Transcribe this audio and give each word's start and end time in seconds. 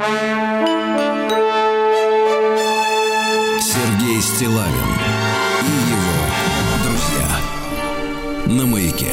Сергей 0.00 0.16
Стилавин 4.22 4.72
и 5.62 5.66
его 5.90 6.24
друзья 6.86 7.28
на 8.46 8.64
маяке. 8.64 9.12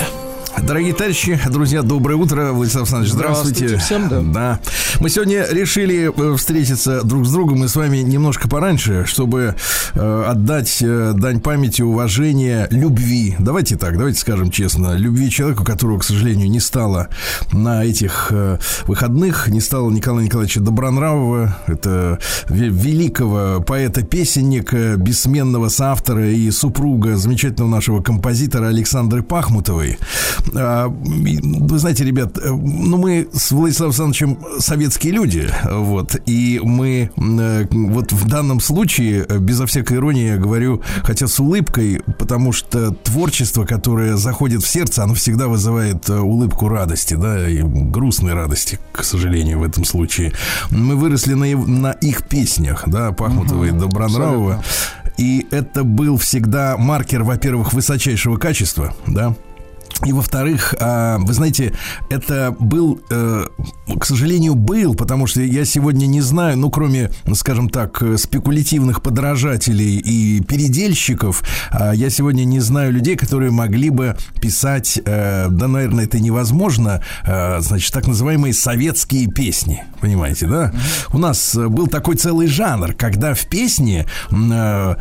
Дорогие 0.62 0.94
товарищи, 0.94 1.38
друзья, 1.50 1.82
доброе 1.82 2.16
утро. 2.16 2.54
Владислав 2.54 2.84
Александрович, 2.84 3.12
здравствуйте. 3.12 3.68
здравствуйте. 3.68 3.86
Всем, 3.86 4.08
да. 4.08 4.22
Да. 4.22 4.60
Мы 5.00 5.10
сегодня 5.10 5.46
решили 5.50 6.12
э, 6.16 6.36
встретиться 6.38 7.04
друг 7.04 7.26
с 7.26 7.32
другом 7.32 7.64
и 7.64 7.68
с 7.68 7.76
вами 7.76 7.98
немножко 7.98 8.48
пораньше, 8.48 9.06
чтобы 9.06 9.56
э, 9.94 10.24
отдать 10.28 10.78
э, 10.82 11.14
дань 11.16 11.40
памяти, 11.40 11.82
уважения, 11.82 12.68
любви. 12.72 13.36
Давайте 13.40 13.76
так, 13.78 13.98
давайте 13.98 14.20
скажем 14.20 14.50
честно. 14.50 14.96
Любви 14.96 15.30
человеку, 15.30 15.64
которого, 15.64 16.00
к 16.00 16.04
сожалению, 16.04 16.50
не 16.50 16.60
стало 16.60 17.10
на 17.52 17.84
этих 17.86 18.32
выходных, 18.88 19.48
не 19.50 19.62
стало 19.62 19.90
Николая 19.92 20.26
Николаевича 20.26 20.60
Добронравова. 20.62 21.58
Это 21.68 22.20
ве- 22.50 22.70
великого 22.70 23.62
поэта-песенника, 23.62 24.96
бессменного 24.98 25.70
соавтора 25.70 26.30
и 26.30 26.50
супруга 26.52 27.18
замечательного 27.18 27.70
нашего 27.70 28.02
композитора 28.02 28.68
Александры 28.68 29.22
Пахмутовой. 29.24 29.98
А, 30.56 30.88
Вы 30.88 31.80
знаете, 31.80 32.04
ребят, 32.04 32.38
ну 32.44 32.98
мы 32.98 33.28
с 33.34 33.52
Владиславом 33.52 33.90
Александровичем 33.92 34.38
советские 34.78 35.14
люди, 35.14 35.50
вот, 35.64 36.16
и 36.28 36.62
мы 36.64 37.10
э, 37.18 37.66
вот 37.72 38.12
в 38.12 38.28
данном 38.28 38.60
случае, 38.60 39.26
э, 39.28 39.40
безо 39.40 39.66
всякой 39.66 39.98
иронии 39.98 40.28
я 40.28 40.38
говорю, 40.38 40.84
хотя 41.02 41.26
с 41.26 41.40
улыбкой, 41.40 42.00
потому 42.20 42.52
что 42.52 42.92
творчество, 42.92 43.66
которое 43.66 44.18
заходит 44.18 44.62
в 44.62 44.68
сердце, 44.68 45.04
оно 45.04 45.16
всегда 45.16 45.48
вызывает 45.48 46.08
э, 46.10 46.20
улыбку 46.20 46.68
радости, 46.68 47.16
да, 47.16 47.50
и 47.50 47.64
грустной 47.64 48.34
радости, 48.34 48.78
к 48.92 49.04
сожалению, 49.04 49.60
в 49.60 49.64
этом 49.64 49.84
случае. 49.84 50.34
Мы 50.70 50.96
выросли 50.96 51.34
на, 51.34 51.48
на 51.58 51.92
их 51.94 52.28
песнях, 52.28 52.84
да, 52.86 53.12
Пахмутова 53.14 53.64
и 53.64 53.72
Добронравова, 53.72 54.64
и 55.18 55.48
это 55.50 55.84
был 55.84 56.18
всегда 56.18 56.78
маркер, 56.78 57.24
во-первых, 57.24 57.74
высочайшего 57.74 58.38
качества, 58.38 58.94
да, 59.08 59.34
и 60.06 60.14
во-вторых, 60.14 60.76
а, 60.80 61.18
вы 61.20 61.34
знаете, 61.34 61.74
это 62.10 62.56
был, 62.60 63.02
э, 63.10 63.46
к 64.00 64.06
сожалению, 64.06 64.56
был, 64.56 64.96
потому 64.96 65.28
что 65.28 65.42
я 65.42 65.66
сегодня 65.66 66.06
не 66.06 66.22
знаю, 66.22 66.58
ну, 66.58 66.70
кроме, 66.70 67.12
скажем 67.34 67.70
так, 67.70 68.02
э, 68.02 68.18
спекулятивных 68.18 69.02
подражателей 69.02 69.98
и 69.98 70.42
передельщиков, 70.44 71.44
а, 71.72 71.94
я 71.94 72.10
сегодня 72.10 72.44
не 72.44 72.60
знаю 72.60 72.92
людей, 72.94 73.16
которые 73.16 73.52
могли 73.52 73.90
бы 73.90 74.16
писать, 74.42 75.00
э, 75.04 75.48
да, 75.50 75.68
наверное, 75.68 76.06
это 76.06 76.20
невозможно, 76.20 77.02
значит, 77.60 77.92
так 77.94 78.08
называемые 78.08 78.54
советские 78.54 79.28
песни, 79.28 79.84
понимаете, 80.02 80.48
да? 80.48 80.74
У 81.12 81.18
нас 81.18 81.56
был 81.56 81.88
такой 81.88 82.16
целый 82.16 82.48
жанр, 82.48 82.94
когда 82.94 83.34
в 83.34 83.46
песне 83.48 84.06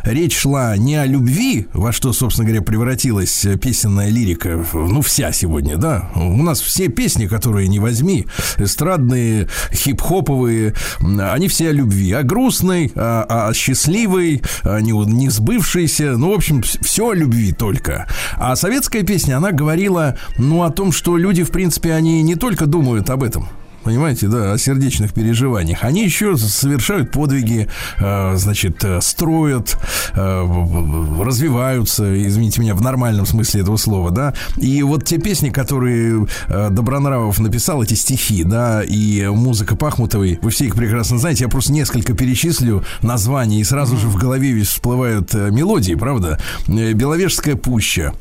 речь 0.03 0.37
шла 0.37 0.75
не 0.77 0.95
о 0.95 1.05
любви, 1.05 1.67
во 1.73 1.91
что, 1.91 2.13
собственно 2.13 2.47
говоря, 2.47 2.63
превратилась 2.63 3.45
песенная 3.61 4.09
лирика, 4.09 4.57
в- 4.71 4.86
ну, 4.87 5.01
вся 5.01 5.31
сегодня, 5.31 5.77
да. 5.77 6.09
У 6.15 6.43
нас 6.43 6.59
все 6.59 6.87
песни, 6.87 7.27
которые 7.27 7.67
не 7.67 7.79
возьми, 7.79 8.27
эстрадные, 8.57 9.47
хип-хоповые, 9.71 10.73
они 10.99 11.47
все 11.47 11.69
о 11.69 11.71
любви. 11.73 12.11
О 12.13 12.23
грустной, 12.23 12.91
о, 12.95 13.47
о 13.49 13.53
счастливой, 13.53 14.41
о 14.63 14.79
не, 14.79 14.91
не 14.91 15.29
сбывшейся, 15.29 16.17
ну, 16.17 16.31
в 16.31 16.35
общем, 16.35 16.61
все 16.61 17.09
о 17.09 17.13
любви 17.13 17.51
только. 17.51 18.07
А 18.35 18.55
советская 18.55 19.03
песня, 19.03 19.37
она 19.37 19.51
говорила, 19.51 20.17
ну, 20.37 20.63
о 20.63 20.71
том, 20.71 20.91
что 20.91 21.17
люди, 21.17 21.43
в 21.43 21.51
принципе, 21.51 21.93
они 21.93 22.21
не 22.23 22.35
только 22.35 22.65
думают 22.65 23.09
об 23.09 23.23
этом, 23.23 23.49
Понимаете, 23.87 24.27
да, 24.27 24.51
о 24.51 24.57
сердечных 24.57 25.13
переживаниях. 25.13 25.85
Они 25.85 26.03
еще 26.03 26.35
совершают 26.35 27.09
подвиги, 27.09 27.69
э, 27.99 28.35
значит, 28.35 28.83
э, 28.83 28.99
строят, 28.99 29.77
э, 30.13 31.23
развиваются, 31.23 32.27
извините 32.27 32.59
меня, 32.59 32.75
в 32.75 32.81
нормальном 32.81 33.25
смысле 33.25 33.61
этого 33.61 33.77
слова, 33.77 34.11
да. 34.11 34.33
И 34.57 34.83
вот 34.83 35.05
те 35.05 35.19
песни, 35.19 35.51
которые 35.51 36.27
Добронравов 36.49 37.39
написал, 37.39 37.81
эти 37.81 37.93
стихи, 37.93 38.43
да, 38.43 38.83
и 38.83 39.25
музыка 39.27 39.77
Пахмутовой, 39.77 40.37
вы 40.41 40.49
все 40.49 40.65
их 40.65 40.75
прекрасно 40.75 41.17
знаете, 41.17 41.45
я 41.45 41.49
просто 41.49 41.71
несколько 41.71 42.13
перечислю 42.13 42.83
названий, 43.01 43.61
и 43.61 43.63
сразу 43.63 43.95
же 43.95 44.07
в 44.07 44.17
голове 44.17 44.51
ведь 44.51 44.67
всплывают 44.67 45.33
мелодии, 45.33 45.93
правда? 45.93 46.37
Беловежская 46.67 47.55
пуща. 47.55 48.13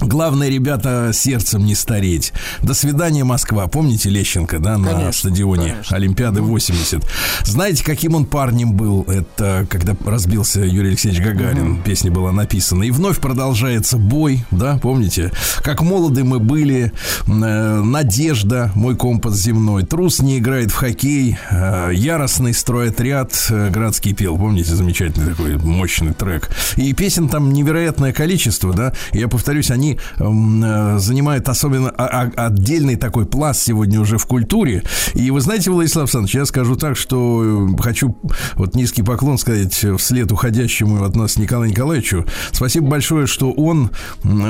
Главное, 0.00 0.48
ребята, 0.48 1.10
сердцем 1.12 1.64
не 1.64 1.74
стареть. 1.74 2.32
До 2.62 2.72
свидания, 2.74 3.22
Москва. 3.24 3.66
Помните 3.66 4.08
Лещенко, 4.08 4.58
да, 4.58 4.78
на 4.78 4.88
Конечно, 4.92 5.12
стадионе 5.12 5.70
конечно. 5.72 5.96
Олимпиады 5.96 6.40
80? 6.40 7.04
Знаете, 7.44 7.84
каким 7.84 8.14
он 8.14 8.24
парнем 8.24 8.72
был? 8.72 9.02
Это 9.04 9.66
когда 9.68 9.94
разбился 10.06 10.60
Юрий 10.60 10.88
Алексеевич 10.88 11.20
Гагарин. 11.22 11.82
Песня 11.82 12.10
была 12.10 12.32
написана. 12.32 12.84
И 12.84 12.90
вновь 12.90 13.18
продолжается 13.20 13.98
бой, 13.98 14.44
да, 14.50 14.78
помните? 14.78 15.32
Как 15.62 15.82
молоды 15.82 16.24
мы 16.24 16.38
были. 16.38 16.92
э, 17.26 17.80
Надежда, 17.82 18.72
мой 18.74 18.96
компас 18.96 19.36
земной. 19.36 19.84
Трус 19.84 20.20
не 20.20 20.38
играет 20.38 20.70
в 20.70 20.76
хоккей. 20.76 21.36
э, 21.50 21.90
Яростный 21.92 22.54
стройотряд. 22.54 23.32
э, 23.50 23.68
Градский 23.70 24.14
пел. 24.14 24.36
Помните, 24.38 24.74
замечательный 24.74 25.28
такой 25.30 25.56
мощный 25.58 26.14
трек. 26.14 26.48
И 26.76 26.92
песен 26.94 27.28
там 27.28 27.52
невероятное 27.52 28.12
количество, 28.14 28.72
да. 28.72 28.94
Я 29.12 29.28
повторюсь, 29.28 29.70
они 29.70 29.89
э, 30.18 30.98
занимают 30.98 31.48
особенно 31.48 31.90
отдельный 31.90 32.96
такой 32.96 33.26
пласт 33.26 33.62
сегодня 33.62 34.00
уже 34.00 34.18
в 34.18 34.26
культуре. 34.26 34.82
И 35.14 35.30
вы 35.30 35.40
знаете, 35.40 35.70
Владислав 35.70 36.04
Александрович, 36.04 36.34
я 36.34 36.46
скажу 36.46 36.76
так, 36.76 36.96
что 36.96 37.68
э, 37.68 37.82
хочу 37.82 38.16
вот 38.54 38.74
низкий 38.74 39.02
поклон 39.02 39.38
сказать 39.38 39.74
вслед 39.98 40.30
уходящему 40.32 41.04
от 41.04 41.16
нас 41.16 41.36
Николаю 41.36 41.70
Николаевичу. 41.70 42.26
Спасибо 42.52 42.88
большое, 42.88 43.26
что 43.26 43.52
он 43.52 43.90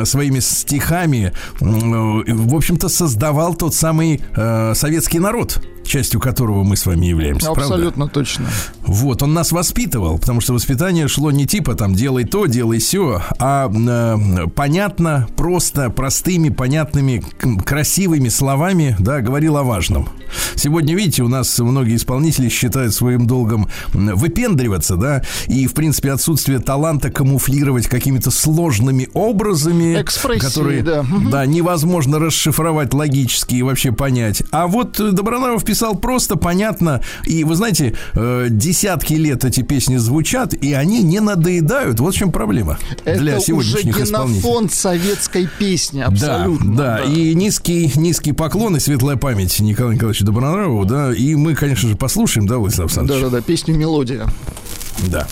своими 0.05 0.41
стихами, 0.41 1.33
э, 1.61 1.65
в 1.65 2.55
общем-то, 2.55 2.89
создавал 2.89 3.55
тот 3.55 3.75
самый 3.75 4.21
советский 4.75 5.19
народ, 5.19 5.63
частью 5.91 6.21
которого 6.21 6.63
мы 6.63 6.77
с 6.77 6.87
вами 6.87 7.07
являемся. 7.07 7.47
правда? 7.47 7.75
Абсолютно 7.75 8.09
точно. 8.09 8.47
Вот, 8.87 9.23
он 9.23 9.35
нас 9.35 9.53
воспитывал, 9.53 10.19
потому 10.19 10.41
что 10.41 10.53
воспитание 10.53 11.09
шло 11.09 11.31
не 11.31 11.47
типа 11.47 11.75
там 11.75 11.95
делай 11.95 12.25
то, 12.25 12.47
делай 12.47 12.79
все, 12.79 13.23
а 13.39 13.69
э, 13.69 14.47
понятно, 14.55 15.27
просто, 15.37 15.91
простыми, 15.91 16.49
понятными, 16.49 17.23
красивыми 17.65 18.29
словами, 18.29 18.95
да, 18.99 19.21
говорил 19.21 19.57
о 19.57 19.65
важном. 19.65 20.09
Сегодня, 20.55 20.95
видите, 20.95 21.23
у 21.23 21.29
нас 21.29 21.59
многие 21.59 21.97
исполнители 21.97 22.49
считают 22.49 22.95
своим 22.95 23.27
долгом 23.27 23.69
выпендриваться, 23.93 24.97
да, 24.97 25.23
и, 25.49 25.67
в 25.67 25.75
принципе, 25.75 26.13
отсутствие 26.13 26.61
таланта 26.61 27.11
камуфлировать 27.11 27.89
какими-то 27.89 28.31
сложными 28.31 29.09
образами, 29.13 30.01
Экспрессией, 30.01 30.41
которые, 30.41 30.83
да. 30.83 31.05
Да, 31.31 31.47
невозможно 31.47 32.19
расшифровать 32.19 32.95
логически 32.95 33.57
и 33.57 33.63
вообще 33.63 33.91
понять. 33.91 34.43
А 34.53 34.69
вот 34.69 35.01
э, 35.01 35.11
Добронравов 35.11 35.65
писал 35.65 35.80
просто, 35.95 36.37
понятно. 36.37 37.03
И 37.25 37.45
вы 37.45 37.55
знаете, 37.57 37.95
э, 38.15 38.47
десятки 38.51 39.15
лет 39.15 39.45
эти 39.45 39.63
песни 39.63 39.97
звучат, 39.97 40.55
и 40.55 40.73
они 40.73 41.03
не 41.03 41.21
надоедают. 41.21 42.01
Вот 42.01 42.15
в 42.15 42.19
чем 42.19 42.33
проблема 42.33 42.79
для 43.05 43.33
Это 43.33 43.37
уже 43.37 43.47
сегодняшних 43.47 44.01
исполнителей. 44.01 44.41
генофонд 44.43 44.73
советской 44.73 45.49
песни, 45.59 46.01
Да, 46.01 46.07
абсолютно. 46.07 46.77
да, 46.77 47.01
и 47.05 47.35
низкий, 47.35 47.93
низкий 47.97 48.33
поклон 48.33 48.77
и 48.77 48.81
светлая 48.81 49.17
память 49.17 49.59
Николаю 49.61 49.95
Николаевичу 49.95 50.25
Добронравову, 50.25 50.85
да, 50.85 51.13
и 51.15 51.35
мы, 51.35 51.55
конечно 51.55 51.89
же, 51.89 51.97
послушаем, 51.97 52.47
да, 52.47 52.59
Владислав 52.59 52.87
Александрович? 52.89 53.23
Да-да-да, 53.23 53.43
песню 53.43 53.75
«Мелодия». 53.77 54.27
Да. 55.09 55.27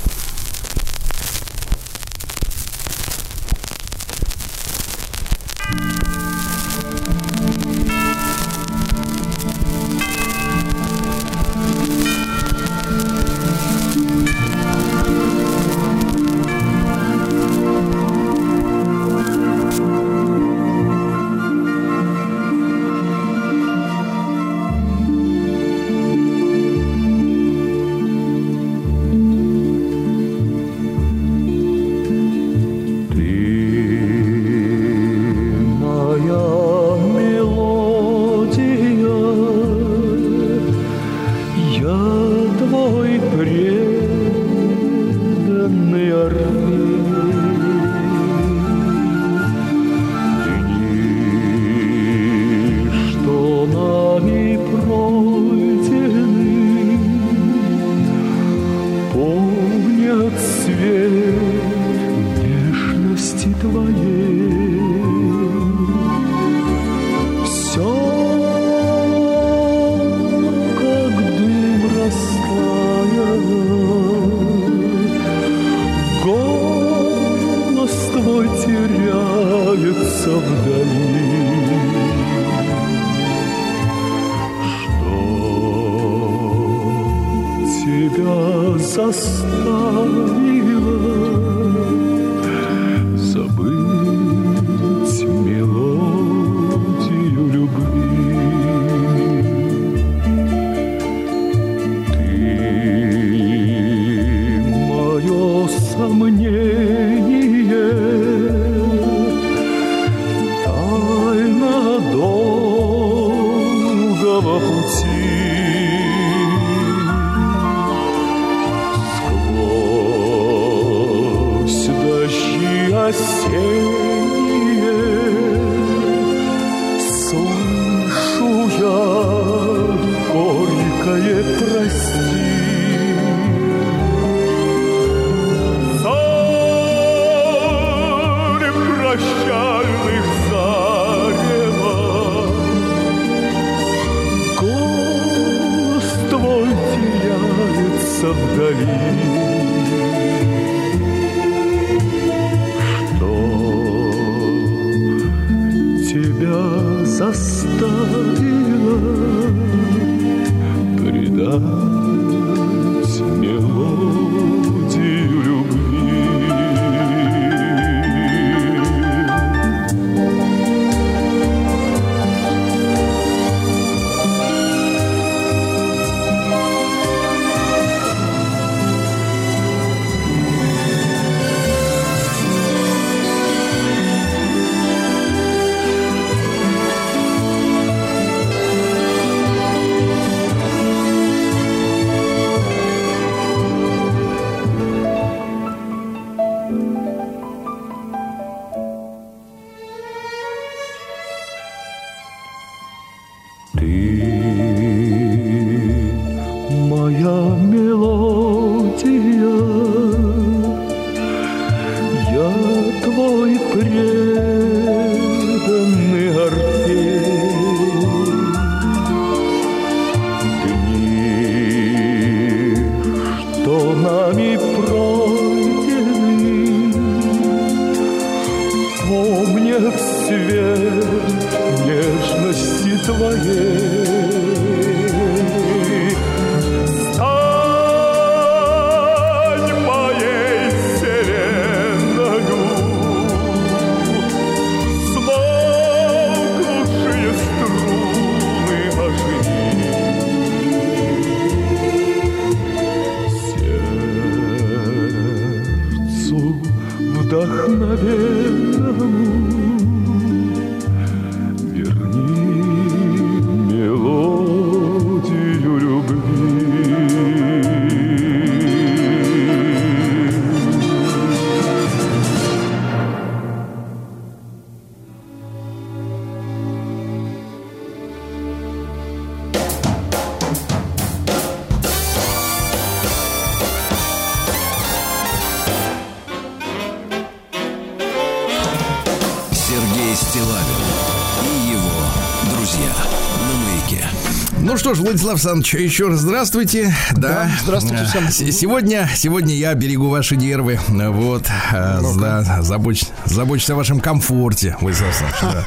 Владислав 295.08 295.32
Александрович, 295.36 295.74
еще 295.74 296.08
раз 296.08 296.20
здравствуйте. 296.20 296.94
Да, 297.12 297.28
да 297.28 297.50
здравствуйте 297.62 298.04
всем. 298.04 298.28
Сегодня, 298.52 299.08
сегодня 299.16 299.54
я 299.54 299.72
берегу 299.72 300.10
ваши 300.10 300.36
нервы. 300.36 300.78
Вот, 300.86 301.46
а, 301.72 302.02
да, 302.20 302.60
забочь, 302.60 303.04
забочусь 303.24 303.70
о 303.70 303.76
вашем 303.76 304.00
комфорте, 304.00 304.76
Владислав 304.82 305.08
Александрович. 305.08 305.66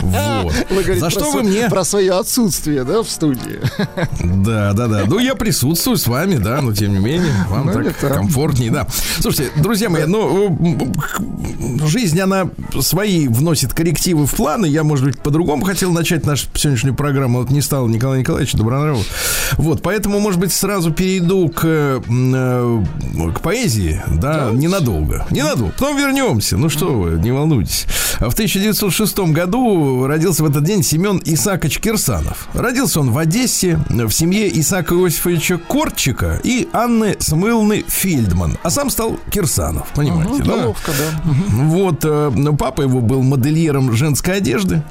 Да. 0.00 0.40
Вот. 0.40 0.54
Вы 0.70 0.98
За 0.98 1.10
что 1.10 1.30
вы 1.30 1.42
мне... 1.42 1.68
Про 1.68 1.84
свое 1.84 2.14
отсутствие, 2.14 2.84
да, 2.84 3.02
в 3.02 3.10
студии. 3.10 3.60
Да, 4.40 4.72
да, 4.72 4.86
да. 4.86 5.04
Ну, 5.06 5.18
я 5.18 5.34
присутствую 5.34 5.98
с 5.98 6.06
вами, 6.06 6.36
да, 6.36 6.62
но 6.62 6.72
тем 6.72 6.92
не 6.92 6.98
менее, 6.98 7.34
вам 7.48 7.66
ну, 7.66 7.72
так 7.72 7.86
это... 7.86 8.14
комфортнее, 8.14 8.70
да. 8.70 8.86
Слушайте, 9.18 9.52
друзья 9.56 9.90
мои, 9.90 10.06
ну, 10.06 10.56
жизнь, 11.86 12.18
она 12.18 12.48
свои 12.80 13.28
вносит 13.28 13.74
коррективы 13.74 14.26
в 14.26 14.34
планы. 14.34 14.64
Я, 14.66 14.84
может 14.84 15.04
быть, 15.04 15.20
по-другому 15.20 15.64
хотел 15.64 15.92
начать 15.92 16.24
нашу 16.24 16.46
сегодняшнюю 16.60 16.94
программу. 16.94 17.40
Вот 17.40 17.50
не 17.50 17.60
стал 17.60 17.88
Николай 17.88 18.20
Николаевич 18.20 18.40
Николаевич 18.40 18.54
Добронравов. 18.54 19.06
Вот, 19.58 19.82
поэтому, 19.82 20.20
может 20.20 20.40
быть, 20.40 20.52
сразу 20.52 20.92
перейду 20.92 21.48
к, 21.48 21.64
э, 21.64 22.82
к 23.34 23.40
поэзии, 23.40 24.02
да, 24.08 24.46
да, 24.46 24.50
ненадолго. 24.52 25.26
Ненадолго. 25.30 25.72
Потом 25.72 25.96
вернемся. 25.96 26.56
Ну 26.56 26.68
что 26.68 26.92
вы, 26.92 27.18
не 27.18 27.32
волнуйтесь. 27.32 27.86
В 28.18 28.32
1906 28.32 29.18
году 29.32 30.06
родился 30.06 30.44
в 30.44 30.46
этот 30.46 30.64
день 30.64 30.82
Семен 30.82 31.20
Исакович 31.24 31.80
Кирсанов. 31.80 32.48
Родился 32.54 33.00
он 33.00 33.10
в 33.10 33.18
Одессе 33.18 33.80
в 33.88 34.10
семье 34.10 34.48
Исаака 34.60 34.94
Иосифовича 34.94 35.58
Корчика 35.58 36.40
и 36.42 36.68
Анны 36.72 37.16
Самуиловны 37.18 37.84
Фельдман. 37.86 38.58
А 38.62 38.70
сам 38.70 38.90
стал 38.90 39.18
Кирсанов, 39.30 39.88
понимаете, 39.94 40.34
угу, 40.34 40.44
да? 40.44 40.66
Ловко, 40.66 40.92
да. 40.92 41.32
Вот, 41.50 42.04
э, 42.04 42.32
папа 42.58 42.82
его 42.82 43.00
был 43.00 43.22
модельером 43.22 43.92
женской 43.92 44.36
одежды. 44.36 44.82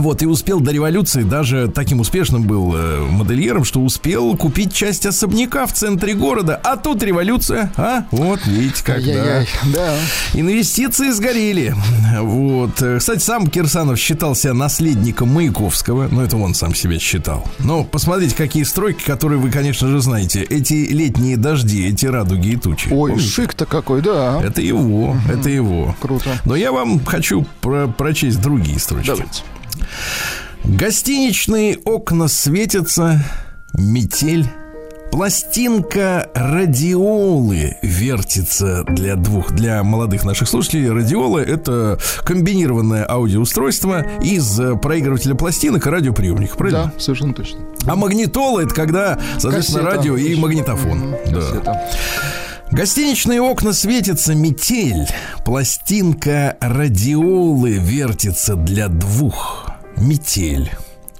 Вот, 0.00 0.22
и 0.22 0.26
успел 0.26 0.60
до 0.60 0.72
революции, 0.72 1.24
даже 1.24 1.68
таким 1.68 2.00
успешным 2.00 2.44
был 2.44 2.74
э, 2.74 3.00
модельером, 3.00 3.64
что 3.64 3.80
успел 3.80 4.34
купить 4.34 4.72
часть 4.72 5.04
особняка 5.04 5.66
в 5.66 5.74
центре 5.74 6.14
города. 6.14 6.58
А 6.64 6.78
тут 6.78 7.02
революция, 7.02 7.70
а? 7.76 8.04
Вот, 8.10 8.40
видите, 8.46 8.82
как, 8.82 9.04
да. 9.04 9.44
да. 9.74 9.96
Инвестиции 10.32 11.10
сгорели. 11.10 11.74
Вот. 12.18 12.82
Кстати, 12.98 13.20
сам 13.20 13.46
Кирсанов 13.46 13.98
считался 13.98 14.54
наследником 14.54 15.28
Маяковского. 15.34 16.08
Ну, 16.10 16.22
это 16.22 16.38
он 16.38 16.54
сам 16.54 16.74
себя 16.74 16.98
считал. 16.98 17.46
Но 17.58 17.84
посмотрите, 17.84 18.34
какие 18.34 18.62
стройки, 18.62 19.04
которые 19.04 19.38
вы, 19.38 19.50
конечно 19.50 19.88
же, 19.88 20.00
знаете. 20.00 20.42
Эти 20.42 20.72
летние 20.90 21.36
дожди, 21.36 21.86
эти 21.86 22.06
радуги 22.06 22.48
и 22.48 22.56
тучи. 22.56 22.88
Ой, 22.90 23.18
шик-то 23.18 23.66
какой, 23.66 24.00
да. 24.00 24.40
Это 24.42 24.62
его, 24.62 25.10
угу. 25.10 25.18
это 25.30 25.50
его. 25.50 25.94
Круто. 26.00 26.30
Но 26.46 26.56
я 26.56 26.72
вам 26.72 27.04
хочу 27.04 27.46
про 27.60 27.86
прочесть 27.86 28.40
другие 28.40 28.78
строчки. 28.78 29.08
Давайте. 29.08 29.42
Гостиничные 30.80 31.76
окна 31.84 32.26
светятся, 32.26 33.22
метель. 33.74 34.46
Пластинка 35.12 36.30
радиолы 36.34 37.76
вертится 37.82 38.84
для 38.84 39.16
двух, 39.16 39.52
для 39.52 39.82
молодых 39.82 40.24
наших 40.24 40.48
слушателей. 40.48 40.88
Радиолы 40.88 41.42
это 41.42 41.98
комбинированное 42.24 43.04
аудиоустройство 43.06 44.06
из 44.22 44.58
проигрывателя 44.80 45.34
пластинок 45.34 45.86
и 45.86 45.90
радиоприемника, 45.90 46.56
правильно? 46.56 46.84
Да, 46.94 46.98
совершенно 46.98 47.34
точно. 47.34 47.58
А 47.86 47.94
магнитола 47.94 48.60
это 48.60 48.74
когда, 48.74 49.20
соответственно, 49.36 49.82
Кассета. 49.82 49.96
радио 49.98 50.16
и 50.16 50.34
магнитофон. 50.34 51.14
Mm-hmm. 51.14 51.62
Да. 51.62 51.90
Гостиничные 52.70 53.42
окна 53.42 53.74
светятся 53.74 54.34
метель, 54.34 55.06
пластинка 55.44 56.56
радиолы 56.62 57.72
вертится 57.72 58.54
для 58.56 58.88
двух 58.88 59.69
метель. 60.00 60.70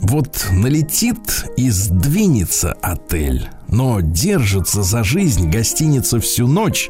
Вот 0.00 0.46
налетит 0.50 1.44
и 1.58 1.68
сдвинется 1.70 2.72
отель, 2.80 3.48
но 3.68 4.00
держится 4.00 4.82
за 4.82 5.04
жизнь 5.04 5.50
гостиница 5.50 6.20
всю 6.20 6.46
ночь. 6.46 6.88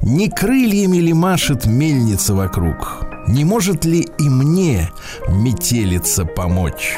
Не 0.00 0.30
крыльями 0.30 0.96
ли 0.96 1.12
машет 1.12 1.66
мельница 1.66 2.34
вокруг? 2.34 3.06
Не 3.28 3.44
может 3.44 3.84
ли 3.84 4.06
и 4.18 4.28
мне 4.28 4.90
метелица 5.28 6.24
помочь? 6.24 6.96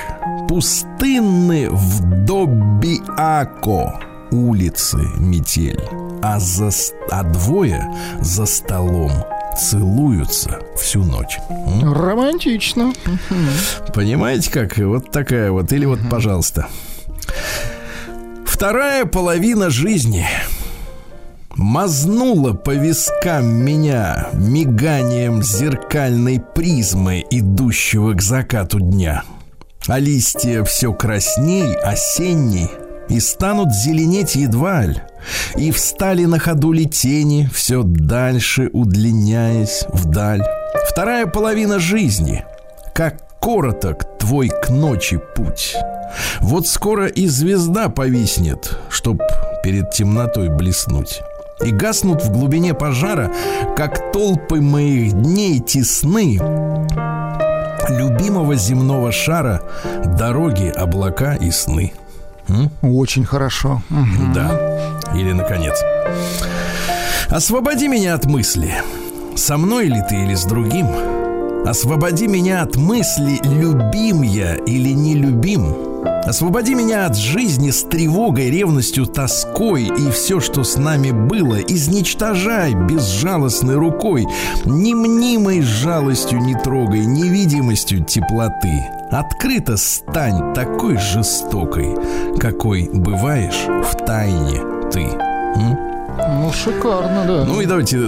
Пустынны 0.48 1.68
в 1.70 2.24
Добиако 2.24 4.00
улицы 4.30 4.98
метель, 5.18 5.82
а, 6.22 6.38
за, 6.38 6.70
а 7.10 7.22
двое 7.24 7.84
за 8.20 8.46
столом 8.46 9.10
целуются 9.58 10.60
всю 10.76 11.02
ночь. 11.02 11.38
Романтично. 11.82 12.92
Понимаете, 13.94 14.50
как? 14.50 14.78
Вот 14.78 15.10
такая 15.10 15.50
вот. 15.50 15.72
Или 15.72 15.84
вот, 15.84 15.98
пожалуйста. 16.10 16.68
Вторая 18.46 19.04
половина 19.04 19.70
жизни 19.70 20.26
мазнула 21.54 22.52
по 22.54 22.70
вискам 22.70 23.46
меня 23.46 24.28
миганием 24.32 25.42
зеркальной 25.42 26.40
призмы, 26.40 27.24
идущего 27.30 28.14
к 28.14 28.22
закату 28.22 28.80
дня. 28.80 29.24
А 29.86 29.98
листья 29.98 30.64
все 30.64 30.92
красней, 30.92 31.74
осенний— 31.76 32.70
и 33.08 33.20
станут 33.20 33.72
зеленеть 33.72 34.34
едва 34.34 34.86
ли. 34.86 35.02
И 35.56 35.70
встали 35.70 36.24
на 36.24 36.38
ходу 36.38 36.72
ли 36.72 36.86
тени, 36.86 37.48
все 37.52 37.82
дальше 37.82 38.70
удлиняясь 38.72 39.84
вдаль. 39.92 40.42
Вторая 40.88 41.26
половина 41.26 41.78
жизни, 41.78 42.44
как 42.94 43.16
короток 43.40 44.18
твой 44.18 44.48
к 44.48 44.68
ночи 44.70 45.20
путь. 45.34 45.76
Вот 46.40 46.66
скоро 46.66 47.06
и 47.06 47.26
звезда 47.26 47.88
повиснет, 47.88 48.78
чтоб 48.88 49.20
перед 49.62 49.90
темнотой 49.90 50.48
блеснуть. 50.48 51.22
И 51.64 51.70
гаснут 51.70 52.22
в 52.22 52.30
глубине 52.30 52.72
пожара, 52.72 53.32
как 53.76 54.12
толпы 54.12 54.60
моих 54.60 55.12
дней 55.12 55.58
тесны, 55.58 56.38
любимого 57.88 58.54
земного 58.54 59.10
шара, 59.10 59.62
дороги, 60.18 60.68
облака 60.68 61.34
и 61.34 61.50
сны. 61.50 61.92
Очень 62.82 63.24
хорошо. 63.24 63.82
Да. 64.34 64.98
Или 65.14 65.32
наконец. 65.32 65.82
Освободи 67.28 67.88
меня 67.88 68.14
от 68.14 68.26
мысли. 68.26 68.74
Со 69.36 69.56
мной 69.56 69.86
ли 69.86 70.02
ты 70.08 70.16
или 70.24 70.34
с 70.34 70.44
другим? 70.44 70.88
Освободи 71.66 72.26
меня 72.26 72.62
от 72.62 72.76
мысли, 72.76 73.40
любим 73.42 74.22
я 74.22 74.54
или 74.54 74.90
не 74.90 75.14
любим. 75.14 75.87
Освободи 76.24 76.74
меня 76.74 77.06
от 77.06 77.16
жизни 77.16 77.70
с 77.70 77.84
тревогой, 77.84 78.50
ревностью, 78.50 79.06
тоской 79.06 79.84
и 79.84 80.10
все, 80.10 80.40
что 80.40 80.62
с 80.62 80.76
нами 80.76 81.10
было, 81.10 81.56
изничтожай 81.56 82.74
безжалостной 82.74 83.76
рукой, 83.76 84.26
ни 84.66 84.92
мнимой 84.92 85.62
жалостью 85.62 86.40
не 86.40 86.54
трогай, 86.54 87.06
невидимостью 87.06 88.04
теплоты. 88.04 88.84
Открыто 89.10 89.78
стань 89.78 90.52
такой 90.52 90.98
жестокой, 90.98 91.94
какой 92.38 92.90
бываешь 92.92 93.66
в 93.86 93.96
тайне 94.04 94.60
ты. 94.92 95.00
М? 95.00 95.78
Ну, 96.18 96.52
шикарно, 96.52 97.24
да. 97.26 97.44
Ну 97.44 97.60
и 97.60 97.66
давайте, 97.66 97.98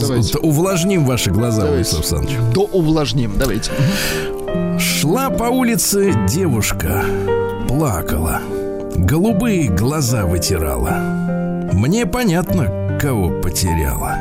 давайте. 0.00 0.38
увлажним 0.38 1.04
ваши 1.04 1.30
глаза, 1.30 1.62
давайте. 1.62 1.94
Владислав 1.94 2.22
Александрович. 2.22 2.54
До 2.54 2.62
увлажним, 2.62 3.32
давайте. 3.38 3.70
Шла 4.78 5.30
по 5.30 5.44
улице 5.44 6.14
девушка, 6.28 7.04
плакала, 7.68 8.40
голубые 8.96 9.68
глаза 9.68 10.24
вытирала. 10.24 11.68
Мне 11.72 12.06
понятно, 12.06 12.98
кого 13.00 13.40
потеряла. 13.42 14.16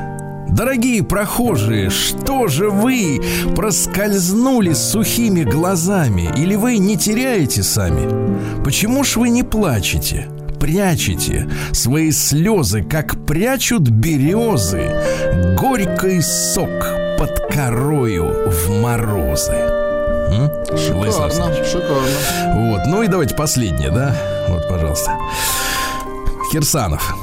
Дорогие 0.50 1.04
прохожие, 1.04 1.90
что 1.90 2.48
же 2.48 2.70
вы 2.70 3.22
проскользнули 3.56 4.74
с 4.74 4.92
сухими 4.92 5.44
глазами? 5.44 6.30
Или 6.38 6.56
вы 6.56 6.78
не 6.78 6.98
теряете 6.98 7.64
сами? 7.64 8.64
Почему 8.64 9.04
ж 9.04 9.16
вы 9.16 9.30
не 9.30 9.44
плачете? 9.44 10.28
Прячете 10.60 11.50
свои 11.72 12.12
слезы, 12.12 12.84
как 12.84 13.26
прячут 13.26 13.90
березы, 13.90 14.92
горький 15.58 16.22
сок 16.22 16.88
под 17.18 17.54
корою 17.54 18.50
в 18.50 18.82
морозы. 18.82 19.77
Шикарно, 20.78 21.64
шикарно. 21.64 22.08
Вот, 22.56 22.82
ну 22.88 23.04
и 23.04 23.08
давайте 23.08 23.36
последнее, 23.36 23.92
да? 23.92 24.16
Вот, 24.50 24.68
пожалуйста. 24.68 25.18
Кирсанов. 26.52 27.16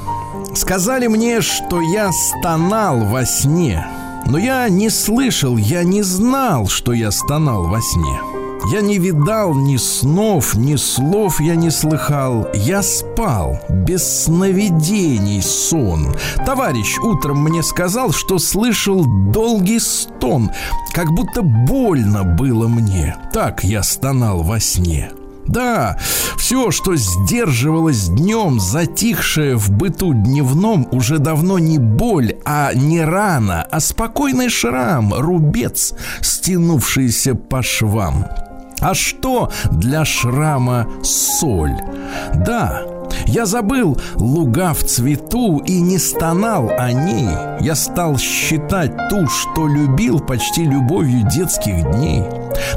Сказали 0.54 1.06
мне, 1.06 1.40
что 1.40 1.80
я 1.80 2.10
стонал 2.12 3.00
во 3.00 3.24
сне. 3.24 3.86
Но 4.26 4.38
я 4.38 4.68
не 4.68 4.88
слышал, 4.88 5.56
я 5.56 5.84
не 5.84 6.02
знал, 6.02 6.68
что 6.68 6.92
я 6.92 7.10
стонал 7.10 7.64
во 7.64 7.80
сне. 7.80 8.33
Я 8.66 8.80
не 8.80 8.98
видал 8.98 9.54
ни 9.54 9.76
снов, 9.76 10.54
ни 10.54 10.76
слов 10.76 11.40
я 11.40 11.54
не 11.54 11.70
слыхал. 11.70 12.48
Я 12.54 12.82
спал, 12.82 13.58
без 13.68 14.24
сновидений 14.24 15.42
сон. 15.42 16.14
Товарищ 16.46 16.98
утром 16.98 17.42
мне 17.42 17.62
сказал, 17.62 18.12
что 18.12 18.38
слышал 18.38 19.04
долгий 19.04 19.80
стон, 19.80 20.50
как 20.92 21.12
будто 21.12 21.42
больно 21.42 22.24
было 22.24 22.66
мне. 22.66 23.16
Так 23.32 23.64
я 23.64 23.82
стонал 23.82 24.42
во 24.42 24.58
сне. 24.60 25.10
Да, 25.46 25.98
все, 26.38 26.70
что 26.70 26.96
сдерживалось 26.96 28.08
днем, 28.08 28.60
затихшее 28.60 29.56
в 29.56 29.70
быту 29.70 30.14
дневном, 30.14 30.88
уже 30.90 31.18
давно 31.18 31.58
не 31.58 31.78
боль, 31.78 32.36
а 32.46 32.72
не 32.72 33.02
рана, 33.02 33.66
а 33.70 33.80
спокойный 33.80 34.48
шрам, 34.48 35.12
рубец, 35.12 35.92
стянувшийся 36.22 37.34
по 37.34 37.62
швам. 37.62 38.26
А 38.80 38.94
что 38.94 39.50
для 39.70 40.04
шрама 40.04 40.86
соль? 41.02 41.76
Да, 42.34 42.82
я 43.26 43.46
забыл 43.46 43.98
луга 44.14 44.74
в 44.74 44.84
цвету 44.84 45.58
и 45.58 45.80
не 45.80 45.98
стонал 45.98 46.70
о 46.78 46.92
ней. 46.92 47.28
Я 47.60 47.74
стал 47.74 48.18
считать 48.18 48.92
ту, 49.08 49.26
что 49.28 49.66
любил 49.66 50.20
почти 50.20 50.64
любовью 50.64 51.28
детских 51.28 51.82
дней. 51.92 52.22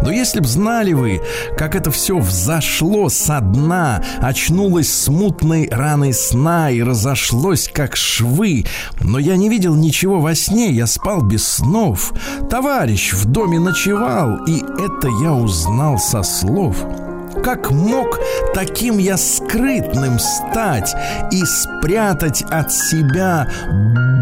Но 0.01 0.11
если 0.11 0.39
б 0.39 0.47
знали 0.47 0.93
вы, 0.93 1.21
как 1.57 1.75
это 1.75 1.91
все 1.91 2.17
взошло 2.17 3.09
со 3.09 3.39
дна, 3.39 4.03
очнулось 4.19 4.91
смутной 4.91 5.69
раной 5.71 6.13
сна 6.13 6.71
и 6.71 6.81
разошлось, 6.81 7.69
как 7.71 7.95
швы, 7.95 8.65
но 9.01 9.19
я 9.19 9.35
не 9.35 9.49
видел 9.49 9.75
ничего 9.75 10.19
во 10.19 10.35
сне, 10.35 10.71
я 10.71 10.87
спал 10.87 11.21
без 11.21 11.47
снов. 11.47 12.13
Товарищ 12.49 13.13
в 13.13 13.25
доме 13.25 13.59
ночевал, 13.59 14.43
и 14.45 14.59
это 14.59 15.07
я 15.21 15.33
узнал 15.33 15.99
со 15.99 16.23
слов. 16.23 16.77
Как 17.47 17.71
мог 17.71 18.19
таким 18.53 18.97
я 18.97 19.15
скрытным 19.15 20.19
стать 20.19 20.93
и 21.31 21.45
спрятать 21.45 22.41
от 22.41 22.73
себя 22.73 23.49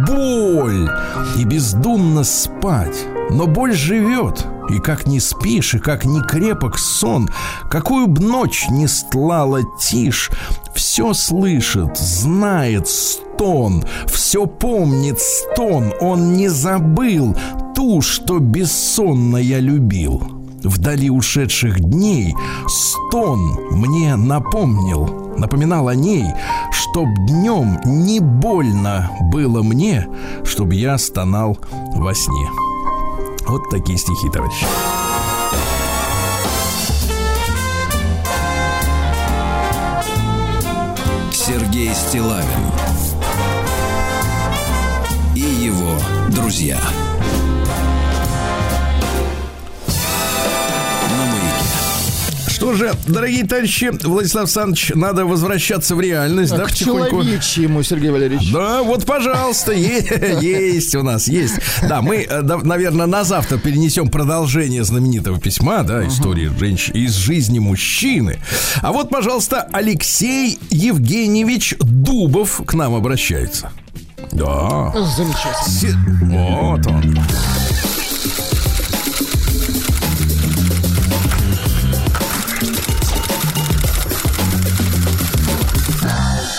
боль 0.07 0.87
и 1.35 1.43
бездумно 1.43 2.23
спать? 2.23 2.95
Но 3.31 3.47
боль 3.47 3.73
живет, 3.73 4.45
и 4.69 4.77
как 4.77 5.07
не 5.07 5.19
спишь, 5.19 5.73
и 5.73 5.79
как 5.79 6.05
не 6.05 6.21
крепок 6.21 6.77
сон, 6.77 7.27
какую 7.67 8.05
б 8.05 8.21
ночь 8.21 8.67
не 8.69 8.85
стлала 8.85 9.61
тишь, 9.81 10.29
все 10.75 11.13
слышит, 11.13 11.97
знает 11.97 12.87
стон, 12.87 13.85
все 14.05 14.45
помнит 14.45 15.19
стон, 15.19 15.95
он 15.99 16.33
не 16.33 16.47
забыл 16.47 17.35
ту, 17.75 18.03
что 18.03 18.37
бессонно 18.37 19.37
я 19.37 19.59
любил. 19.59 20.34
Вдали 20.65 21.11
ушедших 21.11 21.79
дней 21.79 22.35
стон 22.67 23.55
мне 23.69 24.15
напомнил, 24.15 25.35
напоминал 25.37 25.87
о 25.87 25.95
ней, 25.95 26.25
чтоб 26.71 27.07
днем 27.27 27.79
не 27.85 28.19
больно 28.19 29.11
было 29.31 29.61
мне, 29.61 30.07
чтоб 30.43 30.71
я 30.71 30.97
стонал 30.97 31.55
во 31.93 32.15
сне. 32.15 32.49
Вот 33.47 33.69
такие 33.69 33.99
стихи, 33.99 34.27
товарищи. 34.29 34.65
Сергей 41.31 41.93
Стилавин 41.93 42.71
и 45.35 45.41
его 45.41 45.95
друзья. 46.31 46.79
Что 52.65 52.73
же, 52.73 52.95
дорогие 53.05 53.45
товарищи, 53.45 53.91
Владислав 54.03 54.45
Александрович, 54.45 54.91
надо 54.95 55.27
возвращаться 55.27 55.95
в 55.95 56.01
реальность, 56.01 56.51
а 56.51 56.57
да, 56.57 56.63
к 56.63 56.69
потихоньку? 56.69 57.21
ему, 57.21 57.83
Сергей 57.83 58.09
Валерьевич. 58.09 58.51
Да, 58.51 58.81
вот, 58.81 59.05
пожалуйста, 59.05 59.71
есть 60.41 60.95
у 60.95 61.03
нас, 61.03 61.27
есть. 61.27 61.59
Да, 61.87 62.01
мы, 62.01 62.25
э, 62.27 62.41
наверное, 62.41 63.05
на 63.05 63.23
завтра 63.23 63.59
перенесем 63.59 64.07
продолжение 64.07 64.83
знаменитого 64.83 65.39
письма, 65.39 65.83
да, 65.83 66.07
истории 66.07 66.51
женщин 66.59 66.95
из 66.95 67.13
жизни 67.13 67.59
мужчины. 67.59 68.39
А 68.81 68.91
вот, 68.91 69.11
пожалуйста, 69.11 69.69
Алексей 69.71 70.57
Евгеньевич 70.71 71.75
Дубов 71.79 72.63
к 72.65 72.73
нам 72.73 72.95
обращается. 72.95 73.69
Да. 74.31 74.91
Замечательно. 75.15 76.79
Вот 76.79 76.87
он. 76.87 77.15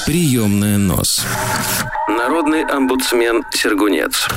Приемная 0.07 0.79
нос. 0.79 1.27
Народный 2.09 2.63
омбудсмен 2.63 3.43
Сергунец. 3.51 4.29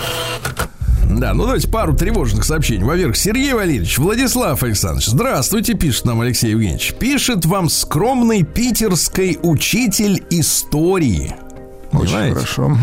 Да, 1.11 1.35
ну 1.35 1.43
давайте 1.43 1.67
пару 1.67 1.95
тревожных 1.95 2.43
сообщений. 2.43 2.83
Во-первых, 2.83 3.15
Сергей 3.15 3.53
Валерьевич, 3.53 3.99
Владислав 3.99 4.63
Александрович, 4.63 5.05
здравствуйте, 5.05 5.75
пишет 5.75 6.05
нам 6.05 6.21
Алексей 6.21 6.51
Евгеньевич. 6.51 6.95
Пишет 6.99 7.45
вам 7.45 7.69
скромный 7.69 8.41
питерский 8.41 9.37
учитель 9.43 10.23
истории. 10.31 11.35
Очень 11.91 12.33
хорошо. 12.33 12.77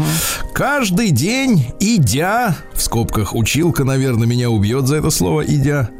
Каждый 0.52 1.10
день, 1.10 1.66
идя, 1.78 2.56
в 2.74 2.82
скобках 2.82 3.34
училка, 3.34 3.84
наверное, 3.84 4.26
меня 4.26 4.50
убьет 4.50 4.86
за 4.86 4.96
это 4.96 5.10
слово, 5.10 5.42
идя, 5.42 5.90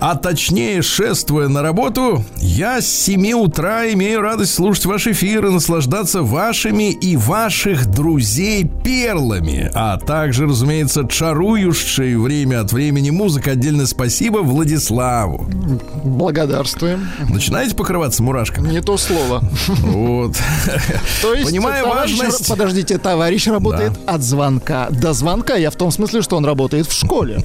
а 0.00 0.16
точнее, 0.16 0.82
шествуя 0.82 1.48
на 1.48 1.62
работу, 1.62 2.24
я 2.36 2.80
с 2.80 2.86
7 2.86 3.32
утра 3.32 3.92
имею 3.92 4.22
радость 4.22 4.54
слушать 4.54 4.86
ваш 4.86 5.06
эфир 5.06 5.46
и 5.46 5.50
наслаждаться 5.50 6.22
вашими 6.22 6.90
и 6.92 7.16
ваших 7.16 7.86
друзей 7.86 8.64
перлами, 8.82 9.70
а 9.74 9.98
также, 9.98 10.46
разумеется, 10.46 11.06
чарующей 11.06 12.16
время 12.16 12.60
от 12.62 12.72
времени 12.72 13.10
музыка. 13.10 13.52
Отдельное 13.52 13.86
спасибо 13.86 14.38
Владиславу. 14.38 15.46
Благодарствуем. 16.02 17.08
Начинаете 17.28 17.76
покрываться 17.76 18.22
мурашками? 18.22 18.70
Не 18.70 18.80
то 18.80 18.96
слово. 18.96 19.42
Вот. 19.68 20.36
То 21.22 21.34
есть, 21.34 21.50
Понимаю 21.50 21.86
важность... 21.86 22.39
Подождите, 22.48 22.98
товарищ 22.98 23.46
работает 23.48 23.92
да. 24.06 24.14
от 24.14 24.22
звонка 24.22 24.88
до 24.90 25.12
звонка. 25.12 25.56
Я 25.56 25.70
в 25.70 25.76
том 25.76 25.90
смысле, 25.90 26.22
что 26.22 26.36
он 26.36 26.44
работает 26.44 26.86
в 26.86 26.92
школе. 26.92 27.44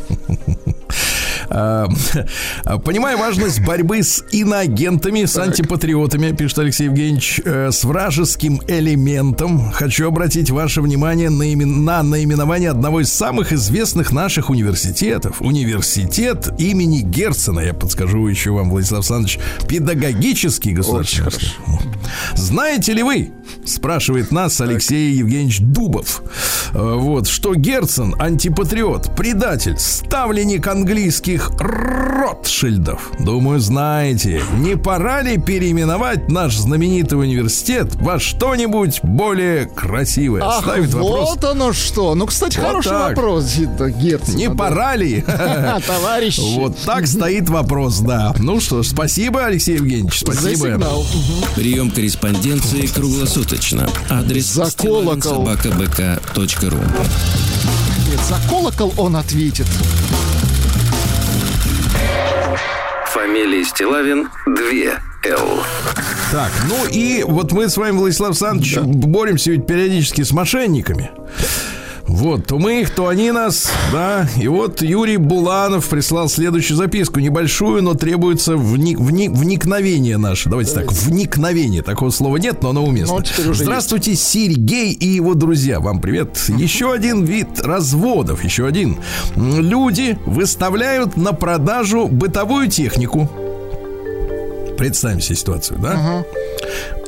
А, 1.49 1.87
понимаю 2.83 3.17
важность 3.17 3.63
борьбы 3.65 4.03
с 4.03 4.23
иноагентами, 4.31 5.25
с 5.25 5.37
антипатриотами, 5.37 6.31
пишет 6.31 6.59
Алексей 6.59 6.85
Евгеньевич, 6.85 7.41
э, 7.43 7.71
с 7.71 7.83
вражеским 7.83 8.61
элементом. 8.67 9.71
Хочу 9.71 10.07
обратить 10.07 10.49
ваше 10.49 10.81
внимание 10.81 11.29
на, 11.29 11.43
имен, 11.43 11.83
на 11.83 12.03
наименование 12.03 12.71
одного 12.71 13.01
из 13.01 13.13
самых 13.13 13.53
известных 13.53 14.11
наших 14.11 14.49
университетов. 14.49 15.41
Университет 15.41 16.49
имени 16.57 17.01
Герцена. 17.01 17.59
Я 17.59 17.73
подскажу 17.73 18.27
еще 18.27 18.51
вам, 18.51 18.69
Владислав 18.69 18.99
Александрович, 18.99 19.39
педагогический 19.67 20.73
государственный. 20.73 21.31
Знаете 22.35 22.93
ли 22.93 23.03
вы, 23.03 23.31
спрашивает 23.65 24.31
нас 24.31 24.59
Алексей 24.61 25.13
Евгеньевич 25.13 25.59
Дубов, 25.59 26.21
э, 26.73 26.95
вот, 26.97 27.27
что 27.27 27.55
Герцен 27.55 28.15
антипатриот, 28.19 29.15
предатель, 29.15 29.77
ставленник 29.77 30.67
английских 30.67 31.34
Ротшильдов? 31.59 33.11
Думаю, 33.19 33.59
знаете. 33.59 34.41
Не 34.57 34.75
пора 34.77 35.21
ли 35.21 35.37
переименовать 35.37 36.29
наш 36.29 36.55
знаменитый 36.57 37.19
университет 37.19 37.95
во 37.95 38.19
что-нибудь 38.19 38.99
более 39.03 39.65
красивое? 39.65 40.41
Ах, 40.43 40.63
Ставит 40.63 40.93
вопрос. 40.93 41.29
вот 41.29 41.43
оно 41.43 41.73
что. 41.73 42.15
Ну, 42.15 42.25
кстати, 42.25 42.57
вот 42.57 42.67
хороший 42.67 42.89
так. 42.89 43.17
вопрос, 43.17 43.55
Герцен. 43.55 44.35
Не 44.35 44.47
да. 44.47 44.55
пора 44.55 44.95
ли? 44.95 45.21
Товарищ. 45.87 46.39
Вот 46.39 46.77
так 46.85 47.07
стоит 47.07 47.49
вопрос, 47.49 47.99
да. 47.99 48.33
Ну 48.39 48.59
что 48.59 48.83
ж, 48.83 48.87
спасибо, 48.87 49.45
Алексей 49.45 49.75
Евгеньевич, 49.75 50.19
спасибо. 50.19 50.79
Прием 51.55 51.91
корреспонденции 51.91 52.87
круглосуточно. 52.87 53.89
Адрес 54.09 54.45
за 54.45 54.71
колокол. 54.75 55.45
собакабк.ру 55.45 56.77
Нет, 58.09 58.19
за 58.27 58.49
колокол 58.49 58.93
он 58.97 59.15
ответит. 59.15 59.67
Фамилия 63.15 63.63
Стилавин 63.63 64.27
2 64.45 64.55
Л. 65.23 65.63
Так, 66.33 66.51
ну 66.67 66.85
и 66.91 67.23
вот 67.23 67.53
мы 67.53 67.69
с 67.69 67.77
вами, 67.77 67.95
Владислав 67.95 68.31
Александрович, 68.31 68.75
да. 68.75 68.81
боремся 68.83 69.51
ведь 69.51 69.65
периодически 69.65 70.21
с 70.23 70.33
мошенниками. 70.33 71.11
Вот, 72.07 72.45
то 72.45 72.59
мы 72.59 72.81
их, 72.81 72.91
то 72.91 73.07
они 73.07 73.31
нас, 73.31 73.71
да. 73.91 74.27
И 74.37 74.47
вот 74.47 74.81
Юрий 74.81 75.17
Буланов 75.17 75.87
прислал 75.87 76.29
следующую 76.29 76.77
записку. 76.77 77.19
Небольшую, 77.19 77.81
но 77.81 77.95
требуется 77.95 78.55
вник, 78.55 78.99
вник, 78.99 79.31
вникновение 79.31 80.17
наше. 80.17 80.49
Давайте 80.49 80.73
так, 80.73 80.91
вникновение. 80.91 81.81
Такого 81.81 82.11
слова 82.11 82.37
нет, 82.37 82.61
но 82.61 82.69
оно 82.69 82.85
уместно. 82.85 83.17
Ну, 83.17 83.53
Здравствуйте, 83.53 84.11
есть. 84.11 84.23
Сергей 84.27 84.91
и 84.93 85.07
его 85.07 85.33
друзья. 85.33 85.79
Вам 85.79 85.99
привет. 85.99 86.37
Еще 86.47 86.93
один 86.93 87.23
вид 87.23 87.59
разводов, 87.61 88.43
еще 88.43 88.67
один. 88.67 88.97
Люди 89.35 90.17
выставляют 90.25 91.17
на 91.17 91.33
продажу 91.33 92.07
бытовую 92.07 92.67
технику. 92.69 93.29
Представим 94.77 95.21
себе 95.21 95.35
ситуацию, 95.35 95.79
да? 95.79 95.93
Угу. 95.93 96.25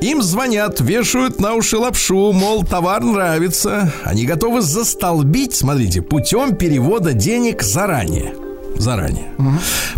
Им 0.02 0.22
звонят, 0.22 0.80
вешают 0.80 1.40
на 1.40 1.54
уши 1.56 1.78
лапшу, 1.78 2.32
мол, 2.32 2.64
товар 2.64 3.04
нравится. 3.04 3.92
Они 4.04 4.26
готовы 4.26 4.62
застолбить, 4.62 5.54
смотрите, 5.54 6.02
путем 6.02 6.56
перевода 6.56 7.14
денег 7.14 7.64
заранее 7.64 8.34
заранее. 8.80 9.32
Угу. 9.38 9.52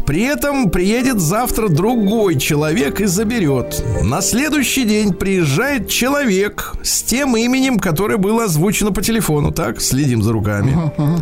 При 0.06 0.24
этом 0.24 0.70
приедет 0.70 1.20
завтра 1.20 1.68
другой 1.68 2.40
человек 2.40 3.02
и 3.02 3.06
заберет. 3.06 3.84
На 4.04 4.22
следующий 4.22 4.86
день 4.86 5.14
приезжает 5.14 5.90
человек 5.90 6.74
с 6.84 7.04
тем 7.04 7.38
именем, 7.38 7.80
которое 7.80 8.18
было 8.18 8.46
озвучено 8.46 8.92
по 8.92 9.02
телефону. 9.02 9.52
Так, 9.52 9.82
следим 9.82 10.24
за 10.24 10.32
руками. 10.32 10.74
Угу. 10.98 11.22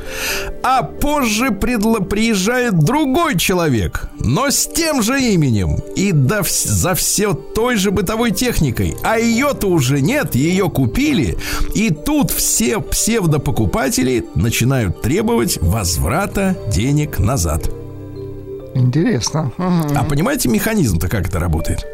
А 0.63 0.83
позже 0.83 1.47
предло- 1.47 2.03
приезжает 2.03 2.79
другой 2.79 3.37
человек, 3.37 4.09
но 4.19 4.49
с 4.49 4.67
тем 4.67 5.01
же 5.01 5.19
именем 5.19 5.79
и 5.95 6.11
да, 6.11 6.41
за 6.43 6.95
все 6.95 7.33
той 7.33 7.75
же 7.75 7.91
бытовой 7.91 8.31
техникой. 8.31 8.95
А 9.03 9.17
ее-то 9.17 9.67
уже 9.67 10.01
нет, 10.01 10.35
ее 10.35 10.69
купили. 10.69 11.37
И 11.73 11.89
тут 11.89 12.31
все 12.31 12.79
псевдопокупатели 12.79 14.25
начинают 14.35 15.01
требовать 15.01 15.57
возврата 15.61 16.55
денег 16.71 17.19
назад 17.19 17.46
назад. 17.47 17.71
Интересно. 18.75 19.51
А 19.57 20.03
понимаете 20.03 20.49
механизм-то, 20.49 21.07
как 21.07 21.27
это 21.27 21.39
работает? 21.39 21.85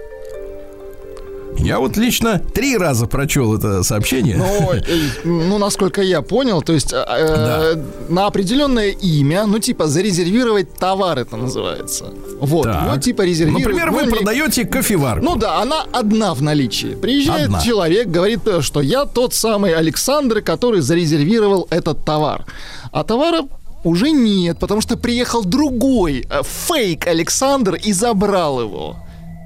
Я 1.59 1.79
вот 1.79 1.97
лично 1.97 2.39
три 2.39 2.77
раза 2.77 3.05
прочел 3.05 3.55
это 3.55 3.83
сообщение. 3.83 4.37
Ну, 4.37 4.73
э, 4.73 4.81
ну 5.23 5.59
насколько 5.59 6.01
я 6.01 6.23
понял, 6.23 6.63
то 6.63 6.73
есть 6.73 6.91
э, 6.91 6.97
э, 6.97 7.75
да. 7.75 7.81
на 8.09 8.25
определенное 8.25 8.89
имя, 8.89 9.45
ну, 9.45 9.59
типа, 9.59 9.85
зарезервировать 9.85 10.73
товар 10.73 11.19
это 11.19 11.37
называется. 11.37 12.05
Вот, 12.41 12.63
так. 12.63 12.83
ну, 12.87 12.99
типа, 12.99 13.21
резервировать. 13.21 13.65
Например, 13.65 13.91
вы 13.91 14.05
ну, 14.05 14.11
продаете 14.11 14.65
кофеварку. 14.65 15.23
Ну 15.23 15.35
да, 15.35 15.61
она 15.61 15.85
одна 15.93 16.33
в 16.33 16.41
наличии. 16.41 16.95
Приезжает 16.95 17.45
одна. 17.45 17.61
человек, 17.61 18.07
говорит, 18.07 18.41
что 18.61 18.81
я 18.81 19.05
тот 19.05 19.35
самый 19.35 19.75
Александр, 19.75 20.41
который 20.41 20.81
зарезервировал 20.81 21.67
этот 21.69 22.03
товар. 22.03 22.45
А 22.91 23.03
товара 23.03 23.43
Уже 23.83 24.11
нет, 24.11 24.59
потому 24.59 24.81
что 24.81 24.97
приехал 24.97 25.43
другой 25.43 26.25
э, 26.29 26.41
фейк 26.43 27.07
Александр 27.07 27.75
и 27.75 27.91
забрал 27.91 28.61
его. 28.61 28.97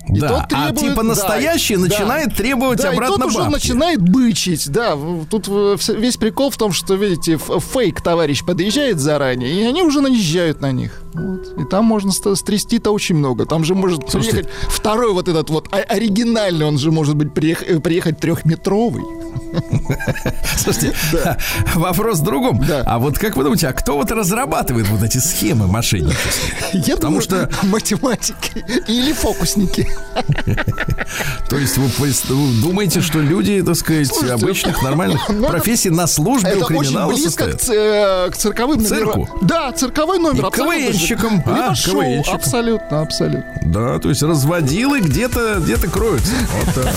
И 0.10 0.20
да, 0.20 0.28
тот 0.28 0.50
требует, 0.50 0.78
а 0.78 0.80
типа 0.80 1.04
настоящий 1.04 1.76
да, 1.76 1.82
начинает 1.82 2.30
да, 2.30 2.36
требовать 2.36 2.80
да, 2.80 2.90
обратно 2.90 3.14
и 3.14 3.18
тот 3.18 3.26
бабки. 3.26 3.38
уже 3.38 3.50
начинает 3.50 4.02
бычить, 4.02 4.70
да. 4.70 4.98
Тут 5.30 5.50
весь 5.90 6.18
прикол 6.18 6.50
в 6.50 6.58
том, 6.58 6.72
что, 6.72 6.96
видите, 6.96 7.38
фейк 7.38 8.02
товарищ 8.02 8.46
подъезжает 8.46 9.00
заранее, 9.00 9.52
и 9.52 9.64
они 9.64 9.84
уже 9.84 10.02
наезжают 10.02 10.62
на 10.62 10.72
них. 10.72 11.02
Вот. 11.14 11.60
И 11.60 11.66
там 11.66 11.86
можно 11.86 12.12
стрясти-то 12.12 12.92
очень 12.92 13.16
много. 13.16 13.46
Там 13.46 13.64
же 13.64 13.76
может 13.76 14.10
Слушайте, 14.10 14.44
приехать 14.44 14.52
второй 14.70 15.14
вот 15.14 15.28
этот 15.28 15.50
вот 15.50 15.68
оригинальный, 15.72 16.66
он 16.66 16.78
же 16.78 16.92
может 16.92 17.16
быть 17.16 17.34
приехать, 17.34 17.82
приехать 17.82 18.20
трехметровый. 18.20 19.04
Слушайте, 20.58 20.94
да. 21.12 21.38
вопрос 21.76 22.20
в 22.20 22.24
другом. 22.24 22.64
Да. 22.68 22.84
А 22.86 23.00
вот 23.00 23.18
как 23.18 23.36
вы 23.36 23.44
думаете, 23.44 23.68
а 23.68 23.74
кто 23.74 23.98
вот 23.98 24.12
разрабатывает 24.12 24.88
вот 24.90 25.04
эти 25.04 25.18
схемы 25.18 25.68
мошеннические? 25.68 26.54
Я 26.74 26.96
Потому 26.96 27.20
думаю, 27.20 27.22
что 27.22 27.50
математики 27.64 28.66
или 28.88 29.14
фокусники. 29.14 29.88
То 31.50 31.58
есть 31.58 31.78
вы, 31.78 31.90
думаете, 32.62 33.02
что 33.02 33.20
люди, 33.20 33.62
так 33.62 33.76
сказать, 33.76 34.08
Слушайте, 34.08 34.34
обычных 34.34 34.82
нормальных 34.82 35.30
ну, 35.30 35.48
профессий 35.48 35.90
на 35.90 36.08
службе 36.08 36.56
у 36.56 36.66
криминала 36.66 37.12
очень 37.12 37.24
близко 37.24 37.46
к, 37.46 37.70
э, 37.70 38.30
к 38.32 38.38
цирковым 38.38 38.84
номерам. 38.84 39.28
Да, 39.42 39.72
цирковой 39.72 40.20
номер. 40.20 40.48
И 40.48 40.52
КВНщикам. 40.98 41.44
А, 41.46 41.74
КВНщикам. 41.76 42.36
Абсолютно, 42.36 43.02
абсолютно. 43.02 43.54
Да, 43.62 44.00
то 44.00 44.10
есть 44.10 44.24
разводилы 44.24 45.00
где-то 45.00 45.60
где 45.60 45.78
кроются. 45.88 46.34
Вот 46.66 46.76
так. 46.76 46.94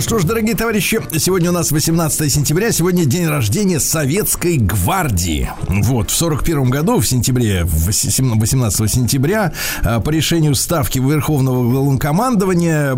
Что 0.00 0.18
ж, 0.18 0.24
дорогие 0.24 0.56
товарищи, 0.56 1.00
сегодня 1.18 1.50
у 1.50 1.52
нас 1.52 1.70
18 1.70 2.32
сентября, 2.32 2.72
сегодня 2.72 3.04
день 3.04 3.26
рождения 3.26 3.78
Советской 3.78 4.56
Гвардии. 4.56 5.50
Вот, 5.68 6.10
в 6.10 6.14
41 6.14 6.70
году, 6.70 6.98
в 6.98 7.06
сентябре, 7.06 7.64
18 7.64 8.90
сентября, 8.90 9.52
э, 9.82 10.00
по 10.00 10.08
решению 10.08 10.54
Ставки 10.54 10.98
Верховного 10.98 11.70
Главнокомандования 11.70 12.94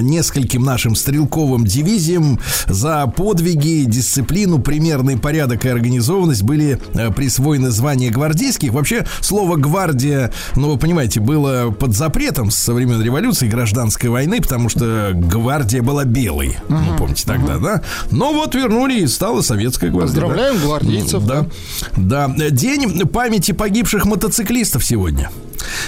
нескольким 0.00 0.64
нашим 0.64 0.94
стрелковым 0.94 1.66
дивизиям 1.66 2.40
за 2.66 3.06
подвиги, 3.06 3.84
дисциплину, 3.84 4.58
примерный 4.58 5.18
порядок 5.18 5.66
и 5.66 5.68
организованность 5.68 6.44
были 6.44 6.80
э, 6.94 7.12
присвоены 7.12 7.68
звания 7.68 8.10
гвардейских. 8.10 8.72
Вообще, 8.72 9.06
слово 9.20 9.56
«гвардия», 9.56 10.32
ну, 10.56 10.70
вы 10.70 10.78
понимаете, 10.78 11.20
было 11.20 11.70
под 11.72 11.94
запретом 11.94 12.50
со 12.50 12.72
времен 12.72 13.02
революции, 13.02 13.48
гражданской 13.48 14.08
войны, 14.08 14.40
потому 14.40 14.70
что 14.70 15.10
гвардия 15.14 15.82
была 15.82 16.04
белой 16.04 16.38
армии. 16.48 16.60
Uh-huh. 16.68 16.90
Ну, 16.90 16.96
помните 16.96 17.24
тогда, 17.26 17.54
uh-huh. 17.54 17.62
да? 17.62 17.82
Но 18.10 18.32
вот 18.32 18.54
вернули 18.54 19.00
и 19.00 19.06
стала 19.06 19.40
советская 19.42 19.90
гвардия. 19.90 20.08
Поздравляем 20.08 20.56
да? 20.56 20.64
гвардейцев. 20.64 21.24
Да. 21.24 21.46
да. 21.96 22.28
День 22.50 23.06
памяти 23.08 23.52
погибших 23.52 24.06
мотоциклистов 24.06 24.84
сегодня. 24.84 25.30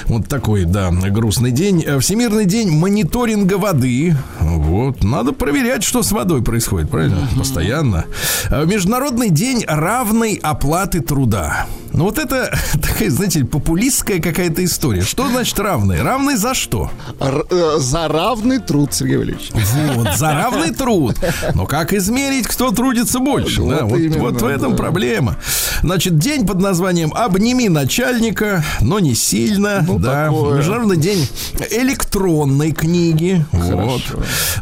Вот 0.07 0.27
такой, 0.29 0.65
да, 0.65 0.91
грустный 0.91 1.53
день. 1.53 1.85
Всемирный 2.01 2.45
день 2.45 2.71
мониторинга 2.71 3.55
воды. 3.55 4.17
Вот. 4.41 5.03
Надо 5.03 5.33
проверять, 5.33 5.85
что 5.85 6.03
с 6.03 6.13
водой 6.13 6.43
происходит, 6.43 6.91
правильно? 6.91 7.29
Uh-huh. 7.33 7.39
Постоянно. 7.39 8.07
Международный 8.51 9.31
день 9.31 9.65
равной 9.67 10.39
оплаты 10.43 11.01
труда. 11.01 11.67
Ну 11.93 12.05
вот 12.05 12.19
это 12.19 12.57
такая, 12.83 13.11
знаете, 13.11 13.45
популистская 13.45 14.21
какая-то 14.21 14.65
история. 14.65 15.03
Что 15.03 15.29
значит 15.29 15.59
равный? 15.59 16.01
Равный 16.03 16.37
за 16.37 16.55
что? 16.55 16.91
Р- 17.21 17.47
э, 17.51 17.79
за 17.79 18.09
равный 18.09 18.59
труд, 18.59 18.95
Сергей 18.95 19.17
Валерьевич. 19.17 19.51
Вот, 19.95 20.17
за 20.17 20.33
равный 20.33 20.73
труд. 20.73 21.17
Но 21.55 21.67
как 21.67 21.93
измерить, 21.93 22.47
кто 22.47 22.71
трудится 22.71 23.19
больше? 23.19 23.63
Вот, 23.63 23.77
да? 23.77 23.85
вот, 23.85 23.99
именно, 23.99 24.19
вот 24.19 24.43
в 24.43 24.47
этом 24.47 24.73
да. 24.73 24.77
проблема. 24.77 25.37
Значит, 25.83 26.19
день 26.19 26.47
под 26.47 26.61
названием 26.61 27.13
«Обними 27.15 27.69
начальника, 27.69 28.65
но 28.81 28.99
не 28.99 29.15
сильно». 29.15 29.85
Ну, 29.87 29.99
да. 29.99 30.27
Такое. 30.27 30.59
Международный 30.59 30.97
день 30.97 31.29
электронной 31.71 32.73
книги. 32.73 33.45
Вот. 33.53 34.03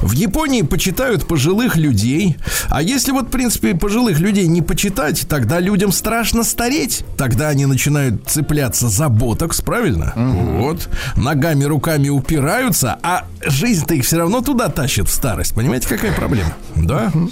В 0.01 0.13
Японии 0.13 0.63
почитают 0.63 1.27
пожилых 1.27 1.77
людей. 1.77 2.37
А 2.69 2.83
если 2.83 3.13
вот, 3.13 3.27
в 3.27 3.31
принципе, 3.31 3.75
пожилых 3.75 4.19
людей 4.21 4.47
не 4.47 4.63
почитать, 4.63 5.27
тогда 5.29 5.61
людям 5.61 5.93
страшно 5.93 6.45
стареть 6.45 7.05
тогда 7.19 7.49
они 7.49 7.67
начинают 7.67 8.27
цепляться 8.27 8.89
за 8.89 9.09
ботокс, 9.09 9.61
правильно? 9.61 10.15
Угу. 10.17 10.63
Вот. 10.63 10.89
Ногами, 11.17 11.65
руками 11.65 12.09
упираются, 12.09 12.99
а 13.03 13.25
жизнь-то 13.45 13.95
их 13.95 14.05
все 14.05 14.19
равно 14.19 14.41
туда 14.41 14.69
тащит 14.69 15.09
в 15.09 15.13
старость. 15.13 15.55
Понимаете, 15.55 15.89
какая 15.89 16.13
проблема? 16.13 16.55
Да? 16.77 17.11
Угу. 17.13 17.31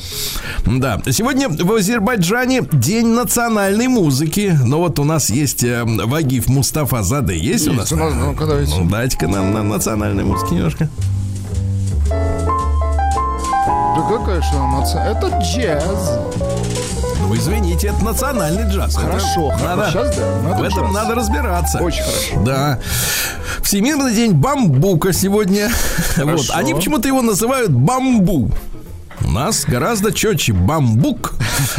Да. 0.78 1.00
Сегодня 1.10 1.48
в 1.48 1.72
Азербайджане 1.72 2.62
день 2.72 3.06
национальной 3.06 3.86
музыки. 3.86 4.58
Но 4.64 4.80
вот 4.80 4.98
у 4.98 5.04
нас 5.04 5.30
есть 5.30 5.62
э, 5.62 5.84
Вагиф 5.84 6.48
Мустафа 6.48 7.02
Заде. 7.02 7.36
Есть, 7.38 7.66
есть 7.66 7.68
у 7.68 7.72
нас? 7.72 7.92
У 7.92 7.96
нас 7.96 8.12
ну, 8.12 8.34
ну, 8.34 8.90
дайте-ка 8.90 9.28
нам 9.28 9.52
на 9.52 9.62
национальной 9.62 10.24
музыке 10.24 10.56
немножко. 10.56 10.90
Да 12.08 14.02
какая 14.08 14.42
же 14.42 14.56
она? 14.56 14.82
Это 15.10 15.28
джаз. 15.40 16.55
Ну, 17.26 17.34
извините, 17.34 17.88
это 17.88 18.04
национальный 18.04 18.70
джаз. 18.72 18.94
Хорошо, 18.94 19.52
это 19.52 19.64
надо, 19.64 19.90
Сейчас, 19.90 20.16
да, 20.16 20.42
надо 20.44 20.62
в 20.62 20.62
этом 20.62 20.84
джаз. 20.84 20.94
надо 20.94 21.14
разбираться. 21.16 21.78
Очень 21.78 22.02
хорошо. 22.04 22.44
Да. 22.44 22.78
Всемирный 23.62 24.14
день 24.14 24.32
бамбука 24.32 25.12
сегодня. 25.12 25.68
Хорошо. 26.14 26.44
Вот. 26.52 26.56
Они 26.56 26.72
почему-то 26.72 27.08
его 27.08 27.22
называют 27.22 27.72
бамбу. 27.72 28.50
У 29.24 29.30
нас 29.30 29.64
гораздо 29.64 30.12
четче 30.12 30.52
бамбук. 30.52 31.34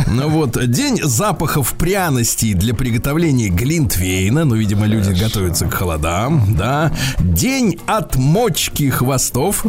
Ну 0.08 0.28
вот, 0.28 0.58
день 0.70 1.00
запахов 1.02 1.74
пряностей 1.76 2.54
для 2.54 2.74
приготовления 2.74 3.48
глинтвейна. 3.48 4.44
Ну, 4.44 4.56
видимо, 4.56 4.86
люди 4.86 5.06
Хорошо. 5.14 5.24
готовятся 5.26 5.66
к 5.68 5.74
холодам, 5.74 6.56
да. 6.58 6.92
День 7.20 7.80
отмочки 7.88 8.90
хвостов. 8.90 9.64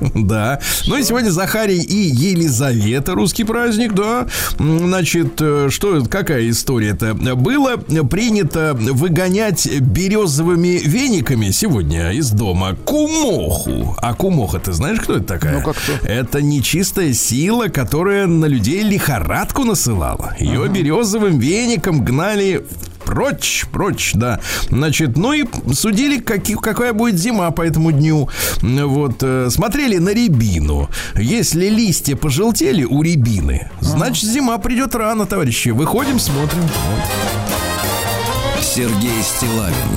Да. 0.28 0.60
Ну 0.86 0.96
и 0.96 1.02
сегодня 1.02 1.30
Захарий 1.30 1.80
и 1.80 1.96
Елизавета, 1.96 3.14
русский 3.14 3.44
праздник, 3.44 3.94
да. 3.94 4.26
Значит, 4.58 5.40
э, 5.40 5.68
что, 5.70 6.04
какая 6.04 6.48
история-то? 6.50 7.14
Было 7.14 7.76
принято 7.76 8.76
выгонять 8.78 9.66
березовыми 9.80 10.80
вениками 10.84 11.50
сегодня 11.50 12.12
из 12.12 12.30
дома 12.30 12.76
кумоху. 12.84 13.96
А 13.98 14.14
кумоха, 14.14 14.58
ты 14.58 14.72
знаешь, 14.72 15.00
кто 15.00 15.16
это 15.16 15.24
такая? 15.24 15.58
Ну, 15.58 15.62
как 15.62 15.76
кто? 15.76 16.06
Это 16.06 16.42
нечистая 16.42 17.12
сила, 17.12 17.68
которая 17.68 18.26
на 18.26 18.46
людей 18.46 18.82
лихорадку 18.82 19.64
насылала. 19.64 20.34
Ее 20.38 20.64
ага. 20.64 20.72
березовым 20.72 21.38
веником 21.38 22.04
гнали 22.04 22.64
прочь, 23.08 23.64
прочь, 23.72 24.10
да. 24.12 24.38
Значит, 24.68 25.16
ну 25.16 25.32
и 25.32 25.46
судили, 25.72 26.20
какие, 26.20 26.58
какая 26.58 26.92
будет 26.92 27.18
зима 27.18 27.50
по 27.50 27.62
этому 27.62 27.90
дню. 27.90 28.28
Вот, 28.60 29.22
э, 29.22 29.48
смотрели 29.50 29.96
на 29.96 30.10
рябину. 30.10 30.90
Если 31.16 31.70
листья 31.70 32.16
пожелтели 32.16 32.84
у 32.84 33.02
рябины, 33.02 33.70
значит, 33.80 34.28
зима 34.28 34.58
придет 34.58 34.94
рано, 34.94 35.24
товарищи. 35.24 35.70
Выходим, 35.70 36.18
смотрим. 36.18 36.60
Вот. 36.60 38.62
Сергей 38.62 39.22
Стилавин 39.22 39.88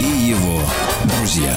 и 0.00 0.30
его 0.30 0.60
друзья. 1.04 1.56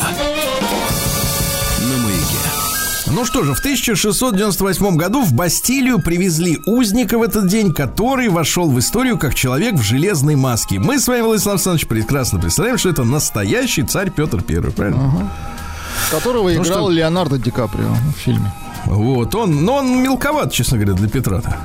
Ну 3.14 3.26
что 3.26 3.44
же, 3.44 3.54
в 3.54 3.60
1698 3.60 4.96
году 4.96 5.22
в 5.22 5.34
Бастилию 5.34 6.00
привезли 6.02 6.60
узника 6.66 7.18
в 7.18 7.24
этот 7.24 7.48
день, 7.48 7.74
который 7.74 8.30
вошел 8.30 8.70
в 8.70 8.80
историю 8.80 9.18
как 9.18 9.36
человек 9.36 9.76
в 9.76 9.82
железной 9.82 10.36
маске. 10.36 10.80
Мы 10.80 10.98
с 10.98 11.10
вами, 11.10 11.22
Владислав 11.22 11.56
Александрович, 11.56 11.88
прекрасно 11.88 12.40
представляем, 12.40 12.78
что 12.78 12.90
это 12.90 13.04
настоящий 13.04 13.84
царь 13.84 14.12
Петр 14.12 14.42
Первый, 14.42 14.72
правильно? 14.72 15.08
Угу. 15.08 15.30
Которого 16.10 16.50
ну, 16.50 16.54
играл 16.54 16.66
что... 16.66 16.90
Леонардо 16.90 17.38
Ди 17.38 17.52
Каприо 17.52 17.94
в 18.16 18.20
фильме. 18.20 18.54
Вот, 18.86 19.36
он, 19.36 19.66
но 19.66 19.76
он 19.76 20.02
мелковат, 20.02 20.54
честно 20.54 20.78
говоря, 20.78 20.94
для 20.94 21.10
Петра-то. 21.10 21.58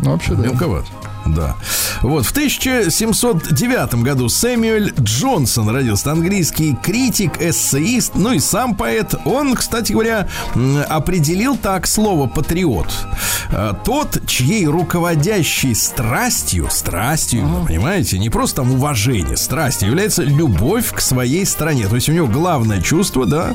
Ну, 0.00 0.12
вообще, 0.12 0.34
да. 0.34 0.44
Мелковат. 0.44 0.86
Да. 1.26 1.56
Вот, 2.02 2.26
в 2.26 2.30
1709 2.30 3.94
году 4.02 4.28
Сэмюэль 4.28 4.92
Джонсон 4.98 5.70
родился, 5.70 6.12
английский 6.12 6.76
критик, 6.82 7.40
эссеист, 7.40 8.14
ну 8.14 8.32
и 8.32 8.38
сам 8.38 8.74
поэт. 8.74 9.14
Он, 9.24 9.54
кстати 9.54 9.92
говоря, 9.92 10.28
определил 10.88 11.56
так 11.56 11.86
слово 11.86 12.26
«патриот». 12.26 12.88
Э, 13.50 13.72
тот, 13.84 14.26
чьей 14.26 14.66
руководящей 14.66 15.74
страстью, 15.74 16.68
страстью, 16.70 17.42
uh-huh. 17.42 17.66
понимаете, 17.66 18.18
не 18.18 18.30
просто 18.30 18.56
там 18.56 18.72
уважение, 18.72 19.36
страстью 19.36 19.88
является 19.88 20.22
любовь 20.22 20.92
к 20.92 21.00
своей 21.00 21.46
стране. 21.46 21.88
То 21.88 21.96
есть 21.96 22.08
у 22.08 22.12
него 22.12 22.26
главное 22.26 22.80
чувство, 22.80 23.26
да. 23.26 23.54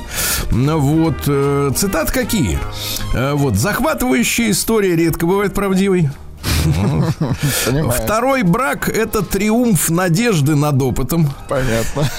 Вот, 0.51 1.17
э, 1.27 1.71
цитат 1.75 2.12
какие? 2.12 2.60
Э, 3.13 3.34
вот, 3.34 3.55
захватывающая 3.55 4.51
история 4.51 4.95
редко 4.95 5.25
бывает 5.25 5.53
правдивой. 5.53 6.10
Второй 8.04 8.43
брак– 8.43 8.89
это 8.89 9.21
триумф 9.21 9.89
надежды 9.89 10.56
над 10.56 10.82
опытом. 10.82 11.30
Понятно. 11.47 12.10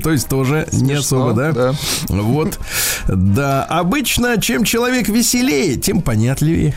То 0.02 0.10
есть 0.10 0.28
тоже 0.28 0.66
не 0.72 0.94
особо, 0.94 1.32
да? 1.32 1.74
Вот. 2.08 2.58
Да. 3.06 3.64
Обычно, 3.64 4.40
чем 4.40 4.64
человек 4.64 5.08
веселее, 5.08 5.76
тем 5.76 6.02
понятливее. 6.02 6.74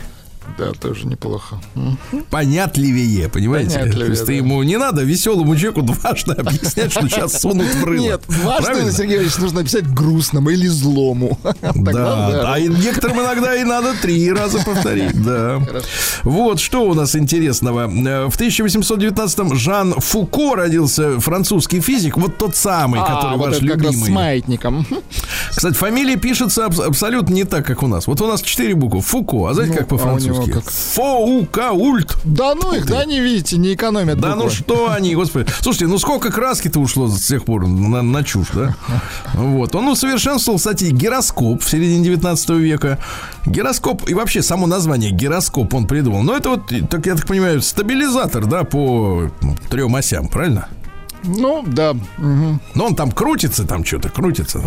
Да, 0.58 0.72
тоже 0.72 1.06
неплохо. 1.06 1.60
Понятливее, 2.30 3.28
понимаете? 3.28 3.78
Понятливее, 3.78 4.04
То 4.06 4.10
есть 4.10 4.22
да. 4.22 4.26
ты 4.26 4.32
ему 4.34 4.62
не 4.62 4.76
надо 4.76 5.02
веселому 5.02 5.56
человеку 5.56 5.82
дважды 5.82 6.32
объяснять, 6.38 6.92
что 6.92 7.08
сейчас 7.08 7.40
сунут 7.40 7.66
в 7.74 7.84
рыло. 7.84 8.02
Нет, 8.02 8.22
дважды, 8.28 8.92
Сергей 8.92 9.18
Ильич, 9.18 9.36
нужно 9.38 9.60
описать 9.60 9.86
грустному 9.88 10.50
или 10.50 10.66
злому. 10.66 11.38
Да, 11.74 12.52
а 12.54 12.60
некоторым 12.60 13.20
иногда 13.20 13.56
и 13.56 13.64
надо 13.64 13.94
три 14.00 14.30
раза 14.32 14.58
повторить, 14.58 15.20
да. 15.22 15.60
Вот, 16.22 16.60
что 16.60 16.84
у 16.84 16.94
нас 16.94 17.16
интересного. 17.16 17.88
В 17.88 18.40
1819-м 18.40 19.56
Жан 19.56 19.94
Фуко 19.98 20.54
родился, 20.56 21.20
французский 21.20 21.80
физик, 21.80 22.16
вот 22.16 22.38
тот 22.38 22.56
самый, 22.56 23.00
а, 23.00 23.04
который 23.04 23.38
ваш 23.38 23.60
любимый. 23.60 23.92
с 23.92 24.08
маятником. 24.08 24.86
Кстати, 25.50 25.74
фамилия 25.74 26.16
пишется 26.16 26.66
абсолютно 26.66 27.34
не 27.34 27.44
так, 27.44 27.66
как 27.66 27.82
у 27.82 27.86
нас. 27.86 28.06
Вот 28.06 28.20
у 28.20 28.26
нас 28.26 28.42
четыре 28.42 28.74
буквы. 28.74 29.00
Фуко. 29.00 29.48
А 29.48 29.54
знаете, 29.54 29.72
ну, 29.74 29.78
как 29.78 29.88
по-французски? 29.88 30.41
Него 30.46 30.60
как... 30.60 30.70
Фоукаульт. 30.70 32.16
Да 32.24 32.54
ну 32.54 32.74
их, 32.74 32.86
да, 32.86 33.04
не 33.04 33.20
видите, 33.20 33.56
не 33.56 33.74
экономят. 33.74 34.18
Да 34.18 34.34
буквы. 34.34 34.44
ну 34.44 34.50
что 34.50 34.90
они, 34.90 35.14
господи. 35.14 35.50
Слушайте, 35.60 35.86
ну 35.86 35.98
сколько 35.98 36.30
краски-то 36.30 36.80
ушло 36.80 37.08
с 37.08 37.26
тех 37.26 37.44
пор 37.44 37.66
на, 37.66 38.02
на 38.02 38.24
чушь, 38.24 38.48
да? 38.52 38.74
Вот. 39.34 39.74
Он 39.74 39.88
усовершенствовал, 39.88 40.58
кстати, 40.58 40.84
гироскоп 40.84 41.62
в 41.62 41.68
середине 41.68 42.04
19 42.04 42.50
века. 42.50 42.98
Гироскоп 43.46 44.08
и 44.08 44.14
вообще 44.14 44.42
само 44.42 44.66
название 44.66 45.10
гироскоп 45.10 45.74
он 45.74 45.86
придумал. 45.86 46.22
Но 46.22 46.36
это 46.36 46.50
вот, 46.50 46.72
так 46.90 47.06
я 47.06 47.14
так 47.14 47.26
понимаю, 47.26 47.62
стабилизатор, 47.62 48.46
да, 48.46 48.64
по 48.64 49.30
трем 49.70 49.94
осям, 49.96 50.28
правильно? 50.28 50.68
Ну, 51.24 51.64
да. 51.66 51.92
Угу. 51.92 52.60
Но 52.74 52.86
он 52.86 52.94
там 52.94 53.12
крутится, 53.12 53.64
там 53.66 53.84
что-то 53.84 54.08
крутится. 54.08 54.62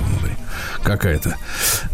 Какая-то 0.83 1.35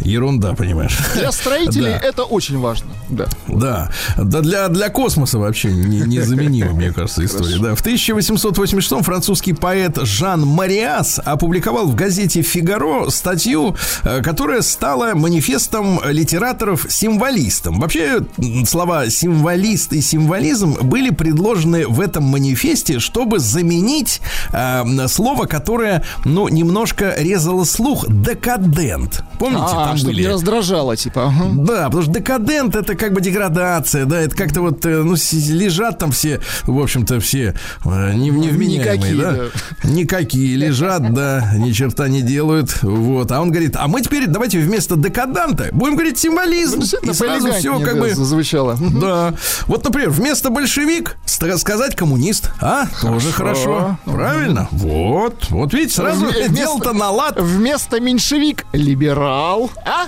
ерунда, 0.02 0.54
понимаешь. 0.54 0.97
Для 1.15 1.32
строителей 1.32 1.91
да. 1.91 2.00
это 2.00 2.24
очень 2.24 2.60
важно. 2.60 2.91
Да. 3.10 3.28
Да. 3.47 3.91
Да 4.17 4.41
для, 4.41 4.67
для 4.67 4.89
космоса 4.89 5.39
вообще 5.39 5.71
не, 5.71 6.02
незаменима, 6.02 6.71
мне 6.71 6.91
кажется, 6.91 7.26
история. 7.26 7.58
Да. 7.60 7.76
В 7.76 7.82
1886 7.82 9.04
французский 9.04 9.54
поэт 9.54 9.97
Жан 10.02 10.41
Мариас 10.45 11.19
опубликовал 11.24 11.88
в 11.88 11.95
газете 11.95 12.41
«Фигаро» 12.41 13.10
статью, 13.10 13.76
э, 14.04 14.21
которая 14.21 14.62
стала 14.62 15.13
манифестом 15.13 16.02
литераторов-символистом. 16.06 17.80
Вообще, 17.80 18.21
слова 18.65 19.10
«символист» 19.10 19.93
и 19.93 20.02
«символизм» 20.02 20.78
были 20.82 21.10
предложены 21.10 21.88
в 21.88 22.00
этом 22.00 22.26
манифесте, 22.26 23.00
чтобы 23.00 23.39
заменить 23.39 24.21
э, 24.51 25.07
слово, 25.07 25.45
которое, 25.45 26.03
ну, 26.25 26.47
немножко 26.47 27.13
резало 27.17 27.63
слух. 27.63 28.05
Декадент. 28.07 29.23
Помните, 29.39 29.63
а, 29.67 29.87
там 29.87 29.97
чтобы 29.97 30.13
были? 30.13 30.23
не 30.23 30.27
раздражало, 30.27 30.95
типа. 30.95 31.27
Ага. 31.27 31.49
Да, 31.53 31.85
потому 31.85 32.03
что 32.03 32.11
декадент 32.11 32.75
это 32.75 32.95
как 32.95 33.13
бы 33.13 33.21
деградация, 33.21 34.05
да, 34.05 34.21
это 34.21 34.35
как-то 34.35 34.61
вот, 34.61 34.85
э, 34.85 35.03
ну, 35.03 35.15
лежат 35.31 35.97
там 35.97 36.11
все, 36.11 36.39
в 36.63 36.79
общем-то, 36.79 37.19
все 37.19 37.55
э, 37.85 38.13
не, 38.13 38.29
невменяемые, 38.29 38.79
Никакие, 38.79 39.15
да? 39.15 39.31
да? 39.31 39.89
Никакие 39.89 40.55
лежат, 40.55 41.13
да, 41.13 41.53
ни 41.55 41.71
черта 41.71 42.07
не 42.07 42.21
делают, 42.21 42.81
вот. 42.81 43.31
А 43.31 43.41
он 43.41 43.51
говорит, 43.51 43.75
а 43.77 43.87
мы 43.87 44.01
теперь 44.01 44.27
давайте 44.27 44.59
вместо 44.59 44.95
декаданта 44.95 45.69
будем 45.71 45.95
говорить 45.95 46.17
символизм. 46.17 46.81
Ну, 47.03 47.11
и 47.11 47.13
сразу 47.13 47.51
все 47.53 47.79
как 47.79 47.99
бы... 47.99 48.13
Зазвучало. 48.13 48.77
Да. 48.79 49.33
Вот, 49.67 49.83
например, 49.83 50.09
вместо 50.09 50.49
большевик 50.49 51.17
сказать 51.25 51.95
коммунист. 51.95 52.51
А, 52.61 52.85
хорошо. 52.91 53.13
тоже 53.13 53.31
хорошо. 53.31 53.97
Правильно? 54.05 54.40
Правильно? 54.41 54.67
Вот. 54.71 55.51
Вот 55.51 55.73
видите, 55.73 55.95
сразу 55.95 56.25
дело-то 56.49 56.93
на 56.93 57.12
лад. 57.12 57.39
Вместо 57.39 57.99
меньшевик 57.99 58.65
либерал. 58.73 59.69
А? 59.86 60.08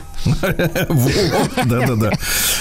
Вот, 0.89 1.51
да-да-да. 1.65 2.11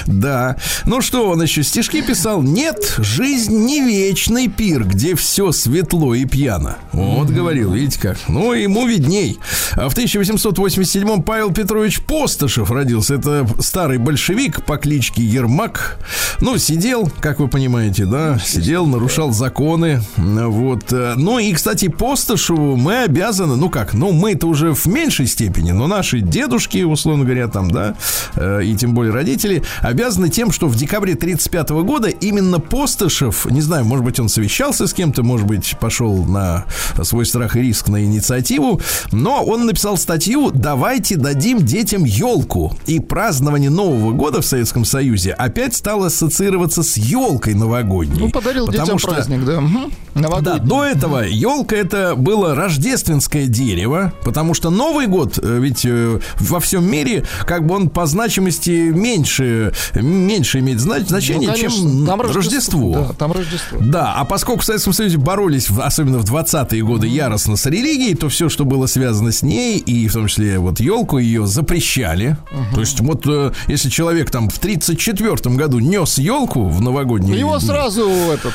Да. 0.06 0.56
Ну 0.84 1.00
что, 1.00 1.30
он 1.30 1.40
еще 1.42 1.62
стишки 1.62 2.02
писал? 2.02 2.42
Нет, 2.42 2.96
жизнь 2.98 3.56
не 3.56 3.80
вечный 3.80 4.48
пир, 4.48 4.84
где 4.84 5.14
все 5.14 5.52
светло 5.52 6.14
и 6.14 6.24
пьяно. 6.24 6.76
Вот 6.92 7.28
говорил, 7.28 7.72
видите 7.72 8.00
как. 8.00 8.18
Ну, 8.28 8.52
ему 8.52 8.86
видней. 8.86 9.38
А 9.74 9.88
в 9.88 9.96
1887-м 9.96 11.22
Павел 11.22 11.52
Петрович 11.52 12.02
Постышев 12.02 12.70
родился. 12.70 13.14
Это 13.14 13.46
старый 13.60 13.98
большевик 13.98 14.64
по 14.64 14.76
кличке 14.76 15.22
Ермак. 15.22 15.98
Ну, 16.40 16.58
сидел, 16.58 17.10
как 17.20 17.38
вы 17.38 17.48
понимаете, 17.48 18.04
да, 18.04 18.38
сидел, 18.44 18.86
нарушал 18.86 19.32
законы. 19.32 20.02
Вот. 20.16 20.90
Ну 20.90 21.38
и, 21.38 21.52
кстати, 21.62 21.86
Постышеву 21.86 22.74
мы 22.74 23.04
обязаны, 23.04 23.54
ну 23.54 23.70
как, 23.70 23.94
ну 23.94 24.10
мы 24.10 24.32
это 24.32 24.48
уже 24.48 24.74
в 24.74 24.84
меньшей 24.86 25.28
степени, 25.28 25.70
но 25.70 25.86
наши 25.86 26.18
дедушки, 26.18 26.82
условно 26.82 27.22
говоря, 27.22 27.46
там, 27.46 27.70
да, 27.70 27.94
э, 28.34 28.64
и 28.64 28.74
тем 28.74 28.94
более 28.94 29.12
родители, 29.12 29.62
обязаны 29.80 30.28
тем, 30.28 30.50
что 30.50 30.66
в 30.66 30.74
декабре 30.74 31.14
35 31.14 31.70
года 31.84 32.08
именно 32.08 32.58
Постышев, 32.58 33.46
не 33.46 33.60
знаю, 33.60 33.84
может 33.84 34.04
быть, 34.04 34.18
он 34.18 34.28
совещался 34.28 34.88
с 34.88 34.92
кем-то, 34.92 35.22
может 35.22 35.46
быть, 35.46 35.76
пошел 35.78 36.24
на 36.24 36.64
свой 37.04 37.24
страх 37.26 37.54
и 37.54 37.60
риск 37.60 37.86
на 37.86 38.04
инициативу, 38.04 38.80
но 39.12 39.44
он 39.44 39.64
написал 39.64 39.96
статью 39.96 40.50
«Давайте 40.52 41.14
дадим 41.14 41.64
детям 41.64 42.02
елку». 42.02 42.76
И 42.86 42.98
празднование 42.98 43.70
Нового 43.70 44.10
года 44.10 44.42
в 44.42 44.44
Советском 44.44 44.84
Союзе 44.84 45.30
опять 45.30 45.76
стало 45.76 46.06
ассоциироваться 46.06 46.82
с 46.82 46.96
елкой 46.96 47.54
новогодней. 47.54 48.18
Ну, 48.18 48.30
подарил 48.30 48.66
детям 48.66 48.98
что, 48.98 49.12
праздник, 49.12 49.44
да. 49.44 49.58
Угу. 49.58 49.92
Да, 50.14 50.58
до 50.58 50.84
этого 50.84 51.20
елка 51.20 51.51
это 51.72 52.14
было 52.16 52.54
рождественское 52.54 53.46
дерево, 53.46 54.12
потому 54.24 54.54
что 54.54 54.70
Новый 54.70 55.06
год, 55.06 55.38
э, 55.42 55.58
ведь 55.60 55.84
э, 55.84 56.18
во 56.38 56.60
всем 56.60 56.90
мире, 56.90 57.24
как 57.46 57.66
бы 57.66 57.74
он 57.74 57.90
по 57.90 58.06
значимости 58.06 58.90
меньше, 58.90 59.72
меньше 59.94 60.60
имеет 60.60 60.80
значение, 60.80 61.48
ну, 61.48 61.54
конечно, 61.54 61.78
чем 61.78 62.06
там 62.06 62.20
Рождество. 62.20 62.92
Да, 62.94 63.14
там 63.14 63.32
Рождество. 63.32 63.78
Да, 63.80 64.14
а 64.16 64.24
поскольку 64.24 64.62
в 64.62 64.64
Советском 64.64 64.92
Союзе 64.92 65.18
боролись, 65.18 65.68
особенно 65.70 66.18
в 66.18 66.24
20-е 66.24 66.82
годы, 66.82 67.06
яростно 67.06 67.56
с 67.56 67.66
религией, 67.66 68.14
то 68.14 68.28
все, 68.28 68.48
что 68.48 68.64
было 68.64 68.86
связано 68.86 69.32
с 69.32 69.42
ней, 69.42 69.78
и 69.78 70.08
в 70.08 70.12
том 70.12 70.26
числе 70.26 70.58
вот 70.58 70.80
елку 70.80 71.18
ее 71.18 71.46
запрещали. 71.46 72.36
uh 72.50 72.74
То 72.74 72.80
есть 72.80 73.00
вот 73.00 73.26
э, 73.26 73.52
если 73.68 73.90
человек 73.90 74.30
там 74.30 74.48
в 74.48 74.58
34-м 74.60 75.56
году 75.56 75.78
нес 75.78 76.18
елку 76.18 76.68
в 76.68 76.80
новогодний 76.80 77.38
Его 77.38 77.58
сразу 77.60 78.08
этот... 78.08 78.54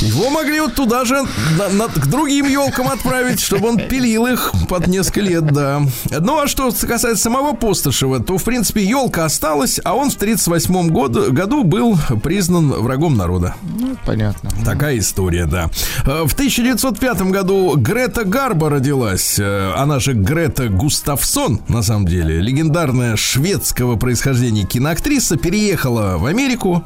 Его 0.00 0.30
могли 0.30 0.60
вот 0.60 0.74
туда 0.74 1.04
же 1.04 1.22
на, 1.58 1.68
на, 1.68 1.88
к 2.08 2.10
другим 2.10 2.46
елкам 2.46 2.88
отправить, 2.88 3.38
чтобы 3.38 3.68
он 3.68 3.76
пилил 3.76 4.26
их 4.26 4.52
под 4.68 4.86
несколько 4.86 5.20
лет, 5.20 5.44
да. 5.52 5.82
Ну, 6.10 6.40
а 6.40 6.48
что 6.48 6.70
касается 6.70 7.22
самого 7.24 7.52
Постышева, 7.54 8.20
то, 8.20 8.38
в 8.38 8.44
принципе, 8.44 8.82
елка 8.82 9.26
осталась, 9.26 9.78
а 9.84 9.94
он 9.94 10.10
в 10.10 10.14
38 10.14 10.88
году, 10.88 11.30
году 11.32 11.64
был 11.64 11.98
признан 12.22 12.70
врагом 12.70 13.16
народа. 13.16 13.54
Ну, 13.78 13.94
понятно. 14.06 14.50
Такая 14.64 14.98
история, 14.98 15.44
да. 15.44 15.70
Э, 16.06 16.24
в 16.26 16.32
1905 16.32 17.22
году 17.30 17.76
Грета 17.76 18.24
Гарба 18.24 18.70
родилась. 18.70 19.38
Э, 19.38 19.74
она 19.76 20.00
же 20.00 20.14
Грета 20.14 20.68
Густавсон, 20.68 21.60
на 21.68 21.82
самом 21.82 22.06
деле. 22.06 22.40
Легендарная 22.40 23.16
шведского 23.16 23.96
происхождения 23.96 24.64
киноактриса. 24.64 25.36
Переехала 25.36 26.16
в 26.16 26.24
Америку. 26.24 26.82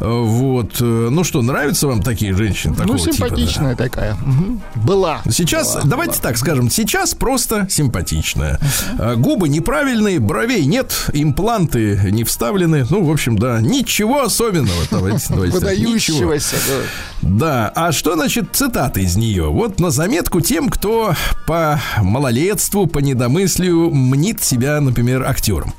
Э, 0.00 0.04
вот. 0.06 0.80
Ну 0.80 1.24
что, 1.24 1.40
нравятся 1.40 1.88
вам 1.88 2.02
такие 2.02 2.34
женщины? 2.34 2.76
Ну, 2.84 2.98
симпатичная 2.98 3.74
типа, 3.74 3.82
да? 3.82 3.84
такая. 3.84 4.14
Угу. 4.14 4.57
Была. 4.74 5.22
Сейчас, 5.30 5.74
была, 5.74 5.84
давайте 5.84 6.12
была. 6.12 6.22
так 6.22 6.38
скажем, 6.38 6.70
сейчас 6.70 7.14
просто 7.14 7.66
симпатичная. 7.70 8.58
Uh-huh. 8.58 9.16
Губы 9.16 9.48
неправильные, 9.48 10.18
бровей 10.20 10.64
нет, 10.64 10.92
импланты 11.12 12.00
не 12.10 12.24
вставлены. 12.24 12.86
Ну, 12.90 13.04
в 13.04 13.10
общем, 13.10 13.38
да, 13.38 13.60
ничего 13.60 14.22
особенного. 14.22 14.82
Давайте, 14.90 15.26
давайте 15.28 15.54
Выдающегося, 15.58 16.56
да. 16.68 17.28
Да, 17.28 17.72
а 17.74 17.92
что 17.92 18.14
значит 18.14 18.50
цитата 18.52 19.00
из 19.00 19.16
нее? 19.16 19.50
Вот 19.50 19.80
на 19.80 19.90
заметку 19.90 20.40
тем, 20.40 20.68
кто 20.68 21.14
по 21.46 21.80
малолетству, 22.00 22.86
по 22.86 22.98
недомыслию 22.98 23.90
мнит 23.90 24.42
себя, 24.42 24.80
например, 24.80 25.24
актером. 25.24 25.74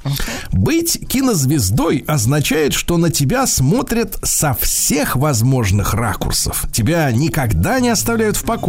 Быть 0.52 1.00
кинозвездой 1.08 2.04
означает, 2.08 2.74
что 2.74 2.98
на 2.98 3.10
тебя 3.10 3.48
смотрят 3.48 4.18
со 4.24 4.54
всех 4.54 5.16
возможных 5.16 5.94
ракурсов. 5.94 6.66
Тебя 6.72 7.12
никогда 7.12 7.80
не 7.80 7.90
оставляют 7.90 8.38
в 8.38 8.44
покое. 8.44 8.69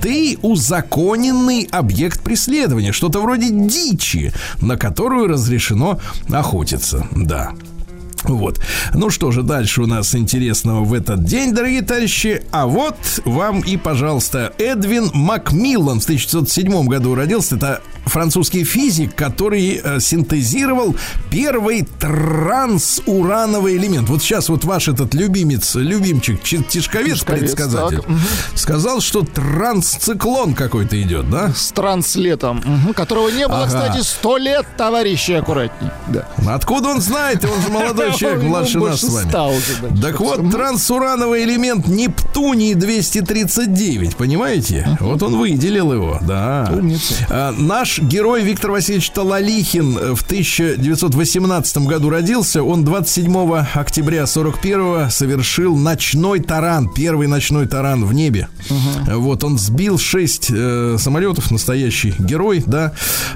Ты 0.00 0.38
узаконенный 0.42 1.68
объект 1.70 2.22
преследования, 2.22 2.92
что-то 2.92 3.20
вроде 3.20 3.50
дичи, 3.50 4.32
на 4.60 4.76
которую 4.76 5.28
разрешено 5.28 6.00
охотиться. 6.30 7.06
Да. 7.12 7.52
Вот. 8.24 8.60
Ну 8.94 9.10
что 9.10 9.30
же, 9.30 9.42
дальше 9.42 9.82
у 9.82 9.86
нас 9.86 10.14
интересного 10.14 10.84
в 10.84 10.92
этот 10.94 11.24
день, 11.24 11.54
дорогие 11.54 11.82
товарищи. 11.82 12.42
А 12.50 12.66
вот 12.66 12.96
вам 13.24 13.60
и, 13.60 13.76
пожалуйста, 13.76 14.52
Эдвин 14.58 15.10
Макмиллан 15.14 16.00
в 16.00 16.04
1907 16.04 16.86
году 16.86 17.14
родился. 17.14 17.56
Это 17.56 17.80
французский 18.06 18.64
физик, 18.64 19.14
который 19.14 19.80
э, 19.82 20.00
синтезировал 20.00 20.96
первый 21.30 21.86
трансурановый 21.98 23.76
элемент. 23.76 24.08
Вот 24.08 24.22
сейчас 24.22 24.48
вот 24.48 24.64
ваш 24.64 24.88
этот 24.88 25.14
любимец, 25.14 25.74
любимчик, 25.74 26.42
Тишковец, 26.42 27.22
предсказатель, 27.22 28.02
так, 28.02 28.06
сказал, 28.54 29.00
что 29.00 29.22
трансциклон 29.22 30.54
какой-то 30.54 31.00
идет, 31.00 31.30
да? 31.30 31.52
С 31.54 31.72
транслетом, 31.72 32.58
угу, 32.58 32.94
которого 32.94 33.28
не 33.30 33.46
было, 33.46 33.64
ага. 33.64 33.66
кстати, 33.66 34.02
сто 34.02 34.36
лет, 34.36 34.66
товарищи, 34.76 35.32
аккуратней. 35.32 35.90
Да. 36.08 36.28
Откуда 36.48 36.88
он 36.88 37.00
знает? 37.00 37.44
Он 37.44 37.62
же 37.62 37.68
молодой 37.68 38.09
человек, 38.16 38.42
младше 38.42 38.78
нас 38.78 39.00
с 39.00 39.08
вами. 39.08 40.00
Так 40.00 40.20
вот, 40.20 40.50
трансурановый 40.50 41.44
элемент 41.44 41.86
Нептуний 41.86 42.74
239, 42.74 44.16
понимаете? 44.16 44.96
Вот 45.00 45.22
он 45.22 45.36
выделил 45.36 45.92
его, 45.92 46.18
да. 46.22 46.70
Умница. 46.72 47.14
А, 47.28 47.52
наш 47.52 47.98
герой 47.98 48.42
Виктор 48.42 48.70
Васильевич 48.70 49.10
Талалихин 49.10 50.14
в 50.14 50.22
1918 50.22 51.78
году 51.78 52.10
родился. 52.10 52.62
Он 52.62 52.84
27 52.84 53.64
октября 53.74 54.26
41 54.26 55.10
совершил 55.10 55.76
ночной 55.76 56.40
таран, 56.40 56.88
первый 56.88 57.26
ночной 57.26 57.66
таран 57.66 58.04
в 58.04 58.12
небе. 58.12 58.48
Угу. 58.68 59.20
Вот 59.20 59.44
он 59.44 59.58
сбил 59.58 59.98
6 59.98 60.46
э, 60.50 60.96
самолетов, 60.98 61.50
настоящий 61.50 62.14
герой, 62.18 62.62
да. 62.66 62.92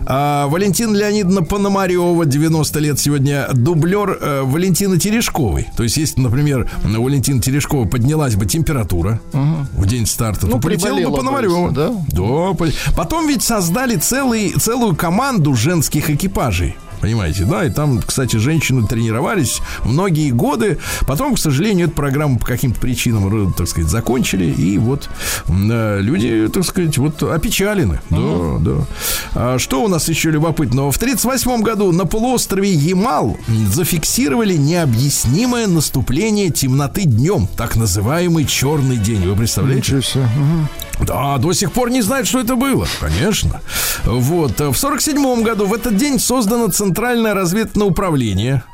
А 0.07 0.47
Валентин 0.49 0.95
Леонидовна 0.95 1.43
Пономарева, 1.43 2.25
90 2.25 2.79
лет 2.81 2.99
сегодня, 2.99 3.49
дублер 3.53 4.19
э, 4.21 4.43
Валентина 4.64 4.98
Терешковой. 4.98 5.68
То 5.77 5.83
есть, 5.83 5.98
если, 5.98 6.22
например, 6.22 6.70
у 6.85 7.03
Валентина 7.03 7.38
Терешкова 7.38 7.87
поднялась 7.87 8.35
бы 8.35 8.46
температура 8.46 9.20
угу. 9.35 9.66
в 9.83 9.87
день 9.87 10.07
старта, 10.07 10.46
ну, 10.46 10.53
то 10.53 10.59
полетела 10.59 11.11
бы 11.11 11.16
Пономарева. 11.16 11.70
Да? 11.70 11.92
Да. 12.09 12.70
Потом 12.96 13.29
ведь 13.29 13.42
создали 13.42 13.96
целый, 13.96 14.53
целую 14.53 14.96
команду 14.96 15.55
женских 15.55 16.09
экипажей 16.09 16.77
понимаете, 17.05 17.45
да, 17.45 17.67
и 17.67 17.71
там, 17.71 18.01
кстати, 18.01 18.37
женщины 18.37 18.87
тренировались 18.87 19.61
многие 19.85 20.31
годы, 20.31 20.79
потом, 21.07 21.35
к 21.35 21.38
сожалению, 21.38 21.88
эту 21.88 21.97
программу 21.97 22.38
по 22.38 22.47
каким-то 22.47 22.81
причинам, 22.81 23.53
так 23.53 23.69
сказать, 23.69 23.90
закончили, 23.90 24.47
и 24.47 24.79
вот 24.79 25.11
э, 25.47 25.99
люди, 26.01 26.49
так 26.49 26.64
сказать, 26.64 26.97
вот 26.97 27.23
опечалены, 27.23 28.01
uh-huh. 28.09 28.59
да, 28.59 28.71
да. 28.71 28.87
А 29.35 29.59
что 29.59 29.85
у 29.85 29.88
нас 29.88 30.09
еще 30.09 30.31
любопытного? 30.31 30.90
В 30.90 30.97
1938 30.97 31.62
году 31.62 31.93
на 31.93 32.07
полуострове 32.07 32.73
Ямал 32.73 33.37
зафиксировали 33.69 34.55
необъяснимое 34.55 35.67
наступление 35.67 36.49
темноты 36.49 37.05
днем, 37.05 37.49
так 37.55 37.77
называемый 37.77 38.47
черный 38.47 38.97
день, 38.97 39.29
вы 39.29 39.37
представляете? 39.37 39.97
Угу. 39.97 40.84
Да, 41.01 41.39
до 41.39 41.53
сих 41.53 41.73
пор 41.73 41.91
не 41.91 42.03
знают, 42.03 42.27
что 42.27 42.41
это 42.41 42.57
было. 42.57 42.87
Конечно. 43.01 43.61
Вот. 44.05 44.61
В 44.61 44.75
47 44.75 45.43
году 45.43 45.67
в 45.67 45.75
этот 45.75 45.97
день 45.97 46.19
создано 46.19 46.69
Центральное 46.69 47.35
разведывательное 47.35 47.89
управление. 47.89 48.65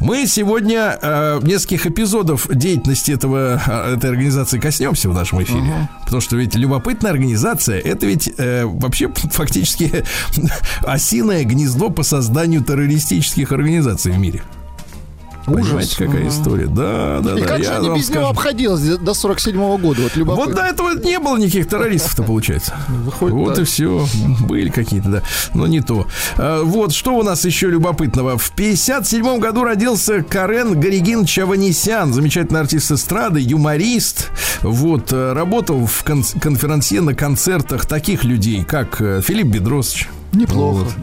Мы 0.00 0.26
сегодня 0.26 0.98
э, 1.00 1.40
нескольких 1.42 1.86
эпизодов 1.86 2.48
деятельности 2.48 3.10
этого, 3.10 3.60
э, 3.66 3.94
этой 3.94 4.10
организации 4.10 4.58
коснемся 4.58 5.08
в 5.08 5.14
нашем 5.14 5.42
эфире. 5.42 5.60
Uh-huh. 5.60 6.04
Потому 6.04 6.20
что 6.20 6.36
ведь 6.36 6.54
любопытная 6.54 7.10
организация 7.10 7.80
это 7.80 8.06
ведь 8.06 8.32
э, 8.38 8.64
вообще 8.64 9.08
фактически 9.32 10.04
осиное 10.86 11.44
гнездо 11.44 11.90
по 11.90 12.02
созданию 12.02 12.62
террористических 12.62 13.50
организаций 13.52 14.12
в 14.12 14.18
мире. 14.18 14.42
Ужас. 15.48 15.66
Понимаете, 15.66 15.96
какая 15.96 16.28
история? 16.28 16.66
Да, 16.66 17.20
да, 17.20 17.36
И 17.36 17.40
да. 17.40 17.46
как 17.46 17.64
же 17.64 17.70
они 17.70 17.88
без 17.96 18.06
скажу. 18.06 18.20
него 18.20 18.30
обходилось 18.30 18.80
до 18.98 19.14
47 19.14 19.56
-го 19.56 19.78
года? 19.78 20.02
Вот, 20.02 20.16
любопытно. 20.16 20.46
вот 20.46 20.54
до 20.54 20.62
этого 20.62 20.90
не 20.94 21.18
было 21.18 21.36
никаких 21.36 21.68
террористов-то, 21.68 22.22
получается. 22.22 22.74
Выходит, 22.88 23.34
вот 23.34 23.58
и 23.58 23.64
все. 23.64 24.06
Были 24.40 24.68
какие-то, 24.70 25.08
да. 25.08 25.22
Но 25.54 25.66
не 25.66 25.80
то. 25.80 26.06
А, 26.36 26.62
вот, 26.62 26.92
что 26.92 27.16
у 27.16 27.22
нас 27.22 27.44
еще 27.44 27.68
любопытного. 27.68 28.38
В 28.38 28.50
57 28.52 29.38
году 29.38 29.64
родился 29.64 30.22
Карен 30.22 30.78
Горигин 30.78 31.24
Чаванисян, 31.24 32.12
замечательный 32.12 32.60
артист 32.60 32.90
эстрады, 32.92 33.40
юморист. 33.40 34.30
Вот, 34.62 35.12
э, 35.12 35.32
работал 35.32 35.86
в 35.86 36.04
кон- 36.04 36.24
конференции 36.40 36.98
на 36.98 37.14
концертах 37.14 37.86
таких 37.86 38.24
людей, 38.24 38.64
как 38.64 39.00
э, 39.00 39.20
Филипп 39.22 39.46
Бедросович, 39.48 40.08
Неплохо. 40.32 40.84
Вот. 40.84 40.94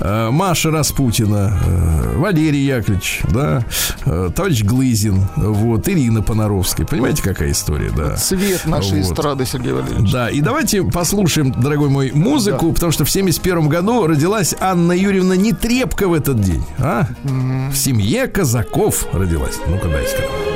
Э, 0.00 0.30
Маша 0.30 0.70
Распутина, 0.70 1.58
э, 1.64 2.16
Валерий 2.16 2.64
Яковлевич, 2.64 3.20
да, 3.30 3.64
э, 4.04 4.30
товарищ 4.34 4.62
Глызин, 4.62 5.26
вот, 5.36 5.88
Ирина 5.88 6.22
Понаровская. 6.22 6.86
Понимаете, 6.86 7.22
какая 7.22 7.52
история, 7.52 7.90
да? 7.94 8.16
Цвет 8.16 8.64
нашей 8.66 9.02
вот. 9.02 9.12
эстрады, 9.12 9.44
Сергей 9.44 9.72
Валерьевич. 9.72 10.10
Да, 10.10 10.30
и 10.30 10.40
давайте 10.40 10.82
послушаем, 10.82 11.52
дорогой 11.52 11.88
мой, 11.88 12.12
музыку, 12.12 12.68
да. 12.68 12.74
потому 12.74 12.92
что 12.92 13.04
в 13.04 13.10
71 13.10 13.68
году 13.68 14.06
родилась 14.06 14.54
Анна 14.58 14.92
Юрьевна 14.92 15.36
Нетребко 15.36 16.08
в 16.08 16.14
этот 16.14 16.40
день, 16.40 16.64
а? 16.78 17.06
Mm-hmm. 17.24 17.70
В 17.70 17.76
семье 17.76 18.26
казаков 18.26 19.06
родилась. 19.12 19.58
Ну-ка, 19.66 19.88
дай-ка. 19.88 20.02
голос, 20.02 20.51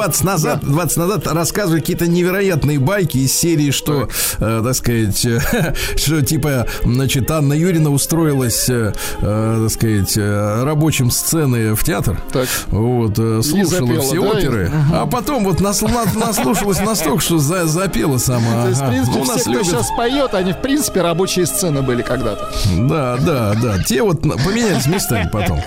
20 0.00 0.24
назад, 0.24 0.60
да. 0.62 0.68
20 0.68 0.96
назад 0.96 1.26
рассказывали 1.26 1.80
какие-то 1.80 2.06
невероятные 2.06 2.78
байки 2.78 3.18
из 3.18 3.34
серии, 3.34 3.70
что, 3.70 4.08
э, 4.38 4.62
так 4.64 4.74
сказать, 4.74 5.26
э, 5.26 5.40
что 5.96 6.22
типа, 6.22 6.66
значит, 6.82 7.30
Анна 7.30 7.52
Юрина 7.52 7.90
устроилась, 7.90 8.70
э, 8.70 8.94
э, 9.20 9.60
так 9.62 9.70
сказать, 9.70 10.16
э, 10.16 10.62
рабочим 10.64 11.10
сцены 11.10 11.74
в 11.74 11.84
театр. 11.84 12.18
Так. 12.32 12.48
Вот, 12.68 13.18
э, 13.18 13.42
слушала 13.42 13.86
запела, 13.86 14.00
все 14.00 14.22
да? 14.22 14.28
оперы, 14.30 14.66
угу. 14.68 14.96
а 14.96 15.06
потом 15.06 15.44
вот 15.44 15.60
нас, 15.60 15.82
наслушалась 15.82 16.80
настолько, 16.80 17.20
что 17.20 17.38
за, 17.38 17.66
запела 17.66 18.16
сама. 18.16 18.62
То 18.62 18.68
есть, 18.68 18.80
в 18.80 18.88
принципе, 18.88 19.18
ну, 19.18 19.24
все, 19.24 19.50
кто 19.50 19.62
сейчас 19.62 19.88
поет, 19.98 20.32
они, 20.32 20.52
в 20.54 20.62
принципе, 20.62 21.02
рабочие 21.02 21.44
сцены 21.44 21.82
были 21.82 22.00
когда-то. 22.00 22.48
Да, 22.88 23.18
да, 23.18 23.54
да. 23.60 23.82
Те 23.82 24.02
вот 24.02 24.22
поменялись 24.22 24.86
местами 24.86 25.28
потом. 25.30 25.60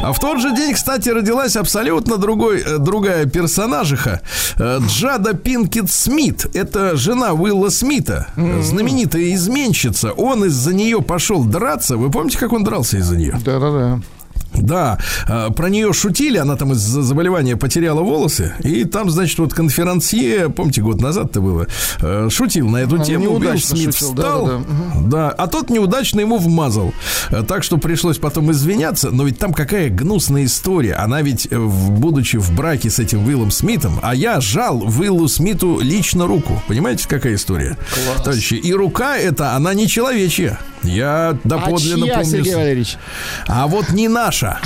А 0.00 0.12
в 0.12 0.20
тот 0.20 0.40
же 0.40 0.54
день, 0.54 0.74
кстати, 0.74 1.08
родилась 1.08 1.56
абсолютно 1.56 2.18
другой 2.18 2.64
другая 2.78 3.26
персонажиха. 3.26 3.79
Э, 4.58 4.78
Джада 4.86 5.34
Пинкет 5.34 5.90
Смит. 5.90 6.46
Это 6.54 6.96
жена 6.96 7.32
Уилла 7.32 7.70
Смита. 7.70 8.28
Знаменитая 8.36 9.32
изменщица. 9.34 10.12
Он 10.12 10.44
из-за 10.44 10.74
нее 10.74 11.02
пошел 11.02 11.44
драться. 11.44 11.96
Вы 11.96 12.10
помните, 12.10 12.38
как 12.38 12.52
он 12.52 12.64
дрался 12.64 12.98
из-за 12.98 13.16
нее? 13.16 13.38
Да-да-да. 13.44 14.00
Да, 14.54 14.98
а, 15.28 15.50
про 15.50 15.68
нее 15.68 15.92
шутили, 15.92 16.36
она 16.36 16.56
там 16.56 16.72
из-за 16.72 17.02
заболевания 17.02 17.56
потеряла 17.56 18.00
волосы, 18.00 18.54
и 18.62 18.84
там, 18.84 19.10
значит, 19.10 19.38
вот 19.38 19.54
конферансье, 19.54 20.48
помните, 20.48 20.82
год 20.82 21.00
назад 21.00 21.30
это 21.30 21.40
было, 21.40 21.66
э, 22.00 22.28
шутил 22.30 22.68
на 22.68 22.78
эту 22.78 23.00
а, 23.00 23.04
тему, 23.04 23.38
Билл 23.38 23.58
Смит 23.58 23.94
шутил, 23.94 24.10
встал, 24.10 24.46
да, 24.46 24.52
да, 24.52 24.58
да. 24.58 25.00
да, 25.06 25.30
а 25.30 25.46
тот 25.46 25.70
неудачно 25.70 26.20
ему 26.20 26.36
вмазал, 26.36 26.92
э, 27.30 27.44
так 27.46 27.62
что 27.62 27.78
пришлось 27.78 28.18
потом 28.18 28.50
извиняться, 28.50 29.10
но 29.10 29.24
ведь 29.24 29.38
там 29.38 29.52
какая 29.52 29.88
гнусная 29.88 30.44
история, 30.44 30.94
она 30.94 31.22
ведь, 31.22 31.46
э, 31.50 31.58
будучи 31.58 32.36
в 32.36 32.52
браке 32.52 32.90
с 32.90 32.98
этим 32.98 33.26
Уиллом 33.26 33.52
Смитом, 33.52 34.00
а 34.02 34.14
я 34.14 34.40
жал 34.40 34.82
Уиллу 34.82 35.28
Смиту 35.28 35.78
лично 35.80 36.26
руку, 36.26 36.60
понимаете, 36.66 37.06
какая 37.08 37.36
история? 37.36 37.76
Класс. 37.94 38.24
Товарищи, 38.24 38.54
и 38.54 38.72
рука 38.72 39.16
эта, 39.16 39.54
она 39.54 39.74
не 39.74 39.86
человечья, 39.86 40.58
я 40.82 41.36
доподлинно 41.44 42.04
а 42.04 42.08
чья, 42.08 42.14
помню. 42.14 42.30
Сергей 42.30 42.54
Валерьевич? 42.54 42.96
А 43.46 43.66
вот 43.66 43.90
не 43.90 44.08
наша. 44.08 44.39
Саша. 44.40 44.58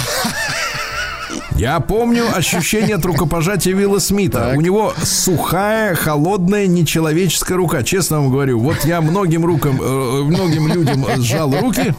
Я 1.56 1.78
помню 1.78 2.24
ощущение 2.34 2.96
от 2.96 3.04
рукопожатия 3.04 3.74
Вилла 3.74 4.00
Смита. 4.00 4.40
Так. 4.40 4.58
У 4.58 4.60
него 4.60 4.92
сухая, 5.04 5.94
холодная, 5.94 6.66
нечеловеческая 6.66 7.56
рука. 7.56 7.84
Честно 7.84 8.20
вам 8.20 8.30
говорю, 8.30 8.58
вот 8.58 8.84
я 8.84 9.00
многим 9.00 9.44
рукам, 9.44 9.80
э, 9.80 10.22
многим 10.24 10.66
людям 10.66 11.06
сжал 11.18 11.54
руки. 11.60 11.94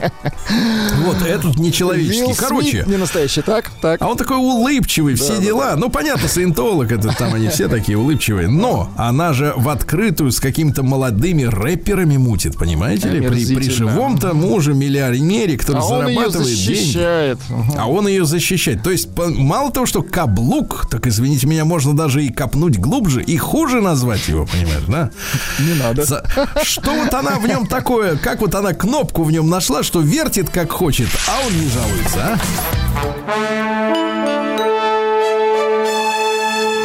Вот 1.06 1.22
этот 1.22 1.58
нечеловеческий. 1.58 2.28
Вилл 2.28 2.36
Короче. 2.36 2.70
Смит 2.70 2.88
не 2.88 2.98
настоящий, 2.98 3.41
так? 3.41 3.72
так. 3.82 4.02
А 4.02 4.08
он 4.10 4.18
такой 4.18 4.38
улыбчивый, 4.38 5.15
все 5.15 5.38
да, 5.38 5.41
дела. 5.41 5.70
Да, 5.72 5.76
Ну, 5.78 5.89
понятно, 5.89 6.28
саентолог, 6.28 6.91
это 6.91 7.15
там 7.15 7.34
они 7.34 7.48
все 7.48 7.68
такие 7.70 7.98
улыбчивые. 7.98 8.50
Но 8.50 8.89
она 8.98 9.34
же 9.34 9.54
в 9.56 9.70
открытую 9.70 10.32
с 10.32 10.39
какими-то 10.39 10.84
молодыми 10.84 11.44
рэперами 11.44 12.18
мутит, 12.18 12.58
понимаете 12.58 13.10
ли? 13.10 13.26
При, 13.26 13.56
при 13.56 13.70
живом-то 13.70 14.34
муже, 14.34 14.74
миллионере, 14.74 15.58
который 15.58 15.80
а 15.80 15.82
зарабатывает 15.82 16.58
деньги. 16.58 17.38
А 17.78 17.89
он 17.89 18.08
ее 18.08 18.26
защищает. 18.26 18.84
То 18.84 18.91
есть 18.91 19.10
мало 19.46 19.72
того, 19.72 19.86
что 19.86 20.02
каблук, 20.04 20.88
так 20.89 21.08
извините 21.08 21.48
меня, 21.48 21.64
можно 21.66 21.96
даже 21.96 22.24
и 22.24 22.30
копнуть 22.32 22.78
глубже, 22.78 23.24
и 23.24 23.38
хуже 23.38 23.80
назвать 23.82 24.28
его, 24.28 24.46
понимаешь, 24.46 24.84
да? 24.88 25.12
Не 25.60 25.74
надо. 25.76 26.04
За- 26.06 26.26
Что 26.64 26.91
вот 26.93 27.14
она 27.14 27.39
в 27.39 27.48
нем 27.48 27.68
такое, 27.68 28.18
как 28.18 28.41
вот 28.41 28.56
она 28.56 28.74
кнопку 28.74 29.24
в 29.24 29.32
нем 29.32 29.50
нашла, 29.50 29.84
что 29.84 30.02
вертит 30.02 30.50
как 30.50 30.72
хочет, 30.72 31.08
а 31.28 31.46
он 31.46 31.54
не 31.54 31.70
жалуется, 31.70 32.20
а? 32.34 32.39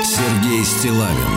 Сергей 0.05 0.65
Стилавин 0.65 1.35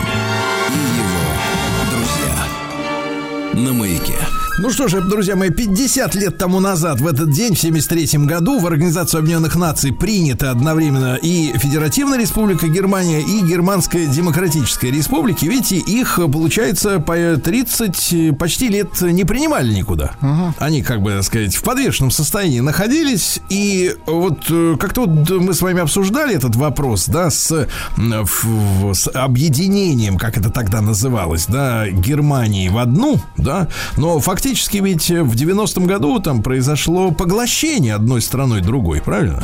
и 0.70 0.98
его 0.98 1.90
друзья. 1.90 3.64
На 3.64 3.72
маяке. 3.72 4.18
Ну 4.56 4.70
что 4.70 4.86
же, 4.86 5.00
друзья 5.00 5.34
мои, 5.34 5.50
50 5.50 6.14
лет 6.14 6.38
тому 6.38 6.60
назад, 6.60 7.00
в 7.00 7.08
этот 7.08 7.32
день, 7.32 7.56
в 7.56 7.58
73 7.58 8.20
году, 8.20 8.60
в 8.60 8.66
Организацию 8.68 9.18
Объединенных 9.18 9.56
Наций 9.56 9.92
принято 9.92 10.52
одновременно 10.52 11.16
и 11.16 11.52
Федеративная 11.58 12.20
Республика 12.20 12.68
Германия, 12.68 13.20
и 13.20 13.40
Германская 13.40 14.06
Демократическая 14.06 14.92
Республика. 14.92 15.44
Видите, 15.44 15.78
их, 15.78 16.20
получается, 16.32 17.00
по 17.00 17.36
30 17.36 18.38
почти 18.38 18.68
лет 18.68 19.00
не 19.00 19.24
принимали 19.24 19.74
никуда. 19.74 20.12
Они, 20.58 20.82
как 20.82 21.02
бы, 21.02 21.10
так 21.10 21.24
сказать, 21.24 21.56
в 21.56 21.62
подвешенном 21.64 22.12
состоянии 22.12 22.60
находились. 22.60 23.40
И 23.48 23.96
вот 24.06 24.44
э, 24.50 24.76
как-то 24.78 25.06
вот 25.06 25.30
мы 25.30 25.52
с 25.52 25.62
вами 25.62 25.80
обсуждали 25.80 26.36
этот 26.36 26.54
вопрос, 26.54 27.06
да, 27.06 27.28
с, 27.28 27.66
с 27.96 29.10
объединением, 29.12 30.16
как 30.16 30.38
это 30.38 30.50
тогда 30.50 30.80
называлось, 30.80 31.46
да, 31.46 31.88
Германии 31.90 32.68
в 32.68 32.78
одну, 32.78 33.20
да, 33.36 33.66
но 33.96 34.20
фактически 34.20 34.43
ведь 34.48 35.10
в 35.10 35.34
90-м 35.34 35.86
году 35.86 36.18
там 36.20 36.42
произошло 36.42 37.10
поглощение 37.10 37.94
одной 37.94 38.20
страной 38.20 38.60
другой, 38.60 39.00
правильно? 39.00 39.40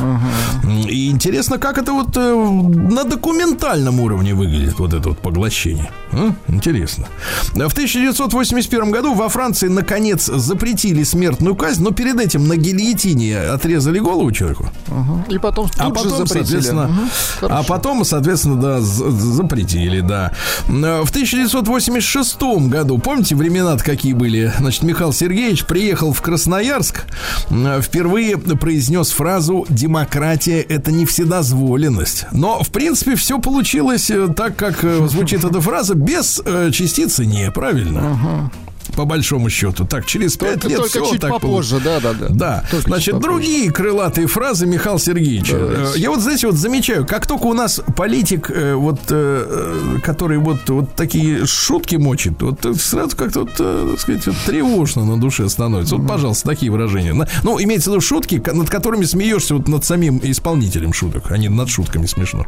М, 0.63 0.87
И 0.87 1.09
интересно, 1.09 1.57
как 1.57 1.77
это 1.77 1.93
вот 1.93 2.15
э, 2.17 2.33
на 2.35 3.03
документальном 3.03 3.99
уровне 3.99 4.33
выглядит, 4.33 4.79
вот 4.79 4.93
это 4.93 5.09
вот 5.09 5.19
поглощение. 5.19 5.89
А? 6.11 6.31
Интересно. 6.47 7.07
В 7.53 7.73
1981 7.73 8.91
году 8.91 9.13
во 9.13 9.29
Франции 9.29 9.67
наконец 9.67 10.25
запретили 10.25 11.03
смертную 11.03 11.55
казнь, 11.55 11.83
но 11.83 11.91
перед 11.91 12.19
этим 12.19 12.47
на 12.47 12.55
гильотине 12.57 13.37
отрезали 13.39 13.99
голову 13.99 14.31
человеку. 14.31 14.69
Мгм. 14.87 15.23
И 15.29 15.37
потом 15.37 15.69
А 15.77 15.89
потом, 15.89 16.09
запретили. 16.27 16.43
соответственно, 16.43 16.87
Мгм. 16.87 17.09
а 17.49 17.63
потом, 17.63 18.05
соответственно, 18.05 18.55
да, 18.61 18.81
запретили, 18.81 20.01
да. 20.01 20.31
Э, 20.67 21.01
В 21.03 21.11
1986 21.11 22.67
году, 22.67 22.97
помните, 22.97 23.35
времена 23.35 23.77
какие 23.77 24.13
были? 24.13 24.51
Значит, 24.59 24.83
Михаил 24.91 25.13
Сергеевич 25.13 25.63
приехал 25.63 26.11
в 26.11 26.21
Красноярск, 26.21 27.05
э, 27.49 27.79
впервые 27.81 28.37
произнес 28.37 29.11
фразу 29.11 29.65
«демократия– 29.69 30.59
это 30.69 30.91
не 30.91 31.05
вседозволенность». 31.05 32.25
Но, 32.33 32.61
в 32.61 32.71
принципе, 32.71 33.15
все 33.15 33.39
получилось 33.39 34.11
э, 34.11 34.27
так, 34.27 34.57
как 34.57 34.83
э, 34.83 35.07
звучит 35.07 35.45
эта 35.45 35.61
фраза, 35.61 35.95
без 35.95 36.41
частицы 36.73 37.25
«не», 37.25 37.49
правильно? 37.51 38.51
По 38.95 39.05
большому 39.05 39.49
счету. 39.49 39.85
Так, 39.85 40.05
через 40.05 40.37
пять 40.37 40.63
лет 40.63 40.77
только 40.77 40.89
все 40.89 41.11
чуть 41.11 41.21
так 41.21 41.31
попозже, 41.31 41.79
да, 41.83 41.99
да, 41.99 42.13
да. 42.13 42.27
да, 42.29 42.65
Только 42.69 42.89
значит, 42.89 43.19
другие 43.19 43.71
крылатые 43.71 44.27
фразы 44.27 44.65
Михаила 44.65 44.99
Сергеевича. 44.99 45.57
Давайте. 45.57 45.97
Э, 45.97 45.99
Я 45.99 46.09
вот, 46.11 46.21
знаете, 46.21 46.47
вот 46.47 46.55
замечаю, 46.55 47.05
как 47.05 47.25
только 47.27 47.45
у 47.45 47.53
нас 47.53 47.81
политик, 47.95 48.49
э, 48.49 48.75
вот, 48.75 48.99
э, 49.09 49.97
который 50.03 50.37
вот, 50.37 50.69
вот 50.69 50.95
такие 50.95 51.45
шутки 51.45 51.95
мочит, 51.95 52.41
вот 52.41 52.65
сразу 52.79 53.15
как-то, 53.15 53.41
вот, 53.41 53.53
так 53.53 53.99
сказать, 53.99 54.25
вот 54.27 54.35
тревожно 54.45 55.05
на 55.05 55.19
душе 55.19 55.47
становится. 55.49 55.95
Вот, 55.95 56.07
пожалуйста, 56.07 56.47
такие 56.49 56.71
выражения. 56.71 57.13
Ну, 57.43 57.61
имеется 57.61 57.89
в 57.89 57.93
виду 57.93 58.01
шутки, 58.01 58.41
над 58.53 58.69
которыми 58.69 59.05
смеешься 59.05 59.55
вот 59.55 59.67
над 59.67 59.85
самим 59.85 60.19
исполнителем 60.23 60.93
шуток, 60.93 61.31
а 61.31 61.37
не 61.37 61.49
над 61.49 61.69
шутками 61.69 62.05
смешно. 62.05 62.45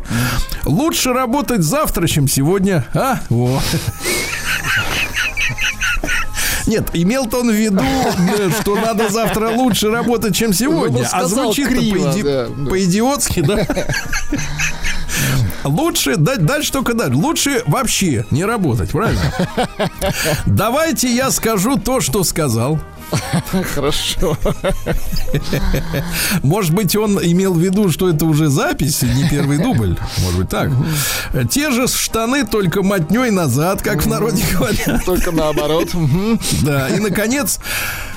Лучше 0.65 1.13
работать 1.13 1.63
завтра, 1.63 2.07
чем 2.07 2.27
сегодня, 2.27 2.85
а? 2.93 3.19
Во. 3.29 3.61
Нет, 6.67 6.89
имел-то 6.93 7.39
он 7.39 7.49
в 7.49 7.53
виду, 7.53 7.83
э, 7.83 8.49
что 8.61 8.75
надо 8.75 9.09
завтра 9.09 9.49
лучше 9.49 9.89
работать, 9.89 10.35
чем 10.35 10.53
сегодня. 10.53 10.99
Ну, 10.99 11.03
а 11.03 11.07
сказал 11.07 11.53
звучит 11.53 11.67
по-идиотски, 12.69 13.41
да? 13.41 13.67
Лучше, 15.63 16.17
да, 16.17 16.35
дальше 16.35 16.71
только 16.71 16.93
дальше. 16.93 17.15
Лучше 17.17 17.63
вообще 17.65 18.25
не 18.31 18.43
работать, 18.43 18.91
правильно? 18.91 19.21
Давайте 20.45 21.13
я 21.13 21.31
скажу 21.31 21.77
то, 21.77 22.01
что 22.01 22.23
сказал. 22.23 22.79
Хорошо. 23.75 24.37
Может 26.41 26.73
быть, 26.73 26.95
он 26.95 27.19
имел 27.19 27.53
в 27.53 27.59
виду, 27.59 27.89
что 27.91 28.09
это 28.09 28.25
уже 28.25 28.49
запись, 28.49 29.01
не 29.01 29.27
первый 29.29 29.57
дубль. 29.57 29.97
Может 30.19 30.39
быть, 30.39 30.49
так. 30.49 30.69
Те 31.49 31.71
же 31.71 31.87
штаны, 31.87 32.45
только 32.45 32.83
мотней 32.83 33.31
назад, 33.31 33.81
как 33.81 34.03
в 34.03 34.07
народе 34.07 34.43
говорят. 34.51 35.05
Только 35.05 35.31
наоборот. 35.31 35.89
Да, 36.61 36.89
и, 36.89 36.99
наконец, 36.99 37.59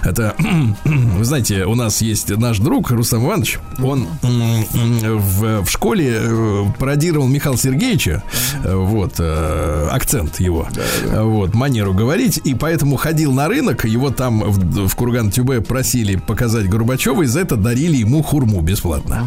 это, 0.07 0.35
вы 0.85 1.25
знаете, 1.25 1.65
у 1.65 1.75
нас 1.75 2.01
есть 2.01 2.31
наш 2.31 2.59
друг 2.59 2.91
Рустам 2.91 3.25
Иванович. 3.25 3.59
Он 3.83 4.07
в, 4.23 5.63
в 5.65 5.71
школе 5.71 6.19
э, 6.21 6.65
пародировал 6.79 7.27
Михаила 7.27 7.59
Сергеевича, 7.59 8.23
э, 8.63 8.75
вот, 8.75 9.15
э, 9.19 9.89
акцент 9.91 10.41
его, 10.41 10.69
вот, 11.13 11.55
манеру 11.55 11.93
говорить, 11.93 12.41
и 12.45 12.55
поэтому 12.55 12.97
ходил 12.97 13.33
на 13.33 13.49
рынок, 13.49 13.85
его 13.85 14.11
там 14.11 14.41
в, 14.41 14.89
в 14.89 14.95
Курган-Тюбе 14.95 15.61
просили 15.61 16.17
показать 16.17 16.69
Горбачева, 16.69 17.23
и 17.23 17.27
за 17.27 17.41
это 17.41 17.57
дарили 17.57 17.97
ему 17.97 18.23
хурму 18.23 18.61
бесплатно. 18.61 19.27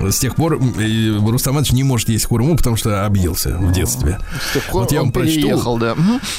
С 0.00 0.18
тех 0.20 0.36
пор 0.36 0.60
Рустам 0.60 1.54
Иванович 1.54 1.72
не 1.72 1.82
может 1.82 2.08
есть 2.08 2.26
хурму, 2.26 2.56
потому 2.56 2.76
что 2.76 3.04
объелся 3.04 3.56
в 3.56 3.72
детстве. 3.72 4.20
С 4.50 4.54
тех 4.54 4.64
пор 4.66 4.82
Вот 4.82 4.92
я 4.92 5.00
вам 5.00 5.10
прочту. 5.10 5.40
переехал, 5.40 5.76
да. 5.76 5.96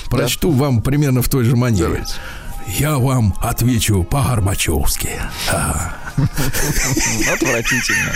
Прочту 0.09 0.51
вам 0.51 0.81
примерно 0.81 1.21
в 1.21 1.27
той 1.27 1.43
же 1.43 1.57
манере. 1.57 1.83
Давайте. 1.83 2.13
Я 2.77 2.97
вам 2.97 3.33
отвечу 3.41 4.03
по-горбачевски. 4.03 5.09
Отвратительно. 7.33 8.13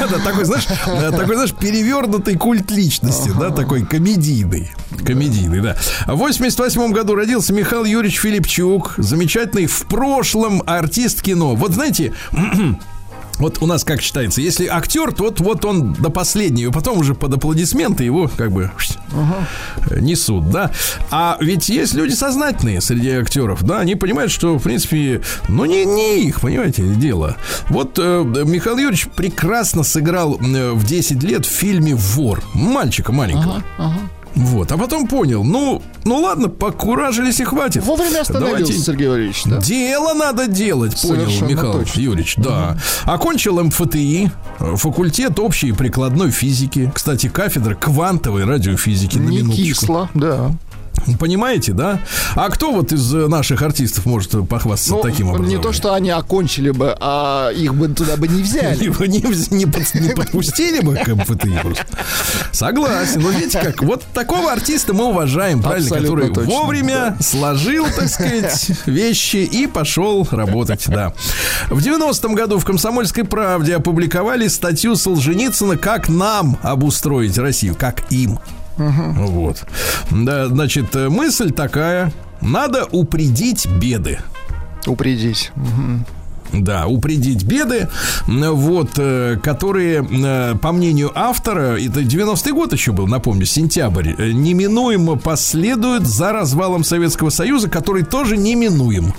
Да-да, 0.00 0.18
такой, 0.24 0.44
знаешь, 0.44 0.64
такой, 0.64 1.34
знаешь, 1.34 1.52
перевернутый 1.52 2.36
культ 2.36 2.70
личности, 2.70 3.30
да, 3.38 3.50
такой 3.50 3.84
комедийный. 3.84 4.70
Комедийный, 5.04 5.60
да. 5.60 5.76
В 6.06 6.16
88 6.16 6.92
году 6.92 7.14
родился 7.14 7.52
Михаил 7.52 7.84
Юрьевич 7.84 8.20
Филипчук, 8.20 8.94
замечательный 8.96 9.66
в 9.66 9.86
прошлом 9.86 10.62
артист 10.66 11.20
кино. 11.20 11.54
Вот 11.54 11.72
знаете, 11.74 12.14
Вот 13.40 13.62
у 13.62 13.66
нас 13.66 13.84
как 13.84 14.02
считается, 14.02 14.40
если 14.40 14.66
актер, 14.66 15.12
то 15.12 15.24
вот, 15.24 15.40
вот 15.40 15.64
он 15.64 15.94
до 15.94 16.10
последнего, 16.10 16.70
потом 16.70 16.98
уже 16.98 17.14
под 17.14 17.34
аплодисменты 17.34 18.04
его 18.04 18.30
как 18.36 18.52
бы 18.52 18.70
э, 19.90 20.00
несут, 20.00 20.50
да. 20.50 20.70
А 21.10 21.38
ведь 21.40 21.68
есть 21.70 21.94
люди 21.94 22.12
сознательные 22.12 22.80
среди 22.80 23.10
актеров, 23.10 23.62
да, 23.62 23.80
они 23.80 23.94
понимают, 23.96 24.30
что, 24.30 24.58
в 24.58 24.62
принципе, 24.62 25.22
ну 25.48 25.64
не, 25.64 25.84
не 25.84 26.24
их, 26.24 26.42
понимаете, 26.42 26.82
дело. 26.82 27.36
Вот 27.68 27.98
э, 27.98 28.24
Михаил 28.44 28.76
Юрьевич 28.76 29.08
прекрасно 29.08 29.82
сыграл 29.84 30.38
э, 30.38 30.72
в 30.72 30.84
10 30.84 31.22
лет 31.22 31.46
в 31.46 31.50
фильме 31.50 31.94
«Вор», 31.94 32.42
мальчика 32.54 33.12
маленького. 33.12 33.62
Вот, 34.34 34.70
а 34.72 34.78
потом 34.78 35.06
понял, 35.06 35.42
ну, 35.44 35.82
ну 36.04 36.16
ладно, 36.20 36.48
покуражились 36.48 37.40
и 37.40 37.44
хватит. 37.44 37.84
Вовремя 37.84 38.20
остановился, 38.20 38.58
Давайте- 38.64 38.78
Сергей 38.80 39.08
Валерьевич, 39.08 39.42
да? 39.44 39.58
Дело 39.58 40.14
надо 40.14 40.46
делать, 40.46 41.00
понял 41.02 41.24
Совершенно 41.24 41.48
Михаил 41.50 41.72
точно. 41.72 42.00
Юрьевич, 42.00 42.34
да. 42.36 42.78
Окончил 43.04 43.62
МФТИ, 43.62 44.30
э, 44.60 44.76
факультет 44.76 45.38
общей 45.40 45.68
и 45.68 45.72
прикладной 45.72 46.30
физики. 46.30 46.90
Кстати, 46.94 47.28
кафедра 47.28 47.74
квантовой 47.74 48.44
радиофизики 48.44 49.18
на 49.18 49.28
Не 49.28 49.38
минуточку. 49.38 49.64
кисло, 49.64 50.08
да. 50.14 50.52
Понимаете, 51.18 51.72
да? 51.72 52.00
А 52.34 52.48
кто 52.50 52.72
вот 52.72 52.92
из 52.92 53.14
э, 53.14 53.26
наших 53.26 53.62
артистов 53.62 54.06
может 54.06 54.32
похвастаться 54.48 54.96
Ну, 54.96 55.02
таким 55.02 55.28
образом? 55.28 55.48
не 55.48 55.58
то, 55.58 55.72
что 55.72 55.94
они 55.94 56.10
окончили 56.10 56.70
бы, 56.70 56.94
а 57.00 57.50
их 57.50 57.74
бы 57.74 57.88
туда 57.88 58.16
бы 58.16 58.28
не 58.28 58.42
взяли. 58.42 58.84
Его 58.84 59.06
не, 59.06 59.18
не 59.54 59.66
под- 59.66 59.94
не 59.94 60.10
подпустили 60.10 60.80
бы 60.80 60.96
к 60.96 61.08
МФТИ 61.08 61.58
просто. 61.62 61.86
Согласен. 62.52 63.22
Но 63.22 63.30
видите 63.30 63.60
как, 63.60 63.82
вот 63.82 64.04
такого 64.12 64.52
артиста 64.52 64.92
мы 64.92 65.04
уважаем, 65.04 65.62
правильно, 65.62 65.86
Абсолютно 65.88 66.16
который 66.20 66.34
точно, 66.34 66.50
вовремя 66.50 67.16
сложил, 67.20 67.86
так 67.96 68.08
сказать, 68.08 68.70
вещи 68.86 69.38
и 69.38 69.66
пошел 69.66 70.26
работать, 70.30 70.84
да. 70.88 71.12
В 71.70 71.78
90-м 71.78 72.34
году 72.34 72.58
в 72.58 72.64
«Комсомольской 72.64 73.24
правде» 73.24 73.76
опубликовали 73.76 74.48
статью 74.48 74.96
Солженицына 74.96 75.76
«Как 75.76 76.08
нам 76.08 76.58
обустроить 76.62 77.38
Россию», 77.38 77.74
как 77.78 78.10
им. 78.12 78.38
Вот. 78.80 79.64
Да, 80.10 80.48
значит, 80.48 80.94
э, 80.96 81.08
мысль 81.08 81.50
такая. 81.50 82.12
Надо 82.40 82.86
упредить 82.90 83.66
беды. 83.66 84.18
Упредить. 84.86 85.52
Мгм. 85.54 86.06
Да, 86.52 86.86
упредить 86.88 87.44
беды, 87.44 87.88
вот, 88.26 88.90
э, 88.96 89.38
которые, 89.40 90.04
э, 90.04 90.54
по 90.60 90.72
мнению 90.72 91.12
автора, 91.14 91.80
это 91.80 92.02
90-й 92.02 92.52
год 92.52 92.72
еще 92.72 92.90
был, 92.90 93.06
напомню, 93.06 93.46
сентябрь, 93.46 94.14
неминуемо 94.32 95.16
последуют 95.16 96.06
за 96.06 96.32
развалом 96.32 96.82
Советского 96.82 97.30
Союза, 97.30 97.70
который 97.70 98.02
тоже 98.02 98.36
неминуем. 98.36 99.14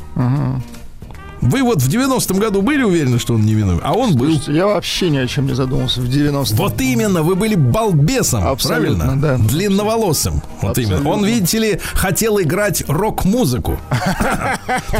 Вы 1.41 1.63
вот 1.63 1.81
в 1.81 1.89
90-м 1.89 2.37
году 2.39 2.61
были 2.61 2.83
уверены, 2.83 3.17
что 3.19 3.33
он 3.33 3.41
невиновен? 3.45 3.81
А 3.83 3.93
он 3.93 4.15
был. 4.15 4.27
Слушайте, 4.27 4.53
я 4.53 4.67
вообще 4.67 5.09
ни 5.09 5.17
о 5.17 5.27
чем 5.27 5.47
не 5.47 5.55
задумался 5.55 6.01
в 6.01 6.05
90-м. 6.05 6.57
Вот 6.57 6.79
именно, 6.81 7.23
вы 7.23 7.35
были 7.35 7.55
балбесом, 7.55 8.45
Абсолютно, 8.47 9.05
правильно? 9.05 9.21
да. 9.21 9.37
Длинноволосым. 9.37 10.41
Вот 10.61 10.77
именно. 10.77 11.09
Он, 11.09 11.25
видите 11.25 11.57
ли, 11.59 11.79
хотел 11.93 12.39
играть 12.39 12.83
рок-музыку. 12.87 13.79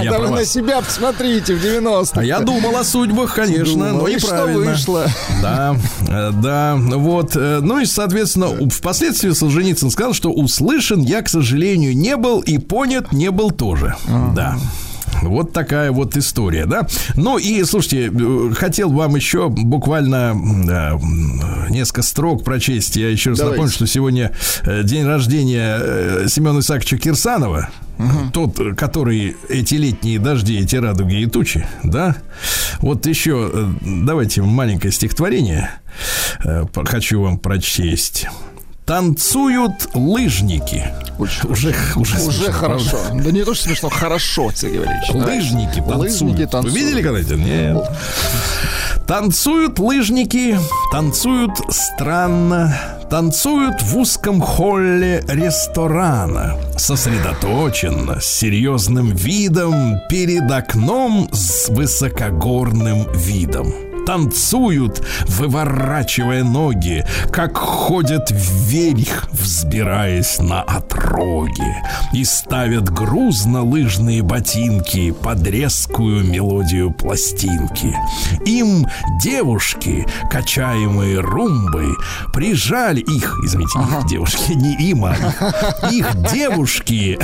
Да 0.04 0.20
вы 0.20 0.30
на 0.30 0.46
себя 0.46 0.82
посмотрите 0.82 1.56
в 1.56 1.64
90-м. 1.64 2.20
А 2.20 2.24
я 2.24 2.40
думал 2.40 2.76
о 2.78 2.84
судьбах, 2.84 3.36
конечно, 3.36 3.78
но 3.78 3.90
Думал, 3.92 4.08
и 4.08 4.18
что 4.20 4.28
неправильно. 4.36 4.72
вышло? 4.72 5.06
Да, 5.42 5.76
э, 6.08 6.32
да, 6.34 6.76
вот. 6.78 7.36
э, 7.36 7.60
Ну 7.62 7.80
и, 7.80 7.86
соответственно, 7.86 8.48
впоследствии 8.70 9.32
Солженицын 9.32 9.90
сказал, 9.92 10.14
что 10.14 10.32
услышан 10.32 11.02
я, 11.02 11.22
к 11.22 11.30
сожалению, 11.30 11.96
не 11.96 12.18
был 12.18 12.40
и 12.42 12.58
понят 12.58 13.12
не 13.12 13.32
был 13.32 13.52
тоже. 13.52 13.96
Да. 14.36 14.58
Вот 15.22 15.54
такая 15.54 15.92
вот 15.92 16.18
история, 16.18 16.66
да. 16.66 16.88
Ну 17.16 17.38
и, 17.38 17.64
слушайте, 17.64 18.12
э, 18.14 18.54
хотел 18.56 18.92
вам 18.92 19.16
еще 19.16 19.50
буквально 19.50 20.36
да, 20.66 21.00
несколько 21.70 22.02
строк 22.02 22.44
прочесть. 22.44 22.96
Я 22.96 23.10
еще 23.10 23.32
раз 23.32 23.40
Давайте. 23.40 23.58
напомню, 23.58 23.74
что 23.74 23.88
сегодня 23.88 24.32
э, 24.64 24.84
день 24.84 25.06
рождения 25.06 25.78
э, 25.80 26.26
Семена 26.28 26.60
Исааковича 26.60 26.98
Кирсанова. 26.98 27.70
Тот, 28.34 28.60
э, 28.60 28.74
который 28.74 29.36
эти 29.50 29.76
летние 29.76 30.20
дожди, 30.20 30.58
эти 30.58 30.76
радуги 30.76 31.22
и 31.22 31.26
тучи, 31.28 31.66
да? 31.84 32.16
Вот 32.80 33.06
еще 33.06 33.70
давайте 33.82 34.42
маленькое 34.42 34.92
стихотворение 34.92 35.70
хочу 36.86 37.22
вам 37.22 37.38
прочесть. 37.38 38.28
Танцуют 38.92 39.88
лыжники. 39.94 40.86
Уже, 41.18 41.48
уже, 41.48 41.74
Уже 41.96 42.18
смешно, 42.20 42.52
хорошо. 42.52 42.98
правда? 43.08 43.24
Да 43.24 43.32
не 43.32 43.46
то, 43.46 43.54
что 43.54 43.64
смешно, 43.64 43.88
хорошо, 43.90 44.52
Сергей 44.54 44.80
Валерьевич. 44.80 45.10
да. 45.14 45.26
Лыжники 45.28 45.76
танцуют. 45.80 45.98
Лыжники 46.02 46.42
Вы 46.42 46.48
танцуют. 46.48 46.76
видели 46.76 47.02
когда-то? 47.02 47.36
Нет. 47.36 47.90
Танцуют 49.08 49.80
лыжники, 49.80 50.60
танцуют 50.92 51.52
странно, 51.70 52.78
танцуют 53.10 53.82
в 53.82 53.98
узком 53.98 54.42
холле 54.42 55.24
ресторана, 55.26 56.58
сосредоточенно, 56.78 58.20
с 58.20 58.26
серьезным 58.26 59.16
видом, 59.16 60.02
перед 60.10 60.52
окном 60.52 61.30
с 61.32 61.70
высокогорным 61.70 63.10
видом. 63.14 63.74
Танцуют, 64.06 65.06
выворачивая 65.28 66.44
ноги, 66.44 67.06
как 67.32 67.58
ходят 67.58 68.30
вверх, 68.32 69.30
взбираясь 69.32 70.40
на 70.40 70.62
отроги, 70.62 71.76
и 72.14 72.24
ставят 72.24 72.90
грузно 72.90 73.64
лыжные 73.64 74.22
ботинки 74.22 75.12
под 75.12 75.46
резкую 75.48 76.26
мелодию 76.26 76.92
пластинки. 76.92 77.96
Им 78.46 78.88
девушки, 79.22 80.06
качаемые 80.30 81.20
румбой, 81.20 81.94
прижали 82.34 83.02
их, 83.02 83.40
извините, 83.46 83.80
их 83.80 84.08
девушки, 84.08 84.52
не 84.54 84.76
им, 84.90 85.06
а 85.06 85.16
их, 85.16 85.92
их 85.92 86.32
девушки 86.32 87.20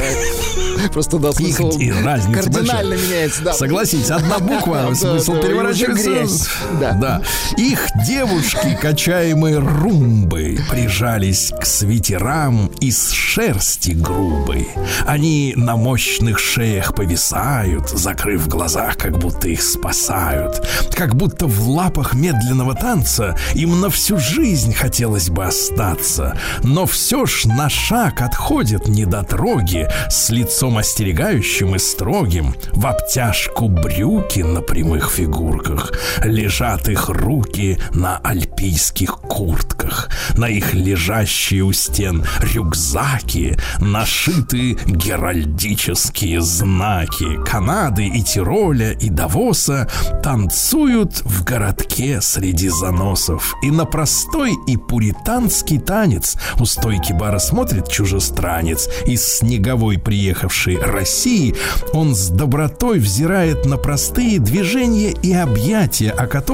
Просто 0.94 1.18
да, 1.20 1.30
их 1.30 1.36
смысл 1.36 1.70
и 1.80 1.92
разница 1.92 2.44
кардинально 2.44 2.92
большая. 2.92 3.10
меняется. 3.10 3.42
Да. 3.44 3.54
Согласитесь, 3.54 4.12
одна 4.12 4.40
буква, 4.40 4.94
смысл 4.94 5.36
переворачивается. 5.36 6.50
Да. 6.80 6.94
Да. 6.94 7.22
Их 7.58 7.88
девушки, 8.06 8.78
качаемые 8.80 9.60
румбой, 9.60 10.60
прижались 10.70 11.52
к 11.60 11.66
свитерам 11.66 12.68
из 12.80 13.12
шерсти 13.12 13.92
грубой. 13.92 14.68
Они 15.06 15.54
на 15.56 15.76
мощных 15.76 16.40
шеях 16.40 16.94
повисают, 16.94 17.90
закрыв 17.90 18.48
глаза, 18.48 18.94
как 18.98 19.18
будто 19.18 19.48
их 19.48 19.62
спасают. 19.62 20.68
Как 20.94 21.16
будто 21.16 21.48
в 21.48 21.70
лапах 21.70 22.14
медленного 22.14 22.76
танца 22.76 23.36
им 23.54 23.80
на 23.82 23.90
всю 23.90 24.18
жизнь 24.18 24.74
хотелось 24.74 25.30
бы 25.30 25.46
остаться. 25.46 26.38
Но 26.64 26.86
все 26.86 27.26
ж 27.26 27.46
на 27.46 27.70
шаг 27.70 28.22
отходят 28.22 28.88
недотроги 28.88 29.88
с 30.10 30.30
лицом 30.30 30.78
остерегающим 30.78 31.76
и 31.76 31.80
строгим. 31.80 32.56
В 32.74 32.86
обтяжку 32.86 33.68
брюки 33.68 34.42
на 34.42 34.62
прямых 34.62 35.12
фигурках. 35.12 35.94
Лежат 36.24 36.57
их 36.58 37.10
руки 37.10 37.78
на 37.94 38.18
альпийских 38.18 39.20
куртках. 39.20 40.10
На 40.38 40.50
их 40.50 40.74
лежащие 40.74 41.62
у 41.62 41.72
стен 41.72 42.26
рюкзаки 42.40 43.58
нашиты 43.80 44.74
геральдические 44.88 46.42
знаки. 46.42 47.44
Канады 47.46 48.08
и 48.08 48.24
Тироля 48.24 48.92
и 48.94 49.10
Давоса 49.10 49.88
танцуют 50.24 51.22
в 51.24 51.44
городке 51.44 52.22
среди 52.22 52.70
заносов. 52.70 53.54
И 53.62 53.70
на 53.70 53.86
простой 53.86 54.54
и 54.66 54.78
пуританский 54.78 55.78
танец 55.78 56.38
у 56.60 56.66
стойки 56.66 57.14
бара 57.14 57.38
смотрит 57.38 57.88
чужестранец 57.88 58.90
из 59.06 59.24
снеговой 59.24 60.00
приехавшей 60.00 60.80
России. 60.80 61.54
Он 61.94 62.16
с 62.16 62.30
добротой 62.30 62.98
взирает 62.98 63.66
на 63.68 63.78
простые 63.78 64.40
движения 64.40 65.12
и 65.12 65.34
объятия, 65.34 66.10
о 66.10 66.26
которых 66.26 66.47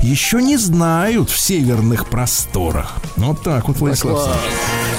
еще 0.00 0.42
не 0.42 0.56
знают 0.56 1.30
в 1.30 1.38
северных 1.40 2.06
просторах. 2.06 2.96
Вот 3.16 3.42
так 3.42 3.68
вот, 3.68 3.78
Владислав. 3.78 4.24
класс. 4.24 4.36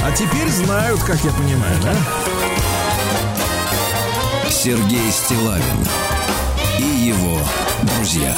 А 0.04 0.12
теперь 0.12 0.50
знают, 0.50 1.00
как 1.02 1.18
я 1.24 1.32
понимаю, 1.32 1.78
да? 1.84 1.94
Сергей 4.50 5.12
Стилавин 5.12 5.88
и 6.80 6.84
его 7.08 7.40
друзья. 7.84 8.36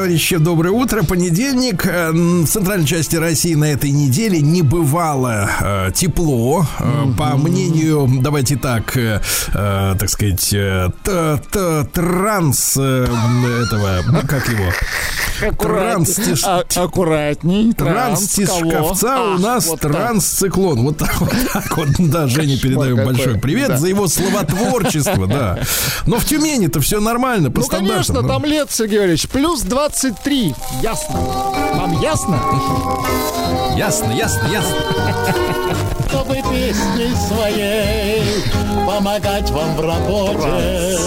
Товарищи, 0.00 0.36
доброе 0.36 0.72
утро. 0.72 1.02
Понедельник. 1.04 1.86
Э, 1.86 2.10
В 2.12 2.46
центральной 2.46 2.84
части 2.86 3.16
России 3.16 3.54
на 3.54 3.64
этой 3.72 3.90
неделе 3.90 4.42
не 4.42 4.60
бывало 4.60 5.48
э, 5.58 5.90
тепло. 5.94 6.66
Э, 6.78 7.04
По 7.16 7.34
мнению, 7.38 8.06
давайте 8.20 8.56
так, 8.56 8.92
так 9.52 10.10
сказать, 10.10 10.50
т- 10.50 11.40
т- 11.50 11.84
транс 11.94 12.74
э, 12.78 13.04
этого, 13.06 14.02
как 14.26 14.46
его? 14.50 14.70
Транстиш- 15.58 16.42
А- 16.44 16.64
аккуратней. 16.84 17.72
Транстишковца 17.72 19.20
у 19.20 19.34
Ах, 19.34 19.40
нас 19.40 19.66
трансциклон. 19.80 20.82
Вот 20.82 20.98
так 20.98 21.20
вот, 21.20 21.32
так 21.52 21.76
вот. 21.76 21.88
Да, 21.98 22.26
Жене 22.26 22.56
передаем 22.56 23.04
большой 23.04 23.38
привет 23.38 23.78
за 23.78 23.88
его 23.88 24.08
словотворчество, 24.08 25.26
да. 25.26 25.58
Но 26.06 26.18
в 26.18 26.24
Тюмени-то 26.24 26.80
все 26.80 27.00
нормально, 27.00 27.50
по 27.50 27.60
Ну, 27.60 27.66
конечно, 27.66 28.02
стандартам. 28.04 28.42
там 28.42 28.50
лет, 28.50 28.68
Сергей 28.70 28.98
Валерьевич, 28.98 29.28
плюс 29.28 29.62
23. 29.62 30.54
Ясно. 30.82 31.20
Вам 31.74 32.00
ясно? 32.00 32.40
Ясно, 33.76 34.12
ясно, 34.12 34.46
ясно. 34.50 34.76
чтобы 36.08 36.34
песней 36.36 37.14
своей 37.28 38.22
помогать 38.86 39.50
вам 39.50 39.76
в 39.76 39.80
работе, 39.80 40.98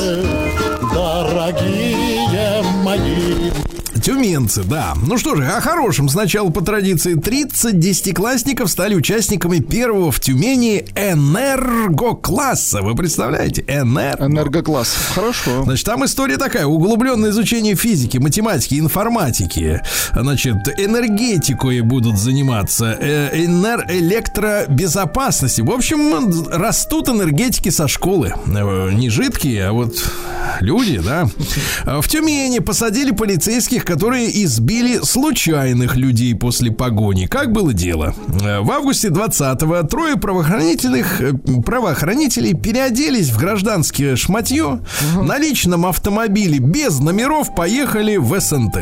дорогие 0.93 2.61
мои. 2.84 3.51
Тюменцы, 4.00 4.64
да. 4.64 4.93
Ну 5.06 5.18
что 5.18 5.36
же, 5.36 5.45
о 5.45 5.62
хорошем. 5.62 6.10
Сначала 6.10 6.50
по 6.50 6.62
традиции 6.62 7.14
30 7.16 7.80
десятиклассников 7.80 8.70
стали 8.70 8.95
участниками 8.95 9.60
первого 9.60 10.12
в 10.12 10.20
Тюмени 10.20 10.86
энергокласса. 10.95 12.82
Вы 12.82 12.95
представляете? 12.95 13.64
Энерго. 13.68 14.26
Энергокласс. 14.26 14.93
Хорошо. 15.16 15.64
Значит, 15.64 15.86
там 15.86 16.06
история 16.06 16.38
такая. 16.38 16.66
Углубленное 16.66 17.32
изучение 17.32 17.76
физики, 17.76 18.18
математики, 18.18 18.76
информатики. 18.80 19.82
Значит, 20.16 20.56
энергетикой 20.78 21.82
будут 21.82 22.18
заниматься. 22.18 22.97
Э, 23.00 23.30
энер- 23.36 23.86
электробезопасности. 23.89 25.62
В 25.62 25.72
общем, 25.72 26.47
растут 26.52 27.10
энергетики 27.10 27.70
со 27.70 27.88
школы. 27.88 28.34
Э, 28.47 28.89
Не 28.93 29.10
жидкие, 29.10 29.68
а 29.68 29.72
вот 29.74 29.95
люди, 30.62 31.00
да. 31.00 31.28
В 31.86 32.08
Тюмени 32.08 32.60
посадили 32.60 33.12
полицейских, 33.12 33.86
которые 34.00 34.43
избили 34.45 35.00
случайных 35.04 35.97
людей 35.97 36.34
после 36.34 36.72
погони. 36.72 37.26
Как 37.26 37.52
было 37.52 37.74
дело? 37.74 38.16
Э, 38.41 38.62
В 38.62 38.72
августе 38.72 39.10
20-го 39.10 39.84
трое 39.84 40.16
правоохранительных 40.16 41.20
э, 41.20 41.34
правоохранителей 41.66 42.54
переоделись 42.54 43.30
в 43.30 43.38
гражданские 43.38 44.16
шматье, 44.16 44.80
на 45.22 45.38
личном 45.38 45.86
автомобиле 45.86 46.60
без 46.60 47.00
номеров 47.02 47.54
поехали 47.54 48.16
в 48.16 48.39
СНТ. 48.39 48.78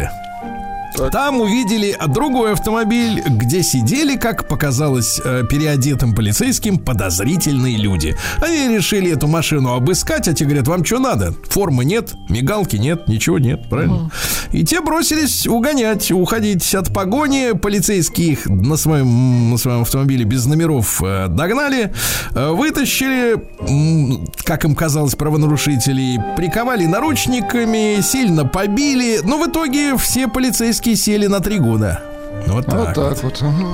Там 1.12 1.42
увидели 1.42 1.96
другой 2.08 2.54
автомобиль, 2.54 3.22
где 3.26 3.62
сидели, 3.62 4.16
как 4.16 4.48
показалось 4.48 5.22
э, 5.24 5.44
переодетым 5.48 6.16
полицейским, 6.16 6.80
подозрительные 6.80 7.78
люди. 7.78 8.18
Они 8.42 8.76
решили 8.76 9.12
эту 9.12 9.28
машину 9.28 9.74
обыскать, 9.74 10.28
а 10.28 10.34
те 10.34 10.46
говорят, 10.46 10.68
вам 10.68 10.84
что 10.84 11.00
надо? 11.00 11.34
Формы 11.50 11.86
нет, 11.86 12.14
мигалки 12.30 12.78
нет, 12.78 13.08
ничего 13.08 13.38
нет, 13.38 13.70
правильно? 13.70 14.10
И 14.52 14.64
те 14.64 14.82
бросились 14.82 15.46
угонять, 15.46 16.12
уходить 16.12 16.74
от 16.74 16.94
погони. 16.94 17.52
Полицейские 17.52 18.30
их 18.30 18.46
на 18.48 18.76
своем, 18.78 19.52
на 19.52 19.58
своем 19.58 19.82
автомобиле 19.82 20.26
без 20.26 20.46
номеров 20.46 21.02
э, 21.04 21.28
догнали, 21.28 21.94
э, 22.34 22.52
вытащили, 22.52 23.36
как 24.44 24.66
им 24.66 24.76
казалось, 24.76 25.16
правонарушителей, 25.16 26.20
приковали 26.36 26.86
наручниками, 26.86 28.02
сильно 28.02 28.46
побили. 28.46 29.20
Но 29.24 29.38
в 29.38 29.48
итоге 29.48 29.96
все 29.98 30.28
полицейские 30.28 30.77
сели 30.96 31.28
на 31.28 31.40
три 31.40 31.60
года. 31.60 32.02
Вот 32.48 32.66
так. 32.66 32.96
Вот 32.98 33.10
так 33.10 33.24
вот. 33.24 33.40
Ага. 33.42 33.68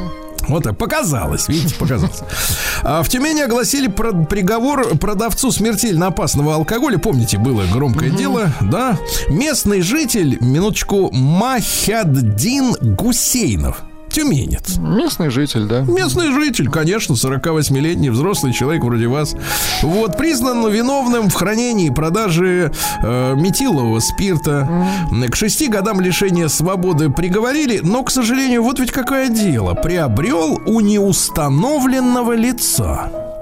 Вот 0.47 0.63
так. 0.63 0.77
Показалось, 0.77 1.47
видите, 1.47 1.75
показалось. 1.75 2.19
А 2.85 3.01
в 3.01 3.07
Тюмени 3.07 3.39
огласили 3.41 3.87
про- 3.87 4.11
приговор 4.25 4.97
продавцу 4.97 5.51
смертельно 5.51 6.07
опасного 6.07 6.55
алкоголя. 6.55 6.97
Помните, 6.97 7.37
было 7.37 7.63
громкое 7.71 8.09
дело, 8.09 8.51
да? 8.59 8.97
Местный 9.29 9.81
житель, 9.81 10.37
минуточку, 10.41 11.09
Махяддин 11.13 12.73
Гусейнов. 12.81 13.83
Тюменец. 14.13 14.77
Местный 14.77 15.29
житель, 15.29 15.65
да. 15.65 15.81
Местный 15.81 16.31
житель, 16.31 16.69
конечно, 16.69 17.13
48-летний 17.13 18.11
взрослый 18.11 18.53
человек 18.53 18.83
вроде 18.83 19.07
вас. 19.07 19.35
Вот, 19.81 20.17
признан 20.17 20.69
виновным 20.71 21.29
в 21.29 21.33
хранении 21.33 21.87
и 21.87 21.91
продаже 21.91 22.71
э, 23.01 23.33
метилового 23.35 23.99
спирта. 23.99 24.87
К 25.31 25.35
шести 25.35 25.67
годам 25.67 25.99
лишения 25.99 26.47
свободы 26.47 27.09
приговорили, 27.09 27.79
но, 27.83 28.03
к 28.03 28.11
сожалению, 28.11 28.61
вот 28.61 28.79
ведь 28.79 28.91
какое 28.91 29.29
дело. 29.29 29.73
Приобрел 29.73 30.61
у 30.65 30.79
неустановленного 30.79 32.33
лица. 32.33 33.32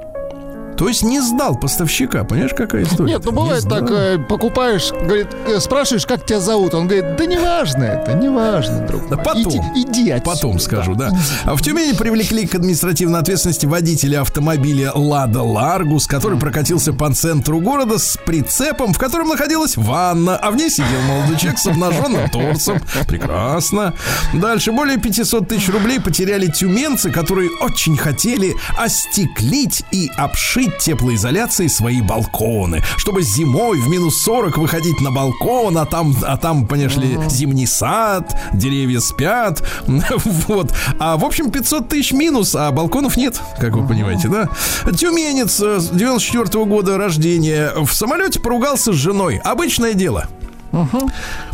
То 0.81 0.87
есть 0.87 1.03
не 1.03 1.21
сдал 1.21 1.55
поставщика. 1.55 2.23
Понимаешь, 2.23 2.55
какая 2.57 2.81
история? 2.81 3.13
Нет, 3.13 3.21
ну 3.23 3.31
бывает 3.31 3.63
так, 3.69 3.87
э, 3.91 4.17
покупаешь, 4.17 4.89
говорит, 4.91 5.27
э, 5.45 5.59
спрашиваешь, 5.59 6.07
как 6.07 6.25
тебя 6.25 6.39
зовут, 6.39 6.73
он 6.73 6.87
говорит, 6.87 7.17
да 7.17 7.25
неважно 7.27 7.83
это, 7.83 8.13
неважно, 8.13 8.87
друг. 8.87 9.07
Да 9.07 9.15
потом. 9.15 9.43
Иди, 9.75 9.83
иди 9.83 10.09
отсюда. 10.09 10.31
Потом 10.31 10.59
скажу, 10.59 10.95
да. 10.95 11.11
А 11.43 11.55
в 11.55 11.61
Тюмени 11.61 11.95
привлекли 11.95 12.47
к 12.47 12.55
административной 12.55 13.19
ответственности 13.19 13.67
водителя 13.67 14.21
автомобиля 14.21 14.91
Лада 14.95 15.43
Ларгус, 15.43 16.07
который 16.07 16.39
прокатился 16.39 16.93
по 16.93 17.13
центру 17.13 17.59
города 17.59 17.99
с 17.99 18.17
прицепом, 18.17 18.91
в 18.93 18.97
котором 18.97 19.27
находилась 19.27 19.77
ванна, 19.77 20.35
а 20.35 20.49
в 20.49 20.55
ней 20.55 20.71
сидел 20.71 20.99
молодой 21.07 21.37
человек 21.37 21.59
с 21.59 21.67
обнаженным 21.67 22.27
торсом. 22.31 22.79
Прекрасно. 23.07 23.93
Дальше 24.33 24.71
более 24.71 24.97
500 24.97 25.47
тысяч 25.47 25.69
рублей 25.69 26.01
потеряли 26.01 26.47
тюменцы, 26.47 27.11
которые 27.11 27.51
очень 27.59 27.95
хотели 27.97 28.55
остеклить 28.79 29.83
и 29.91 30.09
обшить 30.17 30.70
теплоизоляцией 30.79 31.69
свои 31.69 32.01
балконы, 32.01 32.83
чтобы 32.97 33.21
зимой 33.21 33.79
в 33.79 33.89
минус 33.89 34.21
40 34.21 34.57
выходить 34.57 34.99
на 35.01 35.11
балкон, 35.11 35.77
а 35.77 35.85
там, 35.85 36.15
а 36.23 36.37
там, 36.37 36.65
понимаешь 36.65 36.97
ли, 36.97 37.19
зимний 37.29 37.65
сад, 37.65 38.35
деревья 38.53 38.99
спят, 38.99 39.63
вот. 39.87 40.73
А 40.99 41.17
в 41.17 41.25
общем 41.25 41.51
500 41.51 41.89
тысяч 41.89 42.11
минус, 42.11 42.55
а 42.55 42.71
балконов 42.71 43.17
нет, 43.17 43.39
как 43.59 43.75
вы 43.75 43.87
понимаете, 43.87 44.27
да? 44.27 44.49
Тюменец 44.91 45.59
э, 45.59 45.79
с 45.79 45.89
94 45.89 46.65
года 46.65 46.97
рождения 46.97 47.71
в 47.75 47.91
самолете 47.93 48.39
поругался 48.39 48.93
с 48.93 48.95
женой. 48.95 49.41
Обычное 49.43 49.93
дело. 49.93 50.27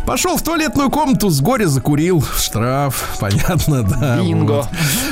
Пошел 0.08 0.38
в 0.38 0.42
туалетную 0.42 0.88
комнату, 0.88 1.28
с 1.28 1.42
горя 1.42 1.66
закурил. 1.66 2.24
Штраф, 2.38 3.16
понятно, 3.20 3.82
да. 3.82 4.22
Бинго. 4.22 4.52
вот. 4.52 4.68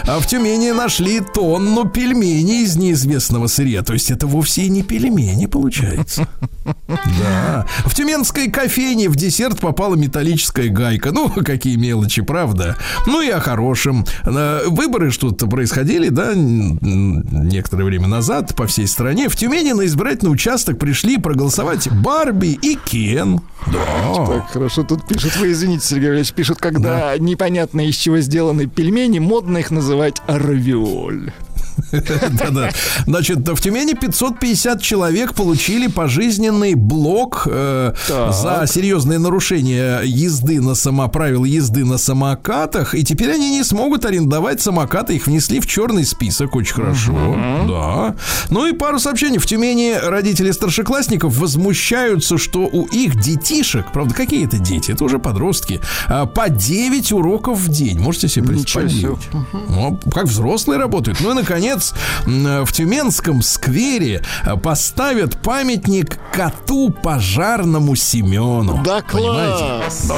А 0.07 0.19
в 0.19 0.27
Тюмени 0.27 0.71
нашли 0.71 1.21
тонну 1.21 1.87
пельменей 1.87 2.63
из 2.63 2.77
неизвестного 2.77 3.47
сырья. 3.47 3.83
То 3.83 3.93
есть 3.93 4.11
это 4.11 4.27
вовсе 4.27 4.63
и 4.63 4.71
не 4.71 4.83
пельмени, 4.83 5.45
получается. 5.45 6.27
Да. 7.21 7.65
В 7.85 7.95
тюменской 7.95 8.51
кофейне 8.51 9.09
в 9.09 9.15
десерт 9.15 9.61
попала 9.61 9.95
металлическая 9.95 10.69
гайка. 10.69 11.13
Ну, 11.13 11.29
какие 11.45 11.77
мелочи, 11.77 12.23
правда? 12.23 12.77
Ну 13.07 13.23
и 13.23 13.29
о 13.29 13.39
хорошем. 13.39 14.05
Выборы 14.25 15.13
что-то 15.13 15.47
происходили, 15.47 16.09
да, 16.09 16.33
некоторое 16.35 17.85
время 17.85 18.09
назад 18.09 18.57
по 18.57 18.67
всей 18.67 18.89
стране. 18.89 19.29
В 19.29 19.37
Тюмени 19.37 19.73
на 19.73 19.87
избирательный 19.87 20.33
участок 20.33 20.79
пришли 20.79 21.19
проголосовать 21.19 21.89
Барби 21.91 22.59
и 22.61 22.75
Кен. 22.75 23.41
Да. 23.67 24.27
Так, 24.27 24.51
хорошо, 24.51 24.83
тут 24.87 25.07
пишут, 25.07 25.37
вы 25.37 25.53
извините, 25.53 25.87
Сергей 25.87 26.09
Валерьевич, 26.09 26.33
пишут, 26.33 26.59
когда 26.59 27.17
непонятно 27.19 27.87
из 27.87 27.97
чего 27.97 28.19
сделаны 28.19 28.67
пельмени, 28.67 29.19
модно 29.19 29.59
их 29.59 29.71
называть 29.71 30.23
равиоль. 30.27 31.33
Да-да. 31.93 32.71
Значит, 33.07 33.39
в 33.49 33.61
Тюмени 33.61 33.95
550 33.95 34.83
человек 34.83 35.35
получили 35.35 35.87
пожизненный 35.87 36.75
блок 36.75 37.47
э, 37.51 37.93
за 38.09 38.65
серьезные 38.67 39.19
нарушения 39.19 40.01
езды 40.03 40.61
на 40.61 40.75
само 40.75 41.09
правил 41.09 41.45
езды 41.45 41.85
на 41.85 41.99
самокатах, 41.99 42.95
и 42.95 43.05
теперь 43.05 43.33
они 43.33 43.51
не 43.51 43.65
смогут 43.65 44.05
арендовать 44.05 44.61
самокаты, 44.61 45.15
их 45.15 45.27
внесли 45.27 45.61
в 45.61 45.67
черный 45.67 46.05
список, 46.05 46.57
очень 46.57 46.75
хорошо. 46.75 47.37
Да. 47.69 48.15
Ну 48.51 48.67
и 48.67 48.73
пару 48.73 48.99
сообщений. 48.99 49.39
В 49.39 49.47
Тюмени 49.47 49.95
родители 50.03 50.51
старшеклассников 50.51 51.37
возмущаются, 51.37 52.39
что 52.39 52.61
у 52.61 52.85
их 52.87 53.21
детишек, 53.21 53.93
правда, 53.93 54.15
какие 54.15 54.47
это 54.47 54.59
дети? 54.59 54.93
Это 54.93 55.05
уже 55.05 55.19
подростки, 55.19 55.81
а, 56.09 56.27
по 56.27 56.49
9 56.49 57.13
уроков 57.13 57.59
в 57.59 57.69
день. 57.69 57.99
Можете 57.99 58.29
себе 58.29 58.49
представить? 58.49 58.93
себе. 58.93 59.11
Ну, 59.69 59.99
как 60.13 60.25
взрослые 60.25 60.79
работают. 60.79 61.21
Ну 61.21 61.33
и, 61.33 61.35
наконец, 61.35 61.66
м, 62.27 62.65
в 62.65 62.73
Тюменском 62.73 63.43
сквере 63.43 64.23
э, 64.45 64.57
поставят 64.57 65.37
памятник 65.43 66.19
коту 66.33 66.91
пожарному 66.91 67.97
Семену. 67.97 68.81
Да 68.85 69.03
Понимаете? 69.11 69.65
класс! 69.83 70.05
Да, 70.09 70.15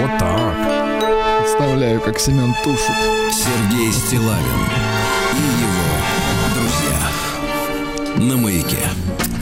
вот 0.00 0.18
так. 0.18 1.42
Представляю, 1.42 2.00
как 2.00 2.18
Семен 2.18 2.54
тушит. 2.64 2.94
Сергей 3.32 3.92
Стилавин 3.92 4.38
и 5.34 5.62
его 5.62 5.86
друзья 6.54 8.28
на 8.28 8.36
маяке. 8.36 8.78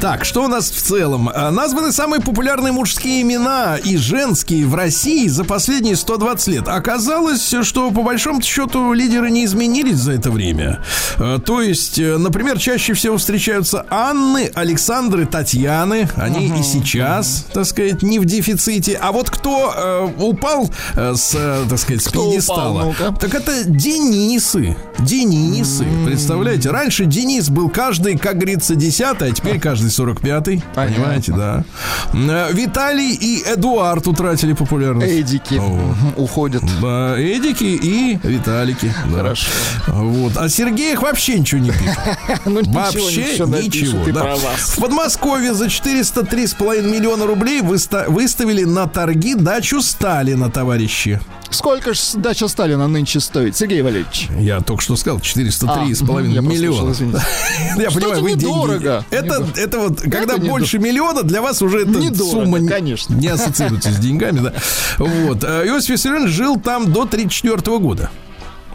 Так, 0.00 0.24
что 0.24 0.44
у 0.44 0.48
нас 0.48 0.70
в 0.70 0.80
целом? 0.80 1.28
А, 1.32 1.50
Названы 1.50 1.92
самые 1.92 2.22
популярные 2.22 2.72
мужские 2.72 3.20
имена 3.20 3.76
и 3.76 3.98
женские 3.98 4.66
в 4.66 4.74
России 4.74 5.28
за 5.28 5.44
последние 5.44 5.94
120 5.94 6.48
лет. 6.48 6.68
Оказалось, 6.68 7.54
что 7.62 7.90
по 7.90 8.02
большому 8.02 8.40
счету 8.40 8.94
лидеры 8.94 9.30
не 9.30 9.44
изменились 9.44 9.98
за 9.98 10.12
это 10.12 10.30
время. 10.30 10.82
А, 11.18 11.38
То 11.38 11.60
есть, 11.60 11.98
э, 11.98 12.16
например, 12.16 12.58
чаще 12.58 12.94
всего 12.94 13.18
встречаются 13.18 13.84
Анны, 13.90 14.50
Александры, 14.54 15.26
Татьяны. 15.26 16.08
Они 16.16 16.46
и 16.48 16.62
сейчас, 16.62 17.44
так 17.52 17.66
сказать, 17.66 18.02
не 18.02 18.18
в 18.18 18.24
дефиците. 18.24 18.98
А 19.02 19.12
вот 19.12 19.28
кто 19.28 19.74
э, 19.76 20.08
упал 20.22 20.70
э, 20.96 21.12
с, 21.14 21.34
э, 21.34 21.64
так 21.68 21.78
сказать, 21.78 22.02
с 22.02 22.08
Кто 22.08 22.20
упал, 22.20 22.30
пьедестала? 22.30 22.82
ну-ка? 22.84 23.14
Так 23.20 23.34
это 23.34 23.64
Денисы. 23.66 24.78
Денисы. 24.98 25.84
Представляете? 26.06 26.70
Раньше 26.70 27.04
Денис 27.04 27.50
был 27.50 27.68
каждый, 27.68 28.16
как 28.16 28.36
говорится, 28.36 28.74
десятый, 28.74 29.28
а 29.28 29.32
теперь 29.32 29.60
каждый 29.60 29.89
сорок 29.90 30.20
пятый. 30.20 30.62
Понятно. 30.74 30.96
Понимаете, 30.96 31.32
да. 31.32 31.64
Э, 32.12 32.52
Виталий 32.52 33.14
и 33.14 33.42
Эдуард 33.46 34.06
утратили 34.06 34.52
популярность. 34.52 35.12
Эдики 35.12 35.54
мгм, 35.54 36.14
уходят. 36.16 36.62
Да, 36.80 37.14
Эдики 37.18 37.64
и 37.64 38.18
Виталики. 38.22 38.92
да. 39.10 39.16
Хорошо. 39.18 39.46
Вот. 39.88 40.36
А 40.36 40.48
Сергеях 40.48 41.02
вообще 41.02 41.38
ничего 41.38 41.60
не 41.60 41.70
пишет. 41.70 41.98
Ну, 42.46 42.62
Вообще 42.64 43.00
ничего 43.32 43.56
ничего. 43.56 44.04
да. 44.12 44.34
В 44.36 44.76
Подмосковье 44.80 45.54
за 45.54 45.66
403,5 45.66 46.82
миллиона 46.90 47.26
рублей 47.26 47.60
выста- 47.60 48.08
выставили 48.08 48.64
на 48.64 48.86
торги 48.86 49.34
дачу 49.34 49.80
Сталина, 49.82 50.50
товарищи. 50.50 51.20
Сколько 51.50 51.94
ж 51.94 52.12
дача 52.14 52.48
Сталина 52.48 52.86
нынче 52.86 53.20
стоит, 53.20 53.56
Сергей 53.56 53.82
Валерьевич? 53.82 54.28
Я 54.38 54.60
только 54.60 54.82
что 54.82 54.96
сказал, 54.96 55.18
403,5 55.18 55.66
А, 55.68 56.22
я 56.22 56.40
миллиона. 56.40 56.94
Я 57.76 57.90
понимаю, 57.90 58.22
вы 58.22 58.32
недорого. 58.32 59.04
Это, 59.10 59.46
это 59.56 59.78
вот, 59.80 60.00
когда 60.00 60.36
больше 60.36 60.78
миллиона, 60.78 61.22
для 61.22 61.42
вас 61.42 61.60
уже 61.62 61.82
эта 61.82 62.14
сумма 62.14 62.58
не- 62.58 62.68
конечно. 62.68 63.14
не 63.14 63.28
ассоциируется 63.28 63.90
с 63.90 63.96
деньгами, 63.96 64.40
да. 64.40 64.52
Вот. 64.98 65.42
А 65.44 65.66
Иосиф 65.66 65.90
Виссарионович 65.90 66.32
жил 66.32 66.56
там 66.60 66.92
до 66.92 67.04
34 67.04 67.78
года. 67.78 68.10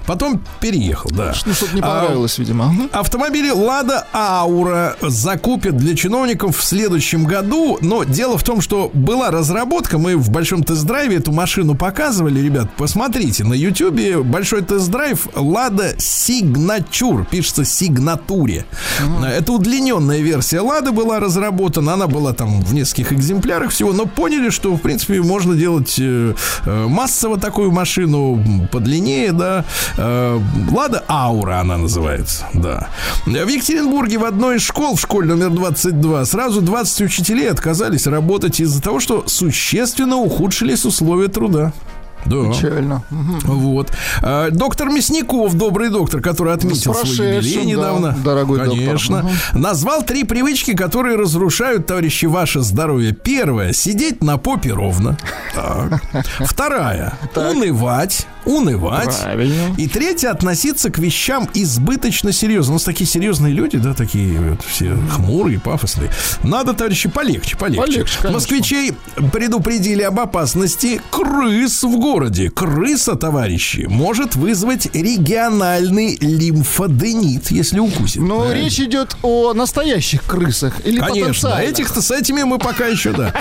Потом 0.05 0.41
переехал, 0.59 1.09
да. 1.11 1.33
Ну, 1.45 1.53
что-то 1.53 1.75
не 1.75 1.81
А, 1.81 2.01
понравилось, 2.01 2.37
видимо. 2.37 2.65
Мгм. 2.65 2.89
Автомобили 2.91 3.49
Лада 3.49 4.05
Аура 4.13 4.95
закупят 5.01 5.77
для 5.77 5.95
чиновников 5.95 6.57
в 6.57 6.63
следующем 6.63 7.25
году. 7.25 7.77
Но 7.81 8.03
дело 8.03 8.37
в 8.37 8.43
том, 8.43 8.61
что 8.61 8.91
была 8.93 9.31
разработка. 9.31 9.97
Мы 9.97 10.15
в 10.17 10.29
большом 10.29 10.63
тест-драйве 10.63 11.17
эту 11.17 11.31
машину 11.31 11.75
показывали. 11.75 12.39
Ребят, 12.39 12.69
посмотрите. 12.77 13.43
На 13.43 13.53
Ютьюбе 13.53 14.21
большой 14.21 14.61
тест-драйв 14.61 15.27
Лада 15.35 15.95
Сигнатур. 15.97 17.25
Пишется 17.25 17.65
Сигнатуре. 17.65 18.65
Это 19.25 19.51
удлиненная 19.51 20.19
версия 20.19 20.61
Лады 20.61 20.91
была 20.91 21.19
разработана. 21.19 21.93
Она 21.93 22.07
была 22.07 22.33
там 22.33 22.61
в 22.61 22.73
нескольких 22.73 23.13
экземплярах 23.13 23.71
всего. 23.71 23.93
Но 23.93 24.05
поняли, 24.05 24.49
что 24.49 24.75
в 24.75 24.81
принципе 24.81 25.21
можно 25.21 25.55
делать 25.55 25.95
э, 25.99 26.33
э, 26.65 26.85
массово 26.87 27.39
такую 27.39 27.71
машину 27.71 28.67
подлиннее, 28.71 29.31
да. 29.31 29.65
Э, 29.97 30.39
Лада 30.71 31.03
Аура 31.07 31.59
она 31.59 31.77
называется, 31.77 32.45
да. 32.53 32.89
В 33.25 33.29
Екатеринбурге 33.29 34.17
в 34.17 34.25
одной 34.25 34.57
из 34.57 34.61
школ, 34.61 34.95
в 34.95 35.01
школе 35.01 35.27
номер 35.27 35.49
22, 35.51 36.25
сразу 36.25 36.61
20 36.61 37.01
учителей 37.01 37.49
отказались 37.49 38.07
работать 38.07 38.59
из-за 38.59 38.81
того, 38.81 38.99
что 38.99 39.23
существенно 39.27 40.17
ухудшились 40.17 40.85
условия 40.85 41.27
труда. 41.29 41.71
Да. 42.25 42.51
Печально. 42.51 43.03
Вот. 43.43 43.91
А, 44.23 44.49
доктор 44.49 44.89
Мясников, 44.89 45.53
добрый 45.53 45.89
доктор, 45.89 46.21
который 46.21 46.53
отметил 46.53 46.93
С 46.95 47.13
свой 47.15 47.35
юбилей 47.35 47.65
недавно. 47.65 48.13
да, 48.17 48.31
дорогой 48.31 48.57
доктор. 48.57 48.77
Конечно. 48.77 49.17
Мгм. 49.51 49.61
Назвал 49.61 50.01
три 50.03 50.23
привычки, 50.23 50.75
которые 50.75 51.17
разрушают, 51.17 51.85
товарищи, 51.85 52.25
ваше 52.25 52.61
здоровье. 52.61 53.13
Первое. 53.13 53.73
Сидеть 53.73 54.23
на 54.23 54.37
попе 54.37 54.71
ровно. 54.73 55.17
Так. 55.53 56.01
Вторая. 56.39 57.13
Унывать. 57.35 58.25
Унывать. 58.45 59.19
Правильно. 59.21 59.75
И 59.77 59.87
третье, 59.87 60.29
относиться 60.29 60.89
к 60.89 60.97
вещам 60.99 61.49
избыточно 61.53 62.31
серьезно. 62.31 62.73
У 62.73 62.75
нас 62.75 62.83
такие 62.83 63.09
серьезные 63.09 63.53
люди, 63.53 63.77
да, 63.77 63.93
такие 63.93 64.39
вот 64.39 64.61
все 64.63 64.97
хмурые, 65.11 65.59
пафосные. 65.59 66.09
Надо, 66.43 66.73
товарищи, 66.73 67.09
полегче, 67.09 67.57
полегче. 67.57 67.81
Полегче, 67.81 68.17
конечно. 68.21 68.31
Москвичей 68.31 68.93
предупредили 69.31 70.03
об 70.03 70.19
опасности 70.19 71.01
крыс 71.11 71.83
в 71.83 71.97
городе. 71.99 72.49
Крыса, 72.49 73.15
товарищи, 73.15 73.85
может 73.89 74.35
вызвать 74.35 74.87
региональный 74.93 76.17
лимфоденит, 76.19 77.51
если 77.51 77.79
укусит. 77.79 78.21
Но 78.21 78.45
Да. 78.45 78.53
Речь 78.53 78.79
идет 78.79 79.15
о 79.21 79.53
настоящих 79.53 80.23
крысах 80.23 80.85
или 80.85 80.99
Конечно, 80.99 81.59
этих-то 81.59 82.01
с 82.01 82.11
этими 82.11 82.43
мы 82.43 82.57
пока 82.59 82.85
еще, 82.87 83.11
да. 83.11 83.33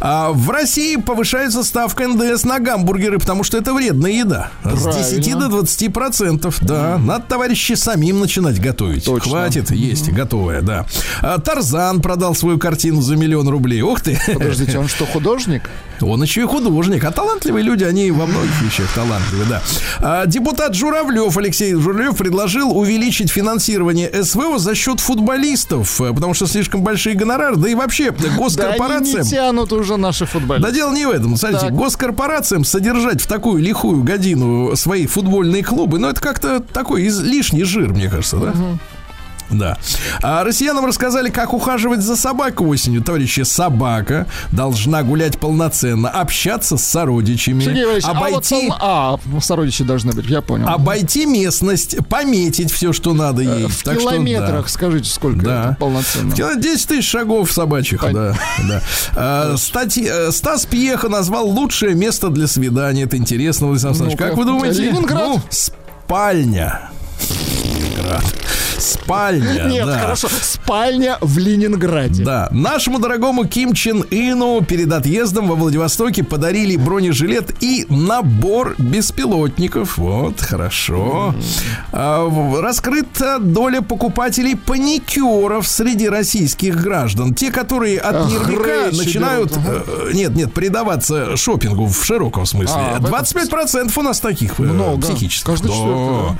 А, 0.00 0.30
в 0.32 0.50
России 0.50 0.96
повышается 0.96 1.62
ставка 1.64 2.06
НДС 2.06 2.44
на 2.44 2.58
гамбургеры, 2.58 3.18
потому 3.18 3.44
что 3.44 3.58
это 3.58 3.72
вредная 3.74 4.12
еда. 4.12 4.49
С 4.64 4.82
Правильно. 4.82 5.20
10 5.22 5.38
до 5.38 5.48
20 5.48 5.92
процентов, 5.92 6.58
да. 6.60 6.98
Надо, 6.98 7.24
товарищи, 7.28 7.72
самим 7.72 8.20
начинать 8.20 8.60
готовить. 8.60 9.04
Точно. 9.04 9.30
Хватит, 9.30 9.70
есть, 9.70 10.10
готовая, 10.10 10.60
да. 10.60 10.86
А, 11.22 11.38
Тарзан 11.38 12.00
продал 12.02 12.34
свою 12.34 12.58
картину 12.58 13.00
за 13.00 13.16
миллион 13.16 13.48
рублей. 13.48 13.82
Ух 13.82 14.00
ты. 14.00 14.18
Подождите, 14.32 14.78
он 14.80 14.88
что, 14.88 15.06
художник? 15.06 15.70
Он 16.02 16.22
еще 16.22 16.42
и 16.42 16.44
художник. 16.44 17.04
А 17.04 17.10
талантливые 17.10 17.62
люди, 17.64 17.84
они 17.84 18.10
во 18.10 18.26
многих 18.26 18.62
вещах 18.62 18.86
талантливые, 18.94 19.48
да. 19.48 19.62
А, 20.00 20.26
депутат 20.26 20.74
Журавлев, 20.74 21.36
Алексей 21.36 21.74
Журавлев, 21.74 22.16
предложил 22.16 22.76
увеличить 22.76 23.30
финансирование 23.30 24.10
СВО 24.24 24.58
за 24.58 24.74
счет 24.74 25.00
футболистов, 25.00 26.00
э, 26.00 26.12
потому 26.12 26.34
что 26.34 26.46
слишком 26.46 26.82
большие 26.82 27.14
гонорары, 27.16 27.56
да 27.56 27.68
и 27.68 27.74
вообще 27.74 28.10
Да 28.10 28.28
госкорпорациям. 28.36 29.22
не 29.24 29.30
тянут 29.30 29.72
уже 29.72 29.96
наши 29.96 30.20
Да 30.20 30.26
футболисты. 30.26 30.72
дело 30.72 30.92
не 30.94 31.06
в 31.06 31.10
этом. 31.10 31.36
Смотрите, 31.36 31.66
Так. 31.66 31.74
госкорпорациям 31.74 32.64
содержать 32.64 33.20
в 33.20 33.26
такую 33.26 33.62
лихую 33.62 34.02
годину 34.02 34.74
свои 34.76 35.06
футбольные 35.06 35.64
клубы, 35.64 35.98
ну, 35.98 36.08
это 36.08 36.20
как-то 36.20 36.60
такой 36.60 37.02
из- 37.04 37.20
лишний 37.20 37.64
жир, 37.64 37.90
мне 37.90 38.08
кажется, 38.08 38.36
да? 38.36 38.54
Да. 39.50 39.78
А 40.22 40.44
россиянам 40.44 40.84
рассказали, 40.86 41.30
как 41.30 41.52
ухаживать 41.52 42.00
за 42.02 42.16
собакой 42.16 42.66
осенью. 42.68 43.02
Товарищи, 43.02 43.42
собака 43.42 44.26
должна 44.52 45.02
гулять 45.02 45.38
полноценно, 45.38 46.08
общаться 46.08 46.76
с 46.76 46.84
сородичами, 46.84 47.62
Сергей 47.64 47.84
Валерьевич, 47.84 48.04
а 48.06 48.14
вот 48.14 48.28
обойти, 48.28 48.72
А, 48.80 49.18
сородичи 49.40 49.84
должны 49.84 50.12
быть, 50.12 50.26
я 50.26 50.40
понял. 50.40 50.68
обойти 50.68 51.26
местность, 51.26 51.96
пометить 52.08 52.70
все, 52.72 52.92
что 52.92 53.12
надо 53.12 53.42
ей. 53.42 53.66
В 53.66 53.82
Так 53.82 53.98
что, 54.00 54.10
да. 54.10 54.16
километрах, 54.16 54.68
скажите, 54.68 55.10
сколько 55.10 55.44
Да. 55.44 55.64
это 55.70 55.76
полноценно? 55.80 56.32
Кило- 56.34 56.60
10 56.60 56.86
тысяч 56.88 57.08
шагов 57.08 57.50
собачьих, 57.52 58.02
Пон- 58.04 58.12
да. 58.12 58.34
да. 58.68 58.82
А, 59.16 59.54
стати- 59.56 60.06
э, 60.08 60.30
Стас 60.32 60.66
Пьеха 60.66 61.08
назвал 61.08 61.48
лучшее 61.48 61.94
место 61.94 62.28
для 62.28 62.46
свидания. 62.46 63.02
Это 63.04 63.16
интересно, 63.16 63.66
Владислав 63.66 63.92
Александрович. 63.92 64.18
Ну-ка. 64.18 64.28
Как 64.30 64.38
вы 64.38 64.44
думаете? 64.44 64.82
Ленинград? 64.82 65.22
Ну, 65.24 65.40
спальня. 65.50 66.90
Ленинград. 68.00 68.24
Спальня, 68.78 69.64
Нет, 69.68 69.86
да. 69.86 69.98
хорошо. 69.98 70.28
Спальня 70.42 71.18
в 71.20 71.38
Ленинграде. 71.38 72.24
Да, 72.24 72.48
нашему 72.50 72.98
дорогому 72.98 73.46
Ким 73.46 73.74
Чен 73.74 74.04
Ину 74.10 74.62
перед 74.64 74.92
отъездом 74.92 75.48
во 75.48 75.54
Владивостоке 75.54 76.22
подарили 76.24 76.76
бронежилет 76.76 77.62
и 77.62 77.86
набор 77.88 78.74
беспилотников. 78.78 79.98
Вот, 79.98 80.40
хорошо. 80.40 81.34
А, 81.92 82.60
раскрыта 82.60 83.38
доля 83.38 83.82
покупателей 83.82 84.56
паникеров 84.56 85.66
среди 85.66 86.08
российских 86.08 86.80
граждан. 86.80 87.34
Те, 87.34 87.50
которые 87.50 87.98
от 87.98 88.30
речи 88.30 88.96
начинают, 88.96 89.52
берут, 89.52 89.84
э, 89.86 90.10
нет, 90.14 90.34
нет, 90.34 90.52
предаваться 90.54 91.36
шопингу 91.36 91.86
в 91.86 92.04
широком 92.04 92.46
смысле. 92.46 92.76
А, 92.76 92.98
в 92.98 93.04
этом 93.04 93.14
25% 93.14 93.92
у 93.98 94.02
нас 94.02 94.20
таких 94.20 94.58
э, 94.58 94.62
Много. 94.62 95.02
психических. 95.02 95.44
Каждый 95.46 95.68
Да. 95.68 96.36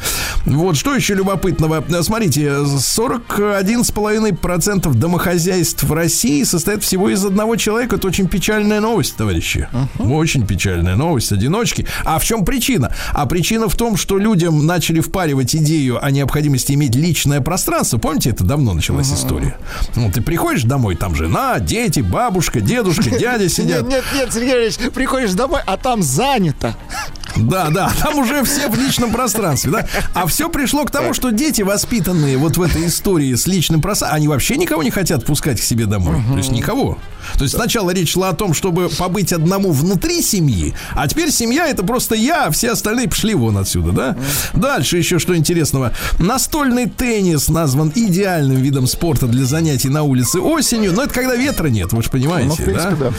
Вот 0.47 0.77
что 0.77 0.95
еще 0.95 1.15
любопытного. 1.59 2.03
Смотрите, 2.03 2.47
41,5% 2.47 4.95
домохозяйств 4.95 5.83
в 5.83 5.93
России 5.93 6.45
состоят 6.45 6.83
всего 6.83 7.11
из 7.11 7.23
одного 7.25 7.57
человека. 7.57 7.97
Это 7.97 8.07
очень 8.07 8.29
печальная 8.29 8.81
новость, 8.81 9.17
товарищи. 9.17 9.69
Очень 9.99 10.47
печальная 10.47 10.95
новость. 10.97 11.33
Одиночки. 11.33 11.87
А 12.05 12.19
в 12.19 12.25
чем 12.25 12.45
причина? 12.45 12.95
А 13.13 13.25
причина 13.27 13.69
в 13.69 13.77
том, 13.77 13.97
что 13.97 14.19
людям 14.19 14.67
начали 14.67 15.01
впаривать 15.01 15.57
идею 15.57 16.05
о 16.05 16.11
необходимости 16.11 16.73
иметь 16.73 16.95
личное 16.95 17.41
пространство. 17.41 17.97
Помните, 17.99 18.31
это 18.31 18.45
давно 18.45 18.75
началась 18.75 19.13
история. 19.13 19.57
Ну, 19.97 20.11
ты 20.11 20.23
приходишь 20.23 20.65
домой, 20.65 20.97
там 20.97 21.15
жена, 21.15 21.61
дети, 21.61 22.01
бабушка, 22.01 22.61
дедушка, 22.61 23.11
дядя 23.11 23.49
сидят. 23.49 23.83
Нет, 23.83 23.93
нет, 23.93 24.05
нет, 24.15 24.33
Сергей 24.33 24.55
Ильич, 24.55 24.77
приходишь 24.93 25.33
домой, 25.33 25.61
а 25.67 25.77
там 25.77 26.03
занято. 26.03 26.75
Да, 27.37 27.69
да, 27.71 27.93
там 28.01 28.19
уже 28.19 28.43
все 28.45 28.69
в 28.69 28.77
личном 28.77 29.13
пространстве, 29.13 29.71
да. 29.71 29.87
А 30.15 30.27
все 30.27 30.49
пришло 30.49 30.85
к 30.85 30.91
тому, 30.91 31.15
что 31.15 31.31
дети, 31.41 31.63
воспитанные 31.63 32.37
вот 32.37 32.59
в 32.59 32.63
этой 32.63 32.87
истории 32.87 33.35
с 33.35 33.47
личным 33.47 33.81
пространством, 33.81 34.17
они 34.19 34.29
вообще 34.29 34.57
никого 34.59 34.83
не 34.83 34.91
хотят 34.91 35.25
пускать 35.25 35.59
к 35.59 35.65
себе 35.65 35.87
домой. 35.87 36.17
То 36.31 36.37
есть 36.37 36.53
никого. 36.53 36.99
То 37.39 37.45
есть 37.45 37.55
сначала 37.57 37.91
речь 37.91 38.13
шла 38.13 38.29
о 38.31 38.33
том, 38.35 38.53
чтобы 38.55 38.89
побыть 38.91 39.33
одному 39.33 39.73
внутри 39.73 40.21
семьи, 40.23 40.75
а 40.95 41.07
теперь 41.09 41.31
семья 41.31 41.67
это 41.69 41.83
просто 41.83 42.15
я, 42.15 42.47
а 42.47 42.51
все 42.51 42.73
остальные 42.73 43.09
пошли 43.09 43.35
вон 43.35 43.57
отсюда, 43.57 43.93
да? 43.93 44.17
Дальше 44.55 44.99
еще 44.99 45.19
что 45.19 45.35
интересного. 45.37 45.93
Настольный 46.19 46.89
теннис 46.89 47.49
назван 47.49 47.91
идеальным 47.95 48.57
видом 48.57 48.87
спорта 48.87 49.27
для 49.27 49.45
занятий 49.47 49.89
на 49.89 50.03
улице 50.03 50.41
осенью, 50.41 50.93
но 50.93 51.05
это 51.05 51.15
когда 51.15 51.37
ветра 51.37 51.69
нет, 51.69 51.93
вы 51.93 52.03
же 52.03 52.11
понимаете, 52.11 52.49
Ну, 52.59 52.65
принципе, 52.65 52.95
да? 52.97 53.11
да. 53.11 53.13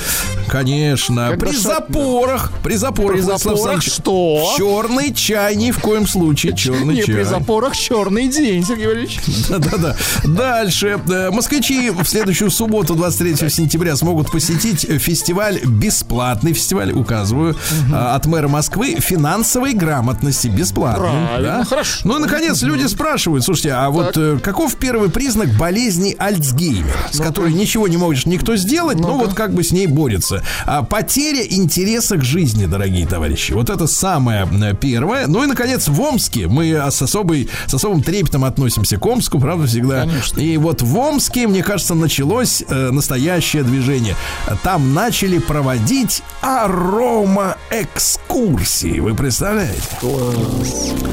Конечно. 0.48 1.30
Когда 1.30 1.46
при 1.46 1.52
шаг- 1.54 1.62
запорах, 1.62 2.52
при 2.64 2.76
запорах, 2.76 3.14
При 3.14 3.22
Владислав 3.22 3.42
запорах 3.58 3.76
Александрович, 3.76 3.94
что? 3.94 4.54
Черный 4.58 5.14
чай 5.14 5.56
ни 5.56 5.72
в 5.72 5.80
коем 5.80 6.08
случае, 6.08 6.56
черный 6.56 6.96
Не, 6.96 7.04
чай. 7.04 7.16
при 7.16 7.24
запорах 7.24 7.76
черный 7.76 8.01
день, 8.10 8.66
Сергей 8.66 8.88
Валерьевич. 8.88 9.20
Да-да-да. 9.50 9.96
Дальше. 10.24 11.00
Э, 11.10 11.30
Москвичи 11.32 11.90
в 11.90 12.06
следующую 12.06 12.50
субботу, 12.52 12.96
23 12.96 13.50
сентября, 13.50 13.96
смогут 13.96 14.32
посетить 14.32 14.82
фестиваль, 14.82 15.60
бесплатный 15.66 16.54
фестиваль, 16.54 16.92
указываю, 16.92 17.56
а, 17.94 18.16
от 18.16 18.26
мэра 18.26 18.48
Москвы 18.48 18.98
финансовой 19.00 19.74
грамотности. 19.74 20.48
Бесплатно. 20.48 21.04
Правильно, 21.04 21.58
да? 21.58 21.66
хорошо. 21.66 22.02
Ну 22.04 22.18
и, 22.18 22.22
наконец, 22.22 22.62
люди 22.62 22.86
спрашивают, 22.88 23.44
слушайте, 23.44 23.72
а 23.72 23.90
вот 23.90 24.18
э, 24.18 24.40
каков 24.42 24.76
первый 24.76 25.10
признак 25.10 25.50
болезни 25.58 26.16
Альцгеймера, 26.18 27.10
с 27.12 27.20
которой 27.20 27.54
ничего 27.54 27.88
не 27.88 27.98
может 27.98 28.26
никто 28.26 28.56
сделать, 28.56 29.00
но 29.00 29.18
вот 29.18 29.34
как 29.34 29.54
бы 29.54 29.64
с 29.64 29.72
ней 29.72 29.88
борется? 29.88 30.44
А, 30.66 30.84
потеря 30.84 31.44
интереса 31.44 32.18
к 32.18 32.24
жизни, 32.24 32.66
дорогие 32.66 33.06
товарищи. 33.06 33.54
Вот 33.54 33.70
это 33.70 33.88
самое 33.88 34.48
э, 34.52 34.74
первое. 34.74 35.28
Ну 35.28 35.44
и, 35.44 35.48
наконец, 35.48 35.88
в 35.88 36.00
Омске 36.00 36.48
мы 36.48 36.72
с, 36.74 37.02
особой, 37.02 37.50
с 37.68 37.74
особым 37.92 38.04
трепетом 38.04 38.44
относимся 38.46 38.98
к 38.98 39.06
Омску, 39.06 39.40
правда, 39.40 39.68
всегда. 39.68 40.02
Конечно. 40.02 40.40
И 40.40 40.58
вот 40.58 40.82
в 40.82 40.98
Омске, 40.98 41.48
мне 41.48 41.62
кажется, 41.64 41.94
началось 41.94 42.64
э, 42.68 42.90
настоящее 42.92 43.64
движение. 43.64 44.16
Там 44.64 44.94
начали 44.94 45.38
проводить 45.40 46.24
арома-экскурсии. 46.42 49.00
Вы 49.00 49.14
представляете? 49.14 49.82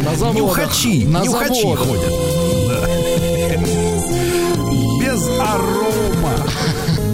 На 0.05 0.15
заводах. 0.17 0.43
Нюхачи, 0.43 1.05
На 1.07 1.23
нюхачи 1.25 1.63
заводах. 1.63 1.87
ходят. 1.87 2.13
Да. 2.69 2.87
Без 5.01 5.23
арома. 5.41 5.98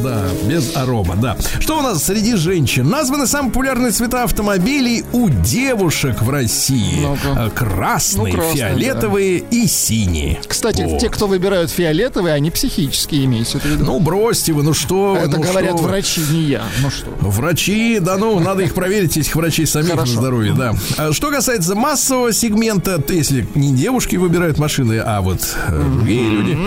Да, 0.05 0.23
без 0.47 0.77
арома, 0.77 1.17
да. 1.17 1.35
Что 1.61 1.79
у 1.79 1.83
нас 1.83 2.05
среди 2.05 2.35
женщин? 2.37 2.87
Названы 2.89 3.27
самые 3.27 3.51
популярные 3.53 3.91
цвета 3.91 4.25
автомобилей 4.25 5.03
у 5.13 5.31
девушек 5.31 6.21
в 6.21 6.29
России. 6.29 7.01
Ну-ка. 7.01 7.47
Э, 7.47 7.51
Красные, 7.55 8.35
Ну, 8.35 8.39
красные, 8.39 8.57
фиолетовые 8.69 9.39
и 9.51 9.67
синие. 9.67 10.41
Кстати, 10.47 10.83
О. 10.83 10.99
те, 10.99 11.09
кто 11.09 11.27
выбирают 11.27 11.71
фиолетовые, 11.71 12.35
они 12.35 12.51
психические 12.51 13.25
имеете 13.25 13.59
в 13.59 13.65
виду. 13.65 13.85
Ну, 13.87 13.99
бросьте 14.01 14.53
вы, 14.53 14.63
ну 14.63 14.75
что 14.75 15.17
Это 15.17 15.39
ну 15.39 15.43
говорят 15.43 15.79
что 15.79 15.85
врачи, 15.85 16.21
не 16.31 16.43
я. 16.43 16.63
Ну 16.83 16.91
что? 16.91 17.07
Врачи, 17.21 17.99
да 17.99 18.19
ну, 18.19 18.39
надо 18.41 18.63
их 18.63 18.75
проверить, 18.75 19.17
этих 19.17 19.35
врачей 19.35 19.67
самих 19.67 19.91
Хорошо. 19.93 20.13
на 20.15 20.21
здоровье, 20.21 20.53
да. 20.53 20.75
А 20.99 21.13
Что 21.15 21.31
касается 21.31 21.75
массового 21.75 22.33
сегмента, 22.35 23.01
то 23.01 23.15
если 23.15 23.47
не 23.55 23.73
девушки 23.73 24.17
выбирают 24.17 24.59
машины, 24.59 25.01
а 25.03 25.23
вот 25.23 25.41
э, 25.69 25.83
другие 25.95 26.29
люди, 26.29 26.59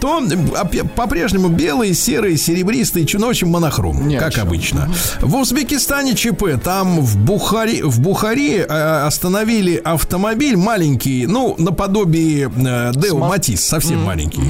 то 0.00 0.20
опя- 0.20 0.86
по-прежнему 0.86 1.48
белые, 1.48 1.94
серые, 1.94 2.36
серебристые, 2.36 2.57
чу- 3.06 3.18
ну, 3.18 3.26
в 3.26 3.30
общем, 3.30 3.48
монохром, 3.48 4.08
о 4.08 4.18
как 4.18 4.34
чем. 4.34 4.46
обычно. 4.46 4.90
В 5.20 5.34
Узбекистане 5.36 6.14
ЧП, 6.14 6.60
там 6.62 7.00
в 7.00 7.16
Бухаре, 7.18 7.84
в 7.84 8.00
Бухаре 8.00 8.66
э, 8.68 9.06
остановили 9.06 9.76
автомобиль 9.76 10.56
маленький, 10.56 11.26
ну, 11.26 11.54
наподобие 11.58 12.50
э, 12.54 12.92
Део 12.94 13.18
Матис, 13.18 13.64
совсем 13.64 14.02
маленький. 14.04 14.42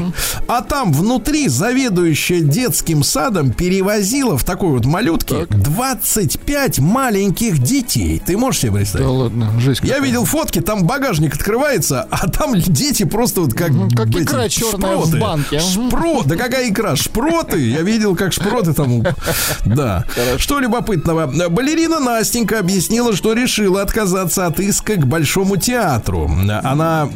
А 0.46 0.62
там 0.62 0.92
внутри 0.92 1.48
заведующая 1.48 2.40
детским 2.40 3.02
садом 3.02 3.52
перевозила 3.52 4.36
в 4.38 4.44
такой 4.44 4.70
вот 4.70 4.84
малютке 4.86 5.46
25 5.50 6.78
маленьких 6.78 7.58
детей. 7.58 8.22
Ты 8.24 8.36
можешь 8.36 8.60
себе 8.62 8.72
представить? 8.72 9.06
Да 9.06 9.12
ладно, 9.12 9.52
жесть. 9.60 9.80
Я 9.82 9.94
какая. 9.94 10.06
видел 10.06 10.24
фотки, 10.24 10.60
там 10.60 10.84
багажник 10.84 11.34
открывается, 11.34 12.06
а 12.10 12.28
там 12.28 12.54
дети 12.58 13.04
просто 13.04 13.42
вот 13.42 13.52
как... 13.54 13.70
как 13.94 14.08
эти 14.08 14.22
икра 14.22 14.48
черная 14.48 14.96
в 14.96 15.06
шпроты. 15.06 15.18
банке. 15.18 15.60
Мгм. 15.76 15.88
Шпро... 15.88 16.22
Да 16.24 16.36
какая 16.36 16.68
икра? 16.70 16.96
Шпроты. 16.96 17.60
Я 17.70 17.82
видел, 17.82 17.97
как 18.14 18.32
шпроты 18.32 18.72
там... 18.72 19.02
Да. 19.64 20.04
Что 20.38 20.58
любопытного? 20.60 21.26
Балерина 21.48 22.00
Настенька 22.00 22.58
объяснила, 22.58 23.14
что 23.14 23.32
решила 23.32 23.82
отказаться 23.82 24.46
от 24.46 24.60
иска 24.60 24.94
к 24.94 25.06
Большому 25.06 25.56
театру. 25.56 26.30
Она 26.62 27.08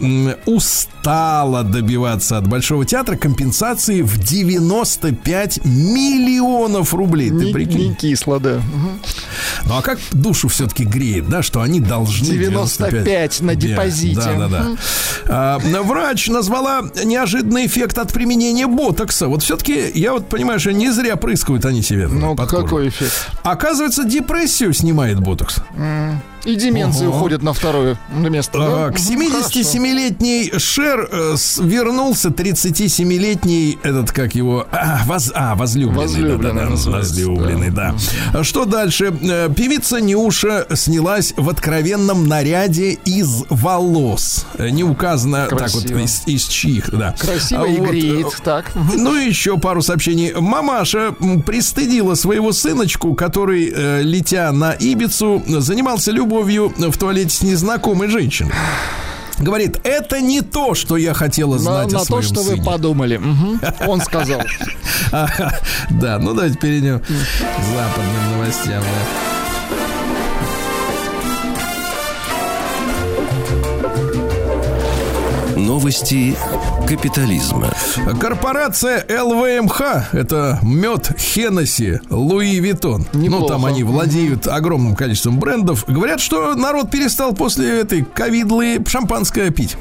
устала 0.46 1.62
добиваться 1.62 2.38
от 2.38 2.46
Большого 2.46 2.84
театра 2.84 3.16
компенсации 3.16 4.02
в 4.02 4.18
95 4.18 5.64
миллионов 5.64 6.94
рублей. 6.94 7.30
Ты 7.30 7.46
Не, 7.46 7.52
прикинь? 7.52 7.90
не 7.90 7.94
кисло, 7.94 8.38
да. 8.40 8.60
Ну 9.64 9.76
а 9.76 9.82
как 9.82 9.98
душу 10.12 10.48
все-таки 10.48 10.84
греет, 10.84 11.28
да, 11.28 11.42
что 11.42 11.60
они 11.60 11.80
должны 11.80 12.26
95 12.26 13.40
на 13.40 13.54
депозите. 13.54 14.20
Да, 14.20 14.48
да, 14.48 14.48
да. 14.48 14.76
А, 15.28 15.58
врач 15.82 16.28
назвала 16.28 16.82
неожиданный 17.04 17.66
эффект 17.66 17.98
от 17.98 18.12
применения 18.12 18.66
ботокса. 18.66 19.28
Вот 19.28 19.42
все-таки 19.42 19.90
я 19.94 20.12
вот 20.12 20.28
понимаю, 20.28 20.60
что 20.60 20.71
не 20.72 20.90
зря 20.90 21.16
прыскают 21.16 21.64
они 21.64 21.82
себе. 21.82 22.08
Ну, 22.08 22.36
какой 22.36 22.88
эффект? 22.88 23.30
Оказывается, 23.42 24.04
депрессию 24.04 24.72
снимает 24.72 25.20
ботокс. 25.20 25.56
И 26.44 26.56
деменции 26.56 27.06
Ого. 27.06 27.16
уходят 27.18 27.42
на 27.42 27.52
второе 27.52 27.96
место. 28.12 28.58
А, 28.60 28.88
да? 28.90 28.96
К 28.96 28.98
Мгм, 28.98 29.22
77-летней 29.22 30.52
Шер 30.58 31.08
э, 31.12 31.34
с- 31.36 31.58
вернулся 31.58 32.30
37-летний 32.30 33.78
этот, 33.82 34.10
как 34.10 34.34
его, 34.34 34.66
а, 34.72 35.00
воз- 35.06 35.30
а, 35.34 35.54
возлюбленный. 35.54 36.02
Возлюбленный 36.02 36.64
да, 36.64 36.70
да, 36.76 36.84
да, 36.84 36.90
возлюбленный, 36.90 37.70
да. 37.70 37.94
А 38.32 38.42
Что 38.42 38.64
дальше? 38.64 39.14
Э, 39.22 39.48
Певица 39.54 40.00
Нюша 40.00 40.66
снялась 40.74 41.32
в 41.36 41.48
откровенном 41.48 42.26
наряде 42.26 42.92
из 43.04 43.44
волос. 43.48 44.44
Э, 44.58 44.68
Не 44.70 44.82
указано 44.82 45.46
так 45.48 45.52
вот 45.72 45.82
Красиво. 45.84 45.98
из, 45.98 46.22
из 46.26 46.44
чьих, 46.48 46.90
да. 46.90 47.14
Красиво 47.18 47.64
А 47.64 47.66
и 47.68 47.76
вот, 47.78 47.90
греет. 47.90 48.26
э, 48.26 48.30
Так. 48.42 48.72
ну 48.74 49.16
и 49.16 49.26
еще 49.28 49.58
пару 49.58 49.80
сообщений. 49.80 50.32
Мамаша 50.34 51.14
пристыдила 51.46 52.14
своего 52.16 52.50
сыночку, 52.52 53.14
который, 53.14 53.72
э, 53.74 54.02
летя 54.02 54.50
на 54.50 54.72
Ибицу, 54.72 55.40
занимался 55.46 56.10
любовью 56.10 56.31
в 56.40 56.96
туалете 56.98 57.30
с 57.36 57.42
незнакомой 57.42 58.08
женщиной. 58.08 58.52
Говорит, 59.38 59.80
это 59.82 60.20
не 60.20 60.40
то, 60.40 60.74
что 60.74 60.96
я 60.96 61.14
хотела 61.14 61.54
На, 61.54 61.58
знать 61.58 61.90
на 61.92 61.98
о 61.98 62.00
то, 62.00 62.06
своем 62.06 62.22
что 62.22 62.42
вы 62.42 62.50
сыне». 62.52 62.62
подумали. 62.64 63.16
Мгм. 63.16 63.60
Он 63.86 64.00
сказал. 64.00 64.40
Да, 65.90 66.18
ну 66.18 66.32
давайте 66.34 66.56
перейдем 66.58 67.00
к 67.00 67.04
западным 67.06 68.30
новостям. 68.32 68.82
да. 68.82 69.31
Новости 75.72 76.36
капитализма. 76.86 77.72
Корпорация 78.20 79.06
LVMH, 79.08 79.80
это 80.12 80.58
Moët 80.62 81.18
Hennessy, 81.18 81.98
Louis 82.10 82.60
Vuitton. 82.60 83.06
Ну, 83.14 83.46
там 83.46 83.64
они 83.64 83.82
владеют 83.82 84.46
огромным 84.48 84.94
количеством 84.94 85.40
брендов. 85.40 85.86
Говорят, 85.88 86.20
что 86.20 86.54
народ 86.56 86.90
перестал 86.90 87.32
после 87.32 87.80
этой 87.80 88.04
ковидлы 88.04 88.84
шампанское 88.86 89.48
пить. 89.48 89.78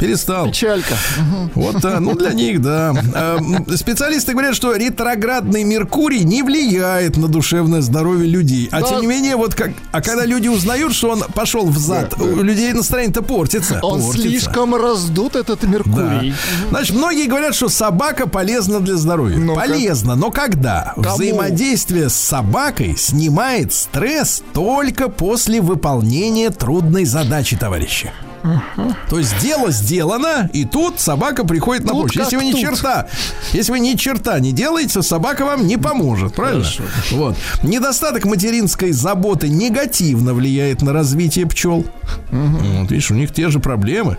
Перестал. 0.00 0.46
Печалька. 0.46 0.94
Вот, 1.54 1.80
да, 1.80 2.00
ну 2.00 2.14
для 2.14 2.32
них, 2.32 2.62
да. 2.62 2.94
М, 3.14 3.66
Специалисты 3.76 4.32
говорят, 4.32 4.54
что 4.54 4.74
ретроградный 4.74 5.62
Меркурий 5.62 6.24
не 6.24 6.42
влияет 6.42 7.16
на 7.16 7.28
душевное 7.28 7.82
здоровье 7.82 8.26
людей. 8.28 8.68
А 8.72 8.82
тем 8.82 9.00
не 9.02 9.06
менее, 9.06 9.36
вот 9.36 9.54
как. 9.54 9.72
А 9.92 10.00
когда 10.00 10.24
люди 10.24 10.48
узнают, 10.48 10.94
что 10.94 11.10
он 11.10 11.22
пошел 11.34 11.66
в 11.66 11.78
зад, 11.78 12.18
у 12.18 12.42
людей 12.42 12.72
настроение-то 12.72 13.22
портится. 13.22 13.78
Он 13.82 14.02
слишком 14.02 14.74
раздут, 14.74 15.36
этот. 15.36 15.62
Меркурий. 15.64 16.34
Значит, 16.70 16.96
многие 16.96 17.26
говорят, 17.26 17.54
что 17.54 17.68
собака 17.68 18.26
полезна 18.26 18.80
для 18.80 18.96
здоровья. 18.96 19.36
Ну-ка. 19.36 19.60
Полезно, 19.60 20.16
но 20.16 20.30
когда? 20.30 20.94
Взаимодействие 20.96 22.08
с 22.08 22.14
собакой 22.14 22.96
снимает 22.96 23.72
стресс 23.74 24.42
только 24.54 25.08
после 25.08 25.60
выполнения 25.60 26.50
трудной 26.50 27.04
задачи, 27.04 27.56
товарищи. 27.56 28.10
То 29.08 29.18
есть 29.18 29.38
дело 29.40 29.70
сделано, 29.70 30.48
и 30.52 30.64
тут 30.64 31.00
собака 31.00 31.46
приходит 31.46 31.84
на 31.84 31.92
помощь. 31.92 32.16
Если 32.16 32.36
вы 32.36 32.44
ни 32.44 32.52
тут. 32.52 32.60
черта, 32.60 33.08
если 33.52 33.72
вы 33.72 33.80
ни 33.80 33.94
черта 33.94 34.38
не 34.40 34.52
делаете, 34.52 35.02
собака 35.02 35.44
вам 35.44 35.66
не 35.66 35.76
поможет, 35.76 36.34
правильно? 36.34 36.66
Вот. 37.10 37.36
Недостаток 37.62 38.24
материнской 38.24 38.92
заботы 38.92 39.48
негативно 39.48 40.34
влияет 40.34 40.82
на 40.82 40.92
развитие 40.92 41.46
пчел. 41.46 41.84
Вот, 42.30 42.90
видишь, 42.90 43.10
у 43.10 43.14
них 43.14 43.32
те 43.32 43.48
же 43.50 43.60
проблемы. 43.60 44.16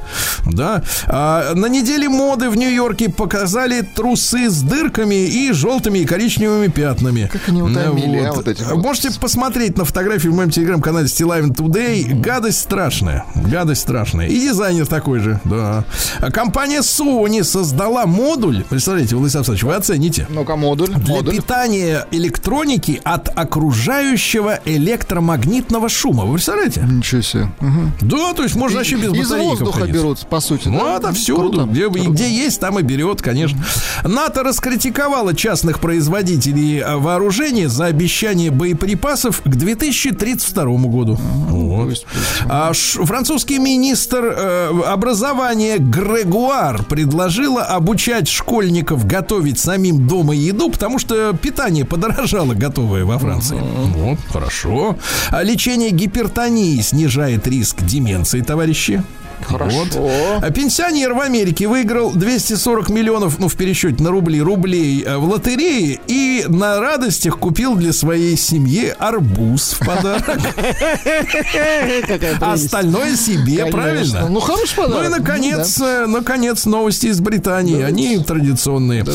Да. 0.51 0.83
А, 1.07 1.53
на 1.53 1.67
неделе 1.67 2.09
моды 2.09 2.49
в 2.49 2.55
Нью-Йорке 2.55 3.09
показали 3.09 3.81
трусы 3.81 4.49
с 4.49 4.61
дырками 4.61 5.27
и 5.27 5.51
желтыми 5.51 5.99
и 5.99 6.05
коричневыми 6.05 6.67
пятнами. 6.67 7.29
Как 7.31 7.47
они 7.47 7.61
утомили, 7.61 8.19
а, 8.19 8.33
вот. 8.33 8.47
Можете 8.75 9.17
посмотреть 9.19 9.77
на 9.77 9.85
фотографии 9.85 10.27
в 10.27 10.35
моем 10.35 10.49
телеграм-канале 10.49 11.07
Стилавин 11.07 11.51
Today. 11.51 12.19
Гадость 12.19 12.59
страшная. 12.59 13.25
Гадость 13.35 13.81
страшная. 13.81 14.10
И 14.19 14.39
дизайнер 14.39 14.85
такой 14.87 15.19
же, 15.19 15.39
да. 15.43 15.83
А 16.19 16.31
компания 16.31 16.79
Sony 16.79 17.43
создала 17.43 18.05
модуль. 18.05 18.63
Представляете, 18.69 19.15
Владислав 19.15 19.47
Александрович, 19.49 19.63
вы 19.63 19.75
оцените. 19.75 20.27
Ну-ка, 20.29 20.55
модуль. 20.55 20.89
Для 20.89 21.15
модуль. 21.15 21.35
питания 21.35 22.05
электроники 22.11 22.99
от 23.03 23.29
окружающего 23.37 24.59
электромагнитного 24.65 25.89
шума. 25.89 26.25
Вы 26.25 26.33
представляете? 26.35 26.81
Ничего 26.81 27.21
себе. 27.21 27.47
Мгм. 27.59 27.93
Да, 28.01 28.33
то 28.33 28.43
есть 28.43 28.55
можно 28.55 28.77
вообще 28.79 28.95
без 28.97 29.13
Из 29.13 29.31
воздуха 29.31 29.85
берут, 29.87 30.19
по 30.27 30.39
сути. 30.39 30.67
Ну, 30.67 30.79
да? 30.79 30.97
это 30.97 31.13
всюду. 31.13 31.41
Круто. 31.51 31.63
Где, 31.65 31.85
и 31.87 32.07
где 32.07 32.29
есть, 32.29 32.59
там 32.59 32.79
и 32.79 32.81
берет, 32.83 33.21
конечно. 33.21 33.63
НАТО 34.03 34.43
раскритиковало 34.43 35.35
частных 35.35 35.79
производителей 35.79 36.79
э, 36.79 36.95
вооружения 36.97 37.69
за 37.69 37.85
обещание 37.85 38.51
боеприпасов 38.51 39.41
к 39.43 39.47
2032 39.47 40.63
году. 40.87 41.15
Вот. 41.15 41.89
пусть, 41.89 42.05
пусть. 42.05 42.43
А 42.49 42.73
ш- 42.73 43.05
французский 43.05 43.59
министр 43.59 44.00
э, 44.17 44.81
образования 44.85 45.77
Грегуар 45.77 46.83
предложила 46.83 47.63
обучать 47.63 48.27
школьников 48.27 49.05
готовить 49.05 49.59
самим 49.59 50.07
дома 50.07 50.33
еду, 50.33 50.69
потому 50.69 50.99
что 50.99 51.33
питание 51.33 51.85
подорожало 51.85 52.53
готовое 52.53 53.05
во 53.05 53.17
Франции. 53.17 53.59
Вот, 53.59 54.19
хорошо. 54.31 54.97
А 55.29 55.43
лечение 55.43 55.91
гипертонии 55.91 56.79
снижает 56.81 57.47
риск 57.47 57.81
деменции, 57.81 58.41
товарищи. 58.41 59.03
Хорошо. 59.45 59.85
Вот. 59.95 60.43
А 60.43 60.49
Пенсионер 60.51 61.13
в 61.13 61.19
Америке 61.19 61.67
выиграл 61.67 62.11
240 62.11 62.89
миллионов, 62.89 63.39
ну, 63.39 63.47
в 63.47 63.55
пересчете 63.55 64.01
на 64.03 64.11
рубли, 64.11 64.41
рублей 64.41 65.03
э, 65.05 65.17
в 65.17 65.25
лотерее 65.29 65.99
и 66.07 66.45
на 66.47 66.79
радостях 66.79 67.37
купил 67.39 67.75
для 67.75 67.93
своей 67.93 68.37
семьи 68.37 68.93
арбуз 68.97 69.73
в 69.73 69.79
подарок. 69.85 70.29
Остальное 72.41 73.15
себе, 73.15 73.65
правильно? 73.67 74.27
Ну, 74.29 74.39
хороший 74.39 74.75
Ну 74.77 74.83
подарок. 74.83 75.05
и 75.05 75.09
наконец, 75.09 75.79
э, 75.81 76.05
наконец, 76.07 76.65
новости 76.65 77.07
из 77.07 77.19
Британии. 77.19 77.81
Они 77.81 78.17
традиционные. 78.19 79.05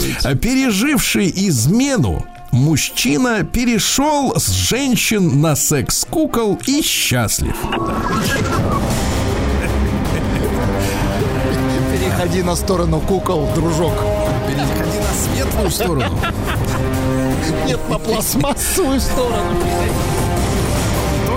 Переживший 0.41 1.33
измену 1.35 2.25
мужчина 2.53 3.45
перешел 3.45 4.35
с 4.37 4.51
женщин 4.51 5.41
на 5.41 5.57
секс-кукол 5.57 6.59
и 6.67 6.83
счастлив. 6.83 7.57
Переходи 12.27 12.43
на 12.43 12.57
сторону 12.57 13.01
кукол, 13.01 13.47
дружок. 13.55 13.93
Переходи 14.49 14.99
на 14.99 15.15
светлую 15.15 15.71
сторону. 15.71 16.19
Нет, 17.67 17.79
на 17.89 18.01
пластмассовую 18.01 19.01
сторону. 19.01 19.57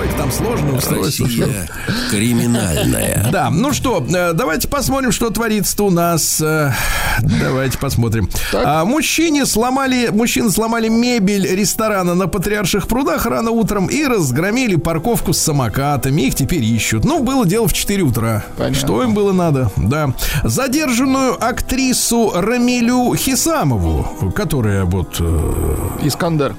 Ой, 0.10 0.18
там 0.18 0.32
сложно 0.32 0.76
устройство. 0.76 1.26
Россия 1.26 1.70
криминальная. 2.10 3.28
Да, 3.32 3.49
ну 3.49 3.74
что, 3.74 4.05
э, 4.07 4.34
давайте 4.34 4.68
посмотрим, 4.68 5.12
что 5.12 5.30
творится 5.30 5.84
у 5.84 5.91
нас. 5.91 6.41
Э, 6.41 6.74
Давайте 7.22 7.78
посмотрим. 7.78 8.30
А, 8.53 8.86
мужчине 8.86 9.45
сломали, 9.45 10.10
мужчины 10.10 10.49
сломали 10.51 10.88
мебель 10.88 11.47
ресторана 11.53 12.16
на 12.16 12.28
Патриарших 12.28 12.88
прудах 12.88 13.26
рано 13.26 13.51
утром 13.51 13.88
и 13.88 14.05
разгромили 14.05 14.76
парковку 14.76 15.34
с 15.34 15.39
самокатами. 15.39 16.22
Их 16.24 16.36
теперь 16.36 16.64
ищут. 16.64 17.03
Ну, 17.03 17.22
было 17.24 17.45
дело 17.45 17.68
в 17.68 17.74
4 17.74 18.03
утра. 18.03 18.43
Понятно. 18.57 18.80
Что 18.80 19.03
им 19.03 19.14
было 19.14 19.32
надо? 19.34 19.70
Да. 19.76 20.14
Задержанную 20.43 21.43
актрису 21.43 22.32
Рамилю 22.34 23.14
Хисамову, 23.16 24.32
которая 24.36 24.86
вот 24.86 25.18
э, 25.20 25.76
Искандер. 26.03 26.55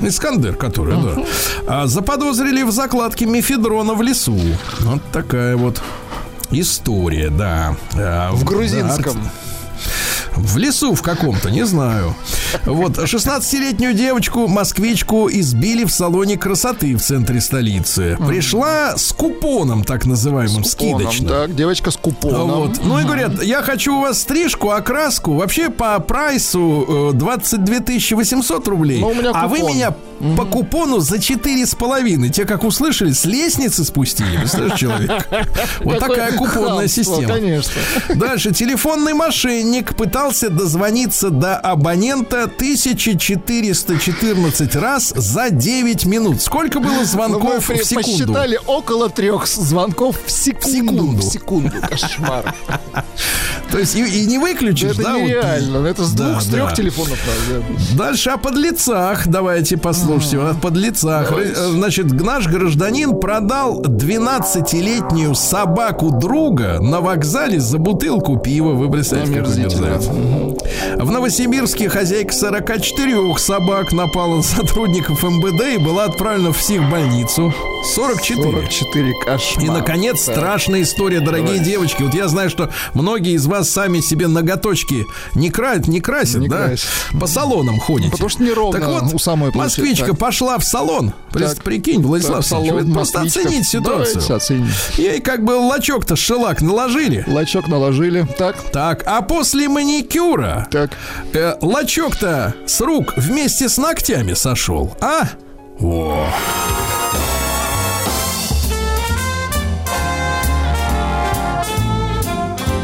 Искандер, 0.00 0.54
который, 0.54 0.94
да. 0.94 1.22
А, 1.66 1.86
заподозрили 1.86 2.62
в 2.62 2.70
закладке 2.70 3.26
мефедрона 3.26 3.94
в 3.94 4.02
лесу. 4.02 4.38
Вот 4.80 5.02
такая 5.12 5.56
вот 5.56 5.82
история, 6.50 7.30
да. 7.30 7.76
А, 7.94 8.32
В 8.32 8.44
да, 8.44 8.46
грузинском. 8.46 9.28
В 10.38 10.56
лесу 10.56 10.94
в 10.94 11.02
каком-то, 11.02 11.50
не 11.50 11.64
знаю. 11.64 12.14
Вот, 12.64 12.98
16-летнюю 12.98 13.94
девочку, 13.94 14.48
москвичку, 14.48 15.28
избили 15.30 15.84
в 15.84 15.90
салоне 15.90 16.36
красоты 16.36 16.96
в 16.96 17.02
центре 17.02 17.40
столицы. 17.40 18.16
Пришла 18.26 18.96
с 18.96 19.12
купоном, 19.12 19.84
так 19.84 20.06
называемым, 20.06 20.62
Купоном, 20.62 20.98
скидочным. 20.98 21.28
Так, 21.28 21.54
девочка 21.54 21.90
с 21.90 21.96
купоном. 21.96 22.50
Вот. 22.50 22.80
Ну 22.82 22.98
и 23.00 23.04
говорят, 23.04 23.42
я 23.42 23.62
хочу 23.62 23.96
у 23.96 24.00
вас 24.00 24.20
стрижку, 24.20 24.70
окраску. 24.70 25.34
Вообще 25.34 25.70
по 25.70 25.98
прайсу 26.00 27.10
э, 27.12 27.16
22 27.16 28.16
800 28.16 28.68
рублей. 28.68 29.00
Ну, 29.00 29.08
у 29.08 29.14
меня 29.14 29.30
а 29.34 29.48
вы 29.48 29.58
купон. 29.58 29.74
меня 29.74 29.94
по 30.36 30.44
купону 30.44 30.98
за 30.98 31.20
четыре 31.20 31.64
с 31.66 31.74
половиной. 31.74 32.30
Те, 32.30 32.44
как 32.44 32.64
услышали, 32.64 33.12
с 33.12 33.24
лестницы 33.24 33.84
спустили. 33.84 34.36
Представляешь, 34.36 34.78
человек? 34.78 35.10
Вот 35.80 35.98
такая 35.98 36.32
купонная 36.36 36.88
система. 36.88 37.34
Конечно. 37.34 37.80
Дальше. 38.14 38.52
Телефонный 38.52 39.14
мошенник 39.14 39.96
пытался 39.96 40.27
дозвониться 40.50 41.30
до 41.30 41.56
абонента 41.56 42.44
1414 42.44 44.76
раз 44.76 45.12
за 45.16 45.50
9 45.50 46.04
минут. 46.06 46.42
Сколько 46.42 46.80
было 46.80 46.92
Ну, 46.98 47.04
звонков 47.04 47.66
при- 47.66 47.78
в 47.78 47.84
секунду? 47.84 48.08
посчитали 48.10 48.58
около 48.66 49.08
трех 49.08 49.46
звонков 49.46 50.16
в 50.26 50.30
секунду. 50.30 50.68
секунду. 50.68 51.16
В 51.18 51.22
секунду. 51.24 51.72
Кошмар. 51.88 52.54
То 53.70 53.78
есть 53.78 53.94
и, 53.96 54.04
и 54.04 54.26
не 54.26 54.38
выключишь, 54.38 54.92
Это 54.92 55.02
да? 55.02 55.12
вот? 55.14 55.22
нереально. 55.22 55.86
Это 55.86 56.04
с 56.04 56.12
двух, 56.12 56.40
с 56.42 56.46
трех 56.46 56.74
телефонов. 56.74 57.18
Дальше 57.96 58.30
о 58.30 58.36
подлецах. 58.38 59.26
Давайте 59.26 59.76
послушайте. 59.76 60.38
О 60.38 60.54
подлецах. 60.54 61.32
Э, 61.32 61.68
Значит, 61.70 62.12
наш 62.12 62.46
гражданин 62.46 63.18
продал 63.20 63.82
12-летнюю 63.82 65.34
собаку 65.34 66.10
друга 66.10 66.78
на 66.80 67.00
вокзале 67.00 67.60
за 67.60 67.78
бутылку 67.78 68.38
пива. 68.38 68.72
Вы 68.72 68.90
представляете, 68.90 69.60
мерзавец. 69.60 70.07
В 70.98 71.10
Новосибирске 71.10 71.88
хозяйка 71.88 72.32
44 72.32 73.36
собак 73.38 73.92
напала 73.92 74.36
на 74.36 74.42
сотрудников 74.42 75.22
МБД 75.22 75.62
и 75.74 75.78
была 75.78 76.04
отправлена 76.04 76.52
в 76.52 76.58
психбольницу. 76.58 77.54
44. 77.94 78.50
44 78.50 79.12
кошмар. 79.24 79.64
И, 79.64 79.68
наконец, 79.68 80.24
Так. 80.24 80.36
страшная 80.36 80.82
история, 80.82 81.20
дорогие 81.20 81.46
Давайте. 81.56 81.64
девочки. 81.70 82.02
Вот 82.02 82.14
я 82.14 82.26
знаю, 82.28 82.50
что 82.50 82.70
многие 82.94 83.32
из 83.34 83.46
вас 83.46 83.70
сами 83.70 84.00
себе 84.00 84.26
ноготочки 84.26 85.06
не, 85.34 85.50
кра... 85.50 85.76
не 85.86 86.00
красят, 86.00 86.40
Не 86.40 86.48
да? 86.48 86.66
красят. 86.68 86.88
По 87.20 87.26
салонам 87.26 87.78
ходите. 87.78 88.10
Потому 88.10 88.28
что 88.28 88.42
неровно 88.42 88.80
Так 88.80 88.88
вот, 88.88 89.14
у 89.14 89.18
самой 89.18 89.52
получается. 89.52 89.80
москвичка 89.80 90.10
Так. 90.10 90.18
пошла 90.18 90.58
в 90.58 90.64
салон. 90.64 91.12
Так. 91.32 91.62
Прикинь, 91.62 92.02
Владислав 92.02 92.38
Так, 92.38 92.46
салон, 92.46 92.92
просто 92.92 93.20
оценить 93.20 93.66
ситуацию. 93.68 94.14
Давайте 94.16 94.34
оценим. 94.34 94.68
Ей 94.96 95.20
как 95.20 95.44
бы 95.44 95.52
лачок-то 95.52 96.16
шелак 96.16 96.60
наложили. 96.62 97.24
Лачок 97.28 97.68
наложили. 97.68 98.26
Так, 98.36 98.56
Так, 98.72 99.02
а 99.06 99.22
после 99.22 99.68
маникюра 99.98 100.66
так. 100.70 100.90
э, 101.34 101.54
лачок-то 101.60 102.54
с 102.66 102.80
рук 102.80 103.14
вместе 103.16 103.68
с 103.68 103.78
ногтями 103.78 104.34
сошел, 104.34 104.94
а? 105.00 105.28
О. 105.80 106.26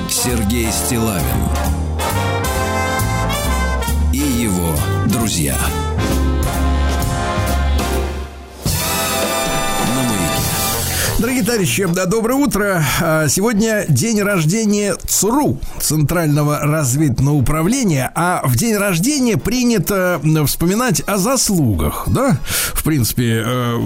Сергей 0.09 0.71
Стилавин 0.73 1.23
и 4.13 4.19
его 4.19 4.75
друзья. 5.07 5.57
Дорогие 11.25 11.43
товарищи, 11.43 11.87
да, 11.91 12.05
доброе 12.05 12.35
утро. 12.35 12.85
А, 13.01 13.29
Сегодня 13.29 13.87
день 13.89 14.21
рождения 14.21 14.95
ЦРУ, 15.07 15.59
Центрального 15.81 16.59
разведного 16.59 17.35
управления, 17.35 18.13
а 18.15 18.43
в 18.45 18.57
день 18.57 18.77
рождения 18.77 19.39
принято 19.39 20.21
вспоминать 20.47 21.01
о 21.07 21.17
заслугах, 21.17 22.05
да? 22.09 22.39
В 22.75 22.85
принципе, 22.85 23.43
э, 23.43 23.79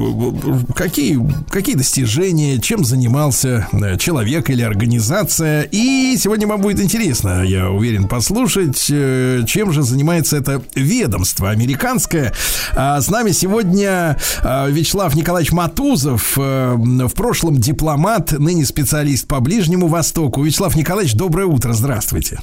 какие, 0.74 1.20
какие 1.48 1.76
достижения, 1.76 2.58
чем 2.58 2.84
занимался 2.84 3.68
э, 3.70 3.96
человек 3.98 4.50
или 4.50 4.62
организация. 4.62 5.62
И 5.62 6.16
сегодня 6.18 6.48
вам 6.48 6.60
будет 6.60 6.80
интересно, 6.80 7.44
я 7.44 7.70
уверен, 7.70 8.08
послушать, 8.08 8.84
э, 8.90 9.42
чем 9.46 9.70
же 9.70 9.84
занимается 9.84 10.36
это 10.38 10.60
ведомство 10.74 11.50
американское. 11.50 12.32
А 12.74 13.00
С 13.00 13.08
нами 13.08 13.30
сегодня 13.30 14.18
э, 14.42 14.70
Вячеслав 14.72 15.14
Николаевич 15.14 15.52
Матузов, 15.52 16.36
э, 16.36 16.74
в 16.76 17.14
прошлом 17.14 17.27
дипломат, 17.34 18.32
ныне 18.32 18.64
специалист 18.64 19.26
по 19.26 19.40
Ближнему 19.40 19.88
Востоку. 19.88 20.42
Вячеслав 20.42 20.76
Николаевич, 20.76 21.14
доброе 21.14 21.46
утро, 21.46 21.72
здравствуйте. 21.72 22.40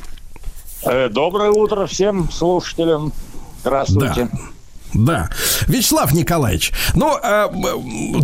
Э, 0.83 1.09
Доброе 1.09 1.51
утро 1.51 1.85
всем 1.87 2.29
слушателям. 2.31 3.11
Здравствуйте. 3.61 4.29
Да. 4.31 4.39
Да. 4.95 5.29
Вячеслав 5.67 6.13
Николаевич, 6.13 6.71
ну, 6.95 7.17
э, 7.21 7.47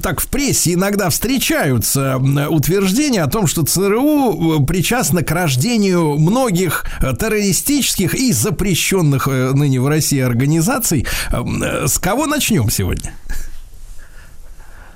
так 0.01 0.22
в 0.22 0.28
прессе 0.28 0.74
иногда 0.74 1.09
встречаются 1.09 2.18
утверждения 2.49 3.24
о 3.24 3.28
том, 3.28 3.47
что 3.47 3.64
ЦРУ 3.64 4.62
э, 4.62 4.66
причастна 4.66 5.22
к 5.22 5.32
рождению 5.32 6.18
многих 6.18 6.86
э, 7.01 7.14
террористических 7.14 8.16
и 8.16 8.32
запрещенных 8.32 9.28
ныне 9.28 9.82
в 9.82 9.88
России 9.88 10.20
организаций. 10.20 11.05
С 11.32 11.97
кого 11.99 12.26
начнем 12.26 12.70
сегодня? 12.70 13.14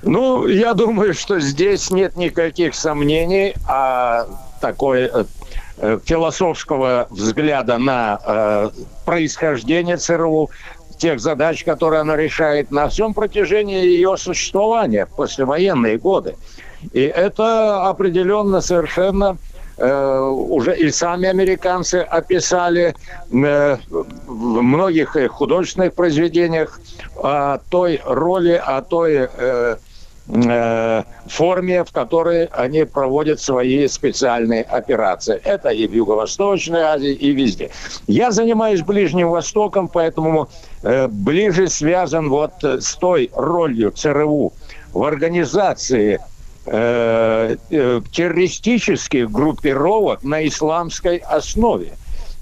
Ну, 0.06 0.46
я 0.46 0.72
думаю, 0.74 1.14
что 1.14 1.40
здесь 1.40 1.90
нет 1.90 2.16
никаких 2.16 2.76
сомнений 2.76 3.54
о 3.68 4.26
такой 4.60 5.10
э, 5.12 5.24
э, 5.78 5.98
философского 6.04 7.08
взгляда 7.10 7.76
на 7.78 8.20
э, 8.24 8.70
происхождение 9.04 9.96
ЦРУ, 9.96 10.48
тех 10.96 11.18
задач, 11.18 11.64
которые 11.64 12.02
она 12.02 12.16
решает 12.16 12.70
на 12.70 12.88
всем 12.88 13.14
протяжении 13.14 13.84
ее 13.84 14.16
существования, 14.16 15.06
послевоенные 15.06 15.98
годы. 15.98 16.36
И 16.92 17.00
это 17.00 17.88
определенно 17.88 18.60
совершенно 18.60 19.36
э, 19.76 20.18
уже 20.20 20.76
и 20.76 20.88
сами 20.92 21.28
американцы 21.28 21.96
описали 21.96 22.94
э, 23.32 23.76
в 23.88 24.62
многих 24.62 25.16
их 25.16 25.32
художественных 25.32 25.94
произведениях 25.94 26.80
о 27.16 27.58
той 27.70 28.00
роли, 28.04 28.62
о 28.64 28.82
той 28.82 29.28
э, 29.36 29.76
форме, 30.28 31.84
в 31.84 31.92
которой 31.92 32.46
они 32.46 32.84
проводят 32.84 33.40
свои 33.40 33.86
специальные 33.86 34.62
операции. 34.62 35.40
Это 35.44 35.68
и 35.68 35.86
в 35.86 35.92
Юго-Восточной 35.92 36.80
Азии, 36.80 37.12
и 37.12 37.30
везде. 37.30 37.70
Я 38.08 38.32
занимаюсь 38.32 38.82
Ближним 38.82 39.28
Востоком, 39.28 39.86
поэтому 39.88 40.48
э, 40.82 41.06
ближе 41.06 41.68
связан 41.68 42.28
вот 42.28 42.52
э, 42.64 42.80
с 42.80 42.96
той 42.96 43.30
ролью 43.34 43.92
ЦРУ 43.92 44.52
в 44.92 45.02
организации 45.04 46.18
э, 46.66 47.56
э, 47.70 48.00
террористических 48.10 49.30
группировок 49.30 50.24
на 50.24 50.46
исламской 50.46 51.18
основе. 51.18 51.92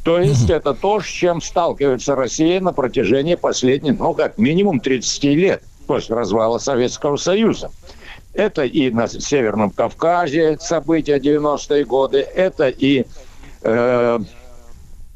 То 0.05 0.19
есть 0.19 0.51
это 0.51 0.75
то, 0.75 1.01
с 1.01 1.07
чем 1.07 1.41
сталкивается 1.41 2.15
Россия 2.15 2.61
на 2.61 2.73
протяжении 2.73 3.37
последних, 3.37 3.99
ну, 3.99 4.13
как 4.13 4.37
минимум 4.39 4.81
30 4.81 5.25
лет 5.25 5.63
после 5.87 6.17
развала 6.17 6.59
Советского 6.59 7.17
Союза. 7.17 7.71
Это 8.33 8.65
и 8.65 8.91
на 8.91 9.07
Северном 9.07 9.71
Кавказе 9.71 10.59
события 10.61 11.19
90-е 11.19 11.85
годы, 11.85 12.19
это 12.19 12.69
и 12.69 13.07
э, 13.63 14.19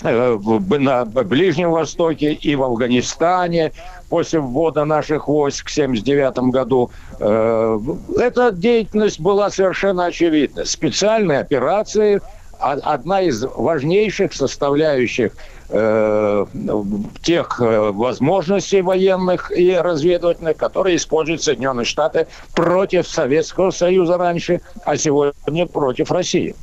э, 0.03 0.39
на 0.79 1.05
Ближнем 1.05 1.73
Востоке 1.73 2.33
и 2.33 2.55
в 2.55 2.63
Афганистане 2.63 3.73
после 4.09 4.39
ввода 4.39 4.85
наших 4.85 5.27
войск 5.27 5.69
в 5.69 5.73
1979 5.73 6.53
году. 6.53 6.91
Э, 7.19 7.79
Эта 8.19 8.53
деятельность 8.53 9.19
была 9.19 9.51
совершенно 9.51 10.07
очевидна. 10.07 10.65
Специальные 10.65 11.41
операции– 11.41 12.21
а- 12.61 12.79
одна 12.83 13.23
из 13.23 13.45
важнейших 13.45 14.33
составляющих 14.33 15.33
э, 15.69 16.47
тех 17.23 17.61
э, 17.61 17.91
возможностей 17.93 18.83
военных 18.83 19.51
и 19.57 19.75
разведывательных, 19.75 20.57
которые 20.57 20.97
используют 20.97 21.43
Соединенные 21.43 21.85
Штаты 21.85 22.27
против 22.55 23.07
Советского 23.07 23.71
Союза 23.71 24.17
раньше, 24.17 24.61
а 24.85 24.97
сегодня 24.97 25.67
против 25.67 26.11
России. 26.11 26.55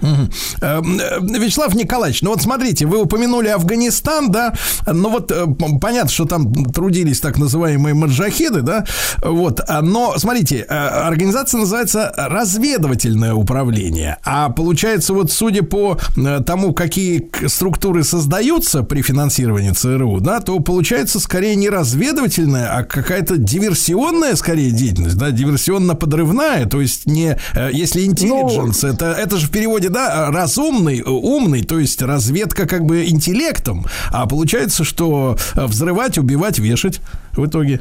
Эм, 0.00 0.30
э, 0.60 1.18
Вячеслав 1.20 1.74
Николаевич, 1.74 2.22
ну 2.22 2.30
вот 2.30 2.42
смотрите, 2.42 2.86
вы 2.86 3.02
упомянули 3.02 3.48
Афганистан, 3.48 4.30
да, 4.30 4.54
ну 4.86 5.10
вот 5.10 5.32
э, 5.32 5.44
понятно, 5.80 6.10
что 6.10 6.24
там 6.24 6.52
трудились 6.66 7.20
так 7.20 7.38
называемые 7.38 7.94
маджахеды, 7.94 8.62
да, 8.62 8.84
вот, 9.22 9.60
а, 9.66 9.82
но 9.82 10.16
смотрите, 10.18 10.66
э, 10.68 10.74
организация 10.74 11.58
называется 11.60 12.12
разведывательное 12.16 13.34
управление, 13.34 14.18
а 14.24 14.50
получается 14.50 15.14
вот 15.14 15.32
судя 15.32 15.62
по 15.62 15.98
тому, 16.46 16.72
какие 16.72 17.30
структуры 17.46 18.04
создаются 18.04 18.82
при 18.82 19.02
финансировании 19.02 19.72
ЦРУ, 19.72 20.20
да, 20.20 20.40
то 20.40 20.58
получается 20.60 21.18
скорее 21.18 21.56
не 21.56 21.68
разведывательная, 21.68 22.76
а 22.76 22.84
какая-то 22.84 23.36
диверсионная 23.36 24.36
скорее 24.36 24.70
деятельность, 24.70 25.16
да, 25.16 25.30
диверсионно-подрывная, 25.30 26.66
то 26.66 26.80
есть 26.80 27.06
не, 27.06 27.36
если 27.72 28.06
intelligence, 28.06 28.88
это, 28.88 29.06
это 29.06 29.36
же 29.36 29.46
в 29.46 29.50
переводе, 29.50 29.87
да, 29.88 30.30
разумный, 30.30 31.00
э, 31.00 31.02
умный, 31.08 31.62
то 31.62 31.78
есть 31.78 32.02
разведка 32.02 32.66
как 32.66 32.84
бы 32.84 33.06
интеллектом, 33.06 33.86
а 34.12 34.26
получается, 34.26 34.84
что 34.84 35.36
э, 35.54 35.66
взрывать, 35.66 36.18
убивать, 36.18 36.58
вешать 36.58 37.00
в 37.32 37.46
итоге. 37.46 37.80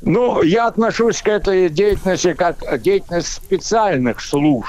Ну, 0.00 0.42
я 0.42 0.68
отношусь 0.68 1.22
к 1.22 1.28
этой 1.28 1.68
деятельности 1.68 2.32
как 2.32 2.80
деятельность 2.82 3.32
специальных 3.32 4.20
служб. 4.20 4.68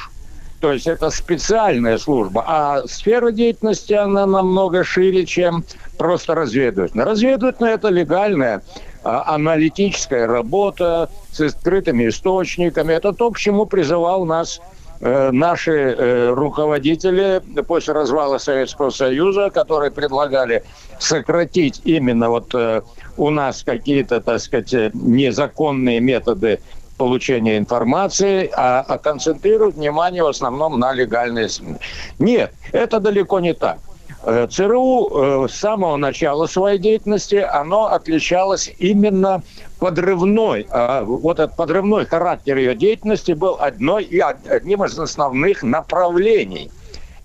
То 0.59 0.73
есть 0.73 0.87
это 0.87 1.09
специальная 1.09 1.97
служба. 1.97 2.43
А 2.45 2.83
сфера 2.87 3.31
деятельности, 3.31 3.93
она 3.93 4.25
намного 4.25 4.83
шире, 4.83 5.25
чем 5.25 5.63
просто 5.97 6.35
разведывательная. 6.35 7.05
Разведывательная– 7.05 7.73
это 7.75 7.87
легальная 7.87 8.61
а, 9.03 9.35
аналитическая 9.35 10.27
работа 10.27 11.09
с 11.31 11.39
открытыми 11.39 12.09
источниками. 12.09 12.91
Это 12.91 13.13
то, 13.13 13.31
к 13.31 13.37
чему 13.37 13.65
призывал 13.65 14.25
нас 14.25 14.59
наши 15.01 15.71
э, 15.71 16.29
руководители 16.33 17.41
после 17.67 17.93
развала 17.93 18.37
Советского 18.37 18.89
Союза, 18.89 19.49
которые 19.49 19.91
предлагали 19.91 20.63
сократить 20.99 21.81
именно 21.85 22.29
вот 22.29 22.53
э, 22.53 22.81
у 23.17 23.29
нас 23.29 23.63
какие-то, 23.63 24.19
так 24.19 24.39
сказать, 24.39 24.73
э, 24.73 24.91
незаконные 24.93 25.99
методы 25.99 26.59
получения 26.97 27.57
информации, 27.57 28.51
а, 28.53 28.81
а 28.81 28.97
концентрировать 28.97 29.75
внимание 29.75 30.21
в 30.21 30.27
основном 30.27 30.79
на 30.79 30.91
легальные 30.93 31.47
СМИ. 31.47 31.75
Нет, 32.19 32.53
это 32.73 32.99
далеко 32.99 33.39
не 33.39 33.53
так. 33.53 33.79
Э, 34.23 34.47
ЦРУ 34.51 35.45
э, 35.45 35.47
с 35.49 35.55
самого 35.55 35.95
начала 35.95 36.45
своей 36.45 36.77
деятельности, 36.77 37.35
оно 37.35 37.85
отличалось 37.85 38.69
именно 38.77 39.41
подрывной, 39.79 40.67
а, 40.69 41.03
вот 41.03 41.39
этот 41.39 41.55
подрывной 41.55 42.05
характер 42.05 42.57
ее 42.57 42.75
деятельности 42.75 43.31
был 43.31 43.57
одной, 43.59 44.03
и 44.03 44.21
од- 44.21 44.47
одним 44.47 44.83
из 44.83 44.97
основных 44.99 45.63
направлений. 45.63 46.69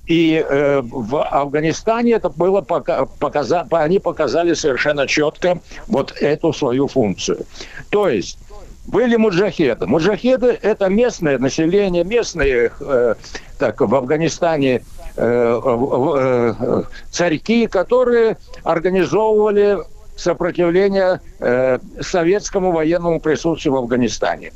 И 0.06 0.44
э, 0.46 0.82
в 0.82 1.22
Афганистане 1.22 2.12
это 2.12 2.28
было 2.28 2.60
пока, 2.60 3.06
показа, 3.06 3.66
они 3.70 3.98
показали 3.98 4.52
совершенно 4.52 5.06
четко 5.06 5.60
вот 5.86 6.12
эту 6.20 6.52
свою 6.52 6.88
функцию. 6.88 7.46
То 7.88 8.10
есть 8.10 8.38
были 8.86 9.16
муджахеды. 9.16 9.86
Муджахеды– 9.86 10.58
это 10.62 10.88
местное 10.88 11.38
население, 11.38 12.04
местные, 12.04 12.70
э, 12.80 13.14
так, 13.58 13.80
в 13.80 13.94
Афганистане 13.94 14.84
э, 15.16 15.60
э, 15.66 16.82
царьки, 17.10 17.66
которые 17.66 18.36
организовывали 18.62 19.78
сопротивление 20.16 21.20
э, 21.40 21.78
советскому 22.00 22.72
военному 22.72 23.20
присутствию 23.20 23.74
в 23.74 23.76
Афганистане. 23.76 24.52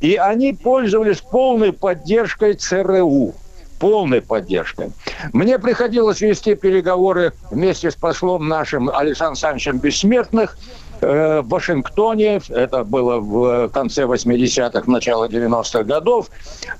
И 0.00 0.16
они 0.16 0.52
пользовались 0.52 1.20
полной 1.20 1.72
поддержкой 1.72 2.54
ЦРУ. 2.54 3.34
Полной 3.78 4.22
поддержкой. 4.22 4.92
Мне 5.32 5.58
приходилось 5.58 6.20
вести 6.20 6.54
переговоры 6.54 7.32
вместе 7.50 7.90
с 7.90 7.94
послом 7.94 8.48
нашим 8.48 8.88
Александром 8.88 9.32
Александровичем 9.32 9.78
Бессмертных 9.78 10.56
э, 11.00 11.40
в 11.40 11.48
Вашингтоне, 11.48 12.40
это 12.48 12.84
было 12.84 13.18
в 13.18 13.68
конце 13.68 14.04
80-х, 14.04 14.90
начало 14.90 15.28
90-х 15.28 15.82
годов, 15.82 16.30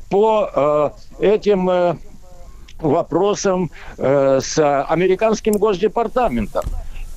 по 0.09 0.95
э, 1.21 1.27
этим 1.35 1.69
э, 1.69 1.97
вопросам 2.79 3.71
э, 3.99 4.41
с 4.41 4.85
американским 4.85 5.55
госдепартаментом. 5.55 6.65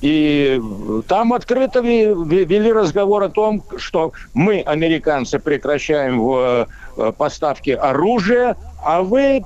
И 0.00 0.60
там 1.08 1.32
открыто 1.32 1.80
ве- 1.80 2.12
ве- 2.14 2.44
вели 2.44 2.72
разговор 2.72 3.24
о 3.24 3.28
том, 3.28 3.64
что 3.76 4.12
мы, 4.32 4.60
американцы, 4.60 5.38
прекращаем 5.38 6.20
э, 6.22 6.66
э, 6.96 7.12
поставки 7.16 7.70
оружия, 7.70 8.56
а 8.84 9.02
вы 9.02 9.42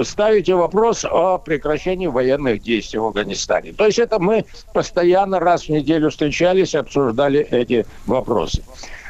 ставите 0.00 0.54
вопрос 0.54 1.04
о 1.04 1.38
прекращении 1.38 2.06
военных 2.06 2.62
действий 2.62 2.98
в 2.98 3.04
Афганистане. 3.06 3.72
То 3.72 3.86
есть 3.86 3.98
это 3.98 4.18
мы 4.18 4.44
постоянно 4.72 5.38
раз 5.38 5.64
в 5.64 5.68
неделю 5.68 6.10
встречались, 6.10 6.74
обсуждали 6.74 7.40
эти 7.50 7.86
вопросы. 8.06 8.62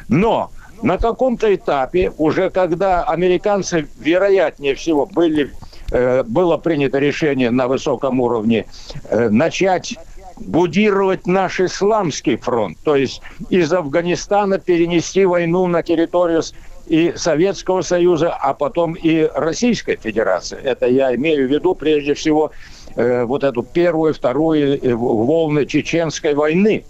Но 0.09 0.51
на 0.83 0.99
каком-то 0.99 1.55
этапе, 1.55 2.13
уже 2.19 2.51
когда 2.51 3.05
американцы, 3.05 3.87
вероятнее 4.01 4.75
всего, 4.75 5.07
были, 5.07 5.53
э, 5.93 6.23
было 6.25 6.57
принято 6.57 6.99
решение 6.99 7.51
на 7.51 7.69
высоком 7.69 8.21
уровне 8.21 8.67
э, 9.09 9.29
начать 9.29 9.97
будировать 10.37 11.27
наш 11.27 11.61
исламский 11.61 12.37
фронт, 12.37 12.79
то 12.85 12.97
есть 12.97 13.23
из 13.51 13.73
Афганистана 13.73 14.59
перенести 14.59 15.25
войну 15.25 15.67
на 15.67 15.83
территорию 15.83 16.43
и 16.87 17.13
Советского 17.17 17.83
Союза, 17.83 18.35
а 18.35 18.55
потом 18.55 18.95
и 18.95 19.29
Российской 19.35 19.97
Федерации. 19.97 20.59
Это 20.63 20.87
я 20.87 21.15
имею 21.15 21.47
в 21.47 21.51
виду 21.51 21.75
прежде 21.75 22.15
всего 22.15 22.51
э, 22.97 23.25
вот 23.25 23.45
эту 23.45 23.63
первую, 23.63 24.15
вторую 24.15 24.83
э, 24.83 24.95
волны 24.95 25.65
Чеченской 25.67 26.35
войны, 26.35 26.85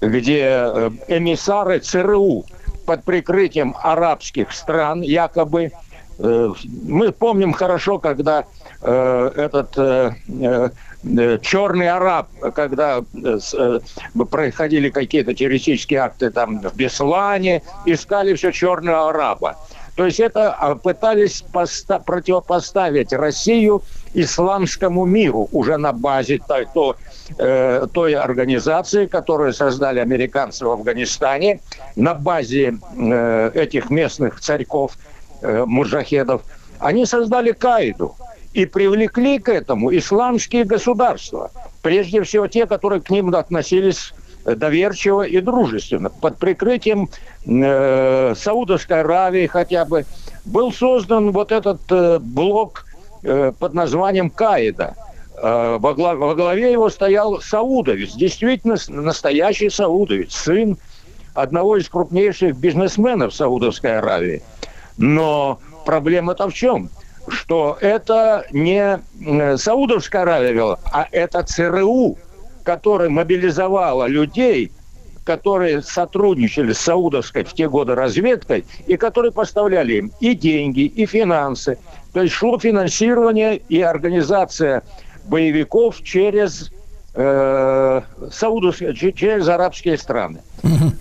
где 0.00 0.42
э, 0.44 0.90
эмиссары 1.08 1.78
ЦРУ 1.78 2.44
под 2.84 3.04
прикрытием 3.04 3.74
арабских 3.82 4.52
стран 4.52 5.02
якобы 5.02 5.70
э, 6.18 6.52
мы 6.86 7.12
помним 7.12 7.52
хорошо, 7.52 7.98
когда 7.98 8.44
э, 8.82 9.30
этот 9.36 9.78
э, 9.78 10.12
э, 10.40 10.70
черный 11.04 11.88
араб, 11.88 12.28
когда 12.54 12.98
э, 12.98 13.38
э, 13.54 13.80
происходили 14.30 14.90
какие-то 14.90 15.32
террористические 15.34 16.00
акты 16.00 16.30
там 16.30 16.60
в 16.60 16.74
Беслане, 16.74 17.62
искали 17.86 18.34
все 18.34 18.50
черного 18.50 19.10
араба. 19.10 19.56
То 19.94 20.06
есть 20.06 20.20
это 20.20 20.52
а, 20.52 20.76
пытались 20.76 21.42
поста- 21.52 21.98
противопоставить 21.98 23.12
Россию 23.12 23.82
исламскому 24.14 25.04
миру 25.04 25.48
уже 25.50 25.76
на 25.76 25.92
базе 25.92 26.40
той, 26.46 26.68
то, 26.72 26.96
э, 27.36 27.86
той 27.92 28.14
организации, 28.14 29.06
которую 29.06 29.52
создали 29.52 29.98
американцы 29.98 30.64
в 30.64 30.70
Афганистане, 30.70 31.60
на 31.96 32.14
базе 32.14 32.78
э, 32.96 33.50
этих 33.54 33.90
местных 33.90 34.40
царьков, 34.40 34.92
э. 35.42 35.64
Они 36.78 37.04
создали 37.04 37.50
Каиду 37.50 38.14
и 38.58 38.66
привлекли 38.66 39.38
к 39.38 39.48
этому 39.48 39.96
исламские 39.96 40.64
государства. 40.64 41.52
Прежде 41.80 42.24
всего 42.24 42.48
те, 42.48 42.66
которые 42.66 43.00
к 43.00 43.08
ним 43.08 43.32
относились 43.32 44.12
доверчиво 44.44 45.22
и 45.22 45.40
дружественно. 45.40 46.10
Под 46.10 46.38
прикрытием 46.38 47.08
э, 47.46 48.34
Саудовской 48.36 49.02
Аравии 49.02 49.46
хотя 49.46 49.84
бы 49.84 50.06
был 50.44 50.72
создан 50.72 51.30
вот 51.30 51.52
этот 51.52 51.80
э, 51.90 52.18
блок 52.18 52.84
э, 53.22 53.52
под 53.56 53.74
названием 53.74 54.28
Каида. 54.28 54.96
Э, 55.36 55.76
во, 55.78 55.94
гла- 55.94 56.16
во 56.16 56.34
главе 56.34 56.72
его 56.72 56.90
стоял 56.90 57.40
саудовец, 57.40 58.14
действительно 58.14 58.76
настоящий 58.88 59.70
саудовец, 59.70 60.32
сын 60.32 60.76
одного 61.34 61.76
из 61.76 61.88
крупнейших 61.88 62.56
бизнесменов 62.56 63.32
Саудовской 63.32 63.98
Аравии. 63.98 64.42
Но 64.96 65.60
проблема-то 65.86 66.48
в 66.48 66.54
чем? 66.54 66.90
Что 67.30 67.76
это 67.80 68.46
не 68.50 69.00
э, 69.26 69.56
Саудовская 69.56 70.22
Аравия 70.22 70.76
а 70.92 71.06
это 71.10 71.42
ЦРУ, 71.42 72.18
которая 72.64 73.08
мобилизовала 73.08 74.06
людей, 74.06 74.72
которые 75.24 75.82
сотрудничали 75.82 76.72
с 76.72 76.78
Саудовской 76.78 77.44
в 77.44 77.52
те 77.52 77.68
годы 77.68 77.94
разведкой, 77.94 78.64
и 78.86 78.96
которые 78.96 79.30
поставляли 79.30 79.94
им 79.94 80.12
и 80.20 80.34
деньги, 80.34 80.80
и 80.80 81.04
финансы. 81.04 81.78
То 82.14 82.22
есть 82.22 82.34
шло 82.34 82.58
финансирование 82.58 83.58
и 83.58 83.82
организация 83.82 84.82
боевиков 85.24 86.02
через 86.02 86.70
э, 87.20 88.00
саудовские, 88.30 88.94
че- 88.94 89.12
через 89.12 89.48
арабские 89.48 89.98
страны. 89.98 90.38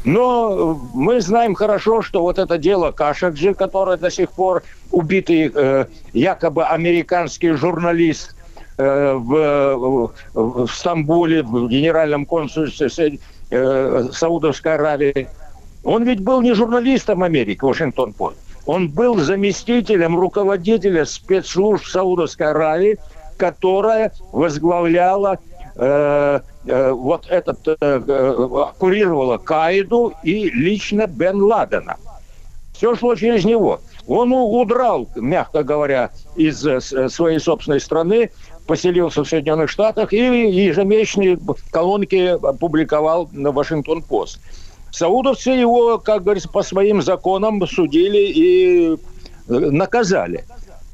Но 0.04 0.80
мы 0.94 1.22
знаем 1.22 1.54
хорошо, 1.54 2.02
что 2.02 2.22
вот 2.22 2.40
это 2.40 2.58
дело 2.58 2.92
Кашакджи, 2.92 3.54
который 3.54 3.98
до 3.98 4.10
сих 4.10 4.32
пор 4.32 4.64
убитый 4.92 5.52
э, 5.54 5.86
якобы 6.14 6.64
американский 6.66 7.52
журналист 7.52 8.36
э, 8.78 9.14
в, 9.14 10.12
в- 10.34 10.66
в 10.66 10.72
Стамбуле, 10.72 11.44
в 11.44 11.68
генеральном 11.70 12.26
консульстве 12.26 13.20
э, 13.52 14.04
Саудовской 14.12 14.74
Аравии, 14.74 15.28
он 15.84 16.04
ведь 16.04 16.22
был 16.22 16.42
не 16.42 16.54
журналистом 16.54 17.22
Америки, 17.24 17.64
Вашингтон 17.64 18.14
Пост. 18.14 18.38
Он 18.66 18.90
был 18.90 19.18
заместителем 19.20 20.20
руководителя 20.20 21.06
спецслужб 21.06 21.86
Саудовской 21.86 22.48
Аравии, 22.48 22.98
которая 23.38 24.12
возглавляла 24.32 25.38
э, 25.78 26.40
э, 26.66 26.92
вот 26.92 27.26
этот, 27.30 27.68
э, 27.68 27.76
э, 27.82 28.66
курировала 28.78 29.38
Каиду 29.38 30.14
и 30.24 30.50
лично 30.50 31.08
Бен 31.08 31.42
Ладена. 31.42 31.98
Все 32.74 32.96
шло 32.96 33.16
через 33.16 33.46
него. 33.46 33.80
Он 34.08 34.32
удрал, 34.32 35.08
мягко 35.16 35.64
говоря, 35.64 36.12
из 36.36 36.60
своей 37.12 37.40
собственной 37.40 37.80
страны, 37.80 38.30
поселился 38.68 39.24
в 39.24 39.28
Соединенных 39.28 39.70
Штатах 39.70 40.14
и 40.14 40.18
ежемесячные 40.18 41.40
колонки 41.72 42.38
публиковал 42.60 43.30
на 43.32 43.52
Вашингтон-Пост. 43.52 44.40
Саудовцы 44.92 45.50
его, 45.50 45.98
как 45.98 46.24
говорится, 46.24 46.50
по 46.50 46.64
своим 46.64 47.02
законам 47.02 47.66
судили 47.68 48.18
и 48.28 48.98
наказали. 49.48 50.46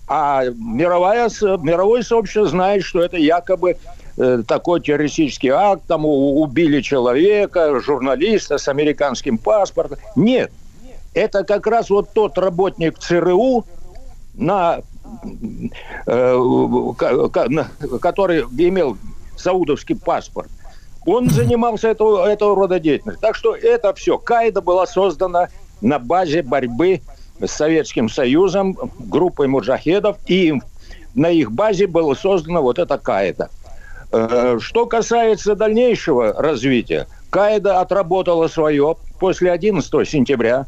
А 0.08 0.44
мировая, 0.46 1.30
с- 1.30 1.42
мировое 1.62 2.02
сообщество 2.04 2.48
знает, 2.48 2.84
что 2.84 3.02
это 3.02 3.18
якобы 3.18 3.78
такой 4.16 4.82
террористический 4.82 5.50
акт, 5.50 5.84
там 5.88 6.06
убили 6.06 6.82
человека, 6.82 7.80
журналиста 7.80 8.58
с 8.58 8.68
американским 8.68 9.38
паспортом. 9.38 9.98
Нет, 10.16 10.52
это 11.14 11.44
как 11.44 11.68
раз 11.68 11.90
вот 11.90 12.10
тот 12.14 12.38
работник 12.38 13.00
ЦРУ, 13.00 13.66
на, 14.36 14.80
э, 16.08 16.40
который 18.02 18.42
имел 18.42 18.98
саудовский 19.36 19.96
паспорт, 19.96 20.50
он 21.06 21.30
занимался 21.30 21.90
этого, 21.90 22.26
этого 22.28 22.56
рода 22.56 22.80
деятельностью. 22.80 23.22
Так 23.22 23.36
что 23.36 23.56
это 23.56 23.94
все. 23.94 24.18
Каида 24.18 24.62
была 24.62 24.88
создана 24.88 25.50
на 25.82 26.00
базе 26.00 26.42
борьбы 26.42 27.02
с 27.40 27.52
Советским 27.52 28.10
Союзом, 28.10 28.78
группой 29.00 29.48
муджахедов, 29.48 30.18
и 30.28 30.54
на 31.14 31.30
их 31.30 31.52
базе 31.52 31.88
было 31.88 32.14
создано 32.14 32.62
вот 32.62 32.80
это 32.80 32.98
Каида. 32.98 33.50
Э, 34.14 34.60
Что 34.62 34.86
касается 34.86 35.56
дальнейшего 35.56 36.34
развития, 36.34 37.08
Каида 37.32 37.82
отработала 37.82 38.48
свое 38.48 38.96
после 39.20 39.52
11 39.52 40.08
сентября. 40.08 40.68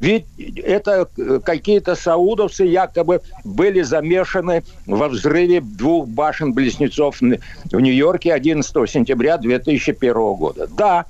Ведь 0.00 0.24
это 0.56 1.08
э, 1.18 1.40
какие-то 1.44 1.94
саудовцы 1.94 2.64
якобы 2.64 3.20
были 3.44 3.82
замешаны 3.82 4.64
во 4.86 5.08
взрыве 5.08 5.60
двух 5.60 6.08
башен-близнецов 6.08 7.20
в 7.20 7.80
Нью-Йорке 7.80 8.32
11 8.32 8.90
сентября 8.90 9.36
2001 9.36 10.12
года. 10.34 10.68
Да, 10.68 11.04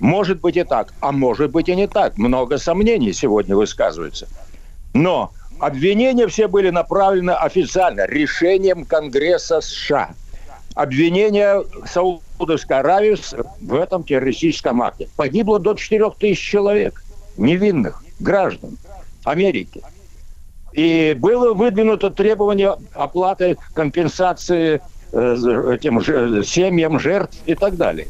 может 0.00 0.40
быть 0.40 0.56
и 0.56 0.64
так, 0.64 0.92
а 1.00 1.12
может 1.12 1.52
быть 1.52 1.68
и 1.68 1.76
не 1.76 1.86
так. 1.86 2.18
Много 2.18 2.58
сомнений 2.58 3.12
сегодня 3.12 3.54
высказывается. 3.54 4.26
Но 4.92 5.30
обвинения 5.60 6.26
все 6.26 6.48
были 6.48 6.70
направлены 6.70 7.30
официально 7.30 8.06
решением 8.06 8.84
Конгресса 8.84 9.60
США. 9.60 10.14
Обвинение 10.74 11.64
Саудовской 11.86 12.80
Аравии 12.80 13.16
в 13.60 13.74
этом 13.74 14.02
террористическом 14.02 14.82
акте. 14.82 15.08
Погибло 15.16 15.60
до 15.60 15.74
4 15.74 16.10
тысяч 16.18 16.40
человек, 16.40 17.04
невинных 17.36 18.02
граждан 18.18 18.76
Америки. 19.24 19.82
И 20.72 21.16
было 21.16 21.54
выдвинуто 21.54 22.10
требование 22.10 22.76
оплаты 22.92 23.56
компенсации 23.74 24.80
э, 25.12 25.74
этим 25.74 26.02
семьям 26.44 26.98
жертв 26.98 27.36
и 27.46 27.54
так 27.54 27.76
далее. 27.76 28.08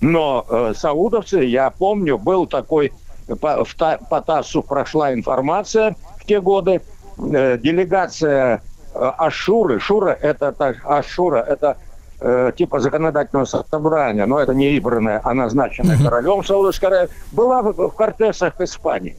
Но 0.00 0.46
э, 0.48 0.74
саудовцы, 0.76 1.40
я 1.40 1.70
помню, 1.70 2.16
был 2.16 2.46
такой, 2.46 2.92
по, 3.40 3.64
в 3.64 3.74
Та- 3.74 3.98
по 3.98 4.20
ТАССу 4.20 4.62
прошла 4.62 5.12
информация 5.12 5.96
в 6.20 6.24
те 6.24 6.40
годы, 6.40 6.80
э, 7.18 7.58
делегация 7.58 8.62
э, 8.94 9.12
Ашуры, 9.18 9.80
Шура 9.80 10.10
это 10.10 10.52
так, 10.52 10.76
Ашура 10.84 11.38
это 11.38 11.76
э, 12.20 12.52
типа 12.56 12.80
законодательного 12.80 13.44
собрания, 13.44 14.26
но 14.26 14.38
это 14.38 14.54
не 14.54 14.70
избранное, 14.76 15.20
а 15.22 15.34
назначенное 15.34 15.98
королем 16.02 16.44
Саудовской 16.44 16.88
Аравии, 16.88 17.10
была 17.32 17.62
в, 17.62 17.72
в 17.72 17.90
Кортесах 17.90 18.60
Испании. 18.60 19.16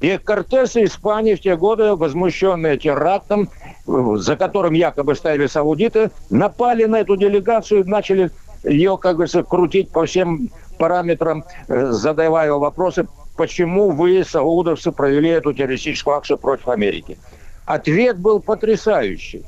И 0.00 0.16
Кортесы 0.16 0.84
Испании 0.84 1.34
в 1.34 1.40
те 1.40 1.56
годы, 1.56 1.94
возмущенные 1.96 2.78
терактом, 2.78 3.48
э, 3.86 4.16
за 4.16 4.36
которым 4.36 4.74
якобы 4.74 5.14
стояли 5.14 5.46
саудиты, 5.46 6.10
напали 6.30 6.84
на 6.84 7.00
эту 7.00 7.16
делегацию, 7.16 7.88
начали 7.88 8.30
ее, 8.62 8.96
как 8.98 9.16
говорится, 9.16 9.42
крутить 9.42 9.90
по 9.90 10.06
всем 10.06 10.50
параметрам, 10.78 11.44
э, 11.66 11.86
задавая 11.90 12.52
вопросы, 12.52 13.08
почему 13.36 13.90
вы, 13.90 14.24
саудовцы, 14.24 14.92
провели 14.92 15.30
эту 15.30 15.52
террористическую 15.52 16.16
акцию 16.16 16.38
против 16.38 16.68
Америки. 16.68 17.18
Ответ 17.66 18.18
был 18.18 18.40
потрясающий. 18.40 19.44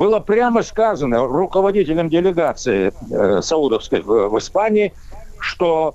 Было 0.00 0.18
прямо 0.18 0.62
сказано 0.62 1.26
руководителем 1.26 2.08
делегации 2.08 2.90
э, 3.10 3.42
саудовской 3.42 4.00
в, 4.00 4.30
в 4.30 4.38
Испании, 4.38 4.94
что 5.38 5.94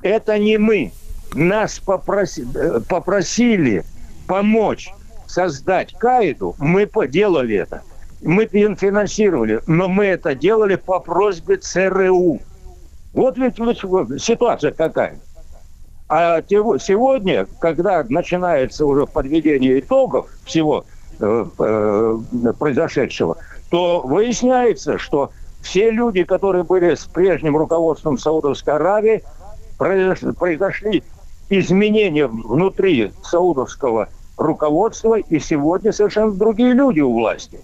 это 0.00 0.38
не 0.38 0.56
мы. 0.56 0.90
Нас 1.34 1.82
попроси- 1.84 2.46
э, 2.54 2.80
попросили 2.88 3.84
помочь 4.26 4.88
создать 5.26 5.92
Каиду, 5.98 6.56
мы 6.58 6.86
поделали 6.86 7.56
это. 7.56 7.82
Мы 8.22 8.46
фин- 8.46 8.74
финансировали, 8.74 9.60
но 9.66 9.86
мы 9.86 10.06
это 10.06 10.34
делали 10.34 10.76
по 10.76 10.98
просьбе 10.98 11.58
ЦРУ. 11.58 12.40
Вот 13.12 13.36
ведь, 13.36 13.58
ведь 13.58 14.22
ситуация 14.22 14.70
какая. 14.70 15.20
А 16.08 16.40
сегодня, 16.48 17.46
когда 17.58 18.02
начинается 18.08 18.86
уже 18.86 19.04
подведение 19.04 19.80
итогов 19.80 20.30
всего 20.46 20.86
э, 21.20 21.46
э, 21.58 22.52
произошедшего, 22.58 23.36
то 23.70 24.00
выясняется, 24.00 24.98
что 24.98 25.30
все 25.62 25.90
люди, 25.90 26.24
которые 26.24 26.64
были 26.64 26.94
с 26.94 27.04
прежним 27.04 27.56
руководством 27.56 28.18
Саудовской 28.18 28.74
Аравии, 28.74 29.22
произош- 29.78 30.32
произошли 30.34 31.02
изменения 31.50 32.26
внутри 32.26 33.12
саудовского 33.22 34.08
руководства, 34.36 35.16
и 35.16 35.38
сегодня 35.38 35.92
совершенно 35.92 36.32
другие 36.32 36.72
люди 36.72 37.00
у 37.00 37.12
власти. 37.12 37.60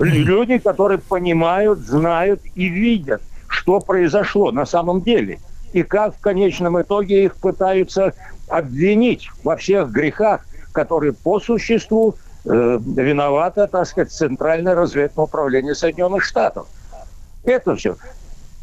Люди, 0.00 0.58
которые 0.58 0.98
понимают, 0.98 1.80
знают 1.80 2.40
и 2.54 2.68
видят, 2.68 3.22
что 3.48 3.80
произошло 3.80 4.50
на 4.50 4.64
самом 4.64 5.02
деле. 5.02 5.38
И 5.72 5.82
как 5.82 6.16
в 6.16 6.20
конечном 6.20 6.80
итоге 6.80 7.24
их 7.24 7.36
пытаются 7.36 8.14
обвинить 8.48 9.28
во 9.44 9.56
всех 9.56 9.90
грехах, 9.90 10.40
которые 10.72 11.12
по 11.12 11.38
существу 11.38 12.14
э, 12.44 12.78
виновато, 12.96 13.66
так 13.66 13.86
сказать, 13.86 14.12
Центральное 14.12 14.74
разведное 14.74 15.24
управление 15.24 15.74
Соединенных 15.74 16.24
Штатов. 16.24 16.66
Это 17.44 17.74
все. 17.74 17.96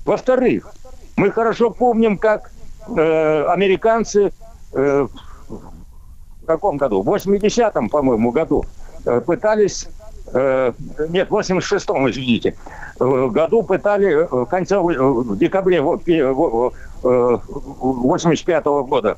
Во-вторых, 0.06 0.72
мы 1.16 1.32
хорошо 1.32 1.70
помним, 1.72 2.18
как 2.18 2.52
э, 2.95 3.45
американцы 3.48 4.32
э, 4.74 5.08
в 5.49 6.45
каком 6.45 6.78
году? 6.78 7.02
В 7.02 7.10
80-м, 7.10 7.90
по-моему, 7.90 8.32
году 8.32 8.66
э, 9.06 9.20
пытались, 9.22 9.88
э, 10.34 10.74
нет, 11.10 11.30
в 11.30 11.36
86-м, 11.36 12.10
извините, 12.10 12.56
э, 12.99 13.28
году 13.32 13.64
пытали, 13.64 14.08
э, 14.24 14.26
в 14.26 14.45
конце, 14.45 14.78
в 14.80 15.38
декабре 15.38 15.82
во- 15.82 15.98
пе- 15.98 16.26
во- 16.32 16.72
э, 17.04 17.38
85-го 17.82 18.84
года, 18.86 19.18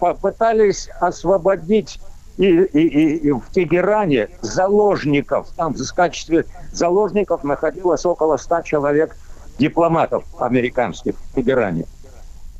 попытались 0.00 0.88
освободить 1.00 2.00
и, 2.38 2.46
и- 2.46 2.88
и- 2.88 3.16
и 3.28 3.30
в 3.32 3.42
Тегеране 3.52 4.28
заложников, 4.40 5.48
там 5.56 5.74
в 5.74 5.94
качестве 5.94 6.46
заложников 6.72 7.44
находилось 7.44 8.04
около 8.06 8.36
100 8.36 8.62
человек 8.62 9.16
дипломатов 9.58 10.24
американских 10.38 11.14
в 11.16 11.34
Тегеране. 11.34 11.84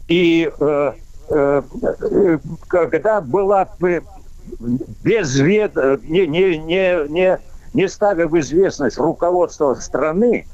И 0.09 0.51
э, 0.61 0.93
э, 1.31 1.62
когда 2.69 3.20
была 3.20 3.69
без 5.03 5.36
вед, 5.39 5.74
не, 6.03 6.27
не, 6.27 6.59
не, 6.59 7.09
не, 7.09 7.39
не 7.73 7.89
ставя 7.89 8.27
в 8.27 8.39
известность 8.39 8.99
руководство 8.99 9.74
страны, 9.74 10.47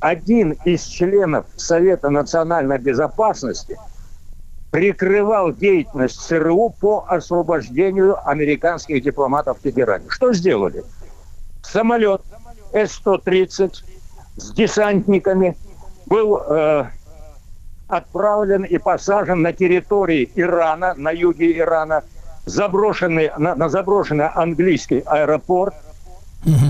один 0.00 0.52
из 0.64 0.84
членов 0.84 1.46
Совета 1.56 2.10
национальной 2.10 2.78
безопасности 2.78 3.76
прикрывал 4.70 5.52
деятельность 5.52 6.20
ЦРУ 6.20 6.74
по 6.80 7.04
освобождению 7.08 8.16
американских 8.28 9.02
дипломатов 9.02 9.58
в 9.58 9.62
Тегеране. 9.62 10.04
Что 10.08 10.32
сделали? 10.32 10.84
Самолет 11.62 12.22
С-130 12.72 13.74
с 14.36 14.52
десантниками 14.52 15.56
был 16.06 16.38
э, 16.38 16.84
отправлен 17.88 18.64
и 18.64 18.78
посажен 18.78 19.42
на 19.42 19.52
территории 19.52 20.30
Ирана, 20.34 20.94
на 20.96 21.10
юге 21.10 21.58
Ирана, 21.58 22.04
заброшенный, 22.44 23.30
на, 23.36 23.54
на 23.54 23.68
заброшенный 23.68 24.28
английский 24.28 25.02
аэропорт. 25.04 25.74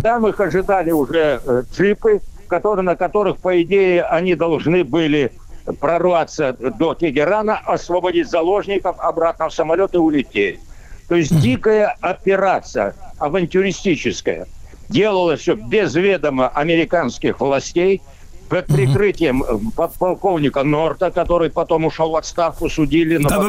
Там 0.02 0.26
их 0.26 0.40
ожидали 0.40 0.92
уже 0.92 1.40
э, 1.44 1.62
джипы, 1.72 2.20
которые, 2.48 2.84
на 2.84 2.96
которых, 2.96 3.38
по 3.38 3.60
идее, 3.62 4.02
они 4.04 4.34
должны 4.34 4.82
были 4.82 5.32
прорваться 5.80 6.52
до 6.58 6.94
Тегерана, 6.94 7.58
освободить 7.58 8.28
заложников, 8.28 8.96
обратно 8.98 9.48
в 9.48 9.54
самолет 9.54 9.94
и 9.94 9.98
улететь. 9.98 10.60
То 11.08 11.14
есть 11.14 11.38
дикая 11.40 11.96
операция, 12.00 12.94
авантюристическая. 13.18 14.46
Делалось 14.88 15.40
все 15.40 15.54
без 15.54 15.94
ведома 15.94 16.48
американских 16.48 17.40
властей, 17.40 18.00
под 18.48 18.66
прикрытием 18.66 19.42
э, 19.42 19.58
по- 19.76 19.88
полковника 19.88 20.62
Норта, 20.62 21.10
который 21.10 21.50
потом 21.50 21.84
ушел 21.84 22.10
в 22.12 22.16
отставку, 22.16 22.70
судили. 22.70 23.18
но 23.18 23.28
потом- 23.28 23.48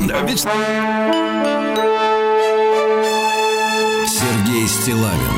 Да-да-да. 0.00 0.20
Ведь- 0.26 0.46
Сергей 4.06 4.66
Стилавин 4.66 5.36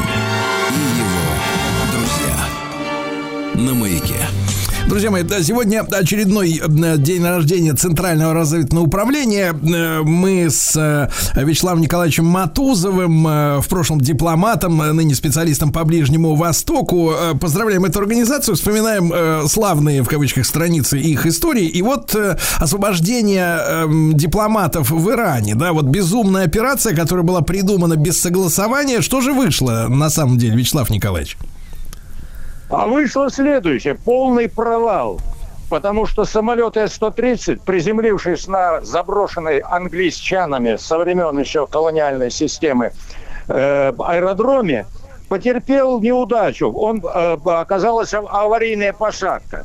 и 0.70 0.82
его 1.00 1.92
друзья. 1.92 3.66
На 3.66 3.74
маяке. 3.74 4.19
Друзья 4.90 5.12
мои, 5.12 5.22
да, 5.22 5.40
сегодня 5.40 5.82
очередной 5.82 6.60
э, 6.60 6.96
день 6.96 7.24
рождения 7.24 7.74
Центрального 7.74 8.34
разведывательного 8.34 8.86
управления. 8.86 9.52
Э, 9.52 10.00
Мы 10.02 10.50
с 10.50 10.74
э, 10.74 11.08
Вячеславом 11.40 11.80
Николаевичем 11.80 12.24
Матузовым, 12.24 13.22
в 13.22 13.64
прошлом 13.68 14.00
дипломатом, 14.00 14.78
ныне 14.78 15.14
специалистом 15.14 15.72
по 15.72 15.84
Ближнему 15.84 16.34
Востоку, 16.34 17.12
поздравляем 17.40 17.84
эту 17.84 18.00
организацию, 18.00 18.56
вспоминаем 18.56 19.46
славные, 19.48 20.02
в 20.02 20.08
кавычках, 20.08 20.44
страницы 20.44 20.98
их 20.98 21.24
истории. 21.24 21.66
И 21.66 21.82
вот 21.82 22.16
освобождение 22.56 23.58
эм, 23.64 24.14
дипломатов 24.14 24.90
в 24.90 25.08
Иране, 25.08 25.54
да, 25.54 25.72
вот 25.72 25.84
безумная 25.84 26.46
операция, 26.46 26.96
которая 26.96 27.24
была 27.24 27.42
придумана 27.42 27.94
без 27.94 28.20
согласования. 28.20 29.02
Что 29.02 29.20
же 29.20 29.32
вышло 29.32 29.86
на 29.88 30.10
самом 30.10 30.36
деле, 30.36 30.56
Вячеслав 30.56 30.90
Николаевич? 30.90 31.36
А 32.70 32.86
вышло 32.86 33.30
следующее. 33.30 33.94
Полный 33.94 34.48
провал. 34.48 35.20
Потому 35.68 36.06
что 36.06 36.24
самолет 36.24 36.76
С-130, 36.76 37.60
приземлившись 37.64 38.48
на 38.48 38.80
заброшенной 38.80 39.58
англичанами 39.58 40.76
со 40.76 40.98
времен 40.98 41.38
еще 41.38 41.66
колониальной 41.66 42.30
системы 42.30 42.92
э, 43.48 43.92
аэродроме, 43.96 44.86
потерпел 45.28 46.00
неудачу. 46.00 46.72
Он 46.72 47.00
э, 47.04 47.36
оказалась 47.44 48.12
ав- 48.14 48.26
аварийная 48.28 48.92
посадка. 48.92 49.64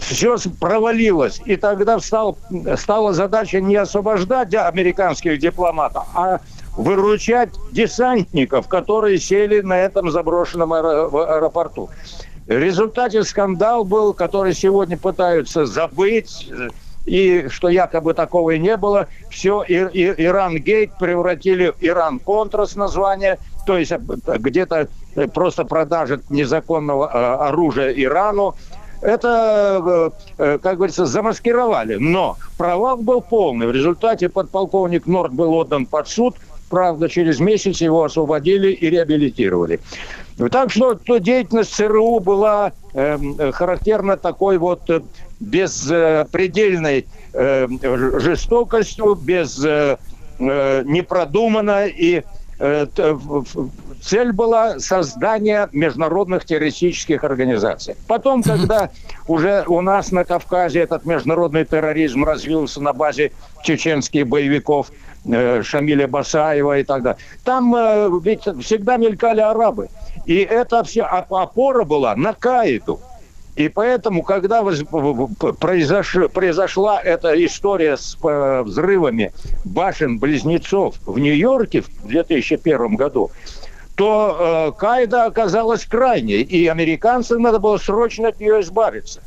Все 0.00 0.36
провалилось. 0.58 1.40
И 1.44 1.56
тогда 1.56 1.98
встал, 1.98 2.38
стала 2.76 3.12
задача 3.12 3.60
не 3.60 3.76
освобождать 3.76 4.54
американских 4.54 5.38
дипломатов, 5.38 6.04
а 6.14 6.40
выручать 6.78 7.50
десантников, 7.72 8.68
которые 8.68 9.18
сели 9.18 9.60
на 9.60 9.78
этом 9.78 10.10
заброшенном 10.10 10.72
аэропорту. 10.72 11.90
В 12.46 12.50
результате 12.50 13.24
скандал 13.24 13.84
был, 13.84 14.14
который 14.14 14.54
сегодня 14.54 14.96
пытаются 14.96 15.66
забыть, 15.66 16.48
э, 16.50 16.68
и 17.04 17.48
что 17.48 17.68
якобы 17.68 18.14
такого 18.14 18.50
и 18.52 18.58
не 18.58 18.76
было. 18.76 19.08
Все, 19.28 19.62
Иран-гейт 19.68 20.92
превратили 20.98 21.70
в 21.70 21.82
Иран-контрас 21.82 22.76
название, 22.76 23.38
то 23.66 23.76
есть 23.76 23.92
э, 23.92 23.98
где-то 23.98 24.88
э, 25.16 25.26
просто 25.26 25.64
продажа 25.64 26.20
незаконного 26.30 27.48
оружия 27.48 27.92
Ирану. 27.92 28.54
Это, 29.00 30.12
как 30.36 30.74
говорится, 30.76 31.06
замаскировали. 31.06 31.94
Но 31.94 32.36
провал 32.56 32.96
был 32.96 33.20
полный. 33.20 33.68
В 33.68 33.70
результате 33.70 34.28
подполковник 34.28 35.06
Норд 35.06 35.32
был 35.32 35.54
отдан 35.54 35.86
под 35.86 36.08
суд. 36.08 36.34
Правда, 36.68 37.08
через 37.08 37.40
месяц 37.40 37.80
его 37.80 38.04
освободили 38.04 38.72
и 38.72 38.90
реабилитировали. 38.90 39.80
Так 40.50 40.70
что 40.70 40.94
то 40.94 41.18
деятельность 41.18 41.74
ЦРУ 41.74 42.20
была 42.20 42.72
э, 42.92 43.52
характерна 43.52 44.16
такой 44.16 44.58
вот 44.58 44.82
беспредельной 45.40 47.06
э, 47.32 47.66
ж- 47.68 48.20
жестокостью, 48.20 49.14
без 49.14 49.64
э, 49.64 49.96
э, 50.38 50.82
непродуманно 50.84 51.86
и 51.86 52.22
э, 52.58 52.86
цель 54.08 54.32
была 54.32 54.78
создание 54.78 55.68
международных 55.72 56.46
террористических 56.46 57.24
организаций. 57.24 57.94
Потом, 58.06 58.42
когда 58.42 58.90
уже 59.28 59.64
у 59.66 59.82
нас 59.82 60.12
на 60.12 60.24
Кавказе 60.24 60.80
этот 60.80 61.04
международный 61.04 61.66
терроризм 61.66 62.24
развился 62.24 62.80
на 62.80 62.94
базе 62.94 63.32
чеченских 63.62 64.26
боевиков 64.26 64.90
э, 65.26 65.62
Шамиля 65.62 66.08
Басаева 66.08 66.78
и 66.78 66.84
так 66.84 67.02
далее, 67.02 67.20
там 67.44 67.74
э, 67.74 68.08
ведь 68.22 68.44
всегда 68.64 68.96
мелькали 68.96 69.40
арабы. 69.40 69.88
И 70.24 70.38
это 70.38 70.84
все 70.84 71.02
опора 71.02 71.84
была 71.84 72.16
на 72.16 72.32
Каиду. 72.32 73.00
И 73.56 73.68
поэтому, 73.68 74.22
когда 74.22 74.62
произош- 74.62 76.28
произошла 76.28 77.02
эта 77.02 77.44
история 77.44 77.96
с 77.96 78.16
э, 78.22 78.62
взрывами 78.62 79.32
башен-близнецов 79.64 80.94
в 81.04 81.18
Нью-Йорке 81.18 81.82
в 81.82 82.06
2001 82.06 82.94
году, 82.94 83.32
то 83.98 84.72
э, 84.76 84.78
Каида 84.78 85.24
оказалась 85.24 85.84
крайней, 85.84 86.42
и 86.42 86.68
американцам 86.68 87.42
надо 87.42 87.58
было 87.58 87.78
срочно 87.78 88.28
от 88.28 88.38
нее 88.38 88.60
избавиться. 88.60 89.20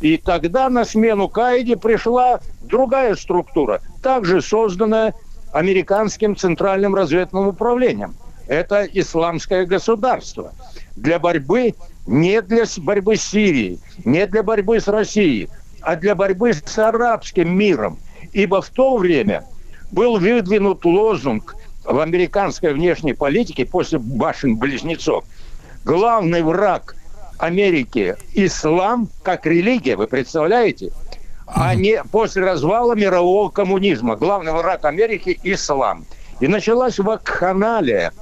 И 0.00 0.16
тогда 0.16 0.70
на 0.70 0.86
смену 0.86 1.28
Каиде 1.28 1.76
пришла 1.76 2.40
другая 2.62 3.16
структура, 3.16 3.82
также 4.02 4.40
созданная 4.40 5.12
американским 5.52 6.36
центральным 6.36 6.94
разведным 6.94 7.48
управлением. 7.48 8.14
Это 8.48 8.88
исламское 8.90 9.66
государство. 9.66 10.54
Для 10.96 11.18
борьбы, 11.18 11.74
не 12.06 12.40
для 12.40 12.64
борьбы 12.78 13.16
с 13.16 13.24
Сирией, 13.24 13.78
не 14.06 14.26
для 14.26 14.42
борьбы 14.42 14.80
с 14.80 14.88
Россией, 14.88 15.50
а 15.82 15.96
для 15.96 16.14
борьбы 16.14 16.54
с 16.54 16.78
арабским 16.78 17.54
миром. 17.54 17.98
Ибо 18.32 18.62
в 18.62 18.70
то 18.70 18.96
время 18.96 19.44
был 19.92 20.18
выдвинут 20.18 20.82
лозунг 20.86 21.54
в 21.84 21.98
американской 22.00 22.72
внешней 22.72 23.14
политике 23.14 23.64
после 23.64 23.98
башен-близнецов. 23.98 25.24
Главный 25.84 26.42
враг 26.42 26.96
Америки– 27.38 28.16
ислам 28.34 29.08
как 29.22 29.46
религия, 29.46 29.96
вы 29.96 30.06
представляете? 30.06 30.92
А 31.46 31.74
не 31.74 32.02
после 32.04 32.42
развала 32.42 32.94
мирового 32.94 33.50
коммунизма. 33.50 34.16
Главный 34.16 34.52
враг 34.52 34.84
Америки– 34.84 35.38
ислам. 35.44 36.06
И 36.40 36.48
началась 36.48 36.98
вакханалия 36.98 38.12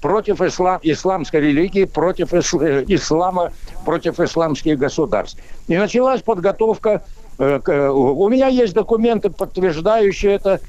против 0.00 0.40
ислам, 0.40 0.78
исламской 0.82 1.40
религии, 1.40 1.84
против 1.84 2.32
э, 2.34 2.84
ислама, 2.88 3.52
против 3.84 4.20
исламских 4.20 4.78
государств. 4.78 5.40
И 5.68 5.76
началась 5.76 6.22
подготовка 6.22 7.02
у 7.38 8.28
меня 8.28 8.48
есть 8.48 8.74
документы, 8.74 9.30
подтверждающие 9.30 10.34
это 10.34 10.60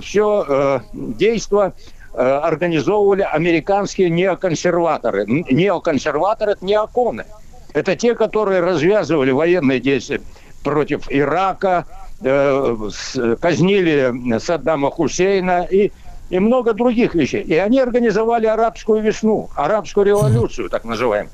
все 0.00 0.80
действия 0.92 1.72
э, 2.14 2.22
организовывали 2.22 3.22
американские 3.22 4.10
неоконсерваторы. 4.10 5.26
Неоконсерваторы– 5.26 6.52
это 6.52 6.64
неоконы. 6.64 7.24
Это 7.72 7.96
те, 7.96 8.14
которые 8.14 8.60
развязывали 8.60 9.32
военные 9.32 9.80
действия 9.80 10.20
против 10.62 11.06
Ирака, 11.10 11.86
э, 12.22 12.76
казнили 13.40 14.38
Саддама 14.38 14.90
Хусейна 14.90 15.66
и, 15.68 15.90
и 16.30 16.38
много 16.38 16.72
других 16.72 17.14
вещей. 17.14 17.42
И 17.42 17.54
они 17.54 17.80
организовали 17.80 18.46
арабскую 18.46 19.02
весну, 19.02 19.50
арабскую 19.56 20.06
революцию, 20.06 20.70
так 20.70 20.84
называемую. 20.84 21.30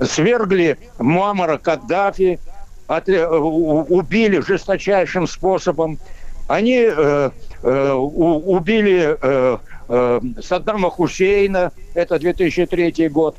Свергли 0.00 0.78
Муаммара 0.98 1.58
Каддафи, 1.58 2.40
от- 2.96 3.08
э, 3.08 3.26
убили 3.26 4.40
жесточайшим 4.40 5.26
способом. 5.26 5.98
Они 6.48 6.84
э, 6.86 7.30
э, 7.62 7.92
убили 7.92 9.16
э, 9.20 9.58
э, 9.88 10.20
Саддама 10.42 10.90
Хусейна, 10.90 11.72
это 11.94 12.18
2003 12.18 13.08
год. 13.08 13.36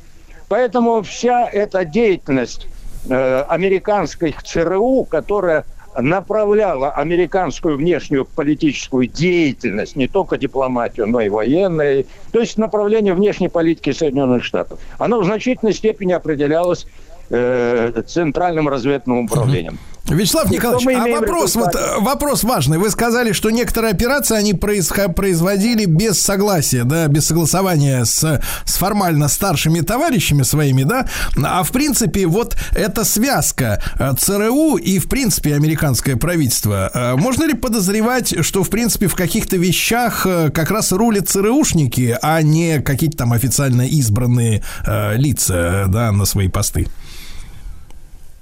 Поэтому 0.47 1.01
вся 1.03 1.47
эта 1.47 1.85
деятельность 1.85 2.67
э, 3.09 3.41
американской 3.47 4.35
ЦРУ, 4.43 5.05
которая 5.09 5.65
направляла 5.99 6.91
американскую 6.91 7.77
внешнюю 7.77 8.25
политическую 8.25 9.05
деятельность, 9.05 9.95
не 9.95 10.07
только 10.07 10.37
дипломатию, 10.37 11.05
но 11.07 11.21
и 11.21 11.29
военную, 11.29 12.05
то 12.31 12.39
есть 12.39 12.57
направление 12.57 13.13
внешней 13.13 13.47
политики 13.49 13.91
Соединенных 13.91 14.43
Штатов, 14.43 14.79
оно 14.97 15.19
в 15.19 15.25
значительной 15.25 15.73
степени 15.73 16.13
определялось 16.13 16.87
э, 17.33 18.01
Центральным 18.07 18.69
разведным 18.69 19.25
управлением. 19.25 19.79
Вячеслав 20.09 20.51
Николаевич, 20.51 20.85
а 20.97 21.21
вопрос, 21.21 21.55
вот, 21.55 21.75
э, 21.75 21.99
вопрос 21.99 22.43
важный. 22.43 22.77
Вы 22.77 22.89
сказали, 22.89 23.31
что 23.31 23.49
некоторые 23.51 23.91
операции 23.91 24.35
они 24.35 24.53
производили 24.53 25.85
без 25.85 26.21
согласия, 26.21 26.83
да, 26.83 27.07
без 27.07 27.27
согласования 27.27 28.03
с, 28.03 28.41
с 28.65 28.73
формально 28.75 29.29
старшими 29.29 29.79
товарищами 29.79 30.43
своими, 30.43 30.83
да. 30.83 31.07
А 31.41 31.63
в 31.63 31.71
принципе, 31.71 32.27
вот 32.27 32.57
эта 32.75 33.05
связка 33.05 33.81
э, 33.97 34.11
ЦРУ 34.19 34.75
и, 34.75 34.99
в 34.99 35.07
принципе, 35.07 35.55
американское 35.55 36.17
правительство, 36.17 36.91
можно 37.15 37.45
ли 37.45 37.53
подозревать, 37.53 38.43
что, 38.43 38.63
в 38.63 38.69
принципе, 38.69 39.07
в 39.07 39.15
каких-то 39.15 39.55
вещах 39.55 40.23
как 40.53 40.69
раз 40.69 40.91
рулят 40.91 41.29
ЦРУшники, 41.29 42.17
а 42.21 42.41
не 42.41 42.81
какие-то 42.81 43.17
там 43.17 43.31
официально 43.31 43.83
избранные 43.83 44.63
э, 44.85 45.15
лица, 45.15 45.85
да, 45.87 46.11
на 46.11 46.25
свои 46.25 46.49
посты? 46.49 46.87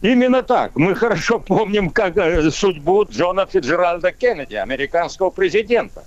Именно 0.02 0.41
так. 0.41 0.76
Мы 0.76 0.95
хорошо 0.95 1.40
помним, 1.40 1.91
как 1.91 2.18
э, 2.18 2.49
судьбу 2.49 3.06
Джона 3.10 3.45
Фиджеральда 3.45 4.11
Кеннеди, 4.11 4.56
американского 4.56 5.30
президента, 5.30 6.03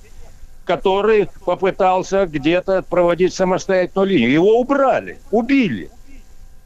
который 0.65 1.29
попытался 1.45 2.27
где-то 2.27 2.83
проводить 2.83 3.35
самостоятельную 3.35 4.09
линию. 4.09 4.33
Его 4.33 4.59
убрали, 4.59 5.19
убили. 5.31 5.91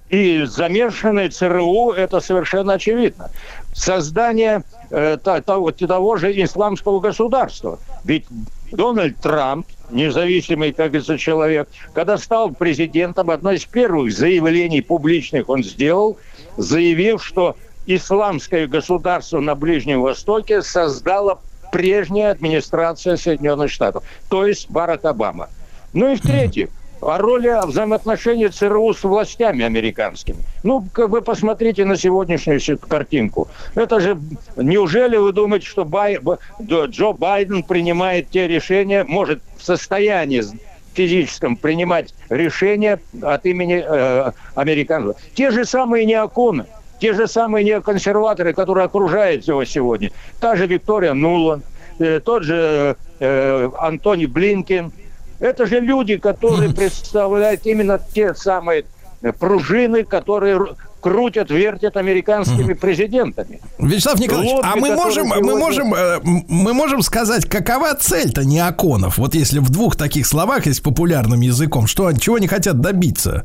И 0.09 0.44
замешанный 0.44 1.28
ЦРУ 1.28 1.90
это 1.90 2.20
совершенно 2.20 2.74
очевидно. 2.74 3.30
Создание 3.74 4.62
э, 4.90 5.18
того, 5.22 5.70
того 5.70 6.16
же 6.16 6.32
исламского 6.42 6.98
государства. 7.00 7.78
Ведь 8.05 8.24
Дональд 8.72 9.18
Трамп, 9.18 9.66
независимый, 9.90 10.72
как 10.72 10.92
говорится, 10.92 11.18
человек, 11.18 11.68
когда 11.92 12.16
стал 12.16 12.52
президентом, 12.52 13.28
одно 13.28 13.52
из 13.52 13.66
первых 13.66 14.12
заявлений 14.14 14.80
публичных 14.80 15.50
он 15.50 15.62
сделал, 15.62 16.16
заявив, 16.59 17.24
что 17.24 17.56
исламское 17.86 18.66
государство 18.66 19.40
на 19.40 19.55
Ближнем 19.55 20.02
Востоке 20.02 20.60
создала 20.60 21.39
прежняя 21.72 22.32
администрация 22.32 23.16
Соединенных 23.16 23.70
Штатов, 23.70 24.05
то 24.28 24.47
есть 24.47 24.70
Барак 24.70 25.05
Обама. 25.05 25.48
Ну 25.94 26.12
и 26.12 26.16
в-третьих, 26.16 26.68
о 27.01 27.18
роли 27.18 27.55
взаимоотношений 27.66 28.48
ЦРУ 28.48 28.93
с 28.93 29.05
властями 29.05 29.64
американскими. 29.64 30.39
Ну, 30.64 30.85
как 30.93 31.10
вы 31.10 31.22
посмотрите 31.22 31.85
на 31.85 31.97
сегодняшнюю 31.97 32.60
картинку. 32.78 33.48
Это 33.74 34.01
же, 34.01 34.18
неужели 34.56 35.16
вы 35.16 35.32
думаете, 35.32 35.66
что 35.66 35.85
Бай- 35.85 36.18
Джо 36.60 37.12
Байден 37.12 37.62
принимает 37.62 38.30
те 38.30 38.48
решения, 38.48 39.05
может 39.05 39.40
в 39.56 39.64
состоянии 39.64 40.43
физическом 40.98 41.56
принимать 41.56 42.12
решения 42.28 42.98
от 43.22 43.46
имени 43.46 43.84
э, 43.86 44.32
американцев? 44.56 45.16
Те 45.34 45.52
же 45.52 45.64
самые 45.64 46.04
неоконы, 46.04 46.66
те 47.00 47.14
же 47.14 47.28
самые 47.28 47.64
неоконсерваторы, 47.64 48.52
которые 48.52 48.86
окружают 48.86 49.44
его 49.44 49.64
сегодня. 49.64 50.10
Та 50.40 50.56
же 50.56 50.66
Виктория 50.66 51.14
Нулан, 51.14 51.62
э, 52.00 52.18
тот 52.18 52.42
же 52.42 52.96
э, 53.20 53.70
Антони 53.78 54.26
Блинкин. 54.26 54.90
Это 55.38 55.66
же 55.66 55.78
люди, 55.78 56.16
которые 56.16 56.74
представляют 56.80 57.64
именно 57.64 58.00
те 58.12 58.34
самые 58.34 58.84
пружины, 59.38 60.04
которые 60.04 60.56
ру- 60.56 60.76
крутят, 61.00 61.50
вертят 61.50 61.96
американскими 61.96 62.72
президентами. 62.72 63.60
Вячеслав 63.78 64.18
Николаевич, 64.18 64.52
Лобби, 64.52 64.66
а 64.66 64.76
мы 64.76 64.94
можем, 64.94 65.26
мы 65.28 65.36
сегодня- 65.36 65.58
можем, 65.58 65.94
э, 65.94 66.18
мы 66.48 66.72
можем 66.74 67.02
сказать, 67.02 67.46
какова 67.48 67.94
цель-то 67.94 68.44
неоконов? 68.44 69.18
Вот 69.18 69.34
если 69.34 69.60
в 69.60 69.70
двух 69.70 69.96
таких 69.96 70.26
словах, 70.26 70.66
есть 70.66 70.82
популярным 70.82 71.40
языком, 71.40 71.86
что, 71.86 72.12
чего 72.12 72.36
они 72.36 72.48
хотят 72.48 72.80
добиться? 72.80 73.44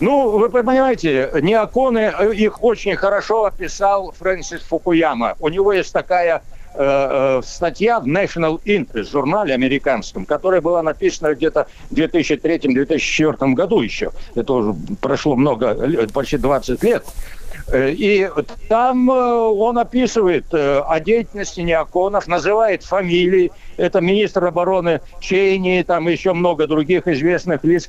Ну, 0.00 0.38
вы 0.38 0.48
понимаете, 0.50 1.30
неоконы, 1.40 2.12
э, 2.18 2.34
их 2.34 2.62
очень 2.62 2.96
хорошо 2.96 3.44
описал 3.44 4.12
Фрэнсис 4.18 4.60
Фукуяма. 4.62 5.34
У 5.40 5.48
него 5.48 5.72
есть 5.72 5.92
такая 5.92 6.42
э, 6.74 7.38
э, 7.38 7.42
статья 7.44 8.00
в 8.00 8.06
National 8.06 8.60
Interest, 8.64 9.10
журнале 9.10 9.54
американском, 9.54 10.24
которая 10.26 10.60
была 10.60 10.82
написана 10.82 11.34
где-то 11.34 11.66
в 11.90 11.94
2003-2004 11.94 13.54
году 13.54 13.80
еще. 13.80 14.10
Это 14.34 14.52
уже 14.52 14.74
прошло 15.00 15.36
много, 15.36 16.06
почти 16.12 16.36
20 16.36 16.82
лет. 16.82 17.04
Э, 17.68 17.90
И 17.90 18.28
там 18.68 19.10
э, 19.10 19.14
он 19.14 19.78
описывает 19.78 20.46
о 20.52 21.00
деятельности 21.00 21.60
неоконов, 21.60 22.26
называет 22.26 22.82
фамилии. 22.82 23.52
Это 23.76 24.00
министр 24.00 24.46
обороны 24.46 25.00
Чейни, 25.20 25.82
там 25.82 26.08
еще 26.08 26.32
много 26.32 26.66
других 26.66 27.08
известных 27.08 27.64
лиц 27.64 27.88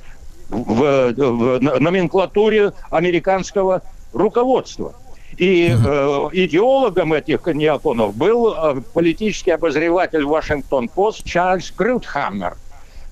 в, 0.50 1.12
в 1.14 1.60
номенклатуре 1.80 2.72
американского 2.92 3.82
руководства. 4.14 4.94
И 5.38 5.70
э, 5.70 6.30
идеологом 6.32 7.14
этих 7.14 7.46
неоконов 7.48 8.16
был 8.16 8.54
э, 8.54 8.82
политический 8.94 9.52
обозреватель 9.52 10.24
Вашингтон-Пост 10.24 11.24
Чарльз 11.26 11.72
Крютхаммер. 11.72 12.56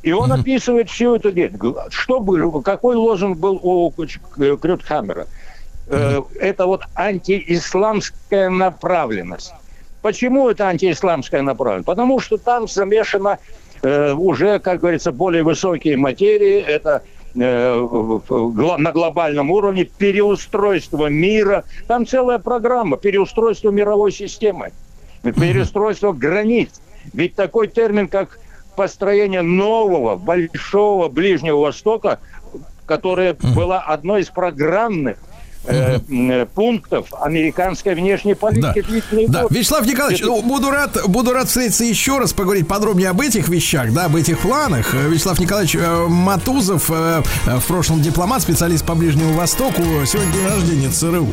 И 0.04 0.12
он 0.12 0.32
описывает 0.32 0.90
всю 0.90 1.16
эту 1.16 1.32
деятельность. 1.32 1.92
Что 1.92 2.20
был, 2.20 2.62
какой 2.62 2.96
лозунг 2.96 3.38
был 3.38 3.60
у 3.62 3.90
К- 3.92 4.58
Крютхаммера? 4.58 5.28
Э, 5.88 6.22
это 6.40 6.66
вот 6.66 6.84
антиисламская 6.96 8.50
направленность. 8.50 9.54
Почему 10.02 10.50
это 10.50 10.68
антиисламская 10.68 11.42
направленность? 11.42 11.86
Потому 11.86 12.20
что 12.20 12.38
там 12.38 12.68
замешано 12.68 13.38
э, 13.82 14.14
уже, 14.14 14.60
как 14.60 14.80
говорится, 14.80 15.12
более 15.12 15.44
высокие 15.44 15.98
материи. 15.98 16.60
Это 16.62 17.02
э, 17.06 17.13
на 17.34 18.92
глобальном 18.92 19.52
уровне 19.52 19.86
переустройство 19.86 21.08
мира. 21.08 21.64
Там 21.88 22.06
целая 22.06 22.40
программа 22.40 22.98
переустройства 22.98 23.72
мировой 23.72 24.12
системы, 24.12 24.72
переустройство 25.24 26.12
границ. 26.12 26.70
Ведь 27.14 27.36
такой 27.36 27.68
термин, 27.68 28.08
как 28.08 28.40
построение 28.76 29.42
нового, 29.42 30.16
большого 30.16 31.10
Ближнего 31.10 31.60
Востока, 31.60 32.20
которая 32.86 33.36
была 33.56 33.80
одной 33.82 34.22
из 34.22 34.30
программных 34.30 35.18
э, 35.66 36.00
м, 36.10 36.48
пунктов 36.54 37.08
американской 37.22 37.96
внешней 37.96 38.34
Да, 38.34 38.40
политики 38.40 39.28
да. 39.28 39.44
годы. 39.44 39.56
Вячеслав 39.56 39.86
Николаевич, 39.86 40.22
Это- 40.22 40.30
ну, 40.30 40.42
буду 40.42 40.70
рад, 40.72 40.98
буду 41.08 41.34
рад 41.34 41.48
встретиться 41.48 41.84
еще 41.84 42.18
раз, 42.20 42.34
поговорить 42.34 42.68
подробнее 42.68 43.10
об 43.10 43.22
этих 43.22 43.48
вещах, 43.50 43.94
да, 43.94 44.06
об 44.06 44.16
этих 44.16 44.40
планах. 44.40 44.94
Э, 44.94 45.08
Вячеслав 45.10 45.40
Николаевич 45.40 45.76
э, 45.76 46.06
Матузов, 46.08 46.90
э, 46.92 47.24
э, 47.48 47.58
в 47.60 47.66
прошлом 47.66 48.02
дипломат, 48.02 48.42
специалист 48.42 48.86
по 48.86 48.96
Ближнему 48.96 49.34
Востоку, 49.34 49.82
сегодня 50.06 50.32
день 50.34 50.48
рождения 50.48 50.90
ЦРУ. 50.90 51.28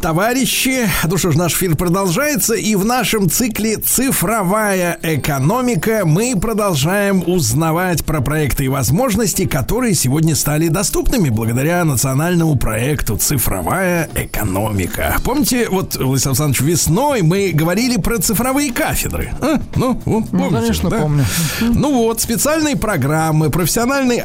Товарищи, 0.00 0.88
ну 1.04 1.16
что 1.16 1.32
ж, 1.32 1.36
наш 1.36 1.54
эфир 1.54 1.76
продолжается, 1.76 2.54
и 2.54 2.74
в 2.74 2.84
нашем 2.84 3.28
цикле 3.28 3.76
«Цифровая 3.76 4.98
экономика» 5.02 6.02
мы 6.04 6.34
продолжаем 6.40 7.22
узнавать 7.26 8.04
про 8.04 8.20
проекты 8.20 8.66
и 8.66 8.68
возможности, 8.68 9.46
которые 9.46 9.94
сегодня 9.94 10.34
стали 10.36 10.68
доступными 10.68 11.28
благодаря 11.28 11.84
национальному 11.84 12.56
проекту 12.56 13.16
«Цифровая 13.16 14.08
экономика». 14.14 15.16
Помните, 15.24 15.68
вот, 15.68 15.96
Владислав 15.96 16.38
Александрович, 16.38 16.60
весной 16.60 17.22
мы 17.22 17.50
говорили 17.52 17.96
про 17.96 18.18
цифровые 18.18 18.72
кафедры? 18.72 19.32
А? 19.40 19.60
Ну, 19.74 20.00
вот, 20.04 20.30
помните, 20.30 20.54
конечно, 20.54 20.90
да? 20.90 20.98
помню. 21.00 21.24
Ну 21.60 21.94
вот, 21.94 22.20
специальные 22.20 22.76
программы, 22.76 23.50
профессиональной 23.50 24.18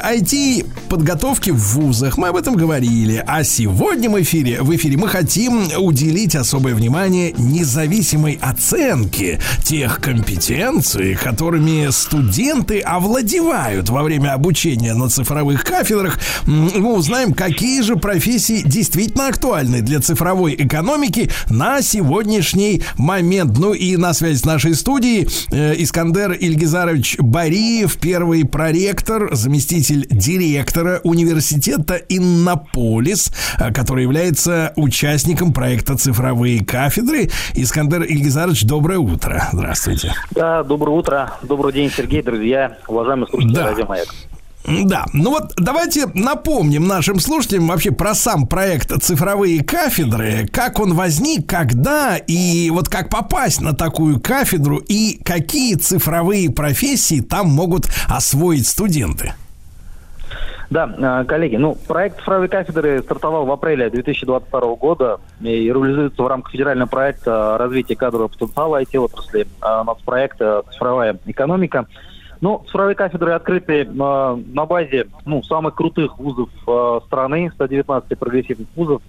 IT-подготовки 0.84 1.50
в 1.50 1.74
вузах. 1.74 2.18
Мы 2.18 2.28
об 2.28 2.36
этом 2.36 2.54
говорили. 2.54 3.22
А 3.26 3.44
сегодня 3.44 4.10
в 4.10 4.20
эфире, 4.22 4.62
в 4.62 4.74
эфире 4.76 4.96
мы 4.96 5.08
хотим 5.08 5.68
уделить 5.78 6.34
особое 6.36 6.74
внимание 6.74 7.32
независимой 7.36 8.38
оценке 8.40 9.40
тех 9.64 10.00
компетенций, 10.00 11.14
которыми 11.14 11.90
студенты 11.90 12.80
овладевают 12.80 13.88
во 13.88 14.02
время 14.02 14.32
обучения 14.34 14.94
на 14.94 15.08
цифровых 15.08 15.64
кафедрах. 15.64 16.18
Мы 16.46 16.94
узнаем, 16.94 17.32
какие 17.32 17.82
же 17.82 17.96
профессии 17.96 18.62
действительно 18.64 19.28
актуальны 19.28 19.80
для 19.80 20.00
цифровой 20.00 20.54
экономики 20.58 21.30
на 21.48 21.82
сегодняшний 21.82 22.82
момент. 22.96 23.58
Ну 23.58 23.72
и 23.72 23.96
на 23.96 24.12
связи 24.12 24.38
с 24.38 24.44
нашей 24.44 24.74
студией 24.74 25.28
э, 25.50 25.74
Искандер 25.78 26.32
Ильгизарович 26.32 27.16
Бариев, 27.18 27.96
первый 27.96 28.44
проректор, 28.44 29.34
заместитель 29.34 30.06
директора 30.10 30.83
университета 31.02 31.96
Иннополис, 32.08 33.32
э, 33.58 33.72
который 33.72 34.04
является 34.04 34.72
участником 34.76 35.52
проекта 35.52 35.96
«Цифровые 35.96 36.64
кафедры». 36.64 37.30
Искандер 37.54 38.02
Ильгизарович, 38.02 38.64
доброе 38.64 38.98
утро. 38.98 39.48
Здравствуйте. 39.52 40.14
Да, 40.30 40.62
доброе 40.62 40.92
утро. 40.92 41.32
Добрый 41.42 41.72
день, 41.72 41.90
Сергей, 41.90 42.22
друзья, 42.22 42.78
уважаемые 42.86 43.28
слушатели 43.28 43.54
Да. 43.54 43.66
Радио 43.66 43.86
Маяк. 43.86 44.08
Да, 44.66 45.04
ну 45.12 45.30
вот 45.30 45.52
давайте 45.58 46.06
напомним 46.14 46.86
нашим 46.86 47.20
слушателям 47.20 47.68
вообще 47.68 47.90
про 47.90 48.14
сам 48.14 48.46
проект 48.46 48.90
«Цифровые 49.02 49.62
кафедры», 49.62 50.48
как 50.50 50.80
он 50.80 50.94
возник, 50.94 51.46
когда 51.46 52.16
и 52.16 52.70
вот 52.70 52.88
как 52.88 53.10
попасть 53.10 53.60
на 53.60 53.74
такую 53.74 54.20
кафедру 54.20 54.78
и 54.78 55.20
какие 55.22 55.74
цифровые 55.74 56.50
профессии 56.50 57.20
там 57.20 57.48
могут 57.48 57.88
освоить 58.08 58.66
студенты. 58.66 59.34
Да, 60.74 60.92
э, 61.22 61.24
коллеги, 61.26 61.54
ну, 61.54 61.76
проект 61.86 62.18
цифровой 62.18 62.48
кафедры 62.48 63.00
стартовал 63.00 63.46
в 63.46 63.52
апреле 63.52 63.88
2022 63.90 64.74
года 64.74 65.20
и 65.40 65.66
реализуется 65.66 66.20
в 66.20 66.26
рамках 66.26 66.50
федерального 66.50 66.88
проекта 66.88 67.56
развития 67.56 67.94
кадрового 67.94 68.26
потенциала 68.26 68.82
IT-отрасли, 68.82 69.42
э, 69.42 69.82
нацпроекта 69.84 70.64
«Цифровая 70.72 71.16
экономика». 71.26 71.86
Ну, 72.40 72.64
цифровые 72.66 72.96
кафедры 72.96 73.34
открыты 73.34 73.82
э, 73.82 73.86
на 73.86 74.66
базе 74.66 75.06
ну, 75.24 75.44
самых 75.44 75.76
крутых 75.76 76.18
вузов 76.18 76.50
э, 76.66 77.00
страны, 77.06 77.52
119 77.54 78.18
прогрессивных 78.18 78.66
вузов. 78.74 79.00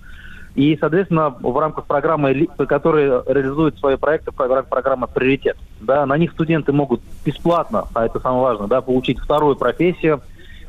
И, 0.53 0.77
соответственно, 0.79 1.31
в 1.31 1.57
рамках 1.57 1.85
программы, 1.85 2.47
которые 2.59 3.23
реализуют 3.25 3.79
свои 3.79 3.95
проекты, 3.95 4.29
в 4.29 4.39
рамках 4.39 4.67
программы 4.67 5.07
«Приоритет», 5.07 5.57
да, 5.81 6.05
на 6.05 6.15
них 6.15 6.33
студенты 6.33 6.71
могут 6.73 7.01
бесплатно, 7.25 7.85
а 7.95 8.05
это 8.05 8.19
самое 8.19 8.43
важное, 8.43 8.67
да, 8.67 8.81
получить 8.81 9.17
вторую 9.17 9.55
профессию, 9.55 10.21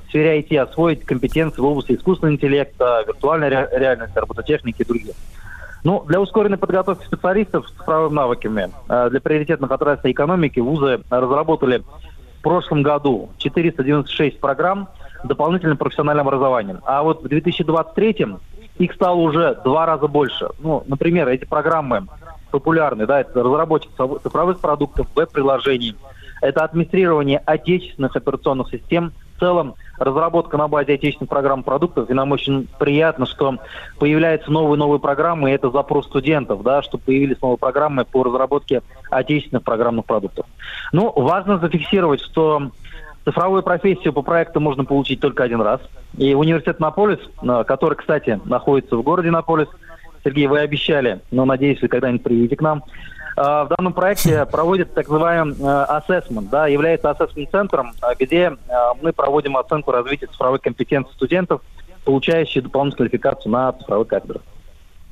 сфере 0.09 0.41
IT 0.41 0.57
освоить 0.59 1.05
компетенции 1.05 1.61
в 1.61 1.65
области 1.65 1.93
искусственного 1.93 2.35
интеллекта, 2.35 3.05
виртуальной 3.07 3.49
ре- 3.49 3.69
реальности, 3.73 4.19
робототехники 4.19 4.83
и 4.83 4.85
других. 4.85 5.15
Ну, 5.85 6.03
для 6.07 6.21
ускоренной 6.21 6.59
подготовки 6.59 7.05
специалистов 7.05 7.69
с 7.69 7.73
цифровыми 7.73 8.15
навыками 8.15 8.71
э, 8.89 9.09
для 9.11 9.21
приоритетных 9.21 9.71
отраслей 9.71 10.13
экономики 10.13 10.59
вузы 10.59 11.01
разработали 11.11 11.83
в 12.39 12.43
прошлом 12.43 12.83
году 12.83 13.31
496 13.39 14.41
программ 14.41 14.89
дополнительным 15.25 15.77
профессиональным 15.77 16.27
образованием. 16.27 16.81
А 16.85 17.03
вот 17.03 17.23
в 17.23 17.29
2023 17.29 18.27
их 18.79 18.93
стало 18.95 19.17
уже 19.17 19.59
два 19.65 19.87
раза 19.87 20.07
больше. 20.09 20.49
Ну, 20.59 20.83
например, 20.87 21.29
эти 21.29 21.45
программы 21.45 22.07
популярны, 22.51 23.07
да, 23.07 23.21
это 23.21 23.43
разработчик 23.43 23.91
цифровых- 23.97 24.59
продуктов, 24.61 25.07
веб-приложений, 25.15 25.95
это 26.43 26.65
администрирование 26.65 27.39
отечественных 27.39 28.17
операционных 28.17 28.71
систем, 28.71 29.13
в 29.37 29.41
целом 29.41 29.75
разработка 29.99 30.57
на 30.57 30.69
базе 30.69 30.95
отечественных 30.95 31.31
программ 31.31 31.63
продуктов, 31.63 32.11
и 32.11 32.15
нам 32.15 32.33
очень 32.33 32.69
приятно, 32.79 33.27
что 33.27 33.59
появляются 33.99 34.51
новые 34.51 34.79
новые 34.79 35.01
программы, 35.01 35.51
и 35.51 35.55
это 35.55 35.71
запрос 35.71 36.07
студентов, 36.07 36.63
да, 36.63 36.83
что 36.83 36.99
появились 36.99 37.41
новые 37.41 37.59
программы 37.59 38.05
по 38.05 38.23
разработке 38.23 38.83
отечественных 39.11 39.65
программных 39.65 40.05
продуктов. 40.05 40.47
Ну, 40.93 41.13
важно 41.15 41.59
зафиксировать, 41.59 42.21
что 42.21 42.71
цифровую 43.25 43.63
профессию 43.63 44.13
по 44.13 44.23
проекту 44.23 44.61
можно 44.61 44.85
получить 44.85 45.21
только 45.21 45.45
один 45.45 45.61
раз. 45.61 45.81
И 46.17 46.35
университет 46.35 46.81
Наполис, 46.81 47.19
э, 47.43 47.65
который, 47.67 47.97
кстати, 47.97 48.41
находится 48.45 48.97
в 48.97 49.03
городе 49.03 49.31
Наполис, 49.31 49.69
Сергей, 50.25 50.47
вы 50.47 50.59
обещали, 50.59 51.21
но 51.31 51.45
надеюсь, 51.45 51.81
вы 51.81 51.89
когда-нибудь 51.89 52.23
приедете 52.23 52.57
к 52.57 52.63
нам. 52.63 52.83
Э, 53.37 53.65
В 53.65 53.69
данном 53.77 53.93
проекте 53.93 54.47
проводит 54.51 54.95
так 54.95 55.09
называемый 55.09 55.57
ассессмент, 55.85 56.49
да, 56.51 56.67
является 56.67 57.11
ассессмент-центром, 57.11 57.93
э, 58.03 58.15
где 58.19 58.57
э, 58.69 58.75
мы 59.03 59.13
проводим 59.13 59.57
оценку 59.57 59.93
развития 59.93 60.27
цифровых 60.27 60.63
компетенций 60.63 61.13
студентов, 61.15 61.61
получающих 62.05 62.63
дополнительную 62.63 63.11
квалификацию 63.11 63.53
на 63.53 63.73
цифровых 63.73 64.09
кафедрах. 64.09 64.43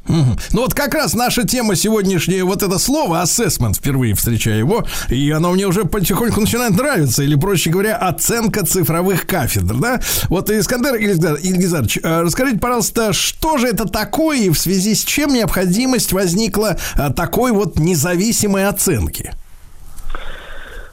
Ну 0.07 0.37
вот 0.53 0.75
как 0.75 0.95
раз 0.95 1.15
наша 1.15 1.47
тема 1.47 1.77
сегодняшняя, 1.77 2.45
вот 2.45 2.63
это 2.63 2.79
слово 2.79 3.23
assessment, 3.23 3.75
впервые 3.75 4.15
встречаю 4.15 4.59
его, 4.59 4.85
и 5.09 5.31
оно 5.31 5.53
мне 5.53 5.67
уже 5.67 5.85
потихоньку 5.85 6.41
начинает 6.41 6.77
нравиться, 6.77 7.23
или, 7.23 7.35
проще 7.37 7.71
говоря, 7.71 7.97
оценка 7.97 8.67
цифровых 8.67 9.27
кафедр, 9.27 9.75
да? 9.75 10.01
Вот, 10.29 10.51
Искандер 10.51 10.97
Ильгизар- 10.97 11.39
Ильгизарович, 11.41 11.99
э, 12.03 12.21
расскажите, 12.21 12.59
пожалуйста, 12.59 13.13
что 13.13 13.57
же 13.57 13.67
это 13.69 13.89
такое 13.89 14.39
и 14.39 14.51
в 14.51 14.59
связи 14.59 14.95
с 14.95 15.05
чем 15.05 15.33
необходимость 15.33 16.13
возникла 16.13 16.77
э, 16.97 17.11
такой 17.15 17.53
вот 17.53 17.79
независимой 17.79 18.69
оценки? 18.69 19.33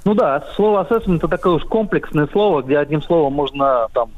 Ну 0.04 0.16
да, 0.16 0.44
слово 0.56 0.88
assessment 0.90 1.18
это 1.18 1.28
такое 1.28 1.54
уж 1.54 1.64
комплексное 1.66 2.28
слово, 2.32 2.62
где 2.62 2.78
одним 2.78 3.04
словом 3.04 3.34
можно 3.34 3.88
там 3.94 4.10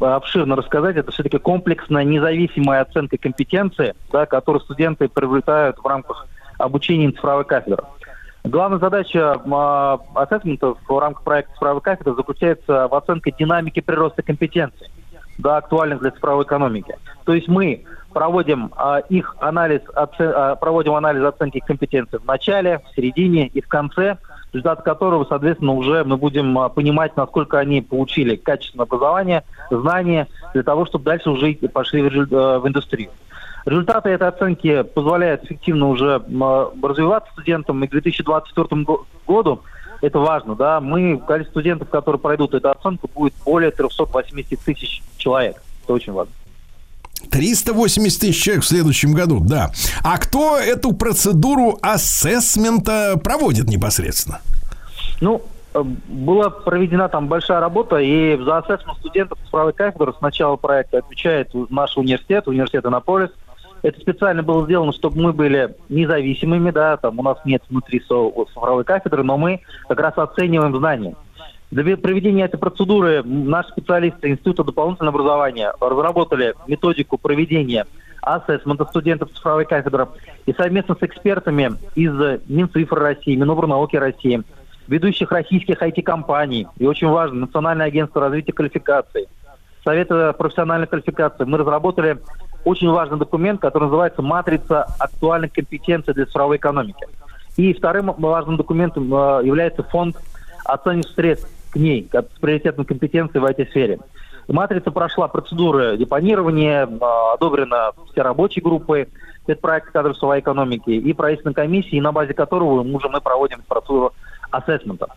обширно 0.00 0.56
рассказать. 0.56 0.96
Это 0.96 1.10
все-таки 1.10 1.38
комплексная 1.38 2.04
независимая 2.04 2.82
оценка 2.82 3.16
компетенции, 3.18 3.94
да, 4.12 4.26
которую 4.26 4.60
студенты 4.62 5.08
приобретают 5.08 5.78
в 5.78 5.86
рамках 5.86 6.26
обучения 6.58 7.10
цифровой 7.10 7.44
кафедры. 7.44 7.84
Главная 8.44 8.78
задача 8.78 9.40
а, 9.50 9.98
ассессментов 10.14 10.78
в 10.86 10.98
рамках 10.98 11.24
проекта 11.24 11.54
«Цифровая 11.54 11.80
кафедра» 11.80 12.14
заключается 12.14 12.88
в 12.88 12.94
оценке 12.94 13.34
динамики 13.38 13.80
прироста 13.80 14.22
компетенций, 14.22 14.88
да, 15.38 15.56
актуальных 15.56 16.00
для 16.00 16.10
цифровой 16.10 16.44
экономики. 16.44 16.94
То 17.24 17.32
есть 17.32 17.48
мы 17.48 17.84
проводим 18.12 18.70
а, 18.76 18.98
их 18.98 19.34
анализ, 19.40 19.80
оце- 19.94 20.30
а, 20.30 20.56
проводим 20.56 20.94
анализ 20.94 21.24
оценки 21.24 21.60
компетенций 21.66 22.18
в 22.18 22.26
начале, 22.26 22.80
в 22.80 22.94
середине 22.94 23.46
и 23.46 23.62
в 23.62 23.68
конце, 23.68 24.18
результат 24.54 24.82
которого, 24.82 25.24
соответственно, 25.28 25.72
уже 25.74 26.04
мы 26.04 26.16
будем 26.16 26.56
а, 26.58 26.68
понимать, 26.68 27.16
насколько 27.16 27.58
они 27.58 27.82
получили 27.82 28.36
качественное 28.36 28.84
образование, 28.86 29.42
знания, 29.70 30.28
для 30.54 30.62
того, 30.62 30.86
чтобы 30.86 31.04
дальше 31.04 31.30
уже 31.30 31.54
пошли 31.54 32.02
э, 32.02 32.58
в 32.58 32.66
индустрию. 32.66 33.10
Результаты 33.66 34.10
этой 34.10 34.28
оценки 34.28 34.82
позволяют 34.82 35.44
эффективно 35.44 35.88
уже 35.88 36.22
м, 36.26 36.42
развиваться 36.82 37.32
студентам. 37.32 37.82
И 37.82 37.88
к 37.88 37.90
2024 37.90 38.82
го- 38.84 39.06
году, 39.26 39.62
это 40.00 40.18
важно, 40.20 40.54
да, 40.54 40.80
мы, 40.80 41.18
количество 41.18 41.60
студентов, 41.60 41.88
которые 41.88 42.20
пройдут 42.20 42.54
эту 42.54 42.70
оценку, 42.70 43.10
будет 43.12 43.34
более 43.44 43.70
380 43.72 44.60
тысяч 44.60 45.02
человек. 45.16 45.60
Это 45.82 45.94
очень 45.94 46.12
важно. 46.12 46.32
380 47.30 48.20
тысяч 48.20 48.42
человек 48.42 48.64
в 48.64 48.66
следующем 48.66 49.12
году, 49.12 49.40
да. 49.40 49.70
А 50.02 50.18
кто 50.18 50.56
эту 50.56 50.92
процедуру 50.92 51.78
ассессмента 51.82 53.18
проводит 53.22 53.66
непосредственно? 53.66 54.40
Ну, 55.20 55.42
э, 55.74 55.82
была 55.82 56.50
проведена 56.50 57.08
там 57.08 57.28
большая 57.28 57.60
работа, 57.60 57.98
и 57.98 58.36
за 58.36 58.58
ассессмент 58.58 58.98
студентов 58.98 59.38
цифровой 59.44 59.72
кафедры 59.72 60.12
с 60.16 60.20
начала 60.20 60.56
проекта 60.56 60.98
отвечает 60.98 61.50
наш 61.70 61.96
университет, 61.96 62.46
университет 62.46 62.84
Иннополис. 62.86 63.30
Это 63.82 64.00
специально 64.00 64.42
было 64.42 64.64
сделано, 64.64 64.92
чтобы 64.92 65.20
мы 65.20 65.32
были 65.32 65.76
независимыми, 65.90 66.70
да, 66.70 66.96
там 66.96 67.18
у 67.18 67.22
нас 67.22 67.36
нет 67.44 67.62
внутри 67.68 68.00
цифровой 68.00 68.84
кафедры, 68.84 69.22
но 69.22 69.36
мы 69.36 69.60
как 69.88 70.00
раз 70.00 70.14
оцениваем 70.16 70.76
знания. 70.76 71.14
Для 71.74 71.96
проведения 71.96 72.44
этой 72.44 72.56
процедуры 72.56 73.24
наши 73.24 73.70
специалисты 73.70 74.28
Института 74.28 74.62
дополнительного 74.62 75.18
образования 75.18 75.72
разработали 75.80 76.54
методику 76.68 77.18
проведения 77.18 77.84
ассессмента 78.22 78.84
студентов 78.84 79.32
цифровой 79.32 79.64
кафедры 79.64 80.06
и 80.46 80.52
совместно 80.52 80.94
с 80.94 81.02
экспертами 81.02 81.72
из 81.96 82.12
Минцифры 82.46 83.00
России, 83.00 83.34
Минобрнауки 83.34 83.96
России, 83.96 84.44
ведущих 84.86 85.32
российских 85.32 85.82
IT-компаний 85.82 86.68
и 86.78 86.86
очень 86.86 87.08
важно, 87.08 87.40
Национальное 87.40 87.86
агентство 87.86 88.20
развития 88.20 88.52
квалификаций, 88.52 89.26
Совета 89.82 90.32
профессиональной 90.32 90.86
квалификации, 90.86 91.42
мы 91.42 91.58
разработали 91.58 92.18
очень 92.64 92.88
важный 92.88 93.18
документ, 93.18 93.60
который 93.60 93.84
называется 93.86 94.22
«Матрица 94.22 94.86
актуальных 95.00 95.52
компетенций 95.52 96.14
для 96.14 96.26
цифровой 96.26 96.58
экономики». 96.58 97.04
И 97.56 97.74
вторым 97.74 98.14
важным 98.16 98.58
документом 98.58 99.12
э, 99.12 99.40
является 99.44 99.82
фонд 99.82 100.16
оценки 100.64 101.08
средств 101.08 101.50
к 101.74 101.76
ней, 101.76 102.08
с 102.12 102.38
приоритетной 102.40 102.84
компетенцией 102.84 103.40
в 103.40 103.44
этой 103.44 103.66
сфере. 103.66 103.98
Матрица 104.46 104.90
прошла 104.90 105.28
процедуры 105.28 105.96
депонирования, 105.96 106.86
э, 106.86 107.34
одобрена 107.34 107.92
все 108.12 108.22
рабочие 108.22 108.62
группы, 108.62 109.08
это 109.46 109.60
проект 109.60 109.90
кадров 109.90 110.16
экономики 110.16 110.90
и 110.90 111.12
правительственной 111.12 111.54
комиссии, 111.54 112.00
на 112.00 112.12
базе 112.12 112.32
которого 112.32 112.80
уже 112.80 113.08
мы 113.08 113.20
проводим 113.20 113.62
процедуру 113.66 114.12
ассессмента. 114.50 115.08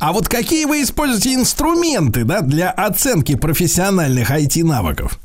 А 0.00 0.12
вот 0.12 0.28
какие 0.28 0.64
вы 0.64 0.82
используете 0.82 1.34
инструменты 1.34 2.24
да, 2.24 2.40
для 2.40 2.70
оценки 2.70 3.36
профессиональных 3.36 4.30
IT-навыков? 4.30 5.18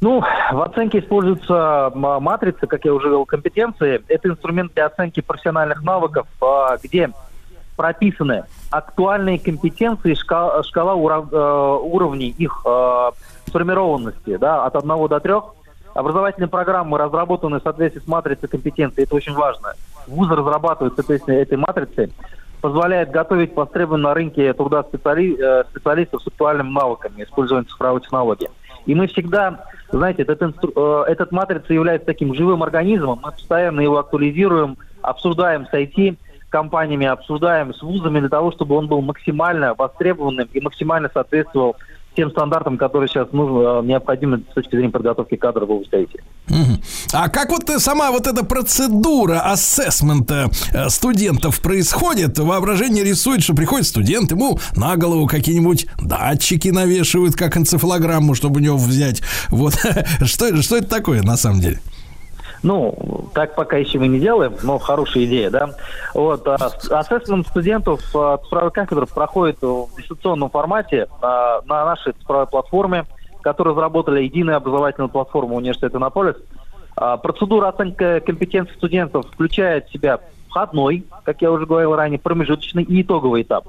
Ну, 0.00 0.20
в 0.20 0.62
оценке 0.62 1.00
используются 1.00 1.90
м- 1.92 2.22
матрицы, 2.22 2.66
как 2.66 2.84
я 2.84 2.94
уже 2.94 3.08
говорил, 3.08 3.26
компетенции. 3.26 4.00
Это 4.08 4.28
инструмент 4.28 4.72
для 4.74 4.86
оценки 4.86 5.20
профессиональных 5.20 5.82
навыков, 5.82 6.26
а, 6.40 6.76
где 6.82 7.10
прописаны 7.78 8.44
актуальные 8.70 9.38
компетенции, 9.38 10.14
шкала, 10.14 10.62
шкала 10.64 10.94
уров- 10.94 11.32
э, 11.32 11.78
уровней 11.80 12.34
их 12.36 12.60
э, 12.66 13.10
сформированности 13.46 14.36
да, 14.36 14.64
от 14.66 14.74
1 14.74 15.08
до 15.08 15.20
3. 15.20 15.32
Образовательные 15.94 16.48
программы 16.48 16.98
разработаны 16.98 17.60
в 17.60 17.62
соответствии 17.62 18.02
с 18.02 18.08
матрицей 18.08 18.48
компетенций, 18.48 19.04
это 19.04 19.14
очень 19.14 19.32
важно. 19.32 19.74
Вузы 20.08 20.34
разрабатывают 20.34 20.94
соответственно 20.96 21.36
этой 21.36 21.56
матрицы, 21.56 22.10
позволяет 22.60 23.10
готовить 23.10 23.54
востребованные 23.54 24.08
на 24.08 24.14
рынке 24.14 24.52
труда 24.54 24.82
специали- 24.82 25.38
э, 25.38 25.64
специалистов 25.70 26.22
с 26.22 26.26
актуальными 26.26 26.70
навыками, 26.70 27.22
используя 27.22 27.62
цифровые 27.62 28.02
технологии. 28.02 28.50
И 28.86 28.94
мы 28.94 29.06
всегда, 29.06 29.66
знаете, 29.92 30.22
этот, 30.22 30.42
инстру- 30.42 31.04
э, 31.06 31.12
этот 31.12 31.30
матрица 31.30 31.72
является 31.72 32.06
таким 32.06 32.34
живым 32.34 32.64
организмом, 32.64 33.20
мы 33.22 33.30
постоянно 33.30 33.80
его 33.80 33.98
актуализируем, 33.98 34.76
обсуждаем 35.00 35.66
с 35.66 35.72
IT, 35.72 36.16
компаниями, 36.48 37.06
обсуждаем 37.06 37.74
с 37.74 37.82
вузами 37.82 38.20
для 38.20 38.28
того, 38.28 38.52
чтобы 38.52 38.76
он 38.76 38.88
был 38.88 39.00
максимально 39.00 39.74
востребованным 39.74 40.48
и 40.52 40.60
максимально 40.60 41.10
соответствовал 41.12 41.76
тем 42.18 42.30
стандартам, 42.32 42.78
которые 42.78 43.08
сейчас 43.08 43.28
нужны, 43.30 43.60
э, 43.60 43.82
необходимы 43.84 44.42
с 44.50 44.54
точки 44.54 44.72
зрения 44.72 44.90
подготовки 44.90 45.36
кадров 45.36 45.68
в 45.68 45.72
области 45.72 45.94
IT. 45.94 46.20
А 47.12 47.28
как 47.28 47.50
вот 47.50 47.70
э, 47.70 47.78
сама 47.78 48.10
вот 48.10 48.26
эта 48.26 48.44
процедура 48.44 49.38
ассессмента 49.38 50.50
э, 50.72 50.88
студентов 50.88 51.62
происходит? 51.62 52.36
Воображение 52.40 53.04
рисует, 53.04 53.44
что 53.44 53.54
приходит 53.54 53.86
студент, 53.86 54.32
ему 54.32 54.58
на 54.74 54.96
голову 54.96 55.28
какие-нибудь 55.28 55.86
датчики 56.02 56.70
навешивают, 56.70 57.36
как 57.36 57.56
энцефалограмму, 57.56 58.34
чтобы 58.34 58.58
у 58.58 58.62
него 58.64 58.76
взять. 58.76 59.22
Вот 59.50 59.74
что, 60.24 60.60
что 60.60 60.76
это 60.76 60.88
такое 60.88 61.22
на 61.22 61.36
самом 61.36 61.60
деле? 61.60 61.78
Ну, 62.62 63.28
так 63.34 63.54
пока 63.54 63.76
еще 63.76 63.98
мы 63.98 64.08
не 64.08 64.18
делаем, 64.18 64.54
но 64.62 64.78
хорошая 64.78 65.24
идея, 65.24 65.50
да. 65.50 65.70
Вот, 66.14 66.46
а, 66.46 66.56
ассессмент 66.56 67.46
студентов 67.46 68.00
а, 68.14 68.38
цифровой 68.38 68.70
кафедры 68.70 69.06
проходит 69.06 69.62
в 69.62 69.88
дистанционном 69.96 70.50
формате 70.50 71.06
а, 71.22 71.60
на 71.66 71.84
нашей 71.84 72.12
цифровой 72.14 72.46
платформе, 72.46 73.04
которую 73.42 73.74
разработали 73.74 74.24
единая 74.24 74.56
образовательная 74.56 75.08
платформа 75.08 75.54
университета 75.54 75.98
Иннополис. 75.98 76.36
А, 76.96 77.16
Процедура 77.16 77.68
оценки 77.68 78.20
компетенций 78.20 78.74
студентов 78.74 79.26
включает 79.32 79.86
в 79.86 79.92
себя 79.92 80.18
входной, 80.48 81.04
как 81.24 81.40
я 81.42 81.52
уже 81.52 81.64
говорил 81.66 81.94
ранее, 81.94 82.18
промежуточный 82.18 82.82
и 82.82 83.02
итоговый 83.02 83.42
этап. 83.42 83.66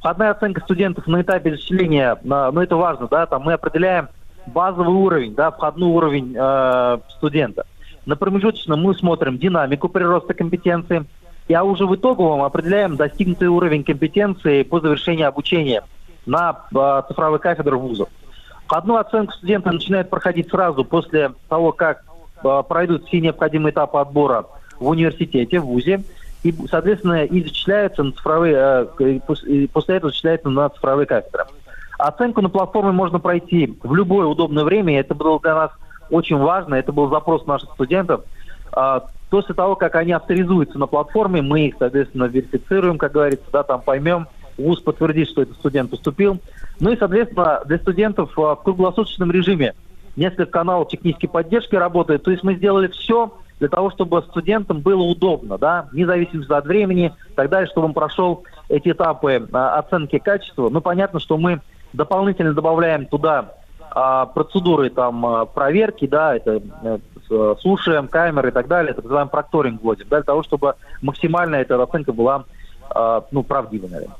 Входная 0.00 0.30
оценка 0.30 0.60
студентов 0.60 1.06
на 1.06 1.22
этапе 1.22 1.52
зачисления, 1.52 2.16
ну 2.22 2.60
это 2.60 2.76
важно, 2.76 3.08
да, 3.08 3.26
там 3.26 3.42
мы 3.42 3.54
определяем 3.54 4.08
базовый 4.46 4.94
уровень, 4.94 5.34
да, 5.34 5.50
входной 5.50 5.88
уровень 5.90 6.34
э, 6.38 6.98
студента. 7.16 7.64
На 8.08 8.16
промежуточном 8.16 8.80
мы 8.80 8.94
смотрим 8.94 9.36
динамику 9.36 9.90
прироста 9.90 10.32
компетенции, 10.32 11.04
а 11.54 11.62
уже 11.62 11.84
в 11.84 11.94
итоговом 11.94 12.42
определяем 12.42 12.96
достигнутый 12.96 13.48
уровень 13.48 13.84
компетенции 13.84 14.62
по 14.62 14.80
завершении 14.80 15.24
обучения 15.24 15.84
на 16.24 16.58
э, 16.74 17.02
цифровой 17.06 17.38
кафедре 17.38 17.76
вузов. 17.76 18.08
Одну 18.66 18.96
оценку 18.96 19.34
студенты 19.34 19.70
начинают 19.70 20.08
проходить 20.08 20.48
сразу 20.48 20.86
после 20.86 21.32
того, 21.50 21.72
как 21.72 22.02
э, 22.42 22.62
пройдут 22.66 23.04
все 23.04 23.20
необходимые 23.20 23.72
этапы 23.72 23.98
отбора 23.98 24.46
в 24.80 24.88
университете, 24.88 25.60
в 25.60 25.66
ВУЗе. 25.66 26.02
И, 26.44 26.54
соответственно, 26.70 27.24
и 27.24 27.42
зачисляются 27.42 28.04
на 28.04 28.12
цифровые, 28.12 28.88
э, 29.00 29.20
после 29.70 29.96
этого 29.96 30.08
зачисляются 30.10 30.48
на 30.48 30.70
цифровые 30.70 31.04
кафедры. 31.04 31.44
Оценку 31.98 32.40
на 32.40 32.48
платформе 32.48 32.92
можно 32.92 33.18
пройти 33.18 33.76
в 33.82 33.94
любое 33.94 34.24
удобное 34.24 34.64
время, 34.64 34.98
это 34.98 35.14
было 35.14 35.38
для 35.40 35.54
нас 35.54 35.72
очень 36.10 36.36
важно, 36.36 36.74
это 36.74 36.92
был 36.92 37.08
запрос 37.08 37.46
наших 37.46 37.70
студентов. 37.72 38.22
А, 38.72 39.04
После 39.30 39.54
того, 39.54 39.76
как 39.76 39.94
они 39.96 40.12
авторизуются 40.12 40.78
на 40.78 40.86
платформе, 40.86 41.42
мы 41.42 41.66
их, 41.66 41.74
соответственно, 41.78 42.24
верифицируем, 42.24 42.96
как 42.96 43.12
говорится, 43.12 43.44
да, 43.52 43.62
там 43.62 43.82
поймем, 43.82 44.26
ВУЗ 44.56 44.80
подтвердит, 44.80 45.28
что 45.28 45.42
этот 45.42 45.56
студент 45.56 45.90
поступил. 45.90 46.38
Ну 46.80 46.92
и, 46.92 46.96
соответственно, 46.96 47.60
для 47.66 47.78
студентов 47.78 48.32
а, 48.38 48.56
в 48.56 48.62
круглосуточном 48.62 49.30
режиме 49.30 49.74
несколько 50.16 50.46
каналов 50.46 50.88
технической 50.88 51.28
поддержки 51.28 51.74
работает. 51.76 52.22
То 52.22 52.30
есть 52.30 52.42
мы 52.42 52.54
сделали 52.54 52.88
все 52.88 53.34
для 53.60 53.68
того, 53.68 53.90
чтобы 53.90 54.22
студентам 54.22 54.80
было 54.80 55.02
удобно, 55.02 55.58
да, 55.58 55.88
вне 55.92 56.06
зависимости 56.06 56.50
от 56.50 56.64
времени 56.64 57.12
и 57.30 57.34
так 57.34 57.50
далее, 57.50 57.68
чтобы 57.68 57.88
он 57.88 57.92
прошел 57.92 58.44
эти 58.68 58.90
этапы 58.90 59.46
а, 59.52 59.78
оценки 59.78 60.18
качества. 60.18 60.70
Ну, 60.70 60.80
понятно, 60.80 61.20
что 61.20 61.36
мы 61.36 61.60
дополнительно 61.92 62.54
добавляем 62.54 63.04
туда 63.04 63.52
а, 63.90 64.26
процедуры 64.26 64.90
там 64.90 65.24
а, 65.24 65.44
проверки, 65.44 66.06
да, 66.06 66.36
это 66.36 66.60
э, 67.30 67.54
слушаем 67.60 68.08
камеры 68.08 68.48
и 68.48 68.52
так 68.52 68.68
далее, 68.68 68.94
так 68.94 69.04
называемый 69.04 69.30
прокторинг 69.30 69.82
вводим, 69.82 70.06
да, 70.08 70.16
для 70.16 70.24
того, 70.24 70.42
чтобы 70.42 70.74
максимально 71.02 71.56
эта 71.56 71.82
оценка 71.82 72.12
была, 72.12 72.44
а, 72.90 73.24
ну, 73.30 73.42
правдивой, 73.42 73.88
наверное. 73.88 74.16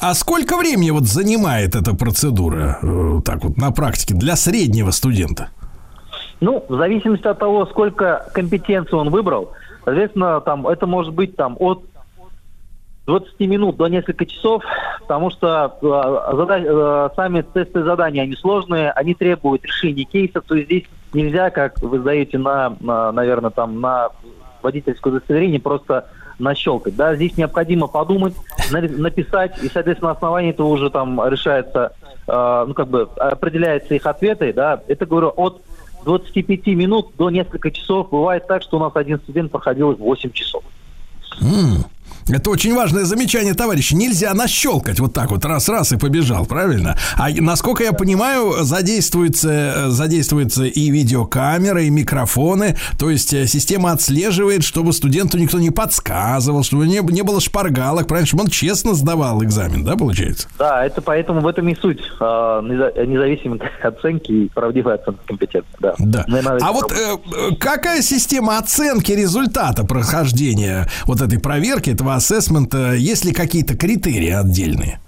А 0.00 0.14
сколько 0.14 0.56
времени 0.56 0.90
вот 0.90 1.04
занимает 1.04 1.74
эта 1.74 1.94
процедура, 1.94 2.78
э, 2.82 3.20
так 3.24 3.44
вот, 3.44 3.56
на 3.56 3.70
практике, 3.72 4.14
для 4.14 4.36
среднего 4.36 4.90
студента? 4.90 5.48
Ну, 6.40 6.64
в 6.68 6.76
зависимости 6.76 7.26
от 7.26 7.38
того, 7.38 7.66
сколько 7.66 8.26
компетенций 8.32 8.96
он 8.96 9.10
выбрал, 9.10 9.50
соответственно, 9.84 10.40
там 10.40 10.66
это 10.66 10.86
может 10.86 11.12
быть 11.12 11.36
там 11.36 11.56
от 11.58 11.82
20 13.08 13.40
минут 13.40 13.76
до 13.76 13.86
нескольких 13.88 14.28
часов, 14.28 14.62
потому 15.00 15.30
что 15.30 15.74
э, 15.80 16.36
зада- 16.36 17.08
э, 17.10 17.16
сами 17.16 17.40
тесты 17.40 17.82
задания, 17.82 18.22
они 18.22 18.36
сложные, 18.36 18.90
они 18.92 19.14
требуют 19.14 19.64
решения 19.64 20.04
кейсов, 20.04 20.44
то 20.46 20.54
есть 20.54 20.66
здесь 20.66 20.84
нельзя, 21.14 21.48
как 21.48 21.80
вы 21.80 22.00
сдаете 22.00 22.36
на, 22.36 22.76
на, 22.80 23.10
наверное, 23.12 23.50
там 23.50 23.80
на 23.80 24.10
водительское 24.62 25.10
удостоверение, 25.10 25.58
просто 25.58 26.06
нащелкать. 26.38 26.96
Да, 26.96 27.16
здесь 27.16 27.36
необходимо 27.38 27.86
подумать, 27.86 28.34
на- 28.70 28.82
написать, 28.82 29.56
и, 29.62 29.68
соответственно, 29.68 30.10
на 30.10 30.16
основании 30.16 30.50
этого 30.50 30.66
уже 30.66 30.90
там 30.90 31.26
решается, 31.26 31.92
э, 32.26 32.64
ну, 32.68 32.74
как 32.74 32.88
бы 32.88 33.08
определяются 33.16 33.94
их 33.94 34.04
ответы, 34.04 34.52
да, 34.52 34.82
это, 34.86 35.06
говорю, 35.06 35.32
от 35.34 35.62
25 36.04 36.66
минут 36.74 37.12
до 37.16 37.30
нескольких 37.30 37.72
часов. 37.72 38.10
Бывает 38.10 38.46
так, 38.46 38.62
что 38.62 38.76
у 38.76 38.80
нас 38.80 38.92
один 38.94 39.18
студент 39.18 39.50
проходил 39.50 39.92
их 39.92 39.98
8 39.98 40.30
часов. 40.32 40.62
Это 42.28 42.50
очень 42.50 42.74
важное 42.74 43.04
замечание, 43.04 43.54
товарищи. 43.54 43.94
Нельзя 43.94 44.34
нащелкать 44.34 45.00
вот 45.00 45.14
так 45.14 45.30
вот 45.30 45.44
раз-раз 45.44 45.92
и 45.92 45.96
побежал, 45.96 46.44
правильно? 46.44 46.96
А 47.16 47.28
насколько 47.30 47.82
я 47.82 47.92
понимаю, 47.92 48.64
задействуется, 48.64 49.50
э, 49.50 49.88
задействуется 49.88 50.64
и 50.64 50.90
видеокамера, 50.90 51.82
и 51.82 51.90
микрофоны. 51.90 52.76
То 52.98 53.08
есть 53.08 53.32
э, 53.32 53.46
система 53.46 53.92
отслеживает, 53.92 54.62
чтобы 54.62 54.92
студенту 54.92 55.38
никто 55.38 55.58
не 55.58 55.70
подсказывал, 55.70 56.62
чтобы 56.62 56.86
не, 56.86 57.00
не 57.12 57.22
было 57.22 57.40
шпаргалок, 57.40 58.06
правильно? 58.06 58.26
Чтобы 58.26 58.44
он 58.44 58.50
честно 58.50 58.94
сдавал 58.94 59.42
экзамен, 59.42 59.84
да, 59.84 59.96
получается? 59.96 60.48
Да, 60.58 60.84
это 60.84 61.00
поэтому 61.00 61.40
в 61.40 61.46
этом 61.46 61.66
и 61.68 61.74
суть 61.74 62.00
э, 62.20 62.24
неза- 62.24 63.06
независимой 63.06 63.60
оценки 63.82 64.32
и 64.32 64.48
правдивой 64.50 64.96
оценки 64.96 65.20
компетенции. 65.26 65.70
Да. 65.80 65.94
Да. 65.98 66.26
А 66.60 66.72
вот 66.72 66.92
э, 66.92 67.54
какая 67.58 68.02
система 68.02 68.58
оценки 68.58 69.12
результата 69.12 69.84
прохождения 69.84 70.88
вот 71.06 71.22
этой 71.22 71.38
проверки, 71.38 71.90
этого 71.90 72.17
ассессмента? 72.18 72.92
Есть 72.94 73.24
ли 73.24 73.32
какие-то 73.32 73.76
критерии 73.76 74.30
отдельные? 74.30 75.00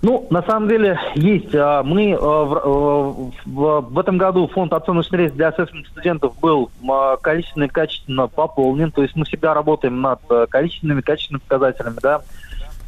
Ну, 0.00 0.26
на 0.30 0.42
самом 0.42 0.68
деле 0.68 0.98
есть. 1.14 1.54
А, 1.54 1.82
Мы 1.82 2.16
в, 2.16 3.32
э, 3.46 3.80
в- 3.80 3.98
этом 3.98 4.16
году 4.18 4.46
фонд 4.48 4.72
оценочных 4.72 5.18
средств 5.20 5.36
для 5.36 5.48
ассессмента 5.48 5.90
студентов 5.90 6.38
был 6.40 6.70
а, 6.88 7.16
количественно 7.16 7.64
и 7.64 7.68
качественно 7.68 8.28
пополнен. 8.28 8.92
То 8.92 9.02
есть 9.02 9.16
мы 9.16 9.24
всегда 9.24 9.54
работаем 9.54 10.00
над 10.00 10.20
количественными 10.50 11.00
и 11.00 11.02
качественными 11.02 11.42
показателями. 11.42 11.96
Да. 12.02 12.20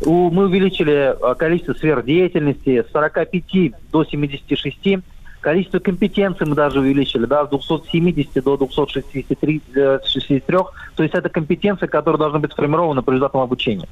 Мы 0.07 0.45
увеличили 0.47 1.15
количество 1.37 1.75
сфер 1.75 2.03
деятельности 2.03 2.83
с 2.89 2.93
45 2.93 3.73
до 3.93 4.05
76. 4.05 4.99
Количество 5.41 5.79
компетенций 5.79 6.47
мы 6.47 6.55
даже 6.55 6.81
увеличили, 6.81 7.25
да, 7.25 7.47
с 7.47 7.49
270 7.49 8.45
до 8.45 8.57
263. 8.59 9.63
э, 9.75 9.99
63. 10.05 10.59
То 10.97 11.03
есть 11.03 11.15
это 11.15 11.29
компетенции, 11.31 11.87
которые 11.87 12.19
должны 12.19 12.41
быть 12.41 12.53
сформированы 12.53 13.03
по 13.03 13.11
результатам 13.11 13.41
обучения. 13.41 13.89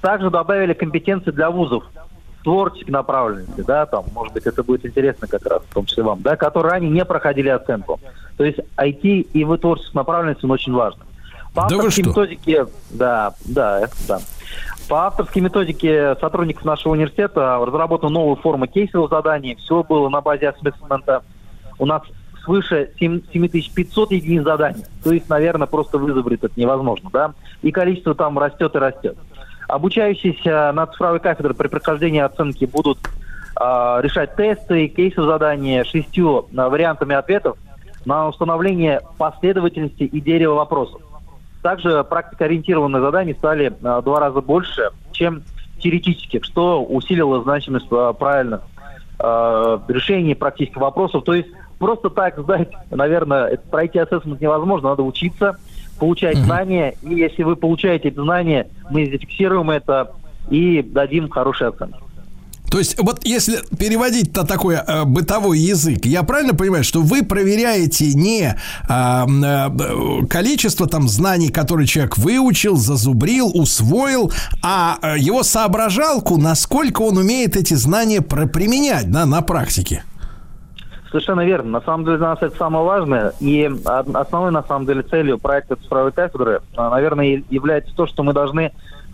Также 0.00 0.30
добавили 0.30 0.74
компетенции 0.74 1.32
для 1.32 1.50
вузов 1.50 1.84
творческой 2.44 2.90
направленности, 2.90 3.60
да, 3.60 3.86
там, 3.86 4.04
может 4.12 4.32
быть, 4.34 4.46
это 4.46 4.62
будет 4.62 4.84
интересно 4.84 5.28
как 5.28 5.46
раз, 5.46 5.62
в 5.68 5.74
том 5.74 5.86
числе 5.86 6.02
вам, 6.02 6.22
да, 6.22 6.36
которые 6.36 6.72
ранее 6.72 6.90
не 6.90 7.04
проходили 7.04 7.48
оценку. 7.48 8.00
То 8.36 8.44
есть 8.44 8.58
IT 8.76 9.02
и 9.32 9.44
в 9.44 9.56
творческой 9.58 9.96
направленности 9.96 10.44
он 10.44 10.50
очень 10.50 10.72
важно. 10.72 11.04
По 11.54 11.68
Да 11.68 11.76
вы 11.76 11.90
что? 11.90 12.02
методике, 12.02 12.66
да, 12.90 13.34
да, 13.44 13.80
это 13.80 13.94
да. 14.08 14.20
По 14.92 15.06
авторской 15.06 15.40
методике 15.40 16.16
сотрудников 16.20 16.66
нашего 16.66 16.92
университета 16.92 17.56
разработана 17.64 18.10
новая 18.10 18.36
форма 18.36 18.66
кейсовых 18.66 19.08
заданий. 19.08 19.54
Все 19.54 19.82
было 19.82 20.10
на 20.10 20.20
базе 20.20 20.50
ассессмента. 20.50 21.22
У 21.78 21.86
нас 21.86 22.02
свыше 22.44 22.90
7 22.98 23.22
7500 23.32 24.12
единиц 24.12 24.42
заданий. 24.42 24.84
То 25.02 25.14
есть, 25.14 25.30
наверное, 25.30 25.66
просто 25.66 25.96
вызубрить 25.96 26.44
это 26.44 26.60
невозможно, 26.60 27.08
да. 27.10 27.32
И 27.62 27.70
количество 27.70 28.14
там 28.14 28.38
растет 28.38 28.74
и 28.74 28.78
растет. 28.78 29.16
Обучающиеся 29.66 30.72
на 30.72 30.86
цифровой 30.88 31.20
кафедре 31.20 31.54
при 31.54 31.68
прохождении 31.68 32.20
оценки 32.20 32.66
будут 32.66 32.98
а, 33.56 33.98
решать 34.02 34.36
тесты, 34.36 34.88
кейсы 34.88 35.22
задания 35.22 35.84
шестью 35.84 36.48
а, 36.54 36.68
вариантами 36.68 37.14
ответов 37.14 37.56
на 38.04 38.28
установление 38.28 39.00
последовательности 39.16 40.02
и 40.02 40.20
дерева 40.20 40.52
вопросов. 40.52 41.00
Также 41.62 42.02
практикоориентированные 42.04 43.00
задания 43.00 43.34
стали 43.34 43.72
а, 43.82 44.00
в 44.00 44.04
два 44.04 44.18
раза 44.20 44.40
больше, 44.40 44.90
чем 45.12 45.42
теоретических, 45.78 46.44
что 46.44 46.82
усилило 46.84 47.42
значимость 47.42 47.86
а, 47.90 48.12
правильных 48.12 48.62
а, 49.18 49.80
решений 49.88 50.34
практических 50.34 50.80
вопросов. 50.80 51.22
То 51.24 51.34
есть 51.34 51.48
просто 51.78 52.10
так 52.10 52.38
сдать, 52.38 52.68
наверное, 52.90 53.46
это 53.46 53.68
пройти 53.68 54.00
ассессмент 54.00 54.40
невозможно, 54.40 54.90
надо 54.90 55.04
учиться, 55.04 55.56
получать 56.00 56.36
знания, 56.36 56.96
и 57.02 57.14
если 57.14 57.44
вы 57.44 57.54
получаете 57.54 58.08
эти 58.08 58.16
знания, 58.16 58.68
мы 58.90 59.06
зафиксируем 59.06 59.70
это 59.70 60.12
и 60.50 60.82
дадим 60.82 61.28
хорошие 61.28 61.68
оценки. 61.68 62.01
То 62.72 62.78
есть, 62.78 62.98
вот 62.98 63.22
если 63.22 63.58
переводить 63.76 64.34
на 64.34 64.46
такой 64.46 64.76
э, 64.76 65.04
бытовой 65.04 65.58
язык, 65.58 66.06
я 66.06 66.22
правильно 66.22 66.54
понимаю, 66.54 66.84
что 66.84 67.02
вы 67.02 67.22
проверяете 67.22 68.14
не 68.14 68.56
а, 68.88 69.26
э, 69.26 70.26
количество 70.26 70.88
там 70.88 71.06
знаний, 71.06 71.50
которые 71.50 71.86
человек 71.86 72.16
выучил, 72.16 72.76
зазубрил, 72.76 73.50
усвоил, 73.54 74.32
а 74.64 74.96
э, 75.02 75.18
его 75.18 75.42
соображалку, 75.42 76.38
насколько 76.38 77.02
он 77.02 77.18
умеет 77.18 77.56
эти 77.56 77.74
знания 77.74 78.22
применять 78.22 79.10
да, 79.10 79.26
на 79.26 79.42
практике? 79.42 80.04
Совершенно 81.10 81.44
верно. 81.44 81.72
На 81.72 81.80
самом 81.82 82.06
деле 82.06 82.16
для 82.16 82.28
нас 82.28 82.38
это 82.40 82.56
самое 82.56 82.86
важное. 82.86 83.34
И 83.40 83.70
основной, 83.84 84.50
на 84.50 84.62
самом 84.62 84.86
деле, 84.86 85.02
целью 85.02 85.36
проекта 85.36 85.76
цифровой 85.76 86.12
кафедры, 86.12 86.62
а, 86.74 86.88
наверное, 86.88 87.42
является 87.50 87.94
то, 87.94 88.06
что 88.06 88.22
мы 88.22 88.32
должны 88.32 88.72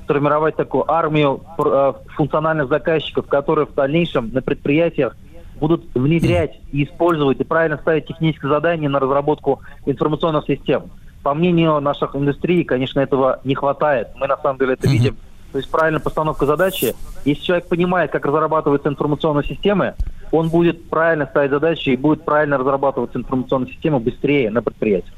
сформировать 0.08 0.56
такую 0.56 0.90
армию 0.90 1.42
э, 1.58 1.92
функциональных 2.16 2.68
заказчиков, 2.68 3.26
которые 3.26 3.66
в 3.66 3.74
дальнейшем 3.74 4.30
на 4.32 4.40
предприятиях 4.40 5.14
будут 5.60 5.84
внедрять 5.94 6.58
и 6.72 6.84
использовать 6.84 7.40
и 7.40 7.44
правильно 7.44 7.76
ставить 7.76 8.06
технические 8.06 8.48
задания 8.48 8.88
на 8.88 9.00
разработку 9.00 9.60
информационных 9.84 10.46
систем. 10.46 10.84
По 11.22 11.34
мнению 11.34 11.80
наших 11.80 12.16
индустрий, 12.16 12.64
конечно, 12.64 13.00
этого 13.00 13.40
не 13.44 13.54
хватает. 13.54 14.08
Мы 14.16 14.28
на 14.28 14.38
самом 14.38 14.58
деле 14.58 14.74
это 14.74 14.88
видим. 14.88 15.16
То 15.52 15.58
есть 15.58 15.70
правильная 15.70 16.00
постановка 16.00 16.46
задачи. 16.46 16.94
Если 17.24 17.42
человек 17.42 17.68
понимает, 17.68 18.10
как 18.10 18.24
разрабатываются 18.24 18.88
информационные 18.88 19.44
системы, 19.44 19.94
он 20.30 20.48
будет 20.48 20.88
правильно 20.88 21.26
ставить 21.26 21.50
задачи 21.50 21.90
и 21.90 21.96
будет 21.96 22.24
правильно 22.24 22.58
разрабатываться 22.58 23.18
информационная 23.18 23.68
система 23.68 23.98
быстрее 23.98 24.50
на 24.50 24.62
предприятии. 24.62 25.12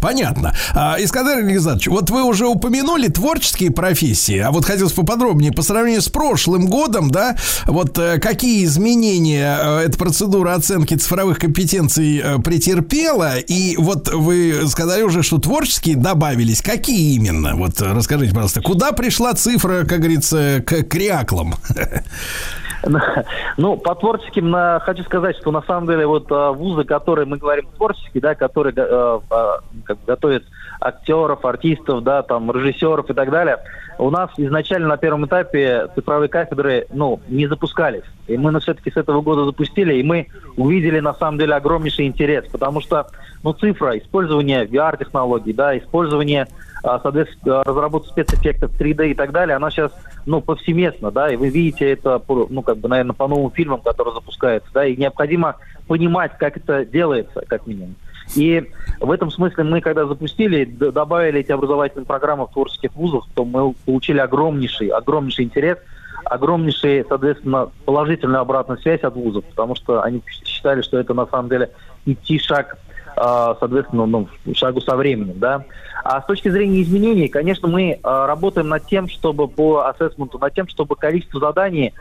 Понятно. 0.00 0.54
А, 0.74 0.96
Искандер 0.98 1.38
Александрович, 1.38 1.88
вот 1.88 2.10
вы 2.10 2.22
уже 2.22 2.46
упомянули 2.46 3.08
творческие 3.08 3.70
профессии, 3.70 4.38
а 4.38 4.50
вот 4.50 4.64
хотелось 4.64 4.92
поподробнее, 4.92 5.52
по 5.52 5.62
сравнению 5.62 6.02
с 6.02 6.08
прошлым 6.08 6.66
годом, 6.66 7.10
да, 7.10 7.36
вот 7.66 7.98
э, 7.98 8.18
какие 8.18 8.64
изменения 8.64 9.58
э, 9.60 9.78
эта 9.86 9.98
процедура 9.98 10.54
оценки 10.54 10.94
цифровых 10.94 11.38
компетенций 11.38 12.20
э, 12.22 12.38
претерпела, 12.38 13.38
и 13.38 13.76
вот 13.76 14.12
вы 14.12 14.62
сказали 14.68 15.02
уже, 15.02 15.22
что 15.22 15.38
творческие 15.38 15.96
добавились, 15.96 16.62
какие 16.62 17.14
именно? 17.14 17.56
Вот 17.56 17.80
расскажите, 17.80 18.32
пожалуйста, 18.32 18.60
куда 18.60 18.92
пришла 18.92 19.34
цифра, 19.34 19.84
как 19.84 19.98
говорится, 19.98 20.62
к 20.66 20.82
кряклам? 20.84 21.56
Ну, 23.56 23.76
по 23.76 23.94
творческим 23.94 24.54
хочу 24.80 25.02
сказать, 25.04 25.36
что 25.36 25.50
на 25.50 25.62
самом 25.62 25.86
деле 25.86 26.06
вот 26.06 26.26
а, 26.30 26.52
вузы, 26.52 26.84
которые 26.84 27.26
мы 27.26 27.36
говорим 27.36 27.66
творческие, 27.76 28.20
да, 28.20 28.34
которые 28.34 28.74
э, 28.76 29.20
а, 29.30 29.58
как 29.84 29.98
готовят 30.06 30.44
актеров, 30.86 31.44
артистов, 31.44 32.02
да, 32.02 32.22
там, 32.22 32.50
режиссеров 32.50 33.08
и 33.10 33.14
так 33.14 33.30
далее, 33.30 33.58
у 33.98 34.10
нас 34.10 34.30
изначально 34.36 34.88
на 34.88 34.96
первом 34.96 35.26
этапе 35.26 35.88
цифровые 35.94 36.28
кафедры, 36.28 36.86
ну, 36.92 37.20
не 37.28 37.46
запускались. 37.46 38.04
И 38.26 38.36
мы, 38.36 38.50
ну, 38.50 38.60
все-таки 38.60 38.90
с 38.90 38.96
этого 38.96 39.20
года 39.20 39.44
запустили, 39.44 39.94
и 39.94 40.02
мы 40.02 40.28
увидели, 40.56 41.00
на 41.00 41.14
самом 41.14 41.38
деле, 41.38 41.54
огромнейший 41.54 42.06
интерес, 42.06 42.46
потому 42.50 42.80
что, 42.80 43.06
ну, 43.42 43.52
цифра, 43.52 43.98
использование 43.98 44.64
VR-технологий, 44.64 45.52
да, 45.52 45.76
использование 45.76 46.46
а, 46.82 46.98
соответственно, 46.98 47.62
разработка 47.62 48.08
спецэффектов 48.08 48.72
3D 48.78 49.10
и 49.10 49.14
так 49.14 49.30
далее, 49.30 49.56
она 49.56 49.70
сейчас, 49.70 49.92
ну, 50.26 50.40
повсеместно, 50.40 51.12
да, 51.12 51.32
и 51.32 51.36
вы 51.36 51.48
видите 51.48 51.88
это, 51.90 52.20
ну, 52.28 52.62
как 52.62 52.78
бы, 52.78 52.88
наверное, 52.88 53.14
по 53.14 53.28
новым 53.28 53.52
фильмам, 53.52 53.80
которые 53.80 54.14
запускаются, 54.14 54.68
да, 54.74 54.84
и 54.84 54.96
необходимо 54.96 55.56
понимать, 55.86 56.32
как 56.38 56.56
это 56.56 56.84
делается, 56.84 57.44
как 57.46 57.66
минимум. 57.66 57.94
И 58.34 58.70
в 59.00 59.10
этом 59.10 59.30
смысле 59.30 59.64
мы, 59.64 59.80
когда 59.80 60.06
запустили, 60.06 60.64
добавили 60.64 61.40
эти 61.40 61.52
образовательные 61.52 62.06
программы 62.06 62.46
в 62.46 62.52
творческих 62.52 62.94
вузах, 62.94 63.24
то 63.34 63.44
мы 63.44 63.74
получили 63.84 64.18
огромнейший, 64.18 64.88
огромнейший 64.88 65.44
интерес, 65.44 65.78
огромнейший, 66.24 67.04
соответственно, 67.08 67.70
положительную 67.84 68.40
обратную 68.40 68.80
связь 68.80 69.02
от 69.02 69.14
вузов, 69.14 69.44
потому 69.44 69.74
что 69.74 70.02
они 70.02 70.22
считали, 70.44 70.82
что 70.82 70.98
это 70.98 71.14
на 71.14 71.26
самом 71.26 71.48
деле 71.48 71.70
идти 72.06 72.38
шаг 72.38 72.78
а, 73.16 73.56
соответственно, 73.58 74.06
ну, 74.06 74.28
шагу 74.54 74.80
со 74.80 74.96
временем, 74.96 75.38
да. 75.38 75.64
А 76.04 76.20
с 76.22 76.26
точки 76.26 76.48
зрения 76.48 76.82
изменений, 76.82 77.28
конечно, 77.28 77.68
мы 77.68 77.98
а, 78.02 78.26
работаем 78.26 78.68
над 78.68 78.86
тем, 78.86 79.08
чтобы 79.08 79.48
по 79.48 79.88
ассессменту, 79.88 80.38
над 80.38 80.54
тем, 80.54 80.66
чтобы 80.68 80.96
количество 80.96 81.38
заданий 81.38 81.92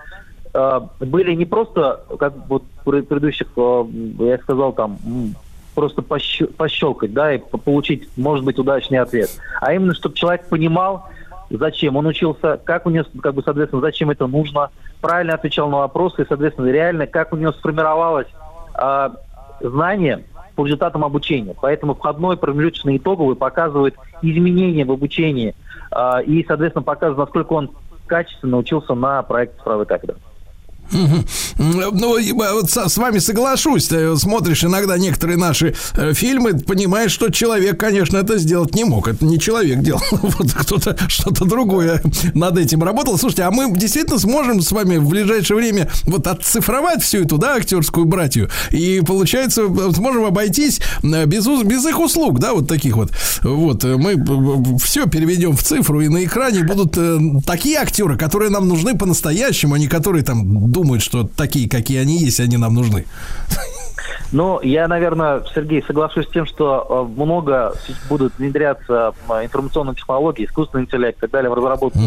а, 0.54 0.88
были 1.00 1.34
не 1.34 1.46
просто, 1.46 2.02
как 2.18 2.34
вот 2.48 2.64
предыдущих, 2.86 3.48
я 3.56 4.38
сказал, 4.40 4.74
там, 4.74 4.98
просто 5.82 6.04
пощ- 6.04 6.46
пощелкать, 6.54 7.12
да, 7.12 7.34
и 7.34 7.40
по- 7.40 7.58
получить, 7.58 8.08
может 8.16 8.46
быть, 8.46 8.60
удачный 8.60 9.00
ответ, 9.00 9.32
а 9.60 9.74
именно, 9.74 9.96
чтобы 9.96 10.14
человек 10.14 10.48
понимал, 10.48 11.08
зачем 11.50 11.96
он 11.96 12.06
учился, 12.06 12.60
как 12.64 12.86
у 12.86 12.92
него, 12.92 13.06
как 13.20 13.34
бы, 13.34 13.42
соответственно, 13.42 13.82
зачем 13.82 14.12
это 14.12 14.28
нужно, 14.28 14.70
правильно 15.02 15.34
отвечал 15.34 15.72
на 15.72 15.78
вопросы, 15.78 16.22
и, 16.22 16.26
соответственно, 16.28 16.68
реально, 16.68 17.08
как 17.08 17.34
у 17.34 17.36
него 17.36 17.52
сформировалось 17.54 18.28
а, 18.76 19.14
знание 19.60 20.24
по 20.56 20.68
результатам 20.68 21.04
обучения. 21.04 21.56
Поэтому 21.60 21.96
входной 21.96 22.38
промежуточный 22.38 22.98
итоговый 22.98 23.36
показывает 23.36 23.96
изменения 24.22 24.86
в 24.86 24.92
обучении 24.92 25.56
а, 25.90 26.20
и, 26.22 26.46
соответственно, 26.46 26.84
показывает, 26.84 27.18
насколько 27.18 27.54
он 27.54 27.72
качественно 28.06 28.58
учился 28.58 28.94
на 28.94 29.24
проекте 29.24 29.58
цифровой 29.58 29.88
кафедры. 29.88 30.18
Ну, 30.92 32.18
э, 32.18 32.34
вот 32.34 32.70
с 32.70 32.98
вами 32.98 33.20
соглашусь. 33.20 33.90
Смотришь 34.18 34.64
иногда 34.64 34.98
некоторые 34.98 35.38
наши 35.38 35.76
э, 35.96 36.14
фильмы, 36.14 36.54
понимаешь, 36.54 37.12
что 37.12 37.30
человек, 37.30 37.80
конечно, 37.80 38.18
это 38.18 38.38
сделать 38.38 38.76
не 38.76 38.84
мог. 38.84 39.08
Это 39.08 39.26
не 39.26 39.40
человек 39.40 39.80
делал. 39.80 40.02
Вот 40.22 40.54
кто-то 40.54 40.98
что-то 41.08 41.46
другое 41.46 42.02
над 42.34 42.58
этим 42.58 42.84
работал. 42.84 43.18
Слушайте, 43.18 43.44
а 43.44 43.52
мы 43.52 43.72
действительно 43.76 44.18
сможем 44.18 44.62
с 44.62 44.72
вами 44.72 44.98
в 44.98 45.10
ближайшее 45.10 45.58
время 45.58 45.90
вот 46.06 46.28
отцифровать 46.28 47.04
всю 47.04 47.24
эту, 47.24 47.38
да, 47.38 47.56
актерскую 47.56 48.06
братью. 48.06 48.50
И 48.70 49.02
получается, 49.06 49.64
э, 49.64 49.92
сможем 49.94 50.26
обойтись 50.26 50.80
без, 51.04 51.48
без 51.64 51.86
их 51.86 52.00
услуг, 52.00 52.40
да, 52.40 52.54
вот 52.54 52.68
таких 52.68 52.96
вот. 52.96 53.12
Вот, 53.42 53.84
мы 53.84 54.16
все 54.80 55.06
переведем 55.08 55.56
в 55.56 55.64
цифру, 55.64 56.02
и 56.02 56.08
на 56.08 56.24
экране 56.24 56.64
будут 56.64 56.98
такие 57.46 57.78
актеры, 57.78 58.18
которые 58.18 58.50
нам 58.50 58.68
нужны 58.68 58.98
по-настоящему, 58.98 59.76
а 59.76 59.80
не 59.80 59.88
которые 59.88 60.24
там 60.24 60.72
думают, 60.82 61.04
что 61.04 61.24
такие, 61.24 61.70
какие 61.70 62.00
они 62.00 62.18
есть, 62.18 62.40
они 62.40 62.58
нам 62.58 62.74
нужны. 62.74 63.06
Ну, 64.32 64.62
я, 64.62 64.88
наверное, 64.88 65.44
Сергей, 65.54 65.84
соглашусь 65.86 66.26
с 66.26 66.30
тем, 66.32 66.46
что 66.46 66.88
э, 67.10 67.20
много 67.20 67.74
будут 68.08 68.34
внедряться 68.38 69.14
информационные 69.44 69.96
технологии, 69.96 70.46
искусственный 70.46 70.86
интеллект 70.86 71.18
и 71.18 71.22
так 71.22 71.32
далее 71.32 71.50
в 71.52 71.54
разработку 71.54 72.00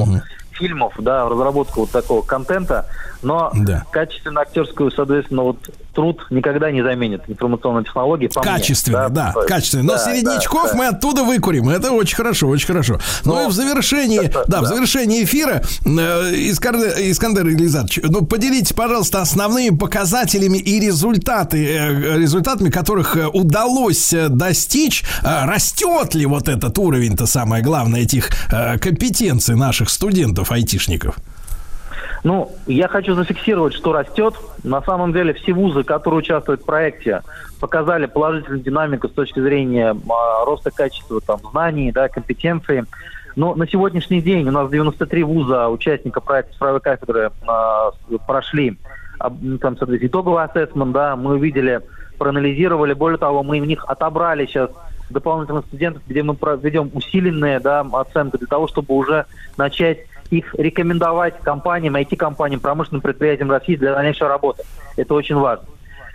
фильмов, 0.53 0.95
да, 0.99 1.27
в 1.27 1.33
разработку 1.33 1.81
вот 1.81 1.91
такого 1.91 2.23
контента, 2.23 2.87
но 3.23 3.51
Да. 3.55 3.85
качественно 3.91 4.41
актерскую, 4.41 4.91
соответственно, 4.91 5.43
вот 5.43 5.59
труд 5.95 6.27
никогда 6.31 6.71
не 6.71 6.83
заменит 6.83 7.23
информационные 7.29 7.85
технологии. 7.85 8.27
по 8.29 8.41
мне, 8.43 8.51
Качественно, 8.51 9.09
да, 9.09 9.33
То 9.33 9.41
есть, 9.41 9.49
качественно. 9.53 9.83
Но 9.85 9.93
да, 9.95 9.99
середнячков 9.99 10.65
да, 10.65 10.73
да. 10.73 10.79
мы 10.79 10.87
оттуда 10.89 11.25
выкурим. 11.25 11.69
Это 11.69 11.93
очень 11.93 12.17
хорошо, 12.17 12.49
очень 12.49 12.67
хорошо. 12.67 12.99
Ну 13.25 13.35
Но- 13.35 13.45
и 13.45 13.47
в 13.49 13.53
завершении, 13.53 14.21
Это- 14.25 14.45
да, 14.49 14.59
в 14.61 14.63
да. 14.63 14.69
завершении 14.69 15.25
эфира, 15.25 15.63
э, 15.85 16.33
Искандер, 16.51 16.93
Искандер 16.99 17.47
Илизарович, 17.49 18.01
ну 18.05 18.25
поделитесь, 18.27 18.73
пожалуйста, 18.73 19.21
основными 19.21 19.77
показателями 19.77 20.59
и 20.59 20.81
результаты, 20.81 21.65
э, 21.67 22.19
результатами, 22.19 22.71
которых 22.71 23.17
э, 23.17 23.27
удалось 23.27 24.13
э, 24.13 24.29
достичь. 24.29 25.05
Э, 25.23 25.45
Растет 25.47 26.15
ли 26.15 26.27
вот 26.27 26.49
этот 26.49 26.79
уровень-то 26.79 27.27
самое 27.27 27.63
главное 27.63 28.01
этих 28.03 28.31
э, 28.53 28.79
компетенций 28.79 29.55
наших 29.55 29.91
студентов, 29.91 30.51
айтишников? 30.53 31.17
Ну, 32.25 32.51
я 32.67 32.89
хочу 32.89 33.15
зафиксировать, 33.15 33.75
что 33.75 33.93
растет. 33.93 34.35
На 34.63 34.81
самом 34.81 35.13
деле 35.13 35.35
все 35.35 35.53
вузы, 35.53 35.85
которые 35.85 36.21
участвуют 36.21 36.63
в 36.63 36.65
проекте, 36.65 37.23
показали 37.61 38.07
положительную 38.07 38.63
динамику 38.63 39.09
с 39.09 39.13
точки 39.13 39.41
зрения 39.41 39.95
а, 40.09 40.45
роста 40.47 40.71
качества 40.71 41.21
там, 41.21 41.39
знаний, 41.51 41.93
да, 41.93 42.09
компетенций. 42.09 42.85
Но 43.37 43.55
на 43.55 43.69
сегодняшний 43.69 44.23
день 44.23 44.49
у 44.49 44.53
нас 44.53 44.71
93 44.71 45.23
вуза, 45.23 45.69
участника 45.69 46.23
проекта 46.23 46.55
«Цифровой 46.55 46.81
кафедры» 46.81 47.31
а, 47.47 47.91
прошли 48.27 48.79
а, 49.19 49.31
ну, 49.39 49.59
там, 49.59 49.75
итоговый 49.75 50.45
ассессмент, 50.45 50.93
да, 50.93 51.17
мы 51.17 51.35
увидели, 51.35 51.83
проанализировали. 52.17 52.95
Более 52.95 53.19
того, 53.19 53.43
мы 53.43 53.61
в 53.61 53.67
них 53.67 53.85
отобрали 53.87 54.47
сейчас 54.47 54.71
дополнительных 55.11 55.67
студентов, 55.67 56.03
где 56.07 56.23
мы 56.23 56.33
проведем 56.33 56.91
усиленные 56.95 57.61
да, 57.61 57.87
оценки 57.93 58.39
для 58.39 58.47
того, 58.47 58.67
чтобы 58.67 58.95
уже 58.95 59.27
начать 59.59 60.07
их 60.31 60.55
рекомендовать 60.57 61.39
компаниям, 61.41 61.97
IT-компаниям, 61.97 62.61
промышленным 62.61 63.01
предприятиям 63.03 63.51
России 63.51 63.77
для 63.77 63.95
дальнейшей 63.95 64.27
работы. 64.29 64.63
Это 64.97 65.15
очень 65.15 65.37
важно. 65.37 65.67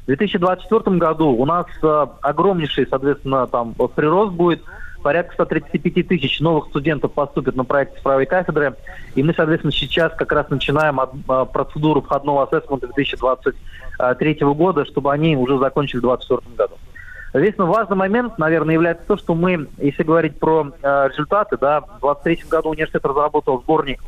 В 0.03 0.06
2024 0.07 0.98
году 0.98 1.27
у 1.30 1.45
нас 1.45 1.68
э, 1.84 2.07
огромнейший, 2.22 2.88
соответственно, 2.90 3.45
там 3.48 3.76
э, 3.77 3.88
прирост 3.94 4.34
будет. 4.34 4.61
Порядка 5.03 5.34
135 5.34 6.07
тысяч 6.07 6.40
новых 6.41 6.65
студентов 6.69 7.14
поступят 7.14 7.56
на 7.56 7.64
проект 7.64 7.95
цифровой 7.95 8.26
кафедры. 8.26 8.76
И 9.15 9.23
мы, 9.23 9.34
соответственно, 9.34 9.72
сейчас 9.72 10.11
как 10.15 10.31
раз 10.31 10.49
начинаем 10.49 10.99
от- 10.99 11.14
э, 11.14 11.45
процедуру 11.53 12.02
входного 12.02 12.44
ассессмента 12.44 12.88
2023 12.88 14.53
года, 14.53 14.84
чтобы 14.86 15.14
они 15.14 15.38
уже 15.38 15.57
закончили 15.60 15.99
в 15.99 16.02
2024 16.02 16.56
году. 16.57 16.76
Соответственно, 17.32 17.68
важный 17.68 17.96
момент, 17.96 18.38
наверное, 18.40 18.74
является 18.74 19.06
то, 19.06 19.18
что 19.18 19.36
мы, 19.36 19.68
если 19.78 20.04
говорить 20.04 20.40
про 20.40 20.72
э, 20.82 21.08
результаты, 21.10 21.58
да, 21.58 21.82
в 21.82 22.00
2023 22.02 22.50
году 22.50 22.70
университет 22.70 23.06
разработал 23.06 23.62
сборник 23.62 24.02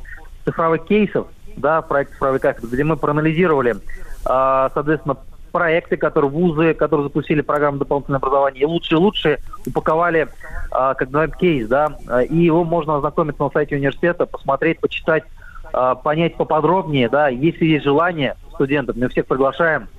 цифровых 0.43 0.85
кейсов, 0.85 1.27
да, 1.55 1.81
проект 1.81 2.13
цифровой 2.13 2.39
кафедры, 2.39 2.69
где 2.71 2.83
мы 2.83 2.97
проанализировали, 2.97 3.75
э, 3.75 3.77
соответственно, 4.25 5.17
проекты, 5.51 5.97
которые 5.97 6.31
вузы, 6.31 6.73
которые 6.73 7.07
запустили 7.07 7.41
программу 7.41 7.77
дополнительного 7.77 8.25
образования, 8.25 8.61
и 8.61 8.65
лучшие 8.65 8.97
лучшие 8.97 9.39
упаковали, 9.67 10.21
э, 10.21 10.27
как 10.71 11.01
называем, 11.01 11.31
кейс, 11.31 11.67
да, 11.67 11.97
и 12.27 12.37
его 12.37 12.63
можно 12.63 12.97
ознакомиться 12.97 13.43
на 13.43 13.51
сайте 13.51 13.75
университета, 13.75 14.25
посмотреть, 14.25 14.79
почитать, 14.79 15.25
э, 15.71 15.95
понять 16.03 16.37
поподробнее, 16.37 17.07
да, 17.07 17.27
если 17.27 17.65
есть 17.65 17.83
желание 17.85 18.35
студентов, 18.55 18.95
мы 18.95 19.09
всех 19.09 19.27
приглашаем 19.27 19.89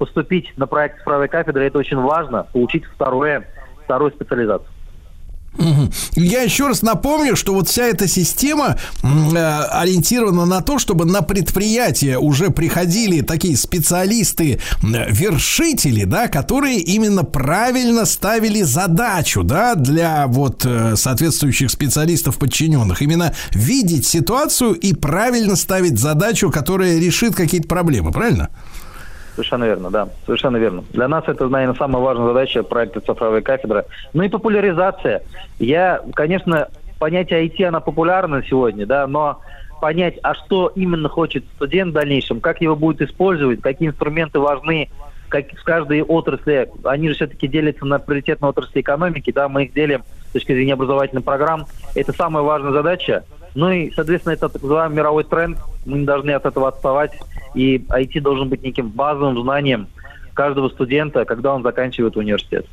поступить 0.00 0.52
на 0.56 0.66
проект 0.66 0.98
цифровой 0.98 1.28
кафедры, 1.28 1.66
это 1.66 1.78
очень 1.78 1.98
важно, 1.98 2.44
получить 2.52 2.84
второе, 2.86 3.46
вторую 3.84 4.10
специализацию. 4.12 4.66
Я 6.14 6.42
еще 6.42 6.68
раз 6.68 6.80
напомню, 6.80 7.34
что 7.34 7.52
вот 7.52 7.68
вся 7.68 7.84
эта 7.84 8.06
система 8.06 8.78
э, 9.02 9.36
ориентирована 9.36 10.46
на 10.46 10.62
то, 10.62 10.78
чтобы 10.78 11.04
на 11.04 11.22
предприятие 11.22 12.18
уже 12.18 12.50
приходили 12.50 13.20
такие 13.20 13.56
специалисты, 13.56 14.60
вершители, 14.80 16.04
да, 16.04 16.28
которые 16.28 16.78
именно 16.78 17.24
правильно 17.24 18.06
ставили 18.06 18.62
задачу, 18.62 19.42
да, 19.42 19.74
для 19.74 20.28
вот 20.28 20.64
э, 20.64 20.94
соответствующих 20.96 21.70
специалистов 21.70 22.38
подчиненных. 22.38 23.02
Именно 23.02 23.34
видеть 23.50 24.06
ситуацию 24.06 24.74
и 24.74 24.94
правильно 24.94 25.56
ставить 25.56 25.98
задачу, 25.98 26.50
которая 26.50 26.98
решит 27.00 27.34
какие-то 27.34 27.66
проблемы, 27.66 28.12
правильно? 28.12 28.50
Совершенно 29.40 29.64
верно, 29.64 29.90
да, 29.90 30.08
совершенно 30.26 30.58
верно. 30.58 30.84
Для 30.92 31.08
нас 31.08 31.24
это, 31.26 31.48
наверное, 31.48 31.74
самая 31.74 32.02
важная 32.02 32.26
задача 32.26 32.62
проекта 32.62 33.00
цифровой 33.00 33.40
кафедры. 33.40 33.86
Ну 34.12 34.22
и 34.22 34.28
популяризация. 34.28 35.22
Я, 35.58 36.02
конечно, 36.12 36.68
понятие 36.98 37.46
IT, 37.46 37.64
она 37.64 37.80
популярна 37.80 38.44
сегодня, 38.46 38.84
да, 38.84 39.06
но 39.06 39.40
понять, 39.80 40.18
а 40.22 40.34
что 40.34 40.70
именно 40.74 41.08
хочет 41.08 41.46
студент 41.56 41.92
в 41.92 41.94
дальнейшем, 41.94 42.40
как 42.40 42.60
его 42.60 42.76
будет 42.76 43.00
использовать, 43.00 43.62
какие 43.62 43.88
инструменты 43.88 44.40
важны, 44.40 44.90
как 45.30 45.46
в 45.52 45.64
каждой 45.64 46.02
отрасли, 46.02 46.70
они 46.84 47.08
же 47.08 47.14
все-таки 47.14 47.48
делятся 47.48 47.86
на 47.86 47.98
приоритетные 47.98 48.50
отрасли 48.50 48.82
экономики, 48.82 49.32
да, 49.32 49.48
мы 49.48 49.64
их 49.64 49.72
делим 49.72 50.02
с 50.28 50.32
точки 50.34 50.52
зрения 50.52 50.74
образовательных 50.74 51.24
программ. 51.24 51.64
Это 51.94 52.12
самая 52.12 52.42
важная 52.42 52.72
задача. 52.72 53.24
Ну 53.54 53.70
и, 53.70 53.90
соответственно, 53.92 54.34
это 54.34 54.50
так 54.50 54.60
называемый 54.60 54.98
мировой 54.98 55.24
тренд. 55.24 55.58
Мы 55.86 56.00
не 56.00 56.04
должны 56.04 56.32
от 56.32 56.44
этого 56.44 56.68
отставать. 56.68 57.12
И 57.54 57.78
IT 57.78 58.20
должен 58.20 58.48
быть 58.48 58.62
неким 58.62 58.88
базовым 58.88 59.40
знанием 59.42 59.88
каждого 60.34 60.68
студента, 60.68 61.24
когда 61.24 61.54
он 61.54 61.62
заканчивает 61.62 62.16
университет. 62.16 62.66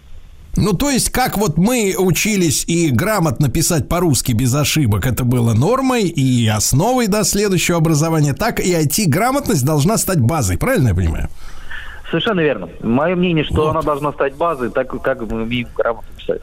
Ну, 0.56 0.74
то 0.74 0.90
есть, 0.90 1.12
как 1.12 1.38
вот 1.38 1.58
мы 1.58 1.96
учились 1.98 2.66
и 2.66 2.90
грамотно 2.90 3.48
писать 3.48 3.88
по-русски 3.88 4.32
без 4.32 4.56
ошибок, 4.56 5.06
это 5.06 5.24
было 5.24 5.54
нормой 5.54 6.04
и 6.06 6.48
основой 6.48 7.08
до 7.08 7.24
следующего 7.24 7.78
образования, 7.78 8.34
так 8.34 8.60
и 8.60 8.74
IT-грамотность 8.74 9.64
должна 9.64 9.98
стать 9.98 10.20
базой, 10.20 10.58
правильно 10.58 10.90
я 10.90 10.96
понимаю? 10.96 11.30
Совершенно 12.10 12.40
верно. 12.40 12.70
Мое 12.82 13.16
мнение, 13.16 13.44
что 13.44 13.66
Вот. 13.66 13.70
она 13.72 13.82
должна 13.82 14.12
стать 14.14 14.36
базой, 14.36 14.72
так 14.72 14.90
как 15.04 15.22
мы 15.30 15.44
умеем 15.44 15.68
грамотно 15.76 16.10
писать. 16.18 16.42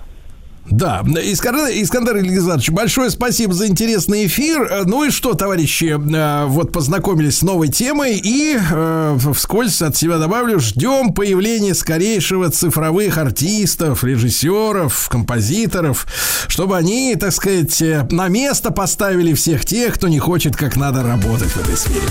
Да, 0.70 1.02
Искандер, 1.04 1.68
Искандер 1.70 2.16
Ильгизарович, 2.16 2.70
большое 2.70 3.10
спасибо 3.10 3.52
за 3.52 3.66
интересный 3.66 4.26
эфир. 4.26 4.62
Э, 4.62 4.82
Ну 4.84 5.04
и 5.04 5.10
что, 5.10 5.34
товарищи, 5.34 5.94
э, 5.94 6.46
вот 6.46 6.72
познакомились 6.72 7.38
с 7.38 7.42
новой 7.42 7.68
темой 7.68 8.16
и 8.16 8.58
э, 8.58 9.18
вскользь 9.34 9.82
от 9.82 9.96
себя 9.96 10.16
добавлю, 10.18 10.58
ждем 10.60 11.12
появления 11.12 11.74
скорейшего 11.74 12.50
цифровых 12.50 13.18
артистов, 13.18 14.04
режиссеров, 14.04 15.08
композиторов, 15.10 16.06
чтобы 16.48 16.78
они, 16.78 17.14
так 17.16 17.32
сказать, 17.32 17.82
на 18.10 18.28
место 18.28 18.70
поставили 18.70 19.34
всех 19.34 19.66
тех, 19.66 19.94
кто 19.94 20.08
не 20.08 20.18
хочет 20.18 20.56
как 20.56 20.76
надо 20.76 21.02
работать 21.02 21.50
в 21.50 21.56
этой 21.58 21.76
сфере. 21.76 22.08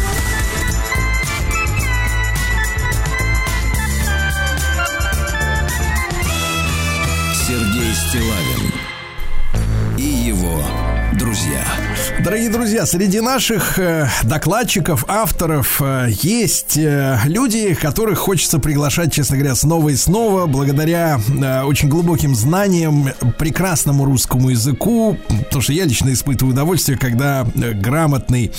Дорогие 12.23 12.49
друзья, 12.49 12.85
среди 12.85 13.19
наших 13.19 13.77
э, 13.77 14.07
докладчиков, 14.23 15.03
авторов 15.09 15.81
э, 15.81 16.07
есть 16.21 16.77
э, 16.77 17.19
люди, 17.25 17.73
которых 17.73 18.17
хочется 18.17 18.59
приглашать, 18.59 19.11
честно 19.11 19.35
говоря, 19.35 19.55
снова 19.55 19.89
и 19.89 19.97
снова, 19.97 20.45
благодаря 20.45 21.19
очень 21.65 21.89
глубоким 21.89 22.33
знаниям, 22.33 23.09
прекрасному 23.37 24.05
русскому 24.05 24.51
языку, 24.51 25.17
потому 25.27 25.61
что 25.61 25.73
я 25.73 25.83
лично 25.83 26.13
испытываю 26.13 26.53
удовольствие, 26.53 26.97
когда 26.97 27.45
грамотный 27.55 28.51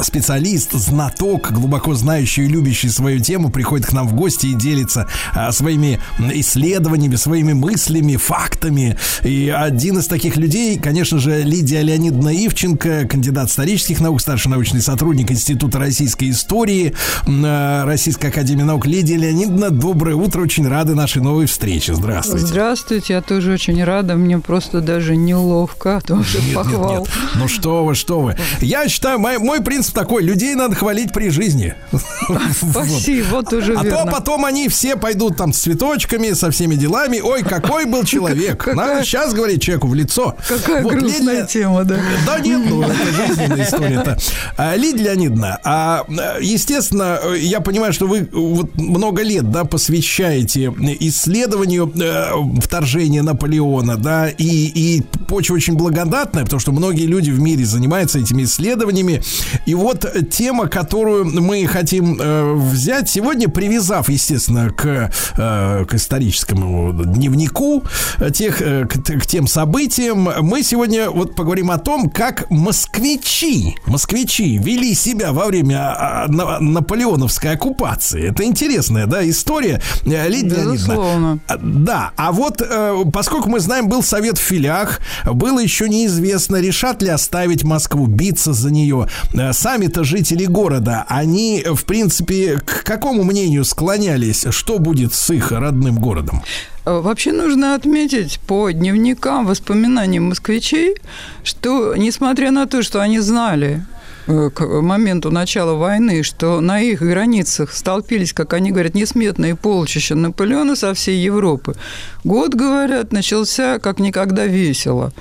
специалист, 0.00 0.72
знаток, 0.72 1.50
глубоко 1.50 1.94
знающий 1.94 2.44
и 2.44 2.48
любящий 2.48 2.90
свою 2.90 3.20
тему 3.20 3.50
приходит 3.50 3.86
к 3.86 3.92
нам 3.94 4.06
в 4.06 4.14
гости 4.14 4.48
и 4.48 4.54
делится 4.54 5.08
своими 5.50 5.98
исследованиями, 6.34 7.16
своими 7.16 7.54
мыслями, 7.54 8.16
фактами. 8.16 8.98
И 9.22 9.48
один 9.48 9.98
из 9.98 10.06
таких 10.08 10.36
людей, 10.36 10.78
конечно 10.78 11.18
же, 11.18 11.42
Лидия 11.42 11.80
Леонидовна 11.80 12.30
Ивченко, 12.46 12.81
кандидат 12.82 13.48
исторических 13.48 14.00
наук, 14.00 14.20
старший 14.20 14.50
научный 14.50 14.80
сотрудник 14.80 15.30
Института 15.30 15.78
российской 15.78 16.30
истории 16.30 16.94
э, 17.26 17.84
Российской 17.84 18.26
академии 18.26 18.62
наук. 18.62 18.86
Лидия 18.86 19.16
Леонидовна, 19.16 19.70
доброе 19.70 20.16
утро, 20.16 20.42
очень 20.42 20.66
рады 20.68 20.94
нашей 20.94 21.22
новой 21.22 21.46
встрече. 21.46 21.94
Здравствуйте. 21.94 22.46
Здравствуйте, 22.46 23.14
я 23.14 23.22
тоже 23.22 23.52
очень 23.52 23.82
рада. 23.82 24.16
Мне 24.16 24.38
просто 24.38 24.80
даже 24.80 25.16
неловко 25.16 25.96
от 25.98 26.10
ваших 26.10 26.34
Нет, 26.34 26.44
нет, 26.46 26.54
похвал. 26.54 26.98
нет. 27.00 27.08
Ну 27.36 27.48
что 27.48 27.84
вы, 27.84 27.94
что 27.94 28.20
вы. 28.20 28.36
Я 28.60 28.88
считаю, 28.88 29.18
мой, 29.18 29.38
мой 29.38 29.60
принцип 29.62 29.94
такой, 29.94 30.22
людей 30.22 30.54
надо 30.54 30.74
хвалить 30.74 31.12
при 31.12 31.28
жизни. 31.30 31.74
Спасибо, 32.52 33.26
вот 33.30 33.52
уже 33.52 33.74
А 33.74 33.84
то 33.84 34.08
потом 34.10 34.44
они 34.44 34.68
все 34.68 34.96
пойдут 34.96 35.36
там 35.36 35.52
с 35.52 35.58
цветочками, 35.58 36.32
со 36.32 36.50
всеми 36.50 36.74
делами. 36.74 37.20
Ой, 37.20 37.42
какой 37.42 37.86
был 37.86 38.04
человек. 38.04 38.66
Надо 38.74 39.04
сейчас 39.04 39.32
говорить 39.32 39.62
человеку 39.62 39.88
в 39.88 39.94
лицо. 39.94 40.36
Какая 40.48 40.82
грустная 40.82 41.46
тема, 41.46 41.84
да. 41.84 41.96
Да 42.26 42.40
нет, 42.40 42.71
ну 42.72 42.82
это 42.82 43.12
жизненная 43.12 43.64
история-то. 43.68 44.18
А, 44.56 44.76
Лидия 44.76 45.04
Леонидовна, 45.04 45.58
а, 45.64 46.04
естественно, 46.40 47.18
я 47.36 47.60
понимаю, 47.60 47.92
что 47.92 48.06
вы 48.06 48.28
вот 48.32 48.74
много 48.76 49.22
лет, 49.22 49.50
да, 49.50 49.64
посвящаете 49.64 50.72
исследованию 51.00 51.92
э, 51.94 52.60
вторжения 52.60 53.22
Наполеона, 53.22 53.96
да, 53.96 54.28
и, 54.28 54.44
и 54.44 55.02
почва 55.28 55.54
очень 55.54 55.74
благодатная, 55.74 56.44
потому 56.44 56.60
что 56.60 56.72
многие 56.72 57.06
люди 57.06 57.30
в 57.30 57.40
мире 57.40 57.64
занимаются 57.64 58.18
этими 58.18 58.44
исследованиями. 58.44 59.22
И 59.66 59.74
вот 59.74 60.06
тема, 60.30 60.68
которую 60.68 61.24
мы 61.24 61.66
хотим 61.66 62.18
э, 62.20 62.54
взять 62.54 63.08
сегодня, 63.08 63.48
привязав, 63.48 64.08
естественно, 64.08 64.70
к, 64.70 65.10
э, 65.36 65.84
к 65.84 65.94
историческому 65.94 66.92
дневнику 66.92 67.84
э, 68.18 68.30
тех, 68.30 68.60
э, 68.60 68.86
к, 68.86 69.02
к 69.02 69.26
тем 69.26 69.46
событиям, 69.46 70.28
мы 70.40 70.62
сегодня 70.62 71.10
вот 71.10 71.34
поговорим 71.34 71.70
о 71.70 71.78
том, 71.78 72.10
как 72.10 72.50
москвичи, 72.62 73.76
москвичи 73.86 74.58
вели 74.58 74.94
себя 74.94 75.32
во 75.32 75.46
время 75.46 75.78
а, 75.78 76.26
на- 76.28 76.58
наполеоновской 76.60 77.50
оккупации. 77.52 78.28
Это 78.30 78.44
интересная, 78.44 79.06
да, 79.06 79.28
история. 79.28 79.82
Э, 80.04 80.28
Лидия 80.28 80.62
Безусловно. 80.64 81.38
а, 81.48 81.56
Да, 81.58 82.12
а 82.16 82.32
вот 82.32 82.60
э, 82.62 83.04
поскольку 83.12 83.48
мы 83.50 83.60
знаем, 83.60 83.88
был 83.88 84.02
совет 84.02 84.38
в 84.38 84.42
филях, 84.42 85.00
было 85.24 85.58
еще 85.58 85.88
неизвестно, 85.88 86.56
решат 86.56 87.02
ли 87.02 87.08
оставить 87.08 87.64
Москву, 87.64 88.06
биться 88.06 88.52
за 88.52 88.70
нее. 88.70 89.08
Э, 89.34 89.52
Сами-то 89.52 90.04
жители 90.04 90.44
города, 90.46 91.04
они, 91.08 91.64
в 91.66 91.84
принципе, 91.84 92.58
к 92.64 92.84
какому 92.84 93.24
мнению 93.24 93.64
склонялись, 93.64 94.46
что 94.50 94.78
будет 94.78 95.14
с 95.14 95.30
их 95.30 95.50
родным 95.52 95.96
городом? 95.96 96.42
Э, 96.84 97.00
Вообще 97.00 97.32
нужно 97.32 97.74
отметить 97.74 98.40
по 98.46 98.70
дневникам, 98.70 99.46
воспоминаниям 99.46 100.24
москвичей, 100.24 100.96
что 101.44 101.94
несмотря 101.96 102.50
на 102.50 102.66
то, 102.66 102.82
что 102.82 103.00
они 103.00 103.20
знали 103.20 103.84
э, 104.26 104.50
к 104.50 104.64
моменту 104.64 105.30
начала 105.30 105.74
войны, 105.74 106.22
что 106.22 106.60
на 106.60 106.80
их 106.80 107.00
границах 107.00 107.72
столпились, 107.72 108.32
как 108.32 108.52
они 108.52 108.70
говорят, 108.72 108.94
несметные 108.94 109.54
полчища 109.54 110.14
Наполеона 110.14 110.76
со 110.76 110.92
всей 110.94 111.22
Европы, 111.22 111.76
год, 112.24 112.54
говорят, 112.54 113.12
начался 113.12 113.78
как 113.78 113.98
никогда 114.00 114.46
весело. 114.46 115.12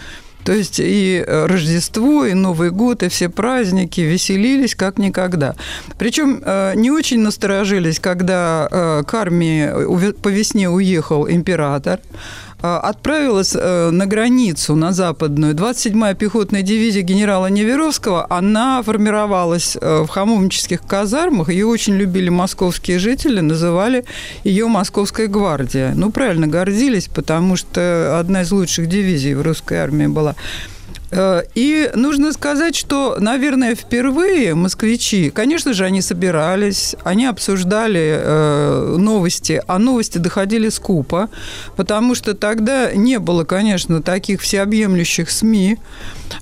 То 0.43 0.53
есть 0.53 0.79
и 0.79 1.23
э, 1.25 1.45
Рождество, 1.45 2.25
и 2.25 2.33
Новый 2.33 2.71
год, 2.71 3.03
и 3.03 3.09
все 3.09 3.29
праздники 3.29 4.01
веселились 4.01 4.75
как 4.75 4.97
никогда. 4.97 5.55
Причем 5.97 6.41
э, 6.43 6.73
не 6.75 6.91
очень 6.91 7.19
насторожились, 7.19 7.99
когда 7.99 8.67
э, 8.71 9.03
к 9.05 9.13
армии 9.13 10.11
по 10.13 10.29
весне 10.29 10.69
уехал 10.69 11.29
император. 11.29 11.99
Э, 12.61 12.79
Отправилась 12.83 13.55
э, 13.55 13.89
на 13.91 14.05
границу, 14.05 14.75
на 14.75 14.91
западную, 14.93 15.55
27-я 15.55 16.13
пехотная 16.13 16.61
дивизия 16.61 17.01
генерала 17.01 17.47
Неверовского. 17.47 18.27
Она 18.29 18.81
формировалась 18.83 19.77
э, 19.79 20.01
в 20.01 20.07
хамовнических 20.07 20.81
казармах. 20.81 21.49
Ее 21.49 21.65
очень 21.65 21.95
любили 21.95 22.29
московские 22.29 22.99
жители, 22.99 23.39
называли 23.39 24.05
ее 24.43 24.67
«Московская 24.67 25.27
гвардия». 25.27 25.93
Ну, 25.95 26.11
правильно, 26.11 26.47
гордились, 26.47 27.07
потому 27.07 27.55
что 27.55 28.19
одна 28.19 28.41
из 28.41 28.51
лучших 28.51 28.87
дивизий 28.87 29.33
в 29.33 29.41
русской 29.41 29.77
армии 29.77 30.07
была. 30.07 30.35
Э, 31.11 31.43
И 31.55 31.91
нужно 31.95 32.31
сказать, 32.31 32.75
что, 32.75 33.17
наверное, 33.19 33.75
впервые 33.75 34.55
москвичи, 34.55 35.29
конечно 35.29 35.73
же, 35.73 35.85
они 35.85 36.01
собирались, 36.01 36.95
они 37.03 37.25
обсуждали 37.25 38.17
э, 38.17 38.95
новости, 38.97 39.61
а 39.67 39.77
новости 39.79 40.17
доходили 40.17 40.69
скупо, 40.69 41.29
потому 41.75 42.15
что 42.15 42.33
тогда 42.33 42.91
не 42.93 43.19
было, 43.19 43.43
конечно, 43.43 44.01
таких 44.01 44.41
всеобъемлющих 44.41 45.29
СМИ, 45.29 45.77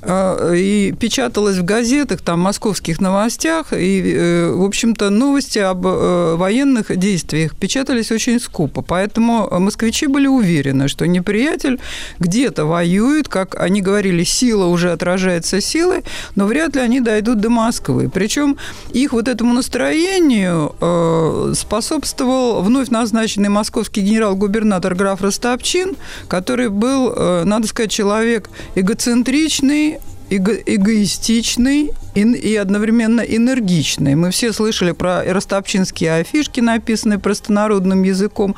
э, 0.01 0.55
и 0.55 0.93
печаталось 0.99 1.57
в 1.57 1.65
газетах, 1.65 2.21
там, 2.21 2.39
московских 2.39 3.01
новостях, 3.01 3.73
и, 3.73 4.51
в 4.53 4.63
общем-то, 4.63 5.09
новости 5.09 5.59
об 5.59 5.79
военных 5.79 6.95
действиях 6.97 7.55
печатались 7.55 8.11
очень 8.11 8.39
скупо, 8.39 8.81
поэтому 8.81 9.47
москвичи 9.59 10.07
были 10.07 10.27
уверены, 10.27 10.87
что 10.87 11.07
неприятель 11.07 11.79
где-то 12.19 12.65
воюет, 12.65 13.27
как 13.27 13.55
они 13.55 13.81
говорили, 13.81 14.23
сила 14.60 14.65
уже 14.65 14.91
отражается 14.91 15.61
силой, 15.61 16.03
но 16.36 16.45
вряд 16.45 16.76
ли 16.76 16.81
они 16.81 16.99
дойдут 16.99 17.40
до 17.40 17.49
Москвы. 17.49 18.10
Причем 18.14 18.57
их 18.91 19.14
вот 19.14 19.27
этому 19.27 19.53
настроению 19.53 20.76
э, 20.81 21.53
способствовал 21.56 22.61
вновь 22.61 22.90
назначенный 22.90 23.49
московский 23.49 24.02
генерал-губернатор 24.02 24.95
граф 24.95 25.22
Ростопчин, 25.22 25.95
который 26.27 26.69
был, 26.69 27.14
э, 27.15 27.44
надо 27.45 27.68
сказать, 27.68 27.91
человек 27.91 28.49
эгоцентричный, 28.76 29.99
эго- 30.30 30.61
эгоистичный 30.65 31.91
и, 32.15 32.22
и 32.22 32.56
одновременно 32.56 33.22
энергичный. 33.22 34.15
Мы 34.15 34.31
все 34.31 34.53
слышали 34.53 34.91
про 34.91 35.23
ростопчинские 35.23 36.15
афишки, 36.15 36.60
написанные 36.60 37.19
простонародным 37.19 38.03
языком. 38.03 38.56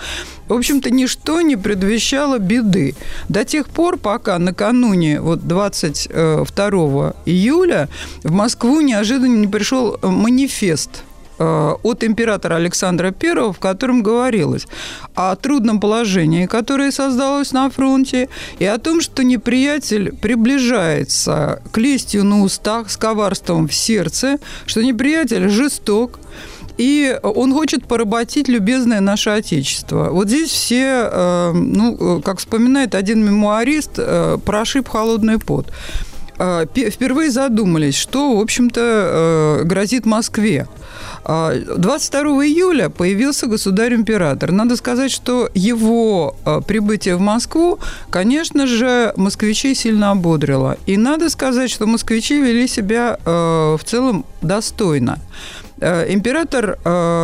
В 0.47 0.53
общем-то, 0.53 0.89
ничто 0.89 1.41
не 1.41 1.55
предвещало 1.55 2.39
беды. 2.39 2.95
До 3.29 3.45
тех 3.45 3.69
пор, 3.69 3.97
пока 3.97 4.37
накануне 4.39 5.21
вот 5.21 5.47
22 5.47 7.13
июля 7.25 7.89
в 8.23 8.31
Москву 8.31 8.81
неожиданно 8.81 9.37
не 9.37 9.47
пришел 9.47 9.97
манифест 10.01 10.89
э, 10.91 11.10
от 11.41 12.03
императора 12.03 12.55
Александра 12.55 13.13
I, 13.21 13.51
в 13.51 13.59
котором 13.59 14.03
говорилось 14.03 14.67
о 15.15 15.35
трудном 15.35 15.79
положении, 15.79 16.45
которое 16.45 16.91
создалось 16.91 17.51
на 17.51 17.69
фронте, 17.69 18.29
и 18.59 18.65
о 18.65 18.77
том, 18.77 19.01
что 19.01 19.23
неприятель 19.23 20.13
приближается 20.15 21.61
к 21.71 21.77
лестью 21.77 22.23
на 22.23 22.43
устах, 22.43 22.89
с 22.89 22.97
коварством 22.97 23.67
в 23.67 23.73
сердце, 23.73 24.37
что 24.65 24.83
неприятель 24.83 25.49
жесток, 25.49 26.19
и 26.77 27.19
он 27.21 27.53
хочет 27.53 27.85
поработить 27.85 28.47
любезное 28.47 29.01
наше 29.01 29.29
Отечество. 29.29 30.09
Вот 30.09 30.27
здесь 30.27 30.49
все, 30.49 31.09
э, 31.11 31.51
ну, 31.53 32.17
э, 32.17 32.21
как 32.21 32.39
вспоминает 32.39 32.95
один 32.95 33.23
мемуарист, 33.23 33.91
э, 33.97 34.37
прошиб 34.43 34.87
холодный 34.87 35.37
пот. 35.37 35.67
Э, 36.43 36.65
пе- 36.73 36.89
Впервые 36.89 37.29
задумались, 37.29 37.95
что, 37.95 38.37
в 38.37 38.41
общем-то, 38.41 38.81
э, 38.81 39.63
грозит 39.63 40.07
Москве. 40.07 40.67
А, 41.23 41.53
22 41.77 42.47
июля 42.47 42.89
появился 42.89 43.45
государь-император. 43.45 44.51
Надо 44.51 44.75
сказать, 44.75 45.11
что 45.11 45.49
его 45.53 46.35
э, 46.43 46.61
прибытие 46.65 47.15
в 47.15 47.19
Москву, 47.19 47.77
конечно 48.09 48.65
же, 48.65 49.13
москвичей 49.17 49.75
сильно 49.75 50.11
ободрило. 50.11 50.77
И 50.87 50.97
надо 50.97 51.29
сказать, 51.29 51.69
что 51.69 51.85
москвичи 51.85 52.41
вели 52.41 52.67
себя 52.67 53.19
в 53.23 53.79
целом 53.85 54.25
достойно. 54.41 55.19
Император 55.79 56.77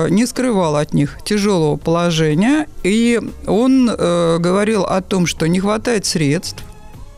не 0.10 0.26
скрывал 0.26 0.76
от 0.76 0.94
них 0.94 1.18
тяжелого 1.24 1.78
положения, 1.78 2.68
и 2.84 3.20
он 3.46 3.88
говорил 3.88 4.84
о 4.84 5.02
том, 5.02 5.26
что 5.26 5.48
не 5.48 5.60
хватает 5.60 6.06
средств, 6.06 6.64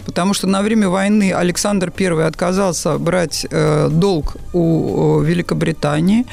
потому 0.10 0.34
что 0.34 0.48
на 0.48 0.62
время 0.64 0.90
войны 0.90 1.32
Александр 1.34 1.94
I 2.00 2.28
отказался 2.28 2.98
брать 2.98 3.46
э, 3.52 3.90
долг 3.92 4.38
у 4.54 5.22
Великобритании. 5.22 6.26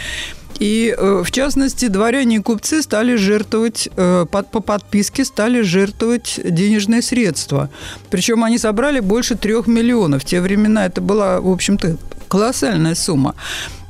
И, 0.60 0.94
э, 0.96 1.22
в 1.22 1.30
частности, 1.30 1.88
дворяне 1.88 2.36
и 2.36 2.38
купцы 2.38 2.82
стали 2.82 3.16
жертвовать, 3.16 3.90
э, 3.96 4.24
по 4.30 4.60
подписке 4.60 5.24
стали 5.24 5.60
жертвовать 5.60 6.40
денежные 6.42 7.02
средства. 7.02 7.68
Причем 8.10 8.42
они 8.44 8.58
собрали 8.58 9.00
больше 9.00 9.34
трех 9.34 9.66
миллионов. 9.66 10.22
В 10.22 10.24
те 10.24 10.40
времена 10.40 10.86
это 10.86 11.02
была, 11.02 11.40
в 11.40 11.50
общем-то, 11.50 11.96
колоссальная 12.28 12.94
сумма. 12.94 13.34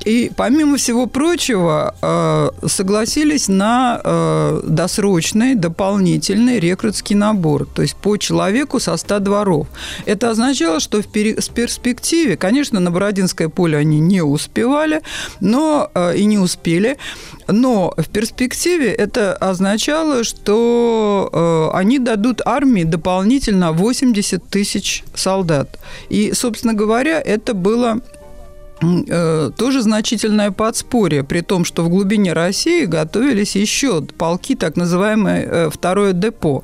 И, 0.07 0.31
помимо 0.37 0.77
всего 0.77 1.05
прочего, 1.05 1.93
э, 2.01 2.67
согласились 2.67 3.49
на 3.49 3.99
э, 4.01 4.61
досрочный, 4.63 5.53
дополнительный 5.53 6.61
рекрутский 6.61 7.13
набор, 7.13 7.65
то 7.65 7.81
есть 7.81 7.97
по 7.97 8.15
человеку 8.15 8.79
со 8.79 8.95
100 8.95 9.19
дворов. 9.19 9.67
Это 10.05 10.29
означало, 10.29 10.79
что 10.79 11.01
в 11.01 11.07
перспективе, 11.09 12.37
конечно, 12.37 12.79
на 12.79 12.89
Бородинское 12.89 13.49
поле 13.49 13.77
они 13.77 13.99
не 13.99 14.21
успевали, 14.21 15.01
но 15.41 15.91
э, 15.93 16.15
и 16.15 16.23
не 16.23 16.37
успели, 16.37 16.97
но 17.49 17.93
в 17.97 18.07
перспективе 18.07 18.93
это 18.93 19.33
означало, 19.33 20.23
что 20.23 21.71
они 21.73 21.99
дадут 21.99 22.41
армии 22.45 22.83
дополнительно 22.83 23.71
80 23.71 24.49
тысяч 24.49 25.03
солдат. 25.15 25.79
И, 26.09 26.31
собственно 26.33 26.73
говоря, 26.73 27.21
это 27.21 27.53
было 27.53 28.01
тоже 28.79 29.81
значительное 29.81 30.51
подспорье, 30.51 31.23
при 31.23 31.41
том, 31.41 31.65
что 31.65 31.83
в 31.83 31.89
глубине 31.89 32.33
России 32.33 32.85
готовились 32.85 33.55
еще 33.55 34.01
полки, 34.01 34.55
так 34.55 34.75
называемое 34.75 35.45
э, 35.45 35.69
второе 35.69 36.13
депо. 36.13 36.63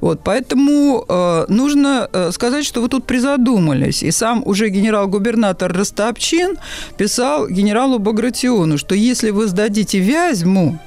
Вот, 0.00 0.20
поэтому 0.24 1.04
э, 1.08 1.44
нужно 1.48 2.08
э, 2.12 2.30
сказать, 2.32 2.64
что 2.64 2.80
вы 2.80 2.88
тут 2.88 3.06
призадумались. 3.06 4.02
И 4.02 4.10
сам 4.10 4.42
уже 4.46 4.68
генерал-губернатор 4.68 5.72
Ростопчин 5.72 6.56
писал 6.96 7.48
генералу 7.48 7.98
Багратиону, 7.98 8.78
что 8.78 8.94
если 8.94 9.30
вы 9.30 9.46
сдадите 9.46 9.98
Вязьму, 9.98 10.78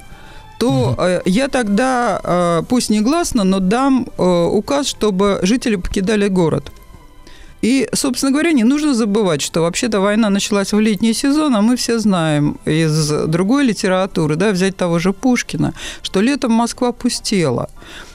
то 0.58 0.94
э, 0.98 1.20
я 1.24 1.48
тогда, 1.48 2.20
э, 2.22 2.62
пусть 2.68 2.90
негласно, 2.90 3.44
но 3.44 3.60
дам 3.60 4.06
э, 4.18 4.22
указ, 4.22 4.86
чтобы 4.86 5.38
жители 5.42 5.76
покидали 5.76 6.28
город. 6.28 6.72
И, 7.64 7.88
собственно 7.94 8.30
говоря, 8.30 8.52
не 8.52 8.62
нужно 8.62 8.92
забывать, 8.92 9.40
что 9.40 9.62
вообще-то 9.62 10.00
война 10.00 10.28
началась 10.28 10.74
в 10.74 10.80
летний 10.80 11.14
сезон, 11.14 11.56
а 11.56 11.62
мы 11.62 11.76
все 11.76 11.98
знаем 11.98 12.58
из 12.66 13.08
другой 13.26 13.64
литературы, 13.64 14.36
да, 14.36 14.50
взять 14.50 14.76
того 14.76 14.98
же 14.98 15.14
Пушкина, 15.14 15.72
что 16.02 16.20
летом 16.20 16.52
Москва 16.52 16.92
пустела. 16.92 17.70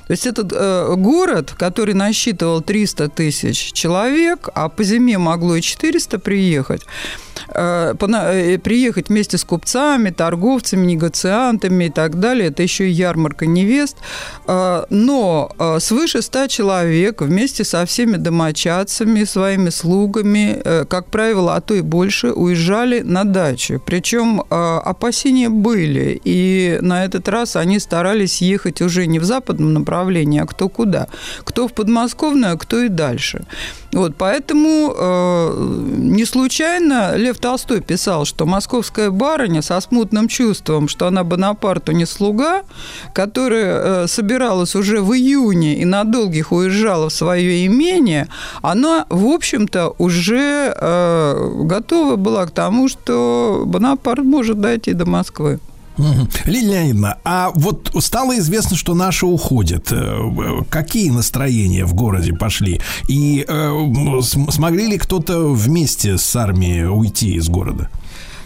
То 0.05 0.13
есть 0.13 0.27
этот 0.27 0.53
э, 0.53 0.93
город, 0.95 1.55
который 1.57 1.95
насчитывал 1.95 2.61
300 2.61 3.09
тысяч 3.09 3.71
человек, 3.73 4.49
а 4.53 4.69
по 4.69 4.83
зиме 4.83 5.17
могло 5.17 5.55
и 5.55 5.61
400 5.61 6.19
приехать, 6.19 6.83
приехать 7.53 9.09
вместе 9.09 9.37
с 9.37 9.43
купцами, 9.43 10.09
торговцами, 10.09 10.85
негациантами 10.85 11.85
и 11.85 11.89
так 11.89 12.19
далее. 12.19 12.49
Это 12.49 12.63
еще 12.63 12.87
и 12.87 12.91
ярмарка 12.91 13.45
невест. 13.45 13.97
Э, 14.47 14.85
но 14.89 15.51
э, 15.57 15.79
свыше 15.79 16.21
100 16.21 16.47
человек 16.47 17.21
вместе 17.21 17.63
со 17.63 17.85
всеми 17.85 18.17
домочадцами, 18.17 19.23
своими 19.23 19.69
слугами, 19.69 20.61
э, 20.63 20.85
как 20.85 21.05
правило, 21.05 21.55
а 21.55 21.61
то 21.61 21.73
и 21.73 21.81
больше, 21.81 22.31
уезжали 22.31 23.01
на 23.01 23.23
дачу. 23.23 23.81
Причем 23.85 24.41
э, 24.41 24.79
опасения 24.85 25.49
были. 25.49 26.19
И 26.23 26.77
на 26.81 27.05
этот 27.05 27.27
раз 27.29 27.55
они 27.55 27.79
старались 27.79 28.41
ехать 28.41 28.81
уже 28.81 29.07
не 29.07 29.19
в 29.19 29.23
западном 29.23 29.73
направлении, 29.73 30.41
а 30.41 30.45
кто 30.45 30.69
куда. 30.69 31.07
Кто 31.43 31.67
в 31.67 31.73
подмосковную, 31.73 32.53
а 32.53 32.57
кто 32.57 32.81
и 32.81 32.89
дальше. 32.89 33.45
Вот, 33.91 34.15
поэтому 34.17 34.93
э, 34.95 35.53
не 35.97 36.25
случайно 36.25 37.15
Лев 37.15 37.39
Толстой 37.39 37.81
писал, 37.81 38.25
что 38.25 38.45
московская 38.45 39.09
барыня 39.09 39.63
со 39.63 39.81
смутным 39.81 40.27
чувством, 40.27 40.87
что 40.87 41.07
она 41.07 41.23
Бонапарту 41.23 41.91
не 41.91 42.05
слуга, 42.05 42.61
которая 43.13 44.03
э, 44.03 44.07
собиралась 44.07 44.75
уже 44.75 45.01
в 45.01 45.13
июне 45.13 45.79
и 45.79 45.85
на 45.85 46.03
долгих 46.03 46.51
уезжала 46.51 47.09
в 47.09 47.13
свое 47.13 47.65
имение, 47.65 48.27
она, 48.61 49.05
в 49.09 49.25
общем-то, 49.25 49.95
уже 49.97 50.73
э, 50.75 51.51
готова 51.63 52.15
была 52.15 52.45
к 52.45 52.51
тому, 52.51 52.89
что 52.89 53.63
Бонапарт 53.65 54.23
может 54.23 54.61
дойти 54.61 54.93
до 54.93 55.07
Москвы. 55.07 55.59
Лилия 56.45 56.69
Леонидовна, 56.83 57.17
а 57.23 57.51
вот 57.55 57.91
стало 57.99 58.37
известно, 58.39 58.77
что 58.77 58.93
наши 58.95 59.25
уходят. 59.25 59.91
Э, 59.91 60.19
Какие 60.69 61.09
настроения 61.11 61.85
в 61.85 61.93
городе 61.93 62.33
пошли? 62.33 62.81
И 63.07 63.45
э, 63.47 64.21
см- 64.21 64.51
смогли 64.51 64.87
ли 64.87 64.97
кто-то 64.97 65.49
вместе 65.53 66.17
с 66.17 66.35
армией 66.35 66.85
уйти 66.85 67.33
из 67.35 67.49
города? 67.49 67.89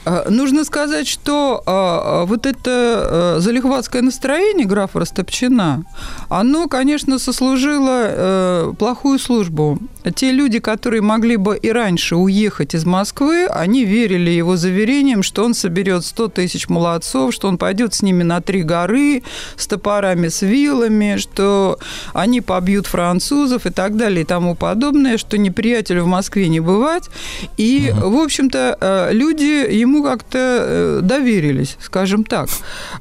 Э, 0.05 0.29
Нужно 0.29 0.63
сказать, 0.65 1.07
что 1.07 1.63
э, 1.65 2.27
вот 2.27 2.45
это 2.45 3.35
э, 3.37 3.39
залихватское 3.39 4.01
настроение 4.01 4.65
графа 4.65 4.99
Растопчина, 4.99 5.83
оно, 6.29 6.67
конечно, 6.67 7.19
сослужило 7.19 8.01
э, 8.07 8.73
плохую 8.79 9.19
службу. 9.19 9.79
Те 10.15 10.31
люди, 10.31 10.59
которые 10.59 11.01
могли 11.01 11.37
бы 11.37 11.57
и 11.57 11.71
раньше 11.71 12.15
уехать 12.15 12.75
из 12.75 12.85
Москвы, 12.85 13.45
они 13.47 13.85
верили 13.85 14.29
его 14.29 14.57
заверениям, 14.57 15.23
что 15.23 15.43
он 15.43 15.53
соберет 15.53 16.05
100 16.05 16.27
тысяч 16.29 16.69
молодцов, 16.69 17.33
что 17.33 17.47
он 17.47 17.57
пойдет 17.57 17.93
с 17.93 18.01
ними 18.01 18.23
на 18.23 18.41
три 18.41 18.63
горы 18.63 19.23
с 19.55 19.67
топорами, 19.67 20.27
с 20.27 20.41
вилами, 20.41 21.17
что 21.17 21.79
они 22.13 22.41
побьют 22.41 22.87
французов 22.87 23.65
и 23.65 23.69
так 23.69 23.95
далее 23.97 24.21
и 24.21 24.25
тому 24.25 24.55
подобное, 24.55 25.17
что 25.17 25.37
неприятелю 25.37 26.03
в 26.03 26.07
Москве 26.07 26.47
не 26.49 26.59
бывать. 26.59 27.09
И, 27.57 27.93
в 27.95 28.17
общем-то, 28.17 28.77
э, 28.79 29.13
люди 29.13 29.71
ему 29.73 30.03
как-то 30.03 30.37
э, 30.39 30.99
доверились, 31.01 31.77
скажем 31.79 32.23
так. 32.23 32.49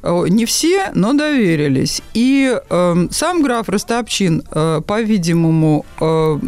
Э, 0.01 0.25
Не 0.29 0.45
все, 0.45 0.91
но 0.93 1.13
доверились. 1.13 2.01
И 2.13 2.57
э, 2.69 3.07
сам 3.11 3.43
граф 3.43 3.69
Ростопчин, 3.69 4.43
э, 4.51 4.81
по-видимому, 4.85 5.85
э, 5.99 6.39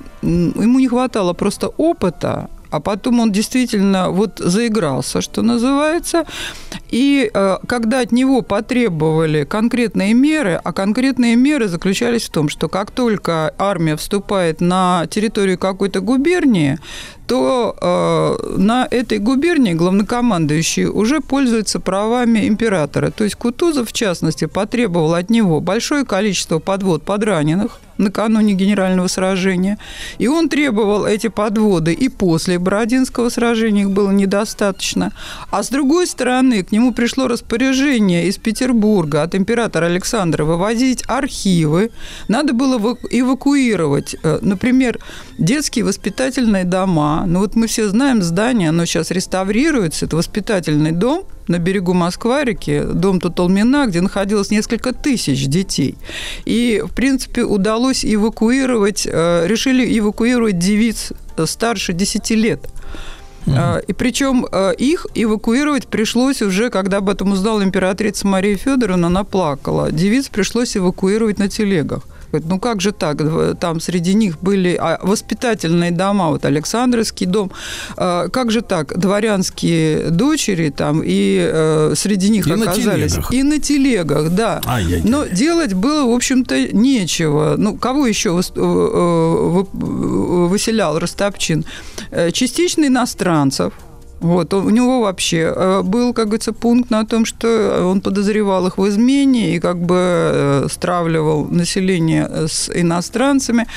ему 0.56 0.80
не 0.80 0.88
хватало 0.88 1.34
просто 1.34 1.68
опыта, 1.68 2.50
а 2.76 2.80
потом 2.80 3.20
он 3.20 3.32
действительно 3.32 4.10
вот 4.10 4.40
заигрался, 4.40 5.22
что 5.22 5.42
называется. 5.42 6.26
И 6.90 7.30
э, 7.34 7.58
когда 7.68 8.02
от 8.02 8.12
него 8.12 8.42
потребовали 8.42 9.46
конкретные 9.46 10.14
меры, 10.14 10.60
а 10.64 10.74
конкретные 10.74 11.36
меры 11.36 11.68
заключались 11.68 12.24
в 12.24 12.32
том, 12.32 12.50
что 12.50 12.68
как 12.68 12.92
только 12.92 13.54
армия 13.58 13.96
вступает 13.96 14.62
на 14.62 15.08
территорию 15.10 15.58
какой-то 15.58 16.02
губернии, 16.02 16.78
то 17.28 17.76
э, 17.80 18.58
на 18.58 18.88
этой 18.90 19.20
губернии 19.20 19.74
главнокомандующий 19.74 20.86
уже 20.86 21.22
пользуется 21.22 21.80
правами 21.80 22.48
императора. 22.48 23.12
То 23.12 23.24
есть 23.24 23.36
Кутузов, 23.36 23.90
в 23.90 23.94
частности, 23.94 24.46
потребовал 24.46 25.14
от 25.14 25.30
него 25.30 25.60
большое 25.60 26.06
количество 26.06 26.60
подвод 26.60 27.04
подраненных 27.04 27.80
накануне 27.98 28.54
генерального 28.54 29.08
сражения. 29.08 29.78
И 30.18 30.28
он 30.28 30.50
требовал 30.50 31.06
эти 31.06 31.28
подводы 31.28 31.94
и 31.94 32.10
после 32.10 32.60
Бородинского 32.60 33.30
сражения, 33.30 33.82
их 33.82 33.92
было 33.92 34.12
недостаточно. 34.12 35.12
А 35.52 35.64
с 35.64 35.70
другой 35.70 36.08
стороны, 36.08 36.64
к 36.64 36.72
нему 36.72 36.94
пришло 36.94 37.28
распоряжение 37.28 38.28
из 38.28 38.38
Петербурга 38.38 39.24
от 39.24 39.36
императора 39.36 39.86
Александра 39.86 40.44
вывозить 40.44 41.04
архивы. 41.08 41.92
Надо 42.28 42.54
было 42.54 42.78
эваку- 42.78 43.08
эвакуировать, 43.10 44.16
э, 44.22 44.40
например, 44.42 45.00
детские 45.38 45.86
воспитательные 45.86 46.64
дома. 46.64 47.26
Ну 47.28 47.40
вот 47.40 47.56
мы 47.56 47.68
все 47.68 47.88
знаем 47.90 48.22
здание, 48.22 48.70
оно 48.70 48.86
сейчас 48.86 49.12
реставрируется, 49.12 50.06
это 50.06 50.16
воспитательный 50.16 50.92
дом 50.92 51.26
на 51.48 51.60
берегу 51.60 51.94
Москва-реки, 51.94 52.82
дом 52.94 53.20
Тутолмина, 53.20 53.86
где 53.88 54.02
находилось 54.02 54.50
несколько 54.50 54.94
тысяч 54.94 55.46
детей. 55.48 55.96
И, 56.46 56.82
в 56.86 56.94
принципе, 56.94 57.44
удалось 57.44 58.06
эвакуировать, 58.06 59.08
э, 59.10 59.46
решили 59.48 60.00
эвакуировать 60.00 60.58
девиц 60.58 61.12
э, 61.38 61.46
старше 61.46 61.94
10 61.94 62.32
лет. 62.32 62.62
Э, 63.46 63.82
И 63.88 63.94
причем 63.94 64.46
их 64.80 65.06
эвакуировать 65.14 65.88
пришлось 65.88 66.42
уже, 66.42 66.70
когда 66.70 66.98
об 66.98 67.10
этом 67.10 67.34
узнала 67.34 67.64
императрица 67.64 68.26
Мария 68.26 68.58
Федоровна, 68.58 69.08
она 69.08 69.24
плакала. 69.24 69.92
Девиц 69.92 70.30
пришлось 70.30 70.76
эвакуировать 70.76 71.38
на 71.38 71.48
телегах. 71.48 72.04
Говорит, 72.36 72.50
ну 72.50 72.60
как 72.60 72.82
же 72.82 72.92
так? 72.92 73.22
В- 73.22 73.56
Там 73.56 73.80
среди 73.80 74.14
них 74.14 74.38
были 74.42 74.76
а, 74.80 75.00
воспитательные 75.02 75.92
дома, 75.92 76.30
вот 76.30 76.46
Александровский 76.46 77.26
дом. 77.28 77.52
А, 77.98 78.28
Как 78.30 78.52
же 78.52 78.62
так? 78.62 78.98
Дворянские 79.00 80.10
дочери 80.12 80.70
там, 80.70 81.02
и 81.06 81.50
э, 81.54 81.94
среди 81.96 82.30
них 82.30 82.48
И 82.48 82.54
на 82.54 82.64
оказались. 82.72 83.14
телегах. 83.14 83.34
И 83.34 83.44
на 83.44 83.60
телегах, 83.60 84.30
да. 84.32 84.62
Ай-яй-яй. 84.66 85.02
Но 85.10 85.26
делать 85.26 85.74
было, 85.74 86.06
в 86.06 86.14
общем-то, 86.16 86.74
нечего. 86.74 87.56
Ну, 87.58 87.76
кого 87.78 88.08
еще 88.08 88.30
выс- 88.30 88.52
э, 88.56 88.60
э, 88.60 89.64
вы- 89.72 90.48
выселял 90.50 91.00
Ростопчин? 91.00 91.66
Э, 92.12 92.32
Частично 92.32 92.86
иностранцев. 92.86 93.74
Вот, 94.26 94.54
у 94.56 94.70
него 94.72 95.02
вообще 95.02 95.54
э, 95.56 95.82
был, 95.84 96.12
как 96.12 96.26
говорится, 96.26 96.52
пункт 96.52 96.90
на 96.90 97.06
том, 97.06 97.26
что 97.26 97.88
он 97.88 98.02
подозревал 98.02 98.66
их 98.66 98.80
в 98.80 98.88
измене 98.88 99.56
и 99.56 99.60
как 99.60 99.78
бы 99.78 99.96
э, 99.96 100.68
стравливал 100.68 101.46
население 101.46 102.28
э, 102.28 102.48
с 102.48 102.72
иностранцами. 102.74 103.68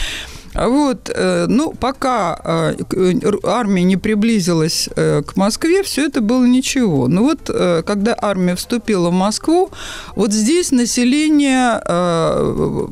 А 0.59 0.69
Вот, 0.69 1.09
э, 1.15 1.47
ну, 1.49 1.73
пока 1.73 2.41
э, 2.45 2.75
р- 3.23 3.39
армия 3.45 3.85
не 3.85 3.97
приблизилась 3.97 4.89
э, 4.97 5.23
к 5.23 5.37
Москве, 5.37 5.83
все 5.85 6.07
это 6.07 6.21
было 6.21 6.45
ничего. 6.47 7.07
Но 7.07 7.23
вот, 7.23 7.49
э, 7.49 7.83
когда 7.87 8.17
армия 8.21 8.57
вступила 8.57 9.11
в 9.11 9.13
Москву, 9.13 9.71
вот 10.17 10.33
здесь 10.33 10.73
население 10.73 11.81
э, 11.85 12.87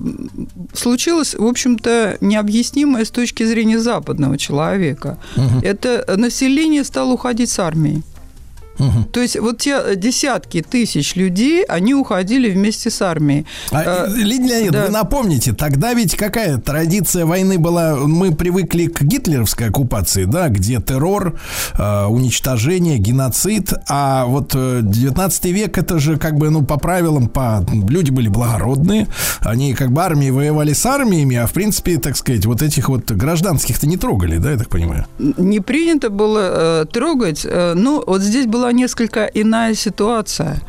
случилось, 0.74 1.34
в 1.34 1.44
общем-то, 1.44 2.18
необъяснимое 2.20 3.04
с 3.04 3.10
точки 3.10 3.44
зрения 3.44 3.80
западного 3.80 4.38
человека. 4.38 5.18
Это 5.62 6.04
население 6.16 6.84
стало 6.84 7.12
уходить 7.14 7.50
с 7.50 7.58
армией. 8.78 9.04
То 9.12 9.20
есть 9.20 9.38
вот 9.38 9.58
те 9.58 9.96
десятки 9.96 10.62
тысяч 10.62 11.16
людей, 11.16 11.64
они 11.64 11.94
уходили 11.94 12.50
вместе 12.50 12.90
с 12.90 13.02
армией. 13.02 13.46
А, 13.72 14.06
Э, 14.06 14.08
Лидия 14.14 14.46
Леонидовна, 14.46 14.80
да. 14.80 14.86
вы 14.86 14.92
напомните, 14.92 15.52
тогда 15.52 15.94
ведь 15.94 16.16
какая 16.16 16.58
традиция 16.58 17.26
войны 17.26 17.58
была? 17.58 17.96
Мы 17.96 18.34
привыкли 18.34 18.86
к 18.86 19.02
гитлеровской 19.02 19.68
оккупации, 19.68 20.24
да, 20.24 20.48
где 20.48 20.80
террор, 20.80 21.38
э, 21.78 22.04
уничтожение, 22.06 22.98
геноцид, 22.98 23.72
а 23.88 24.24
вот 24.26 24.52
э, 24.54 24.80
19 24.82 25.44
век 25.46 25.78
это 25.78 25.98
же 25.98 26.16
как 26.16 26.36
бы, 26.36 26.50
ну, 26.50 26.64
по 26.64 26.78
правилам, 26.78 27.28
по... 27.28 27.64
люди 27.88 28.10
были 28.10 28.28
благородные, 28.28 29.06
они 29.40 29.74
как 29.74 29.92
бы 29.92 30.02
армии 30.02 30.30
воевали 30.30 30.72
с 30.72 30.84
армиями, 30.86 31.36
а 31.36 31.46
в 31.46 31.52
принципе, 31.52 31.98
так 31.98 32.16
сказать, 32.16 32.46
вот 32.46 32.62
этих 32.62 32.88
вот 32.88 33.10
гражданских-то 33.10 33.86
не 33.86 33.96
трогали, 33.96 34.38
да, 34.38 34.52
я 34.52 34.58
так 34.58 34.68
понимаю? 34.68 35.06
не 35.18 35.60
принято 35.60 36.10
было 36.10 36.82
э, 36.82 36.84
трогать. 36.92 37.42
Э, 37.44 37.74
ну, 37.74 38.02
вот 38.06 38.22
здесь 38.22 38.46
была 38.46 38.65
несколько 38.72 39.24
иная 39.24 39.74
ситуация, 39.74 40.60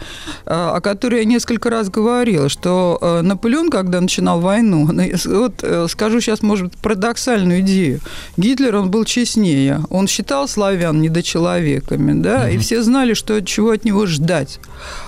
э, 0.45 0.49
о 0.53 0.79
которой 0.81 1.19
я 1.19 1.25
несколько 1.25 1.69
раз 1.69 1.89
говорила, 1.89 2.49
что 2.49 2.97
э, 3.01 3.21
Наполеон, 3.21 3.69
когда 3.69 4.01
начинал 4.01 4.39
войну, 4.39 4.87
ну, 4.91 5.03
вот 5.25 5.63
э, 5.63 5.87
скажу 5.89 6.21
сейчас, 6.21 6.41
может 6.41 6.67
быть, 6.67 6.77
парадоксальную 6.77 7.61
идею. 7.61 7.99
Гитлер, 8.37 8.75
он 8.75 8.91
был 8.91 9.05
честнее. 9.05 9.81
Он 9.89 10.07
считал 10.07 10.47
славян 10.47 11.01
недочеловеками, 11.01 12.21
да, 12.21 12.49
и 12.49 12.57
все 12.57 12.81
знали, 12.83 13.13
что 13.13 13.41
чего 13.41 13.71
от 13.71 13.85
него 13.85 14.05
ждать. 14.05 14.59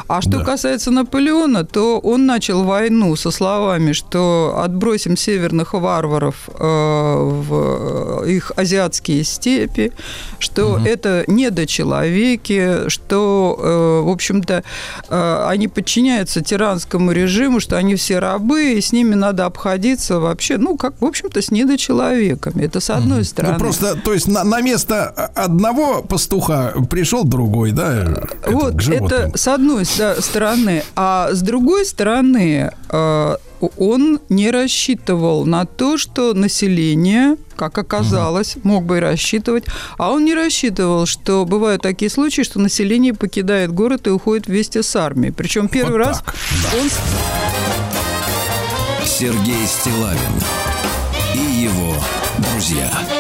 А 0.08 0.22
что 0.22 0.40
Да. 0.40 0.46
касается 0.46 0.92
Наполеона, 0.92 1.64
то 1.66 2.00
он 2.00 2.26
начал 2.26 2.64
войну 2.64 3.16
со 3.16 3.32
словами, 3.32 3.94
что 3.94 4.60
отбросим 4.64 5.16
северных 5.18 5.74
варваров 5.74 6.36
в 6.48 8.26
их 8.26 8.52
азиатские 8.56 9.24
степи, 9.24 9.92
что 10.40 10.80
это 10.84 11.24
недочеловеки, 11.28 12.79
что, 12.88 13.58
э, 13.60 14.06
в 14.06 14.10
общем-то, 14.10 14.64
э, 15.10 15.46
они 15.48 15.68
подчиняются 15.68 16.42
тиранскому 16.42 17.12
режиму, 17.12 17.60
что 17.60 17.78
они 17.78 17.96
все 17.96 18.20
рабы, 18.20 18.74
и 18.74 18.82
с 18.82 18.92
ними 18.92 19.16
надо 19.16 19.46
обходиться 19.46 20.20
вообще, 20.20 20.58
ну, 20.58 20.78
как, 20.78 20.94
в 21.02 21.06
общем-то, 21.06 21.42
с 21.42 21.52
недочеловеками. 21.52 22.64
Это 22.64 22.80
с 22.80 22.90
одной 22.90 23.24
стороны. 23.24 23.54
Ну, 23.54 23.60
просто, 23.60 23.96
то 23.96 24.14
есть 24.14 24.28
на, 24.28 24.44
на 24.44 24.62
место 24.62 25.08
одного 25.36 26.02
пастуха 26.02 26.74
пришел 26.90 27.24
другой, 27.24 27.72
да, 27.72 27.94
этот, 27.94 28.36
Вот, 28.48 28.82
животным. 28.82 29.30
это 29.30 29.38
с 29.38 29.48
одной 29.48 29.86
стороны. 29.86 30.84
А 30.96 31.30
с 31.32 31.42
другой 31.42 31.86
стороны, 31.86 32.72
э, 32.90 33.36
он 33.78 34.20
не 34.30 34.52
рассчитывал 34.52 35.46
на 35.46 35.66
то, 35.66 35.98
что 35.98 36.34
население, 36.34 37.38
как 37.56 37.78
оказалось, 37.78 38.58
мог 38.64 38.86
бы 38.86 38.98
и 38.98 39.00
рассчитывать, 39.00 39.66
а 39.98 40.12
он 40.12 40.26
не 40.26 40.34
рассчитывал, 40.34 41.06
что 41.06 41.46
бывают 41.46 41.82
такие 41.82 42.10
случаи, 42.10 42.42
что 42.42 42.60
население 42.60 43.14
покидает 43.14 43.72
город 43.72 44.08
и 44.08 44.10
уходит 44.10 44.48
вместе 44.48 44.84
с 44.84 44.96
армией. 44.96 45.32
Причем 45.32 45.68
первый 45.68 45.98
Вот 45.98 46.06
раз 46.08 46.22
так, 46.22 46.36
он 46.80 46.90
Сергей 49.06 49.66
Стилавин 49.68 50.18
и 51.36 51.64
его 51.64 51.96
друзья. 52.38 53.19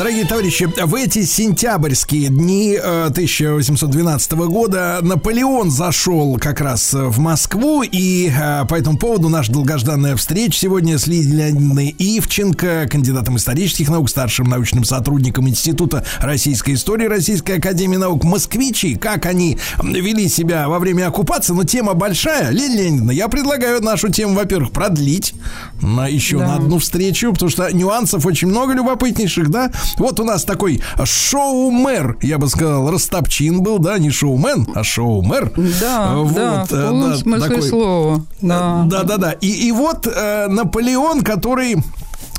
Дорогие 0.00 0.24
товарищи, 0.24 0.66
в 0.82 0.94
эти 0.94 1.26
сентябрьские 1.26 2.30
дни 2.30 2.74
э, 2.74 3.08
1812 3.08 4.32
года 4.32 4.98
Наполеон 5.02 5.70
зашел 5.70 6.38
как 6.38 6.62
раз 6.62 6.94
э, 6.94 7.04
в 7.04 7.18
Москву, 7.18 7.82
и 7.82 8.30
э, 8.34 8.64
по 8.64 8.76
этому 8.76 8.96
поводу 8.96 9.28
наша 9.28 9.52
долгожданная 9.52 10.16
встреча 10.16 10.58
сегодня 10.58 10.98
с 10.98 11.06
Лидией 11.06 11.36
Леонидовной 11.36 11.94
Ивченко, 11.98 12.88
кандидатом 12.90 13.36
исторических 13.36 13.90
наук, 13.90 14.08
старшим 14.08 14.48
научным 14.48 14.84
сотрудником 14.84 15.46
Института 15.50 16.02
российской 16.20 16.76
истории 16.76 17.04
Российской 17.04 17.58
Академии 17.58 17.98
Наук. 17.98 18.24
Москвичи, 18.24 18.94
как 18.94 19.26
они 19.26 19.58
вели 19.82 20.30
себя 20.30 20.66
во 20.70 20.78
время 20.78 21.08
оккупации, 21.08 21.52
но 21.52 21.64
тема 21.64 21.92
большая. 21.92 22.48
Лидия 22.48 22.84
Леонидовна, 22.84 23.10
я 23.10 23.28
предлагаю 23.28 23.82
нашу 23.82 24.08
тему, 24.08 24.32
во-первых, 24.32 24.70
продлить 24.70 25.34
на 25.82 26.08
еще 26.08 26.38
Да. 26.38 26.46
на 26.46 26.54
одну 26.54 26.78
встречу, 26.78 27.34
потому 27.34 27.50
что 27.50 27.70
нюансов 27.70 28.24
очень 28.24 28.48
много 28.48 28.72
любопытнейших, 28.72 29.50
да. 29.50 29.70
Вот 29.98 30.20
у 30.20 30.24
нас 30.24 30.44
такой 30.44 30.80
шоу-мэр, 31.04 32.18
я 32.22 32.38
бы 32.38 32.48
сказал, 32.48 32.90
Растопчин 32.90 33.62
был, 33.62 33.78
да, 33.78 33.98
не 33.98 34.10
шоумен, 34.10 34.66
а 34.74 34.82
шоу-мэр. 34.84 35.52
Да, 35.80 36.14
Вот, 36.16 36.34
да, 36.34 36.64
в 36.64 36.72
э, 36.72 36.86
полном 36.86 37.10
да, 37.10 37.16
смысле 37.16 37.48
такой- 37.48 37.68
слова. 37.68 38.24
Да. 38.40 38.84
Да, 38.86 39.02
да, 39.04 39.16
да. 39.16 39.32
И, 39.32 39.48
и 39.68 39.72
вот 39.72 40.06
э, 40.06 40.46
Наполеон, 40.48 41.22
который 41.22 41.76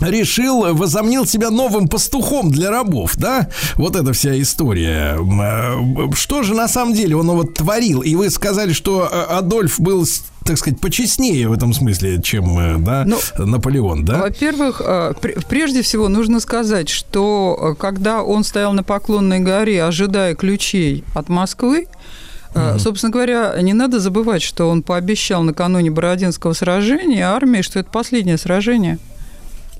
решил, 0.02 0.74
возомнил 0.76 1.26
себя 1.28 1.52
новым 1.52 1.88
пастухом 1.88 2.50
для 2.50 2.72
рабов, 2.72 3.14
да? 3.18 3.50
Вот 3.76 3.96
эта 3.96 4.14
вся 4.14 4.40
история. 4.42 5.18
Э, 5.20 6.12
Что 6.16 6.44
же 6.44 6.54
на 6.56 6.68
самом 6.68 6.94
деле 6.94 7.16
он 7.16 7.28
вот 7.32 7.54
творил? 7.54 8.02
И 8.02 8.16
вы 8.16 8.30
сказали, 8.32 8.74
что 8.74 9.08
э, 9.12 9.22
Адольф 9.38 9.80
был, 9.80 10.06
так 10.44 10.58
сказать, 10.58 10.80
почестнее 10.80 11.48
в 11.48 11.54
этом 11.54 11.74
смысле, 11.74 12.22
чем, 12.22 12.58
э, 12.58 12.78
да, 12.80 13.04
Ну, 13.06 13.18
Наполеон, 13.38 14.06
да? 14.06 14.20
Во-первых, 14.20 14.82
э, 14.84 15.14
пр- 15.22 15.44
прежде 15.48 15.82
всего 15.82 16.08
нужно 16.10 16.40
сказать, 16.40 16.90
что 16.90 17.58
э, 17.74 17.76
когда 17.80 18.24
он 18.24 18.44
стоял 18.44 18.74
на 18.74 18.84
Поклонной 18.84 19.40
горе, 19.40 19.84
ожидая 19.84 20.36
ключей 20.36 21.04
от 21.14 21.30
Москвы, 21.30 21.88
э, 22.54 22.78
Собственно 22.80 23.12
говоря, 23.14 23.56
не 23.62 23.72
надо 23.74 24.00
забывать, 24.02 24.42
что 24.42 24.70
он 24.70 24.82
пообещал 24.84 25.42
накануне 25.44 25.90
Бородинского 25.90 26.52
сражения 26.54 27.24
армии, 27.30 27.62
что 27.62 27.80
это 27.80 27.90
последнее 27.90 28.38
сражение. 28.38 28.98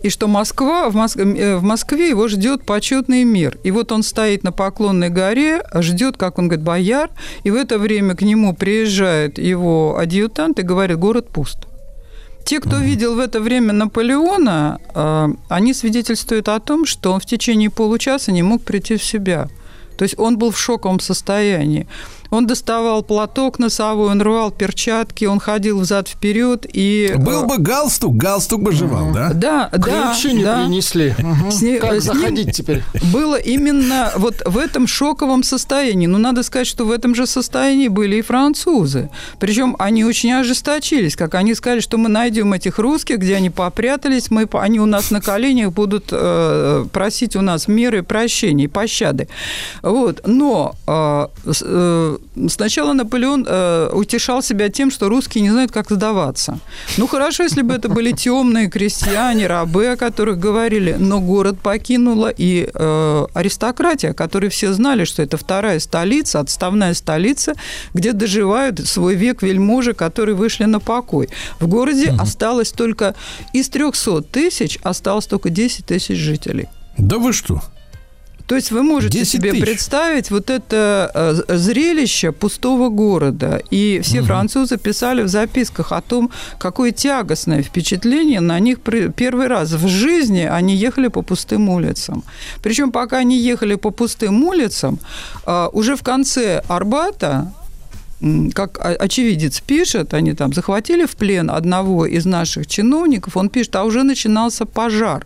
И 0.04 0.10
что 0.10 0.28
Москва, 0.28 0.90
в, 0.90 0.96
Мос- 0.96 1.16
э, 1.18 1.58
в 1.58 1.64
Москве 1.64 2.10
его 2.10 2.28
ждет 2.28 2.64
почетный 2.64 3.24
мир. 3.24 3.58
И 3.64 3.72
вот 3.72 3.92
он 3.92 4.04
стоит 4.04 4.44
на 4.44 4.52
Поклонной 4.52 5.10
горе, 5.10 5.64
ждет, 5.76 6.18
как 6.18 6.40
он 6.40 6.48
говорит, 6.48 6.66
бояр, 6.66 7.10
и 7.44 7.52
в 7.52 7.56
это 7.56 7.78
время 7.78 8.16
к 8.16 8.22
нему 8.22 8.56
приезжает 8.56 9.38
его 9.38 9.98
адъютант 9.98 10.60
и 10.60 10.64
говорит, 10.64 10.98
город 10.98 11.30
пуст. 11.30 11.60
Те, 12.44 12.60
кто 12.60 12.78
видел 12.78 13.16
в 13.16 13.20
это 13.20 13.40
время 13.40 13.74
Наполеона, 13.74 14.80
э, 14.96 15.28
они 15.50 15.74
свидетельствуют 15.74 16.50
о 16.50 16.60
том, 16.60 16.86
что 16.86 17.14
он 17.14 17.20
в 17.20 17.26
течение 17.26 17.70
получаса 17.70 18.32
не 18.32 18.44
мог 18.44 18.64
прийти 18.64 18.98
в 18.98 19.04
себя. 19.04 19.48
То 19.98 20.04
есть 20.04 20.18
он 20.18 20.38
был 20.38 20.50
в 20.50 20.58
шоковом 20.58 21.00
состоянии. 21.00 21.88
Он 22.32 22.48
доставал 22.48 23.04
платок 23.04 23.60
носовой, 23.60 24.10
он 24.10 24.22
рвал 24.22 24.52
перчатки, 24.52 25.26
он 25.26 25.40
ходил 25.40 25.80
взад-вперед 25.82 26.66
и... 26.72 27.12
э, 27.14 27.18
Был 27.18 27.44
бы 27.44 27.58
галстук, 27.58 28.16
галстук 28.16 28.62
бы 28.64 28.72
жевал, 28.72 29.12
да? 29.14 29.32
Да, 29.34 29.70
да, 29.72 30.14
Ключи 30.14 30.34
не 30.38 30.44
да. 30.46 30.64
принесли. 30.64 31.14
Мгм. 31.20 31.52
С 31.52 31.62
ней- 31.62 31.78
Как 31.80 32.02
с 32.02 32.08
ним- 32.08 32.14
заходить 32.16 32.56
теперь? 32.56 32.84
было 33.14 33.36
именно 33.36 34.12
вот 34.16 34.36
в 34.46 34.58
этом 34.58 34.88
шоковом 34.88 35.44
состоянии. 35.44 36.08
Но 36.08 36.18
надо 36.18 36.44
сказать, 36.44 36.68
что 36.68 36.86
в 36.86 36.92
этом 36.92 37.16
же 37.16 37.28
состоянии 37.28 37.90
были 37.90 38.16
и 38.16 38.22
французы. 38.22 39.10
Причем 39.40 39.76
они 39.78 40.06
очень 40.06 40.32
ожесточились, 40.32 41.18
как 41.18 41.36
они 41.36 41.54
сказали, 41.54 41.82
что 41.82 41.98
мы 41.98 42.08
найдем 42.08 42.54
этих 42.54 42.80
русских, 42.80 43.18
где 43.18 43.36
они 43.36 43.50
попрятались, 43.50 44.32
мы, 44.32 44.48
они 44.54 44.80
у 44.80 44.86
нас 44.86 45.12
на 45.12 45.20
коленях 45.22 45.74
будут 45.74 46.06
э, 46.12 46.86
просить 46.94 47.36
у 47.36 47.42
нас 47.42 47.68
меры 47.68 48.04
прощения 48.04 48.64
и 48.66 48.68
пощады. 48.68 49.28
Вот. 49.82 50.22
Но 50.26 50.76
э, 50.88 51.28
с- 51.52 51.64
э, 51.66 52.18
сначала 52.50 52.94
Наполеон 52.94 53.46
э, 53.48 53.90
утешал 53.94 54.42
себя 54.42 54.70
тем, 54.70 54.92
что 54.92 55.10
русские 55.10 55.42
не 55.42 55.50
знают, 55.50 55.72
как 55.72 55.90
сдаваться. 55.90 56.60
Ну, 56.98 57.08
хорошо, 57.08 57.44
если 57.44 57.62
бы 57.62 57.74
это 57.74 57.90
были 57.90 58.12
темные 58.12 58.70
крестьяне, 58.70 59.48
рабы, 59.48 59.88
о 59.88 59.98
которых 59.98 60.40
говорили, 60.40 60.96
но 60.98 61.20
город 61.20 61.60
покинула 61.62 62.34
и 62.36 62.70
э, 62.74 63.26
аристократия, 63.34 64.14
которые 64.14 64.50
все 64.50 64.74
знали, 64.74 65.06
что 65.06 65.22
это 65.22 65.38
вторая 65.38 65.80
столица, 65.80 66.40
отставная 66.40 66.94
столица, 66.94 67.54
где 67.94 68.14
доживают 68.14 68.86
свой 68.88 69.16
век 69.16 69.42
вельможи, 69.42 69.94
которые 69.94 70.36
вышли 70.36 70.66
на 70.66 70.80
покой. 70.80 71.30
В 71.60 71.68
городе 71.68 72.14
осталось 72.20 72.72
только 72.72 73.16
из 73.54 73.70
300 73.70 74.22
тысяч 74.24 74.80
осталось 74.84 75.26
только 75.26 75.50
10 75.50 75.86
тысяч 75.86 76.18
жителей. 76.18 76.68
Да 76.98 77.18
вы 77.18 77.34
что? 77.34 77.62
То 78.48 78.56
есть 78.56 78.72
вы 78.72 78.84
можете 78.84 79.20
10 79.20 79.32
себе 79.32 79.52
тысяч. 79.52 79.64
представить 79.64 80.32
вот 80.32 80.50
это 80.50 81.12
э, 81.48 81.58
зрелище 81.58 82.32
пустого 82.32 82.90
города. 82.90 83.62
И 83.72 84.00
все 84.04 84.22
французы 84.22 84.78
писали 84.78 85.24
в 85.24 85.28
записках 85.28 85.92
о 85.92 86.02
том, 86.02 86.32
какое 86.60 86.92
тягостное 86.92 87.62
впечатление 87.64 88.40
на 88.42 88.60
них 88.60 88.82
при- 88.82 89.10
первый 89.10 89.48
раз 89.48 89.72
в 89.72 89.88
жизни 89.88 90.42
они 90.42 90.76
ехали 90.76 91.08
по 91.08 91.22
пустым 91.22 91.70
улицам. 91.70 92.24
Причем 92.64 92.92
пока 92.92 93.18
они 93.18 93.38
ехали 93.38 93.76
по 93.76 93.92
пустым 93.92 94.44
улицам, 94.44 95.00
э, 95.46 95.68
уже 95.74 95.96
в 95.96 96.04
конце 96.04 96.62
Арбата 96.68 97.52
как 98.54 98.80
очевидец 98.82 99.60
пишет, 99.62 100.14
они 100.14 100.34
там 100.34 100.54
захватили 100.54 101.06
в 101.06 101.16
плен 101.16 101.50
одного 101.50 102.06
из 102.06 102.26
наших 102.26 102.68
чиновников, 102.68 103.38
он 103.38 103.50
пишет, 103.50 103.76
а 103.76 103.84
уже 103.84 104.04
начинался 104.04 104.66
пожар. 104.66 105.26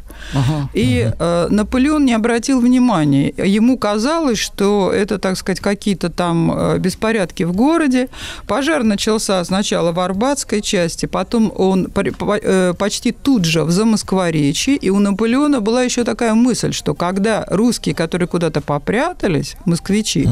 И 0.73 1.11
э, 1.17 1.47
Наполеон 1.49 2.05
не 2.05 2.13
обратил 2.13 2.61
внимания. 2.61 3.33
Ему 3.37 3.77
казалось, 3.77 4.37
что 4.37 4.91
это, 4.93 5.19
так 5.19 5.37
сказать, 5.37 5.59
какие-то 5.59 6.09
там 6.09 6.51
э, 6.51 6.77
беспорядки 6.79 7.43
в 7.43 7.53
городе. 7.53 8.07
Пожар 8.47 8.83
начался 8.83 9.43
сначала 9.43 9.91
в 9.91 9.99
Арбатской 9.99 10.61
части, 10.61 11.05
потом 11.05 11.51
он 11.55 11.89
э, 11.93 12.73
почти 12.77 13.11
тут 13.11 13.45
же 13.45 13.63
в 13.63 13.71
Замоскворечье. 13.71 14.75
И 14.75 14.89
у 14.89 14.99
Наполеона 14.99 15.59
была 15.59 15.83
еще 15.83 16.03
такая 16.03 16.33
мысль, 16.33 16.71
что 16.71 16.93
когда 16.93 17.45
русские, 17.49 17.93
которые 17.93 18.27
куда-то 18.27 18.61
попрятались, 18.61 19.55
москвичи, 19.65 20.27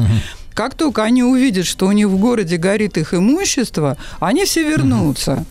как 0.54 0.74
только 0.74 1.02
они 1.02 1.22
увидят, 1.22 1.66
что 1.66 1.86
у 1.86 1.92
них 1.92 2.06
в 2.06 2.16
городе 2.16 2.56
горит 2.56 2.96
их 2.96 3.12
имущество, 3.12 3.96
они 4.20 4.44
все 4.44 4.62
вернутся. 4.62 5.44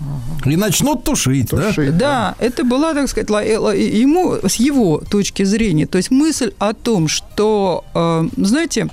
И 0.46 0.56
начнут 0.56 1.04
тушить, 1.04 1.50
да? 1.50 1.68
Тушить, 1.68 1.98
Да, 1.98 2.36
это 2.40 2.64
была, 2.64 2.94
так 2.94 3.10
сказать, 3.10 3.30
э, 3.46 3.78
ему 4.02 4.36
с 4.48 4.56
его 4.56 5.00
точки 5.10 5.44
зрения, 5.44 5.86
то 5.86 5.98
есть 5.98 6.12
мысль 6.12 6.54
о 6.60 6.74
том, 6.74 7.08
что, 7.08 7.84
э, 7.94 8.28
знаете, 8.38 8.90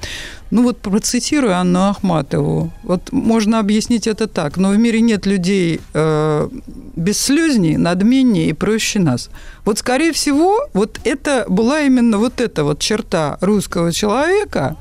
ну 0.51 0.65
вот 0.65 0.79
процитирую 0.79 1.57
Анну 1.57 1.91
Ахматову, 1.91 2.73
вот 2.83 3.13
можно 3.13 3.61
объяснить 3.61 4.07
это 4.07 4.27
так, 4.27 4.57
но 4.57 4.71
в 4.71 4.79
мире 4.79 5.01
нет 5.01 5.27
людей 5.27 5.81
э, 5.95 6.49
бесслюзней, 6.97 7.77
надменней 7.77 8.51
и 8.51 8.53
проще 8.53 8.99
нас. 8.99 9.31
Вот, 9.65 9.79
скорее 9.79 10.13
всего, 10.13 10.69
вот 10.73 10.99
это 11.05 11.45
была 11.49 11.83
именно 11.83 12.19
вот 12.19 12.41
эта 12.41 12.65
вот 12.65 12.81
черта 12.81 13.39
русского 13.41 13.93
человека, 13.93 14.77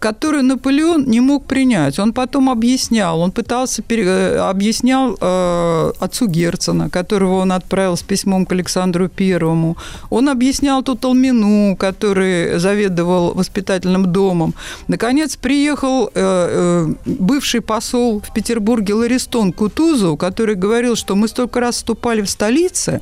которую 0.00 0.44
Наполеон 0.44 1.04
не 1.06 1.20
мог 1.20 1.44
принять. 1.44 1.98
Он 1.98 2.12
потом 2.12 2.48
объяснял, 2.48 3.20
он 3.20 3.30
пытался 3.30 3.82
пере- 3.82 4.04
э, 4.06 4.50
объяснял 4.50 5.16
э, 5.20 5.92
отцу 6.00 6.26
Герцена, 6.26 6.88
которого 6.90 7.40
он 7.40 7.52
отправил 7.52 7.96
с 7.96 8.02
письмом 8.02 8.46
к 8.46 8.52
Александру 8.52 9.08
Первому. 9.08 9.76
Он 10.10 10.28
объяснял 10.28 10.82
Туталмину, 10.82 11.76
который 11.76 12.58
заведовал 12.58 13.34
воспитательным 13.34 14.06
домом. 14.12 14.54
Наконец 14.88 15.36
приехал 15.36 16.06
э, 16.06 16.10
э, 16.14 16.88
бывший 17.06 17.60
посол 17.60 18.20
в 18.20 18.32
Петербурге 18.32 18.94
Ларистон 18.94 19.52
Кутузов, 19.52 20.18
который 20.18 20.54
говорил, 20.54 20.96
что 20.96 21.14
мы 21.14 21.28
столько 21.28 21.60
раз 21.60 21.76
вступали 21.76 22.22
в 22.22 22.30
столице, 22.30 23.00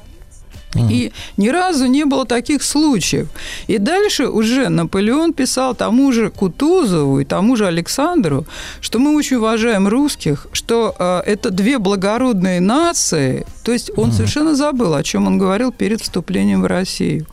и 0.74 1.12
ни 1.36 1.48
разу 1.48 1.86
не 1.86 2.04
было 2.04 2.24
таких 2.26 2.62
случаев. 2.62 3.28
И 3.68 3.78
дальше 3.78 4.28
уже 4.28 4.68
Наполеон 4.68 5.32
писал 5.32 5.74
тому 5.74 6.12
же 6.12 6.30
Кутузову 6.30 7.20
и 7.20 7.24
тому 7.24 7.56
же 7.56 7.66
Александру, 7.66 8.44
что 8.80 8.98
мы 8.98 9.16
очень 9.16 9.36
уважаем 9.36 9.88
русских, 9.88 10.46
что 10.52 10.94
э, 10.98 11.22
это 11.26 11.50
две 11.50 11.78
благородные 11.78 12.60
нации. 12.60 13.46
То 13.64 13.72
есть 13.72 13.90
он 13.96 14.12
совершенно 14.12 14.54
забыл, 14.54 14.94
о 14.94 15.02
чем 15.02 15.26
он 15.26 15.38
говорил 15.38 15.72
перед 15.72 16.00
вступлением 16.02 16.62
в 16.62 16.66
Россию. 16.66 17.26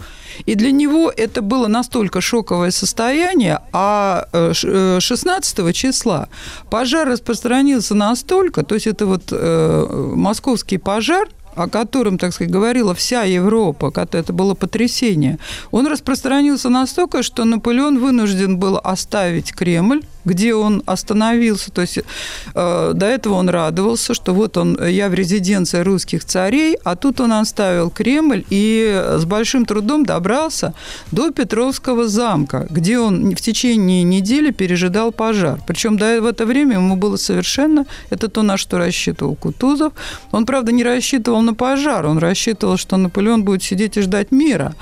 И 0.45 0.55
для 0.55 0.71
него 0.71 1.11
это 1.15 1.41
было 1.41 1.67
настолько 1.67 2.21
шоковое 2.21 2.71
состояние, 2.71 3.59
а 3.71 4.27
э, 4.33 4.53
ш- 4.53 4.67
э, 4.97 4.99
16 4.99 5.73
числа 5.73 6.27
пожар 6.69 7.07
распространился 7.07 7.95
настолько, 7.95 8.63
то 8.63 8.75
есть 8.75 8.87
это 8.87 9.05
вот 9.05 9.23
э, 9.31 10.11
московский 10.15 10.77
пожар, 10.77 11.27
о 11.55 11.67
котором, 11.67 12.17
так 12.17 12.33
сказать, 12.33 12.51
говорила 12.51 12.93
вся 12.93 13.23
Европа, 13.23 13.91
когда 13.91 14.19
это 14.19 14.33
было 14.33 14.53
потрясение, 14.53 15.39
он 15.71 15.87
распространился 15.87 16.69
настолько, 16.69 17.23
что 17.23 17.45
Наполеон 17.45 17.99
вынужден 17.99 18.57
был 18.57 18.79
оставить 18.83 19.53
Кремль, 19.53 20.01
где 20.25 20.53
он 20.53 20.83
остановился. 20.85 21.71
То 21.71 21.81
есть 21.81 21.99
э, 21.99 22.91
до 22.93 23.05
этого 23.05 23.35
он 23.35 23.49
радовался, 23.49 24.13
что 24.13 24.33
вот 24.33 24.57
он, 24.57 24.77
я 24.85 25.09
в 25.09 25.13
резиденции 25.13 25.79
русских 25.79 26.25
царей, 26.25 26.77
а 26.83 26.95
тут 26.95 27.21
он 27.21 27.31
оставил 27.33 27.89
Кремль 27.89 28.43
и 28.49 29.03
с 29.17 29.25
большим 29.25 29.65
трудом 29.65 30.05
добрался 30.05 30.73
до 31.11 31.31
Петровского 31.31 32.07
замка, 32.07 32.67
где 32.69 32.99
он 32.99 33.35
в 33.35 33.41
течение 33.41 34.03
недели 34.03 34.51
пережидал 34.51 35.11
пожар. 35.11 35.59
Причем 35.67 35.97
до 35.97 36.21
в 36.21 36.25
это 36.25 36.45
время 36.45 36.75
ему 36.75 36.95
было 36.95 37.17
совершенно, 37.17 37.85
это 38.09 38.27
то, 38.27 38.41
на 38.41 38.57
что 38.57 38.77
рассчитывал 38.77 39.35
Кутузов. 39.35 39.93
Он, 40.31 40.45
правда, 40.45 40.71
не 40.71 40.83
рассчитывал 40.83 41.41
на 41.41 41.53
пожар, 41.53 42.05
он 42.05 42.17
рассчитывал, 42.17 42.77
что 42.77 42.97
Наполеон 42.97 43.43
будет 43.43 43.63
сидеть 43.63 43.97
и 43.97 44.01
ждать 44.01 44.31
мира 44.31 44.75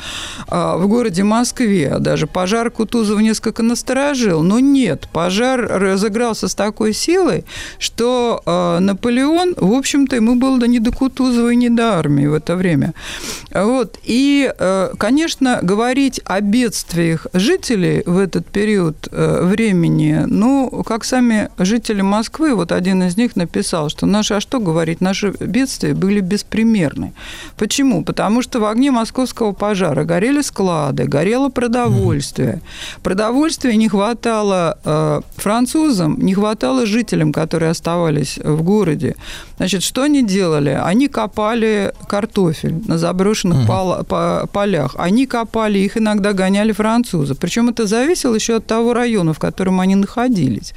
а, 0.47 0.77
в 0.77 0.87
городе 0.87 1.23
Москве. 1.23 1.97
Даже 1.99 2.27
пожар 2.27 2.71
Кутузова 2.71 3.19
несколько 3.19 3.63
насторожил, 3.63 4.43
но 4.43 4.59
нет, 4.59 5.07
пожар 5.11 5.32
разыгрался 5.39 6.47
с 6.47 6.55
такой 6.55 6.93
силой, 6.93 7.45
что 7.79 8.41
э, 8.45 8.79
Наполеон, 8.79 9.55
в 9.57 9.73
общем-то, 9.73 10.15
ему 10.15 10.35
было 10.35 10.59
да 10.59 10.67
не 10.67 10.79
до 10.79 10.91
Кутузова 10.91 11.49
и 11.49 11.55
не 11.55 11.69
до 11.69 11.97
армии 11.97 12.25
в 12.25 12.33
это 12.33 12.55
время. 12.55 12.93
Вот. 13.53 13.97
И, 14.03 14.51
э, 14.57 14.89
конечно, 14.97 15.59
говорить 15.61 16.21
о 16.25 16.41
бедствиях 16.41 17.27
жителей 17.33 18.03
в 18.05 18.17
этот 18.17 18.47
период 18.47 19.07
э, 19.11 19.41
времени, 19.43 20.23
ну, 20.27 20.83
как 20.85 21.03
сами 21.03 21.49
жители 21.57 22.01
Москвы, 22.01 22.55
вот 22.55 22.71
один 22.71 23.03
из 23.03 23.17
них 23.17 23.35
написал, 23.35 23.89
что 23.89 24.05
наши, 24.05 24.35
а 24.35 24.39
что 24.39 24.59
говорить, 24.59 25.01
наши 25.01 25.31
бедствия 25.39 25.93
были 25.93 26.19
беспримерны. 26.19 27.13
Почему? 27.57 28.03
Потому 28.03 28.41
что 28.41 28.59
в 28.59 28.65
огне 28.65 28.91
московского 28.91 29.53
пожара 29.53 30.03
горели 30.03 30.41
склады, 30.41 31.05
горело 31.05 31.49
продовольствие. 31.49 32.61
Продовольствия 33.03 33.75
не 33.75 33.89
хватало 33.89 34.77
э, 34.83 35.21
французам, 35.35 36.17
не 36.19 36.33
хватало 36.33 36.85
жителям, 36.85 37.31
которые 37.33 37.71
оставались 37.71 38.37
в 38.43 38.61
городе. 38.61 39.15
Значит, 39.57 39.83
что 39.83 40.03
они 40.03 40.23
делали? 40.23 40.79
Они 40.83 41.07
копали 41.07 41.91
картофель 42.07 42.75
на 42.87 42.97
заброшенных 42.97 43.67
пола- 43.67 44.03
по- 44.03 44.47
полях. 44.51 44.95
Они 44.97 45.25
копали, 45.25 45.79
их 45.79 45.97
иногда 45.97 46.33
гоняли 46.33 46.71
французы. 46.71 47.35
Причем 47.35 47.69
это 47.69 47.87
зависело 47.87 48.35
еще 48.35 48.55
от 48.57 48.67
того 48.67 48.93
района, 48.93 49.33
в 49.33 49.39
котором 49.39 49.79
они 49.79 49.95
находились. 49.95 50.73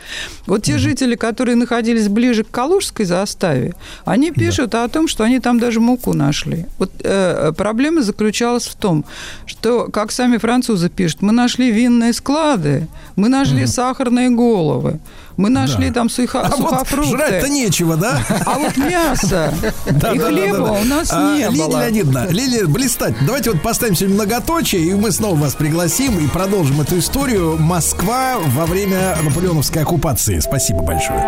Вот 0.47 0.63
те 0.63 0.79
жители, 0.79 1.17
которые 1.17 1.57
находились 1.57 2.09
ближе 2.09 2.43
к 2.45 2.51
Калужской 2.51 3.05
заставе, 3.05 3.75
они 4.05 4.31
пишут 4.31 4.75
о 4.75 4.89
том, 4.89 5.09
что 5.09 5.25
они 5.25 5.39
там 5.41 5.59
даже 5.59 5.81
муку 5.81 6.15
нашли. 6.15 6.67
Вот 6.79 6.91
э, 7.05 7.53
проблема 7.57 8.03
заключалась 8.03 8.67
в 8.67 8.75
том, 8.75 9.05
что, 9.47 9.89
как 9.93 10.13
сами 10.13 10.39
французы 10.39 10.89
пишут, 10.89 11.23
мы 11.23 11.33
нашли 11.33 11.71
винные 11.71 12.13
склады, 12.13 12.87
мы 13.17 13.29
нашли 13.29 13.67
сахарные 13.67 14.31
головы, 14.37 15.01
мы 15.37 15.49
нашли 15.51 15.91
там 15.91 16.09
суха- 16.09 16.43
А 16.43 16.57
вот 16.57 16.71
сухофрукты. 16.71 17.11
жрать-то 17.17 17.49
нечего, 17.49 17.97
да? 17.97 18.21
А 18.47 18.59
вот 18.59 18.77
мясо 18.77 19.53
Да, 19.91 20.13
и 20.13 20.19
да, 20.19 20.25
да, 20.25 20.29
хлеба 20.29 20.59
да, 20.59 20.65
да. 20.67 20.73
у 20.73 20.85
нас 20.85 21.09
А, 21.13 21.35
не 21.37 21.45
Лилия 21.49 21.51
было. 21.67 21.81
Леонидовна, 21.81 22.27
Лилия, 22.31 22.67
блистать. 22.67 23.15
Давайте 23.27 23.51
вот 23.51 23.63
поставим 23.63 23.95
сегодня 23.97 24.15
многоточие, 24.17 24.83
и 24.83 24.95
мы 24.95 25.11
снова 25.11 25.37
вас 25.37 25.55
пригласим 25.55 26.19
и 26.19 26.27
продолжим 26.29 26.81
эту 26.81 26.99
историю. 26.99 27.57
Москва 27.59 28.37
во 28.39 28.67
время 28.67 29.17
наполеоновской 29.23 29.83
оккупации. 29.83 30.39
Спасибо 30.41 30.83
большое. 30.83 31.21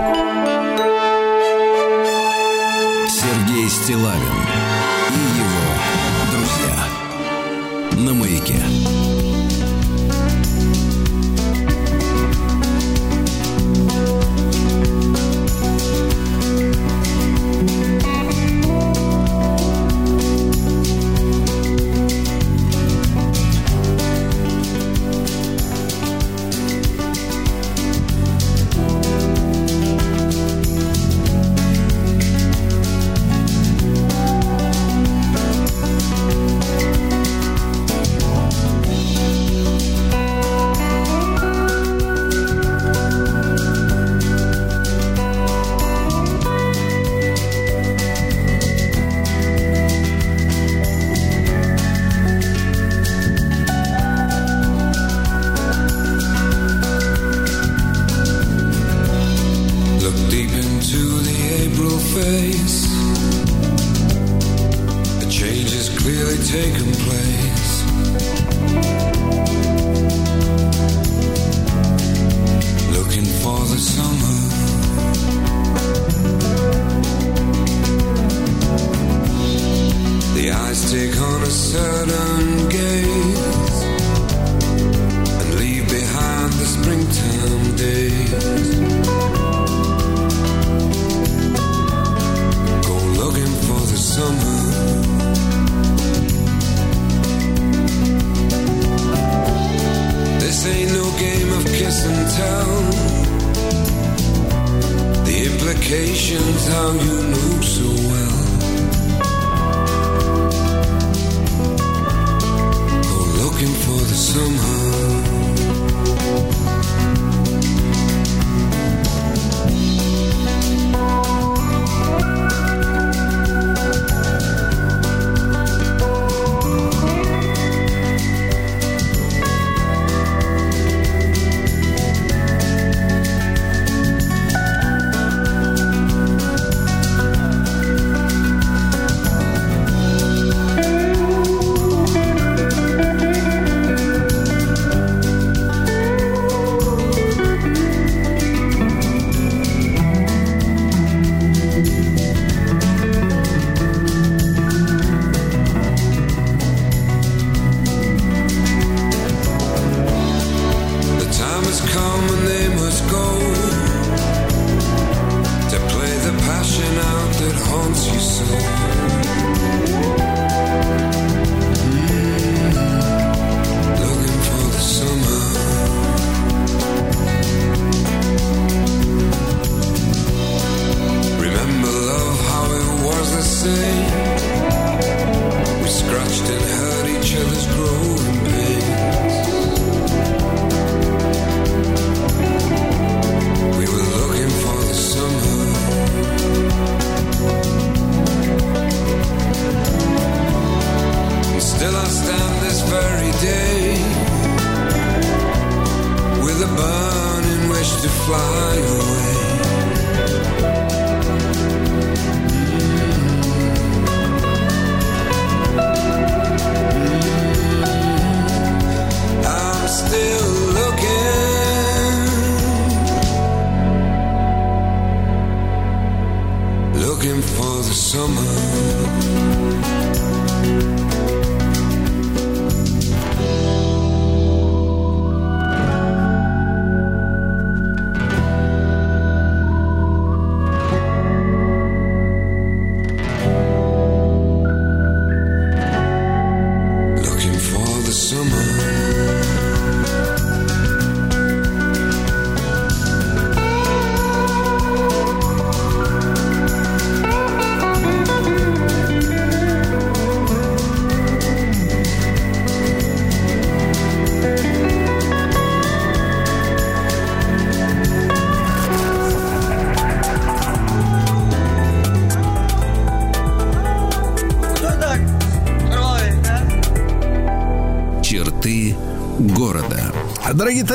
Сергей 3.09 3.69
Стилавин 3.69 4.68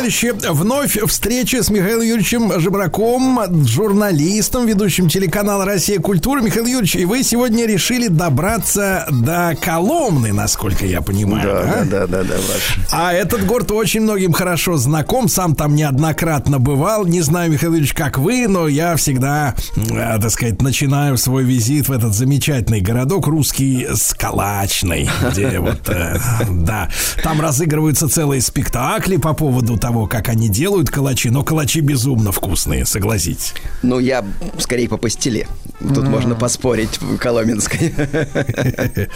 товарищи, 0.04 0.34
вновь 0.50 0.98
встреча 1.08 1.64
с 1.64 1.70
Михаилом 1.70 2.02
Юрьевичем 2.02 2.60
Жебраком, 2.60 3.40
журналистом, 3.66 4.66
ведущим 4.66 5.08
телеканала 5.08 5.64
«Россия. 5.64 5.98
Культура». 5.98 6.42
Михаил 6.42 6.66
Юрьевич, 6.66 6.98
и 6.98 7.06
вы 7.06 7.24
сегодня 7.24 7.66
решили 7.66 8.10
добраться 8.10 9.08
до 9.10 9.56
Коломны, 9.62 10.34
насколько 10.34 10.86
я 10.86 11.02
понимаю. 11.02 11.48
Да, 11.48 11.86
да, 11.86 12.08
да, 12.08 12.24
да, 12.24 12.36
Влад. 12.36 12.62
А 12.92 13.14
этот 13.14 13.46
город 13.46 13.72
очень 13.72 14.02
многим 14.02 14.34
хорошо 14.34 14.76
знаком, 14.76 15.30
сам 15.30 15.56
там 15.56 15.74
неоднократно 15.74 16.60
бывал. 16.60 17.06
Не 17.06 17.22
знаю, 17.22 17.54
Михаил 17.54 17.72
Юрьевич, 17.72 17.94
как 17.94 18.18
вы, 18.18 18.50
но 18.50 18.68
я 18.68 18.98
всегда, 18.98 19.56
э, 19.78 20.20
так 20.22 20.32
сказать, 20.32 20.62
начинаю 20.62 21.16
свой 21.18 21.46
визит 21.46 21.88
в 21.88 21.94
этот 21.94 22.14
замечательный 22.14 22.82
городок 22.82 23.28
русский 23.28 23.88
Скалачный, 24.24 25.10
где 25.32 25.60
вот, 25.60 25.90
э, 25.90 26.18
да, 26.50 26.90
там 27.22 27.42
разыгрываются 27.42 28.08
целые 28.08 28.40
спектакли 28.40 29.18
по 29.18 29.34
поводу 29.34 29.78
того, 29.78 30.08
как 30.08 30.30
они 30.30 30.48
делают 30.48 30.90
калачи, 30.90 31.30
но 31.30 31.44
калачи 31.44 31.82
безумно 31.82 32.32
вкусные, 32.32 32.86
согласитесь. 32.86 33.54
Ну, 33.82 34.00
я 34.00 34.24
скорее 34.60 34.88
по 34.88 34.96
пастиле. 34.96 35.50
Тут 35.80 36.08
можно 36.08 36.36
поспорить 36.36 37.02
в 37.02 37.18
Коломенской. 37.18 37.94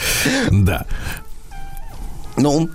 Да. 0.52 0.86
Ну, 2.36 2.70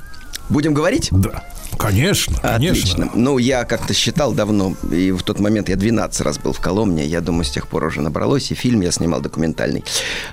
будем 0.48 0.72
говорить? 0.72 1.08
Да. 1.10 1.44
Конечно, 1.82 2.38
конечно. 2.40 2.54
Отлично. 2.54 3.10
Ну, 3.14 3.38
я 3.38 3.64
как-то 3.64 3.92
считал 3.92 4.32
давно, 4.32 4.74
и 4.92 5.10
в 5.10 5.22
тот 5.22 5.40
момент 5.40 5.68
я 5.68 5.76
12 5.76 6.20
раз 6.20 6.38
был 6.38 6.52
в 6.52 6.60
Коломне. 6.60 7.04
Я 7.04 7.20
думаю, 7.20 7.44
с 7.44 7.50
тех 7.50 7.66
пор 7.66 7.84
уже 7.84 8.00
набралось, 8.00 8.52
и 8.52 8.54
фильм 8.54 8.82
я 8.82 8.92
снимал 8.92 9.20
документальный 9.20 9.84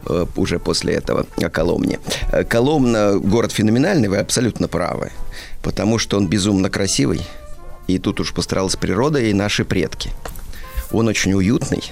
э, 0.05 0.25
уже 0.35 0.59
после 0.59 0.93
этого 0.93 1.25
о 1.41 1.49
Коломне. 1.49 1.99
Э, 2.31 2.43
Коломна– 2.43 3.17
город 3.19 3.51
феноменальный, 3.51 4.09
вы 4.09 4.17
абсолютно 4.17 4.67
правы, 4.67 5.11
потому 5.63 5.97
что 5.97 6.17
он 6.17 6.27
безумно 6.27 6.69
красивый, 6.69 7.21
и 7.87 7.97
тут 7.97 8.19
уж 8.19 8.31
постаралась 8.31 8.75
природа 8.75 9.19
и 9.19 9.33
наши 9.33 9.65
предки. 9.65 10.11
Он 10.91 11.07
очень 11.07 11.33
уютный, 11.33 11.83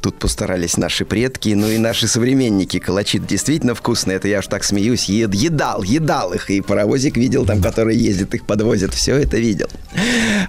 Тут 0.00 0.18
постарались 0.18 0.76
наши 0.76 1.04
предки, 1.04 1.48
ну 1.50 1.68
и 1.68 1.78
наши 1.78 2.06
современники. 2.06 2.78
Калачи 2.78 3.18
действительно 3.18 3.74
вкусные. 3.74 4.16
Это 4.16 4.28
я 4.28 4.38
уж 4.38 4.46
так 4.46 4.62
смеюсь. 4.64 5.08
Ед, 5.08 5.34
едал, 5.34 5.82
едал 5.82 6.32
их. 6.34 6.50
И 6.50 6.60
паровозик 6.60 7.16
видел 7.16 7.44
там, 7.44 7.60
который 7.60 7.96
ездит, 7.96 8.34
их 8.34 8.44
подвозит. 8.44 8.94
Все 8.94 9.16
это 9.16 9.38
видел. 9.38 9.68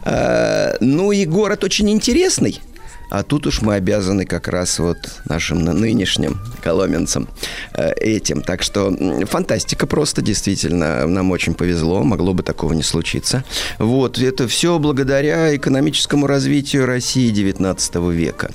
А, 0.03 0.75
ну 0.79 1.11
и 1.11 1.25
город 1.25 1.63
очень 1.63 1.89
интересный. 1.89 2.61
А 3.09 3.23
тут 3.23 3.47
уж 3.47 3.61
мы 3.61 3.73
обязаны 3.73 4.25
как 4.25 4.47
раз 4.47 4.77
вот 4.77 4.97
нашим 5.25 5.63
ны- 5.63 5.73
нынешним 5.73 6.39
коломенцам 6.61 7.27
э, 7.73 7.91
этим. 7.93 8.43
Так 8.43 8.61
что 8.61 8.95
фантастика 9.25 9.87
просто, 9.87 10.21
действительно. 10.21 11.07
Нам 11.07 11.31
очень 11.31 11.55
повезло, 11.55 12.03
могло 12.03 12.35
бы 12.35 12.43
такого 12.43 12.73
не 12.73 12.83
случиться. 12.83 13.43
Вот, 13.79 14.19
это 14.19 14.47
все 14.47 14.77
благодаря 14.77 15.55
экономическому 15.55 16.27
развитию 16.27 16.85
России 16.85 17.31
19 17.31 17.95
века. 17.95 18.51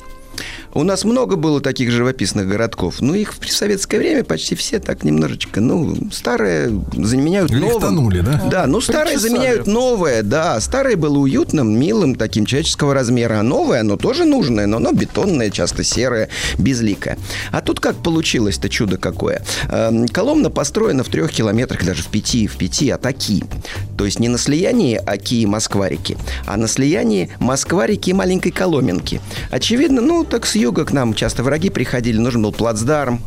У 0.74 0.82
нас 0.82 1.05
много 1.05 1.36
было 1.36 1.61
таких 1.61 1.90
живописных 1.90 2.48
городков, 2.48 3.01
но 3.01 3.15
их 3.15 3.35
в 3.39 3.52
советское 3.52 3.98
время 3.98 4.24
почти 4.24 4.55
все 4.56 4.81
так 4.81 5.05
немножечко, 5.05 5.61
ну, 5.61 5.97
старые 6.12 6.73
заменяют. 6.93 7.51
Лифтанули, 7.51 8.20
да? 8.20 8.43
Да, 8.51 8.66
ну, 8.66 8.81
старые 8.81 9.15
Причесали. 9.15 9.31
заменяют 9.31 9.66
новое, 9.66 10.23
да. 10.23 10.61
Старое 10.61 10.97
было 10.97 11.19
уютным, 11.19 11.78
милым, 11.78 12.16
таким 12.16 12.44
человеческого 12.44 12.93
размера, 12.93 13.39
а 13.39 13.43
новое, 13.43 13.81
оно 13.81 13.97
тоже 13.97 14.24
нужное, 14.24 14.66
но 14.66 14.78
оно 14.78 14.93
бетонное, 14.93 15.51
часто 15.51 15.85
серое, 15.85 16.28
безликое. 16.59 17.19
А 17.52 17.61
тут 17.61 17.78
как 17.78 17.97
получилось-то 17.97 18.69
чудо 18.69 18.97
какое? 18.97 19.43
Эм, 19.69 20.09
Коломна 20.09 20.51
построена 20.51 21.05
в 21.05 21.09
трех 21.09 21.31
километрах, 21.32 21.85
даже 21.85 22.02
в 22.02 22.09
пяти, 22.09 22.47
в 22.48 22.56
пяти 22.56 22.90
от 22.90 23.06
Оки. 23.06 23.44
То 23.97 24.05
есть 24.05 24.19
не 24.19 24.28
на 24.28 24.39
слиянии 24.39 24.97
Оки 24.97 25.43
и 25.43 25.47
Москва-реки, 25.47 26.16
а 26.47 26.56
на 26.56 26.66
слиянии 26.66 27.31
Москва-реки 27.39 28.11
и 28.11 28.12
маленькой 28.12 28.51
Коломенки. 28.51 29.20
Очевидно, 29.51 30.01
ну, 30.01 30.24
так 30.25 30.47
с 30.47 30.55
юга 30.57 30.85
к 30.85 30.93
нам 30.93 31.15
часто 31.15 31.43
враги 31.43 31.71
приходили, 31.71 32.19
нужен 32.19 32.43
был 32.43 32.53
плацдарм, 32.53 33.21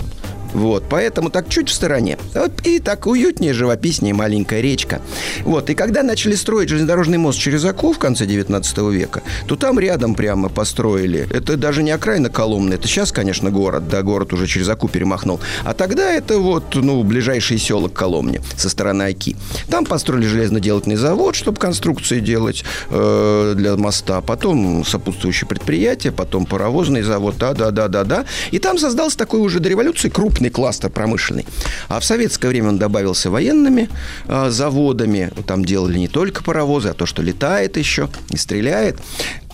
вот, 0.57 0.85
поэтому 0.89 1.29
так 1.29 1.49
чуть 1.49 1.69
в 1.69 1.73
стороне. 1.73 2.17
И 2.63 2.79
так 2.79 3.05
уютнее, 3.05 3.53
живописнее 3.53 4.15
маленькая 4.15 4.59
речка. 4.59 5.01
Вот, 5.43 5.69
и 5.69 5.75
когда 5.75 6.01
начали 6.01 6.33
строить 6.33 6.69
железнодорожный 6.69 7.19
мост 7.19 7.37
через 7.37 7.63
Оку 7.63 7.93
в 7.93 7.99
конце 7.99 8.25
19 8.25 8.77
века, 8.91 9.21
то 9.45 9.55
там 9.55 9.79
рядом 9.79 10.15
прямо 10.15 10.49
построили. 10.49 11.27
Это 11.31 11.57
даже 11.57 11.83
не 11.83 11.91
окраина 11.91 12.29
Коломны, 12.29 12.73
это 12.73 12.87
сейчас, 12.87 13.11
конечно, 13.11 13.51
город, 13.51 13.87
да, 13.87 14.01
город 14.01 14.33
уже 14.33 14.47
через 14.47 14.67
Оку 14.67 14.87
перемахнул. 14.87 15.39
А 15.63 15.75
тогда 15.75 16.11
это 16.11 16.39
вот, 16.39 16.73
ну, 16.73 17.03
ближайшие 17.03 17.59
села 17.59 17.87
к 17.87 17.93
Коломне 17.93 18.41
со 18.55 18.69
стороны 18.69 19.03
Оки. 19.03 19.35
Там 19.69 19.85
построили 19.85 20.25
железноделательный 20.25 20.95
завод, 20.95 21.35
чтобы 21.35 21.59
конструкции 21.59 22.19
делать 22.19 22.63
э, 22.89 23.53
для 23.55 23.75
моста, 23.77 24.21
потом 24.21 24.83
сопутствующие 24.83 25.47
предприятия, 25.47 26.11
потом 26.11 26.47
паровозный 26.47 27.03
завод, 27.03 27.35
да-да-да-да-да. 27.37 28.25
И 28.49 28.57
там 28.57 28.79
создался 28.79 29.19
такой 29.19 29.41
уже 29.41 29.59
до 29.59 29.69
революции 29.69 30.09
крупный 30.09 30.46
кластер 30.49 30.89
промышленный. 30.89 31.45
А 31.87 31.99
в 31.99 32.05
советское 32.05 32.47
время 32.49 32.69
он 32.69 32.77
добавился 32.77 33.29
военными 33.29 33.89
э, 34.27 34.49
заводами. 34.49 35.31
Там 35.45 35.65
делали 35.65 35.97
не 35.97 36.07
только 36.07 36.43
паровозы, 36.43 36.89
а 36.89 36.93
то, 36.93 37.05
что 37.05 37.21
летает 37.21 37.77
еще 37.77 38.09
и 38.29 38.37
стреляет. 38.37 38.99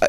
А, 0.01 0.07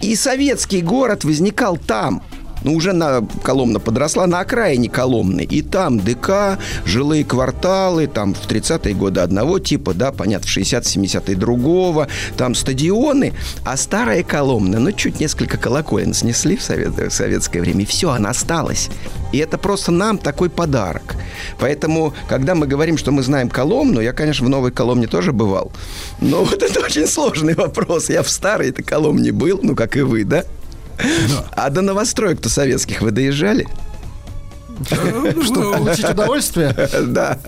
И 0.00 0.14
советский 0.16 0.82
город 0.82 1.24
возникал 1.24 1.76
там, 1.76 2.22
ну, 2.66 2.74
уже 2.74 2.92
на 2.92 3.24
Коломна 3.44 3.78
подросла 3.78 4.26
на 4.26 4.40
окраине 4.40 4.88
Коломны. 4.88 5.42
И 5.42 5.62
там 5.62 6.00
ДК, 6.00 6.58
жилые 6.84 7.24
кварталы, 7.24 8.08
там 8.08 8.34
в 8.34 8.44
30-е 8.48 8.92
годы 8.92 9.20
одного 9.20 9.60
типа, 9.60 9.94
да, 9.94 10.10
понятно, 10.10 10.48
в 10.48 10.56
60-70-е 10.56 11.36
другого, 11.36 12.08
там 12.36 12.56
стадионы. 12.56 13.34
А 13.64 13.76
старая 13.76 14.24
Коломна, 14.24 14.80
ну, 14.80 14.90
чуть 14.90 15.20
несколько 15.20 15.58
колоколен 15.58 16.12
снесли 16.12 16.56
в, 16.56 16.62
совет- 16.62 16.98
в 16.98 17.10
советское 17.10 17.60
время, 17.60 17.82
и 17.82 17.86
все, 17.86 18.10
она 18.10 18.30
осталась. 18.30 18.88
И 19.32 19.38
это 19.38 19.58
просто 19.58 19.92
нам 19.92 20.18
такой 20.18 20.50
подарок. 20.50 21.14
Поэтому, 21.60 22.14
когда 22.28 22.56
мы 22.56 22.66
говорим, 22.66 22.98
что 22.98 23.12
мы 23.12 23.22
знаем 23.22 23.48
Коломну, 23.48 24.00
я, 24.00 24.12
конечно, 24.12 24.44
в 24.44 24.48
Новой 24.48 24.72
Коломне 24.72 25.06
тоже 25.06 25.32
бывал. 25.32 25.70
Но 26.20 26.42
вот 26.44 26.62
это 26.64 26.80
очень 26.80 27.06
сложный 27.06 27.54
вопрос. 27.54 28.10
Я 28.10 28.24
в 28.24 28.28
старой-то 28.28 28.82
Коломне 28.82 29.30
был, 29.30 29.60
ну, 29.62 29.76
как 29.76 29.96
и 29.96 30.00
вы, 30.00 30.24
да? 30.24 30.44
А 31.52 31.70
до 31.70 31.82
новостроек-то 31.82 32.48
советских 32.48 33.02
вы 33.02 33.10
доезжали? 33.10 33.66
Чтобы 34.88 35.72
получить 35.72 36.08
удовольствие. 36.08 36.74
Да. 37.06 37.38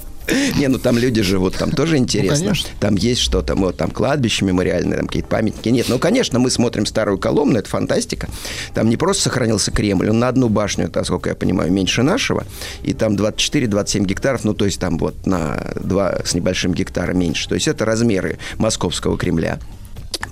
Не, 0.57 0.69
ну 0.69 0.79
там 0.79 0.99
люди 0.99 1.23
живут, 1.23 1.57
там 1.57 1.71
тоже 1.71 1.97
интересно. 1.97 2.49
конечно. 2.49 2.69
там 2.81 2.97
есть 2.97 3.21
что-то, 3.21 3.55
вот 3.55 3.77
там 3.77 3.91
кладбище 3.91 4.45
мемориальное, 4.45 4.99
там 4.99 5.07
какие-то 5.07 5.29
памятники. 5.29 5.69
Нет, 5.71 5.87
ну, 5.89 5.99
конечно, 5.99 6.39
мы 6.39 6.51
смотрим 6.51 6.87
старую 6.87 7.19
Коломну, 7.19 7.59
это 7.59 7.69
фантастика. 7.69 8.29
Там 8.75 8.89
не 8.91 8.97
просто 8.97 9.25
сохранился 9.25 9.71
Кремль, 9.71 10.11
он 10.11 10.19
на 10.19 10.29
одну 10.29 10.49
башню, 10.49 10.87
это, 10.87 11.03
сколько 11.05 11.31
я 11.31 11.35
понимаю, 11.35 11.73
меньше 11.73 12.03
нашего. 12.03 12.45
И 12.83 12.93
там 12.93 13.15
24-27 13.15 14.05
гектаров, 14.05 14.45
ну, 14.45 14.55
то 14.55 14.67
есть 14.67 14.79
там 14.79 14.99
вот 14.99 15.27
на 15.27 15.73
2 15.77 16.19
с 16.25 16.35
небольшим 16.35 16.75
гектара 16.75 17.13
меньше. 17.13 17.49
То 17.49 17.55
есть 17.55 17.69
это 17.69 17.85
размеры 17.85 18.39
московского 18.59 19.17
Кремля. 19.17 19.59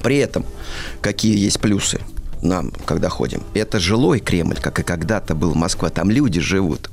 При 0.03 0.19
этом 0.19 0.45
какие 1.01 1.39
есть 1.39 1.59
плюсы? 1.61 2.01
Нам, 2.43 2.71
когда 2.85 3.09
ходим. 3.09 3.43
Это 3.55 3.79
жилой 3.81 4.21
Кремль, 4.21 4.57
как 4.61 4.79
и 4.79 4.83
когда-то 4.83 5.35
был 5.35 5.55
Москва. 5.55 5.91
Там 5.91 6.11
люди 6.11 6.41
живут. 6.41 6.91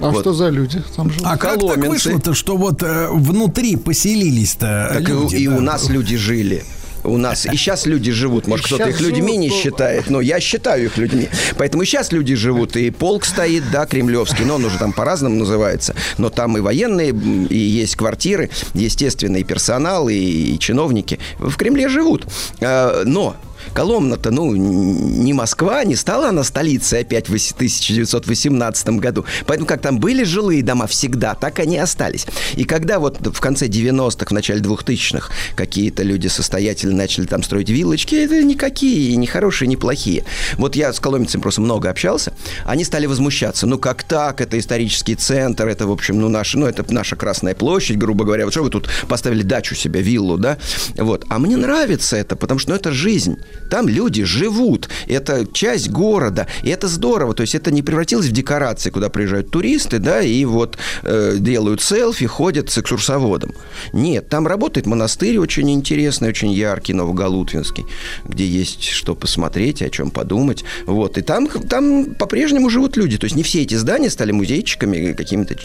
А 0.00 0.10
Вот. 0.10 0.20
что 0.20 0.32
за 0.32 0.48
люди 0.48 0.82
там 0.96 1.10
живут? 1.10 1.26
А 1.26 1.36
как 1.36 1.52
так 1.52 1.60
Коломенцы. 1.60 1.88
вышло-то, 1.88 2.34
что 2.34 2.56
вот 2.56 2.82
э, 2.82 3.08
внутри 3.10 3.76
поселились-то 3.76 4.90
Так 4.92 5.02
и- 5.02 5.12
люди? 5.12 5.36
и, 5.36 5.48
да? 5.48 5.56
у 5.56 5.60
нас 5.60 5.88
люди 5.88 6.16
жили. 6.16 6.64
У 7.04 7.16
нас 7.16 7.46
и 7.46 7.48
сейчас 7.56 7.86
люди 7.86 8.12
живут. 8.12 8.46
Может, 8.46 8.64
И 8.66 8.68
кто-то 8.68 8.88
их 8.88 9.00
людьми 9.00 9.36
не 9.36 9.48
считает, 9.50 10.08
но 10.08 10.20
я 10.20 10.38
считаю 10.38 10.84
их 10.84 10.96
людьми. 10.98 11.28
Поэтому 11.58 11.82
и 11.82 11.86
сейчас 11.86 12.12
люди 12.12 12.36
живут. 12.36 12.76
И 12.76 12.90
полк 12.90 13.24
стоит, 13.24 13.64
да, 13.72 13.86
кремлевский, 13.86 14.44
но 14.44 14.54
он 14.54 14.64
уже 14.64 14.78
там 14.78 14.92
по-разному 14.92 15.34
называется. 15.34 15.96
Но 16.18 16.30
там 16.30 16.56
и 16.56 16.60
военные, 16.60 17.10
и 17.10 17.56
есть 17.58 17.96
квартиры, 17.96 18.50
естественно, 18.74 19.38
и 19.38 19.42
персонал, 19.42 20.08
и, 20.08 20.14
и 20.14 20.58
чиновники. 20.60 21.18
В 21.40 21.56
Кремле 21.56 21.88
живут. 21.88 22.24
А, 22.60 23.02
Но 23.04 23.34
Коломна-то, 23.74 24.30
ну, 24.30 24.54
не 24.54 25.32
Москва, 25.32 25.84
не 25.84 25.96
стала 25.96 26.28
она 26.28 26.44
столицей 26.44 27.00
опять 27.00 27.28
в 27.28 27.34
1918 27.34 28.88
году. 29.00 29.24
Поэтому 29.46 29.66
как 29.66 29.80
там 29.80 29.98
были 29.98 30.24
жилые 30.24 30.62
дома 30.62 30.86
всегда, 30.86 31.34
так 31.34 31.58
они 31.58 31.78
остались. 31.78 32.26
И 32.54 32.64
когда 32.64 32.98
вот 32.98 33.26
в 33.26 33.40
конце 33.40 33.66
90-х, 33.66 34.26
в 34.26 34.32
начале 34.32 34.60
2000-х 34.60 35.32
какие-то 35.54 36.02
люди 36.02 36.28
состоятельные 36.28 36.96
начали 36.96 37.26
там 37.26 37.42
строить 37.42 37.70
виллочки, 37.70 38.14
это 38.14 38.42
никакие, 38.42 39.16
не 39.16 39.26
хорошие, 39.26 39.68
не 39.68 39.76
плохие. 39.76 40.24
Вот 40.56 40.76
я 40.76 40.92
с 40.92 41.00
коломенцами 41.00 41.40
просто 41.40 41.60
много 41.60 41.88
общался, 41.90 42.34
они 42.64 42.84
стали 42.84 43.06
возмущаться. 43.06 43.66
Ну, 43.66 43.78
как 43.78 44.02
так? 44.02 44.40
Это 44.40 44.58
исторический 44.58 45.14
центр, 45.14 45.66
это, 45.66 45.86
в 45.86 45.92
общем, 45.92 46.20
ну, 46.20 46.28
наша, 46.28 46.58
ну, 46.58 46.66
это 46.66 46.84
наша 46.92 47.16
Красная 47.16 47.54
площадь, 47.54 47.98
грубо 47.98 48.24
говоря. 48.24 48.44
Вот 48.44 48.52
что 48.52 48.62
вы 48.62 48.70
тут 48.70 48.88
поставили 49.08 49.42
дачу 49.42 49.74
себе, 49.74 50.02
виллу, 50.02 50.38
да? 50.38 50.58
Вот. 50.96 51.24
А 51.28 51.38
мне 51.38 51.56
нравится 51.56 52.16
это, 52.16 52.36
потому 52.36 52.58
что, 52.58 52.70
ну, 52.70 52.76
это 52.76 52.92
жизнь. 52.92 53.38
Там 53.72 53.88
люди 53.88 54.22
живут. 54.24 54.90
Это 55.08 55.46
часть 55.50 55.88
города. 55.88 56.46
И 56.62 56.68
это 56.68 56.88
здорово. 56.88 57.32
То 57.32 57.40
есть 57.40 57.54
это 57.54 57.70
не 57.70 57.80
превратилось 57.80 58.26
в 58.26 58.32
декорации, 58.32 58.90
куда 58.90 59.08
приезжают 59.08 59.50
туристы, 59.50 59.98
да, 59.98 60.20
и 60.20 60.44
вот 60.44 60.76
э, 61.04 61.36
делают 61.38 61.80
селфи, 61.80 62.26
ходят 62.26 62.70
с 62.70 62.76
экскурсоводом. 62.76 63.54
Нет, 63.94 64.28
там 64.28 64.46
работает 64.46 64.84
монастырь 64.84 65.38
очень 65.38 65.70
интересный, 65.70 66.28
очень 66.28 66.52
яркий, 66.52 66.92
Новоголутвинский, 66.92 67.86
где 68.26 68.46
есть 68.46 68.84
что 68.84 69.14
посмотреть, 69.14 69.80
о 69.80 69.88
чем 69.88 70.10
подумать. 70.10 70.64
Вот. 70.84 71.16
И 71.16 71.22
там, 71.22 71.48
там 71.48 72.14
по-прежнему 72.14 72.68
живут 72.68 72.98
люди. 72.98 73.16
То 73.16 73.24
есть 73.24 73.36
не 73.36 73.42
все 73.42 73.62
эти 73.62 73.76
здания 73.76 74.10
стали 74.10 74.32
музейчиками, 74.32 75.14
какими-то 75.14 75.56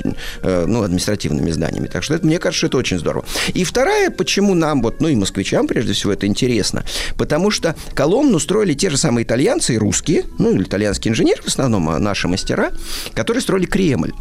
э, 0.43 0.65
ну, 0.65 0.81
административными 0.81 1.51
зданиями. 1.51 1.88
Так 1.88 2.03
что 2.03 2.13
это, 2.13 2.25
мне 2.25 2.39
кажется, 2.39 2.67
это 2.67 2.77
очень 2.77 2.99
здорово. 2.99 3.25
И 3.53 3.65
вторая, 3.65 4.11
почему 4.11 4.53
нам, 4.53 4.81
вот, 4.81 5.01
ну 5.01 5.09
и 5.09 5.15
москвичам 5.15 5.67
прежде 5.67 5.91
всего 5.91 6.13
это 6.13 6.25
интересно, 6.25 6.85
потому 7.17 7.51
что 7.51 7.75
Коломну 7.98 8.38
строили 8.38 8.76
те 8.76 8.91
же 8.91 8.98
самые 8.98 9.24
итальянцы 9.24 9.74
и 9.74 9.78
русские, 9.80 10.26
ну, 10.38 10.61
итальянские 10.61 11.14
инженеры 11.14 11.41
в 11.41 11.48
основном, 11.48 11.90
а 11.90 11.98
наши 11.98 12.28
мастера, 12.28 12.72
которые 13.15 13.41
строили 13.41 13.65
Кремль 13.65 14.14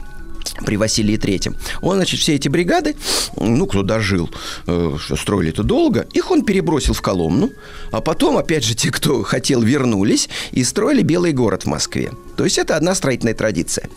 при 0.65 0.77
Василии 0.77 1.17
Третьем. 1.17 1.57
Он, 1.83 1.97
значит, 1.97 2.21
все 2.21 2.35
эти 2.35 2.49
бригады, 2.49 2.97
ну, 3.37 3.67
кто 3.67 3.83
дожил, 3.83 4.31
э, 4.67 4.97
строили 5.17 5.51
это 5.51 5.63
долго, 5.63 6.07
их 6.13 6.31
он 6.31 6.45
перебросил 6.45 6.95
в 6.95 7.03
Коломну, 7.03 7.51
а 7.91 8.01
потом, 8.01 8.37
опять 8.37 8.65
же, 8.65 8.75
те, 8.75 8.91
кто 8.91 9.23
хотел, 9.23 9.63
вернулись 9.63 10.29
и 10.53 10.65
строили 10.65 11.03
Белый 11.03 11.33
город 11.33 11.65
в 11.65 11.67
Москве. 11.67 12.11
То 12.37 12.45
есть 12.45 12.59
это 12.59 12.77
одна 12.77 12.95
строительная 12.95 13.35
традиция. 13.35 13.89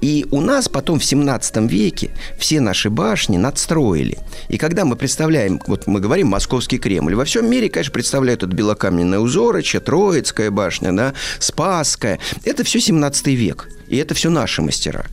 И 0.00 0.26
у 0.30 0.40
нас 0.40 0.68
потом 0.68 0.98
в 0.98 1.04
17 1.04 1.70
веке 1.70 2.10
все 2.38 2.60
наши 2.60 2.90
башни 2.90 3.36
надстроили. 3.36 4.18
И 4.48 4.58
когда 4.58 4.84
мы 4.84 4.96
представляем, 4.96 5.60
вот 5.66 5.86
мы 5.86 6.00
говорим 6.00 6.28
Московский 6.28 6.78
Кремль, 6.78 7.14
во 7.14 7.24
всем 7.24 7.48
мире, 7.48 7.68
конечно, 7.70 7.92
представляют 7.92 8.42
это 8.42 8.54
белокаменное 8.54 9.18
узорочье, 9.18 9.80
Троицкая 9.80 10.50
башня, 10.50 10.92
да, 10.92 11.14
Спасская. 11.38 12.18
Это 12.44 12.64
все 12.64 12.80
17 12.80 13.26
век. 13.28 13.68
И 13.88 13.96
это 13.96 14.14
все 14.14 14.30
наши 14.30 14.62
мастера. 14.62 15.06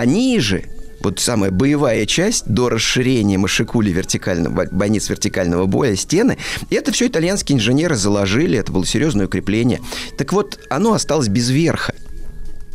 Они 0.00 0.40
же, 0.40 0.64
вот 1.00 1.20
самая 1.20 1.50
боевая 1.50 2.06
часть 2.06 2.46
до 2.46 2.70
расширения 2.70 3.36
Машикули 3.36 3.90
вертикального, 3.90 4.66
бойниц 4.70 5.10
вертикального 5.10 5.66
боя, 5.66 5.94
стены, 5.94 6.38
это 6.70 6.90
все 6.90 7.08
итальянские 7.08 7.58
инженеры 7.58 7.96
заложили, 7.96 8.58
это 8.58 8.72
было 8.72 8.86
серьезное 8.86 9.26
укрепление. 9.26 9.82
Так 10.16 10.32
вот, 10.32 10.58
оно 10.70 10.94
осталось 10.94 11.28
без 11.28 11.50
верха. 11.50 11.94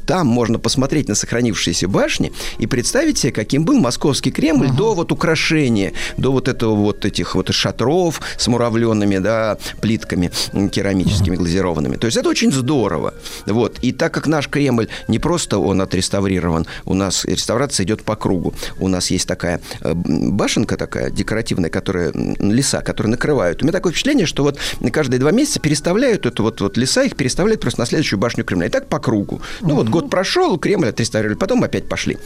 Там 0.05 0.27
можно 0.27 0.59
посмотреть 0.59 1.07
на 1.07 1.15
сохранившиеся 1.15 1.87
башни 1.87 2.31
и 2.57 2.67
представить 2.67 3.17
себе, 3.17 3.31
каким 3.31 3.65
был 3.65 3.79
московский 3.79 4.31
Кремль 4.31 4.69
до 4.71 4.93
вот 4.93 5.11
украшения, 5.11 5.93
до 6.17 6.31
вот 6.31 6.47
этого 6.47 6.75
вот 6.75 7.05
этих 7.05 7.35
вот 7.35 7.53
шатров 7.53 8.21
с 8.37 8.47
муравленными, 8.47 9.17
да, 9.17 9.57
плитками 9.81 10.31
керамическими 10.71 11.35
глазированными. 11.35 11.95
То 11.97 12.07
есть 12.07 12.17
это 12.17 12.29
очень 12.29 12.51
здорово. 12.51 13.13
Вот. 13.45 13.79
И 13.81 13.91
так 13.91 14.13
как 14.13 14.27
наш 14.27 14.47
Кремль 14.49 14.87
не 15.07 15.19
просто 15.19 15.59
он 15.59 15.81
отреставрирован, 15.81 16.65
у 16.85 16.93
нас 16.93 17.25
реставрация 17.25 17.85
идет 17.85 18.03
по 18.03 18.15
кругу. 18.15 18.53
У 18.79 18.87
нас 18.87 19.11
есть 19.11 19.27
такая 19.27 19.61
э, 19.81 19.93
башенка 19.93 20.77
такая 20.77 21.09
декоративная, 21.09 21.69
которая 21.69 22.11
леса, 22.39 22.81
которые 22.81 23.11
накрывают. 23.11 23.61
У 23.61 23.65
меня 23.65 23.73
такое 23.73 23.91
впечатление, 23.91 24.25
что 24.25 24.43
вот 24.43 24.59
каждые 24.91 25.19
два 25.19 25.31
месяца 25.31 25.59
переставляют 25.59 26.25
эту 26.25 26.43
вот, 26.43 26.61
вот 26.61 26.77
леса, 26.77 27.03
их 27.03 27.15
переставляют 27.15 27.61
просто 27.61 27.81
на 27.81 27.85
следующую 27.85 28.19
башню 28.19 28.43
Кремля. 28.43 28.67
И 28.67 28.69
так 28.69 28.87
по 28.87 28.99
кругу. 28.99 29.41
Ну 29.61 29.75
вот 29.75 29.89
год 29.95 30.09
прошел, 30.09 30.57
Кремль 30.57 30.89
отреставрировали, 30.89 31.37
потом 31.37 31.63
опять 31.63 31.87
пошли. 31.87 32.17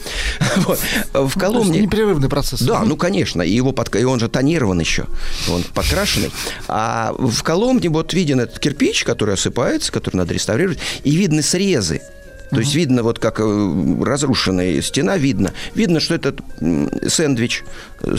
Вот. 0.70 0.80
В 1.14 1.26
есть 1.26 1.40
Коломне... 1.40 1.82
непрерывный 1.82 2.30
процесс. 2.30 2.62
Да, 2.62 2.84
ну 2.84 2.98
конечно, 2.98 3.42
и 3.42 3.52
его 3.52 3.72
под... 3.72 3.96
и 3.96 4.04
он 4.04 4.20
же 4.20 4.28
тонирован 4.28 4.80
еще, 4.80 5.06
он 5.50 5.64
подкрашенный. 5.74 6.32
А 6.68 7.14
в 7.18 7.44
Коломне 7.44 7.90
вот 7.90 8.14
виден 8.14 8.40
этот 8.40 8.60
кирпич, 8.60 9.04
который 9.04 9.36
осыпается, 9.36 9.92
который 9.92 10.18
надо 10.18 10.34
реставрировать, 10.34 10.80
и 11.04 11.16
видны 11.16 11.42
срезы. 11.42 12.02
То 12.52 12.60
есть 12.60 12.74
видно, 12.74 13.04
вот 13.04 13.20
как 13.20 13.40
э, 13.40 13.96
разрушенная 14.02 14.82
стена, 14.82 15.18
видно. 15.18 15.54
Видно, 15.76 16.00
что 16.00 16.16
этот 16.16 16.42
сэндвич 17.08 17.64
э, 18.02 18.16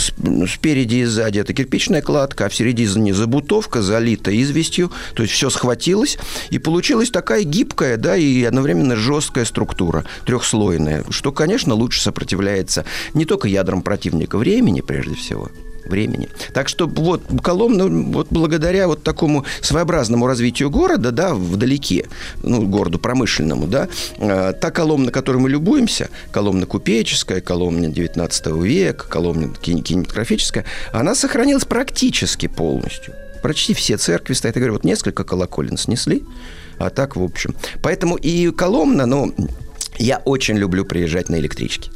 спереди 0.48 0.96
и 0.96 1.04
сзади 1.04 1.40
это 1.40 1.52
кирпичная 1.52 2.00
кладка, 2.00 2.46
а 2.46 2.48
в 2.48 2.54
середине 2.54 3.12
забутовка 3.12 3.82
залита 3.82 4.30
известью. 4.42 4.92
То 5.14 5.22
есть 5.22 5.34
все 5.34 5.50
схватилось, 5.50 6.18
и 6.50 6.58
получилась 6.58 7.10
такая 7.10 7.42
гибкая, 7.42 7.96
да, 7.96 8.16
и 8.16 8.42
одновременно 8.44 8.96
жесткая 8.96 9.44
структура, 9.44 10.04
трехслойная, 10.26 11.04
что, 11.10 11.32
конечно, 11.32 11.74
лучше 11.74 12.00
сопротивляется 12.00 12.84
не 13.14 13.24
только 13.24 13.48
ядрам 13.48 13.82
противника 13.82 14.38
времени, 14.38 14.80
прежде 14.80 15.14
всего, 15.16 15.50
времени. 15.86 16.28
Так 16.52 16.68
что 16.68 16.86
вот 16.86 17.22
Коломна, 17.42 17.86
вот 17.86 18.28
благодаря 18.30 18.86
вот 18.86 19.02
такому 19.02 19.44
своеобразному 19.60 20.26
развитию 20.26 20.70
города, 20.70 21.10
да, 21.10 21.34
вдалеке, 21.34 22.06
ну, 22.42 22.66
городу 22.66 22.98
промышленному, 22.98 23.66
да, 23.66 23.88
э, 24.18 24.52
та 24.60 24.70
Коломна, 24.70 25.10
которой 25.10 25.38
мы 25.38 25.50
любуемся, 25.50 26.08
Коломна 26.30 26.66
купеческая, 26.66 27.40
Коломна 27.40 27.88
19 27.88 28.46
века, 28.62 29.06
Коломна 29.08 29.48
кин- 29.60 29.82
кинематографическая, 29.82 30.64
она 30.92 31.14
сохранилась 31.14 31.64
практически 31.64 32.46
полностью. 32.46 33.14
Почти 33.42 33.74
все 33.74 33.96
церкви 33.96 34.34
стоят. 34.34 34.56
Я 34.56 34.60
говорю, 34.60 34.74
вот 34.74 34.84
несколько 34.84 35.24
колоколен 35.24 35.78
снесли, 35.78 36.24
а 36.78 36.90
так, 36.90 37.16
в 37.16 37.22
общем. 37.22 37.54
Поэтому 37.82 38.16
и 38.16 38.50
Коломна, 38.50 39.06
ну, 39.06 39.34
я 39.98 40.18
очень 40.24 40.56
люблю 40.56 40.84
приезжать 40.84 41.28
на 41.28 41.36
электричке. 41.36 41.90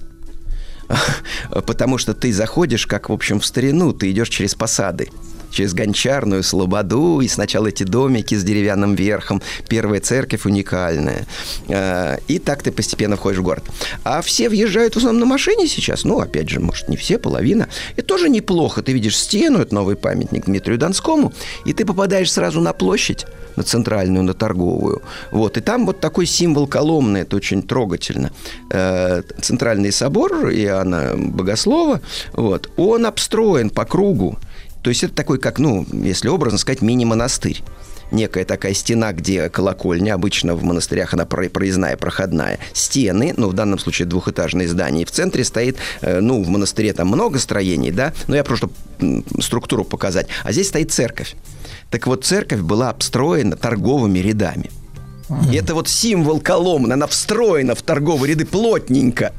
Потому 1.67 1.99
что 1.99 2.15
ты 2.15 2.33
заходишь, 2.33 2.87
как, 2.87 3.09
в 3.09 3.13
общем, 3.13 3.41
в 3.41 3.47
старину, 3.47 3.93
ты 3.93 4.11
идешь 4.11 4.29
через 4.29 4.55
посады 4.55 5.11
через 5.55 5.73
Гончарную, 5.75 6.43
Слободу, 6.43 7.21
и 7.21 7.29
сначала 7.29 7.69
эти 7.69 7.85
домики 7.85 8.35
с 8.35 8.45
деревянным 8.45 8.95
верхом, 8.95 9.41
первая 9.69 10.01
церковь 10.01 10.45
уникальная. 10.45 11.27
Э, 11.69 12.19
И 12.29 12.39
так 12.39 12.63
ты 12.63 12.73
постепенно 12.73 13.17
входишь 13.17 13.39
в 13.39 13.43
город. 13.43 13.65
А 14.05 14.21
все 14.21 14.49
въезжают 14.49 14.95
в 14.95 14.97
основном 14.99 15.21
на 15.21 15.27
машине 15.27 15.67
сейчас, 15.67 16.05
ну, 16.05 16.21
опять 16.21 16.49
же, 16.49 16.61
может, 16.61 16.89
не 16.89 16.97
все, 16.97 17.19
половина. 17.19 17.69
И 17.97 18.03
тоже 18.03 18.29
неплохо. 18.29 18.83
Ты 18.83 18.93
видишь 18.93 19.17
стену, 19.17 19.61
это 19.61 19.75
новый 19.75 19.97
памятник 19.97 20.47
Дмитрию 20.47 20.79
Донскому, 20.79 21.33
и 21.65 21.73
ты 21.73 21.85
попадаешь 21.85 22.33
сразу 22.33 22.61
на 22.61 22.73
площадь, 22.73 23.27
на 23.57 23.63
центральную, 23.63 24.25
на 24.25 24.35
торговую. 24.35 25.03
Вот. 25.31 25.57
И 25.57 25.61
там 25.61 25.87
вот 25.87 26.01
такой 26.01 26.27
символ 26.27 26.67
Коломны, 26.67 27.19
это 27.19 27.37
очень 27.37 27.63
трогательно. 27.63 28.33
Э, 28.71 29.23
Центральный 29.41 29.93
собор 29.93 30.51
Иоанна 30.51 31.15
Богослова, 31.17 32.01
вот, 32.33 32.71
он 32.77 33.07
обстроен 33.07 33.71
по 33.71 33.85
кругу. 33.85 34.39
То 34.85 34.91
есть 34.91 35.03
это 35.03 35.15
такой, 35.15 35.39
как, 35.39 35.59
ну, 35.59 35.87
если 35.91 36.29
образно 36.29 36.59
сказать, 36.59 36.83
мини-монастырь. 36.83 37.63
Некая 38.13 38.45
такая 38.45 38.75
стена, 38.75 39.13
где 39.13 39.49
колокольня, 39.49 40.13
обычно 40.13 40.55
в 40.55 40.63
монастырях 40.63 41.15
она 41.15 41.25
про- 41.25 41.49
проездная, 41.49 41.97
проходная. 41.97 42.59
Стены, 42.75 43.33
ну, 43.35 43.49
в 43.49 43.55
данном 43.55 43.79
случае 43.79 44.07
двухэтажные 44.07 44.69
здания. 44.69 45.03
И 45.03 45.05
в 45.07 45.11
центре 45.11 45.43
стоит, 45.43 45.79
э, 46.03 46.21
ну, 46.21 46.45
в 46.45 46.49
монастыре 46.49 46.93
там 46.93 47.09
много 47.09 47.39
строений, 47.39 47.93
да, 47.93 48.13
но 48.29 48.37
я 48.37 48.45
просто 48.45 48.69
структуру 49.41 49.85
показать. 49.85 50.29
А 50.45 50.53
здесь 50.53 50.69
стоит 50.69 50.93
церковь. 50.93 51.35
Так 51.91 52.07
вот, 52.07 52.27
церковь 52.27 52.61
была 52.61 52.91
обстроена 52.91 53.57
торговыми 53.57 54.19
рядами. 54.19 54.71
И 55.51 55.57
это 55.57 55.75
вот 55.75 55.89
символ 55.89 56.41
Коломны, 56.41 56.93
она 56.93 57.07
встроена 57.07 57.75
в 57.75 57.83
торговые 57.83 58.33
ряды 58.33 58.45
плотненько. 58.45 59.33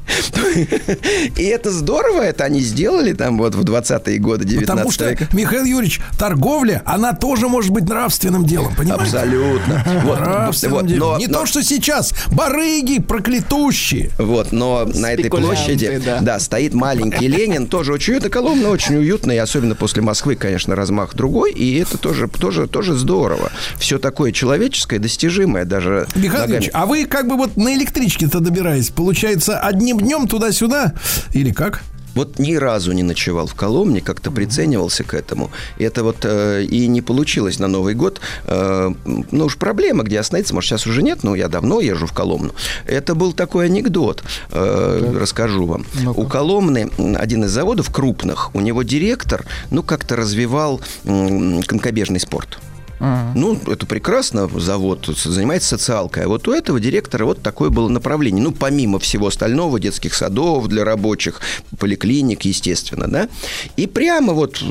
И 1.36 1.44
это 1.44 1.70
здорово, 1.70 2.22
это 2.22 2.44
они 2.44 2.60
сделали 2.60 3.12
там 3.12 3.38
вот 3.38 3.54
в 3.54 3.62
20-е 3.62 4.18
годы 4.18 4.44
19 4.44 4.68
Потому 4.68 4.90
что, 4.90 5.10
века. 5.10 5.28
Михаил 5.32 5.64
Юрьевич, 5.64 6.00
торговля, 6.18 6.82
она 6.84 7.12
тоже 7.12 7.48
может 7.48 7.70
быть 7.70 7.88
нравственным 7.88 8.44
делом, 8.44 8.74
понимаете? 8.74 9.04
Абсолютно. 9.04 9.84
Вот, 10.06 10.20
Нравственным 10.20 10.76
вот, 10.76 10.86
делом. 10.86 11.12
но- 11.12 11.18
Не 11.18 11.26
но- 11.26 11.40
то, 11.40 11.46
что 11.46 11.62
сейчас 11.62 12.12
барыги 12.30 13.00
проклятущие. 13.00 14.10
Вот, 14.18 14.52
но 14.52 14.84
на 14.84 15.12
этой 15.12 15.30
площади, 15.30 16.00
да. 16.04 16.20
да. 16.20 16.38
стоит 16.38 16.74
маленький 16.74 17.28
Ленин, 17.28 17.66
тоже 17.66 17.92
очень 17.92 18.14
уютно, 18.14 18.30
Коломна 18.30 18.68
очень 18.68 18.96
уютно, 18.96 19.32
и 19.32 19.36
особенно 19.36 19.74
после 19.74 20.02
Москвы, 20.02 20.36
конечно, 20.36 20.74
размах 20.76 21.14
другой, 21.14 21.52
и 21.52 21.78
это 21.78 21.98
тоже, 21.98 22.28
тоже, 22.28 22.66
тоже 22.66 22.94
здорово. 22.94 23.50
Все 23.78 23.98
такое 23.98 24.32
человеческое, 24.32 24.98
достижимое 24.98 25.64
даже 25.76 26.06
Михаил 26.14 26.42
ногами. 26.42 26.70
А 26.72 26.86
вы 26.86 27.04
как 27.04 27.28
бы 27.28 27.36
вот 27.36 27.56
на 27.56 27.74
электричке-то 27.74 28.40
добираетесь, 28.40 28.90
получается, 28.90 29.60
одним 29.60 29.98
днем 29.98 30.26
туда-сюда 30.26 30.94
или 31.32 31.50
как? 31.50 31.82
Вот 32.14 32.38
ни 32.38 32.54
разу 32.54 32.92
не 32.92 33.02
ночевал 33.02 33.46
в 33.46 33.54
Коломне, 33.54 34.00
как-то 34.00 34.30
приценивался 34.30 35.04
к 35.04 35.12
этому. 35.12 35.50
Это 35.78 36.02
вот 36.02 36.24
э, 36.24 36.64
и 36.64 36.86
не 36.88 37.02
получилось 37.02 37.58
на 37.58 37.68
Новый 37.68 37.94
год. 37.94 38.22
Э, 38.46 38.90
ну 39.04 39.44
уж 39.44 39.58
проблема, 39.58 40.02
где 40.02 40.18
остановиться, 40.18 40.54
может, 40.54 40.70
сейчас 40.70 40.86
уже 40.86 41.02
нет, 41.02 41.24
но 41.24 41.34
я 41.34 41.48
давно 41.48 41.78
езжу 41.80 42.06
в 42.06 42.14
Коломну. 42.14 42.54
Это 42.86 43.14
был 43.14 43.34
такой 43.34 43.66
анекдот, 43.66 44.24
э, 44.50 45.14
расскажу 45.20 45.66
вам. 45.66 45.84
У 46.16 46.24
Коломны 46.24 46.90
один 47.18 47.44
из 47.44 47.50
заводов 47.50 47.90
крупных, 47.90 48.54
у 48.54 48.60
него 48.60 48.82
директор, 48.82 49.44
ну, 49.70 49.82
как-то 49.82 50.16
развивал 50.16 50.80
м, 51.04 51.62
конькобежный 51.64 52.18
спорт. 52.18 52.58
Ну, 53.00 53.60
это 53.66 53.86
прекрасно, 53.86 54.48
завод 54.48 55.06
занимается 55.06 55.70
социалкой. 55.70 56.24
А 56.24 56.28
вот 56.28 56.48
у 56.48 56.52
этого 56.52 56.80
директора 56.80 57.24
вот 57.24 57.42
такое 57.42 57.70
было 57.70 57.88
направление. 57.88 58.42
Ну, 58.42 58.52
помимо 58.52 58.98
всего 58.98 59.26
остального, 59.26 59.78
детских 59.78 60.14
садов 60.14 60.68
для 60.68 60.84
рабочих, 60.84 61.40
поликлиник, 61.78 62.42
естественно, 62.42 63.06
да. 63.08 63.28
И 63.76 63.86
прямо 63.86 64.32
вот 64.32 64.62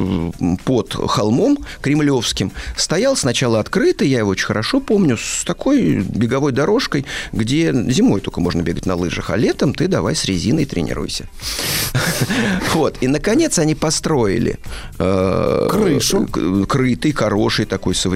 под 0.64 0.94
холмом 0.94 1.60
кремлевским 1.82 2.52
стоял 2.76 3.16
сначала 3.16 3.60
открытый, 3.60 4.08
я 4.08 4.20
его 4.20 4.32
очень 4.32 4.46
хорошо 4.48 4.80
помню, 4.80 5.18
с 5.18 5.44
такой 5.46 6.02
беговой 6.02 6.52
дорожкой, 6.52 7.06
где 7.32 7.72
зимой 7.90 8.22
только 8.22 8.42
можно 8.42 8.62
бегать 8.62 8.86
на 8.86 8.96
лыжах, 8.96 9.30
а 9.30 9.38
летом 9.38 9.74
ты 9.74 9.88
давай 9.88 10.16
с 10.16 10.26
резиной 10.26 10.66
тренируйся. 10.66 11.28
Вот. 12.74 12.98
И, 13.02 13.08
наконец, 13.08 13.60
они 13.60 13.76
построили 13.76 14.58
э, 15.00 15.68
Крышу. 15.72 16.28
крытый, 16.68 17.14
хороший, 17.14 17.66
такой 17.66 17.96
современный. 17.96 18.15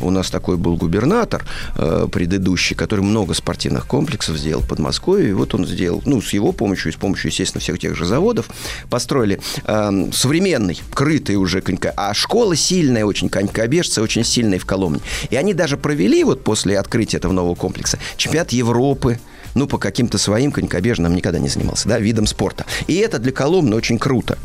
У 0.00 0.10
нас 0.10 0.30
такой 0.30 0.56
был 0.56 0.76
губернатор 0.76 1.44
э, 1.76 2.08
предыдущий, 2.10 2.76
который 2.76 3.00
много 3.00 3.34
спортивных 3.34 3.86
комплексов 3.86 4.36
сделал 4.36 4.62
в 4.62 4.68
Подмосковье. 4.68 5.30
И 5.30 5.32
вот 5.32 5.54
он 5.54 5.66
сделал, 5.66 6.02
ну, 6.04 6.20
с 6.20 6.32
его 6.32 6.52
помощью 6.52 6.92
и 6.92 6.94
с 6.94 6.98
помощью, 6.98 7.30
естественно, 7.30 7.60
всех 7.60 7.78
тех 7.78 7.96
же 7.96 8.04
заводов, 8.04 8.48
построили 8.90 9.40
э, 9.64 10.10
современный, 10.12 10.80
крытый 10.94 11.36
уже 11.36 11.60
конька. 11.60 11.92
А 11.96 12.14
школа 12.14 12.56
сильная 12.56 13.04
очень, 13.04 13.28
конькобежцы 13.28 14.02
очень 14.02 14.24
сильные 14.24 14.58
в 14.58 14.66
Коломне. 14.66 15.00
И 15.30 15.36
они 15.36 15.54
даже 15.54 15.76
провели 15.76 16.24
вот 16.24 16.44
после 16.44 16.78
открытия 16.78 17.18
этого 17.18 17.32
нового 17.32 17.54
комплекса 17.54 17.98
чемпионат 18.16 18.52
Европы 18.52 19.18
ну, 19.54 19.66
по 19.66 19.78
каким-то 19.78 20.18
своим 20.18 20.52
конькобежным 20.52 21.14
никогда 21.14 21.38
не 21.38 21.48
занимался, 21.48 21.88
да, 21.88 21.98
видом 21.98 22.26
спорта. 22.26 22.66
И 22.86 22.94
это 22.96 23.18
для 23.18 23.32
Коломны 23.32 23.74
очень 23.74 23.98
круто. 23.98 24.38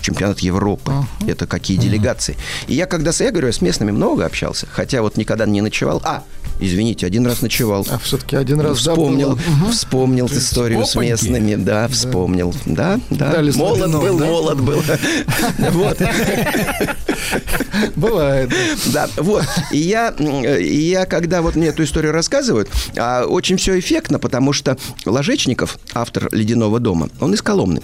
Чемпионат 0.00 0.40
Европы. 0.40 0.92
Это 1.26 1.46
какие 1.46 1.76
делегации. 1.76 2.36
И 2.66 2.74
я 2.74 2.86
когда, 2.86 3.12
с- 3.12 3.20
я 3.20 3.30
говорю, 3.30 3.48
я 3.48 3.52
с 3.52 3.60
местными 3.60 3.90
много 3.90 4.24
общался, 4.24 4.66
хотя 4.70 5.02
вот 5.02 5.16
никогда 5.16 5.46
не 5.46 5.60
ночевал. 5.60 6.00
А, 6.04 6.22
извините, 6.60 7.06
один 7.06 7.26
раз 7.26 7.42
ночевал. 7.42 7.86
А 7.90 7.98
все-таки 7.98 8.36
один 8.36 8.60
раз 8.60 8.78
Вспомнил. 8.78 9.32
Мгм. 9.36 9.72
вспомнил 9.72 10.26
историю 10.26 10.84
с 10.84 10.92
опаньки. 10.92 11.10
местными, 11.10 11.54
да, 11.56 11.88
вспомнил, 11.88 12.54
да, 12.66 13.00
да, 13.10 13.32
Дали 13.32 13.50
молод 13.52 13.90
был, 13.92 14.18
да? 14.18 14.24
молод 14.26 14.60
был, 14.60 14.82
вот, 15.72 15.98
Бывает. 17.96 18.50
да, 18.92 19.08
вот. 19.16 19.44
И 19.72 19.78
я, 19.78 20.08
и 20.10 20.76
я, 20.90 21.06
когда 21.06 21.42
вот 21.42 21.56
мне 21.56 21.68
эту 21.68 21.84
историю 21.84 22.12
рассказывают, 22.12 22.68
а, 22.96 23.24
очень 23.24 23.56
все 23.56 23.78
эффектно, 23.78 24.18
потому 24.18 24.52
что 24.52 24.76
Ложечников, 25.06 25.78
автор 25.94 26.28
«Ледяного 26.32 26.80
дома», 26.80 27.08
он 27.20 27.34
из 27.34 27.42
Коломны. 27.42 27.82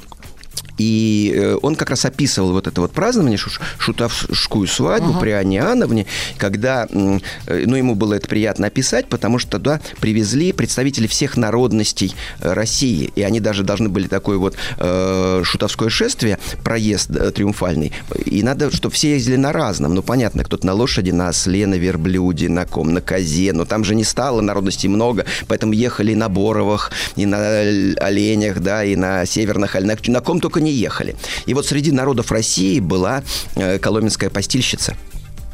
И 0.78 1.32
э, 1.34 1.56
он 1.62 1.76
как 1.76 1.90
раз 1.90 2.04
описывал 2.04 2.52
вот 2.52 2.66
это 2.66 2.80
вот 2.80 2.92
празднование, 2.92 3.38
шу- 3.38 3.50
шутовскую 3.78 4.66
свадьбу 4.66 5.14
при 5.20 5.30
Анне 5.30 5.58
Иоанновне, 5.58 6.06
когда, 6.36 6.86
э, 6.90 7.18
ну, 7.46 7.76
ему 7.76 7.94
было 7.94 8.14
это 8.14 8.28
приятно 8.28 8.66
описать, 8.66 9.08
потому 9.08 9.38
что 9.38 9.52
туда 9.52 9.80
привезли 10.00 10.52
представители 10.52 11.06
всех 11.06 11.36
народностей 11.36 12.14
э, 12.40 12.52
России, 12.52 13.12
и 13.14 13.22
они 13.22 13.40
даже 13.40 13.62
должны 13.62 13.88
были 13.88 14.08
такое 14.08 14.38
вот 14.38 14.56
э, 14.78 15.42
шутовское 15.44 15.88
шествие, 15.88 16.38
проезд 16.64 17.10
э, 17.10 17.30
триумфальный, 17.30 17.92
и 18.24 18.42
надо, 18.42 18.74
чтобы 18.74 18.94
все 18.94 19.12
ездили 19.12 19.36
на 19.36 19.52
разном, 19.52 19.94
ну, 19.94 20.02
понятно, 20.02 20.44
кто-то 20.44 20.66
на 20.66 20.74
лошади, 20.74 21.10
на 21.10 21.28
осле, 21.28 21.66
на 21.66 21.76
верблюде, 21.76 22.48
на 22.48 22.66
ком, 22.66 22.92
на 22.92 23.00
козе, 23.00 23.52
но 23.52 23.64
там 23.64 23.84
же 23.84 23.94
не 23.94 24.04
стало 24.04 24.40
народностей 24.40 24.88
много, 24.88 25.24
поэтому 25.46 25.72
ехали 25.72 26.12
и 26.12 26.16
на 26.16 26.28
Боровах, 26.28 26.90
и 27.16 27.26
на 27.26 27.60
оленях, 28.00 28.60
да, 28.60 28.84
и 28.84 28.96
на 28.96 29.24
северных 29.24 29.76
оленях, 29.76 30.06
на 30.08 30.20
ком 30.20 30.40
только 30.44 30.60
не 30.60 30.72
ехали. 30.72 31.16
И 31.46 31.54
вот 31.54 31.64
среди 31.64 31.90
народов 31.90 32.30
России 32.30 32.78
была 32.78 33.22
э, 33.56 33.78
коломенская 33.78 34.28
постильщица 34.28 34.94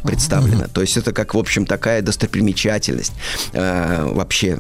представлена. 0.03 0.67
То 0.67 0.81
есть 0.81 0.97
это 0.97 1.13
как, 1.13 1.35
в 1.35 1.39
общем, 1.39 1.67
такая 1.67 2.03
достопримечательность 2.03 3.13
э, 3.53 4.05
вообще 4.13 4.59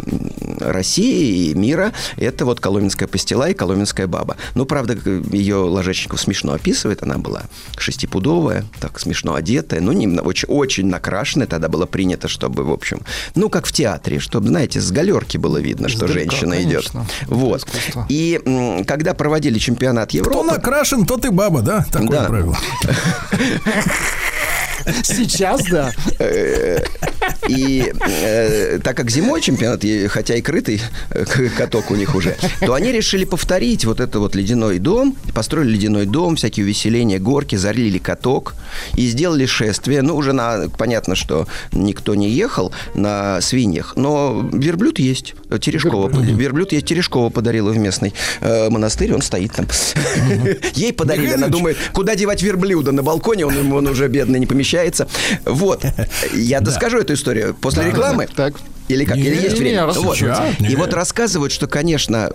России 0.60 1.50
и 1.50 1.54
мира. 1.54 1.92
Это 2.16 2.44
вот 2.44 2.60
коломенская 2.60 3.08
пастила 3.08 3.48
и 3.50 3.54
коломенская 3.54 4.06
баба. 4.06 4.36
Ну, 4.54 4.64
правда, 4.66 4.96
ее 5.32 5.56
Ложечников 5.56 6.20
смешно 6.20 6.52
описывает. 6.52 7.02
Она 7.02 7.18
была 7.18 7.42
шестипудовая, 7.76 8.64
так 8.80 8.98
смешно 9.00 9.34
одетая, 9.34 9.80
ну, 9.80 9.92
не, 9.92 10.06
очень, 10.20 10.48
очень 10.48 10.86
накрашенная. 10.86 11.46
Тогда 11.46 11.68
было 11.68 11.86
принято, 11.86 12.28
чтобы, 12.28 12.64
в 12.64 12.70
общем, 12.72 13.00
ну, 13.34 13.48
как 13.48 13.66
в 13.66 13.72
театре, 13.72 14.18
чтобы, 14.18 14.48
знаете, 14.48 14.80
с 14.80 14.90
галерки 14.90 15.36
было 15.36 15.58
видно, 15.58 15.88
что 15.88 16.06
Издалека, 16.06 16.30
женщина 16.30 16.62
идет. 16.62 16.88
конечно. 16.90 17.06
Вот. 17.26 17.60
Искусство. 17.66 18.06
И 18.08 18.40
м, 18.44 18.84
когда 18.84 19.14
проводили 19.14 19.58
чемпионат 19.58 20.08
Кто 20.10 20.18
Европы... 20.18 20.46
накрашен, 20.46 21.06
тот 21.06 21.24
и 21.24 21.30
баба, 21.30 21.62
да? 21.62 21.84
Такое 21.90 22.20
Да. 22.20 22.24
правило. 22.26 22.56
Сейчас, 25.02 25.64
да. 25.64 25.92
Э, 26.18 26.78
И 27.48 27.92
э, 28.06 28.78
так 28.82 28.96
как 28.96 29.10
зимой 29.10 29.40
чемпионат, 29.40 29.82
хотя 30.08 30.36
и 30.36 30.40
крытый 30.40 30.80
э, 31.10 31.24
каток 31.56 31.90
у 31.90 31.96
них 31.96 32.14
уже, 32.14 32.36
то 32.60 32.74
они 32.74 32.92
решили 32.92 33.24
повторить 33.24 33.84
вот 33.84 34.00
это 34.00 34.20
вот 34.20 34.34
ледяной 34.34 34.78
дом, 34.78 35.16
построили 35.34 35.70
ледяной 35.70 36.06
дом, 36.06 36.36
всякие 36.36 36.64
увеселения, 36.64 37.18
горки, 37.18 37.56
залили 37.56 37.98
каток 37.98 38.54
и 38.96 39.06
сделали 39.06 39.46
шествие. 39.46 40.02
Ну, 40.02 40.16
уже 40.16 40.32
на, 40.32 40.68
понятно, 40.68 41.14
что 41.14 41.46
никто 41.72 42.14
не 42.14 42.30
ехал 42.30 42.72
на 42.94 43.40
свиньях, 43.40 43.94
но 43.96 44.48
верблюд 44.52 44.98
есть. 44.98 45.34
Терешкова. 45.60 46.08
Верблюд 46.10 46.72
есть. 46.72 46.86
Терешкова 46.86 47.30
подарила 47.30 47.70
в 47.70 47.78
местный 47.78 48.14
э, 48.40 48.70
монастырь, 48.70 49.12
он 49.14 49.22
стоит 49.22 49.52
там. 49.52 49.66
Ей 50.74 50.92
подарили, 50.92 51.32
она 51.32 51.48
думает, 51.48 51.76
куда 51.92 52.14
девать 52.14 52.42
верблюда? 52.42 52.92
На 52.92 53.02
балконе 53.02 53.46
он, 53.46 53.72
он 53.72 53.86
уже 53.86 54.08
бедный 54.08 54.38
не 54.38 54.46
помещается. 54.46 54.79
Вот. 55.44 55.84
Я 56.34 56.60
доскажу 56.60 56.98
эту 56.98 57.14
историю 57.14 57.54
после 57.54 57.84
рекламы. 57.86 58.28
Так. 58.34 58.54
Или 58.88 59.04
как? 59.04 59.16
Не, 59.16 59.22
Или 59.22 59.36
есть 59.36 59.54
не, 59.54 59.60
время? 59.60 59.86
Вот. 59.86 60.18
И 60.58 60.74
вот 60.74 60.92
рассказывают, 60.94 61.52
что, 61.52 61.68
конечно, 61.68 62.30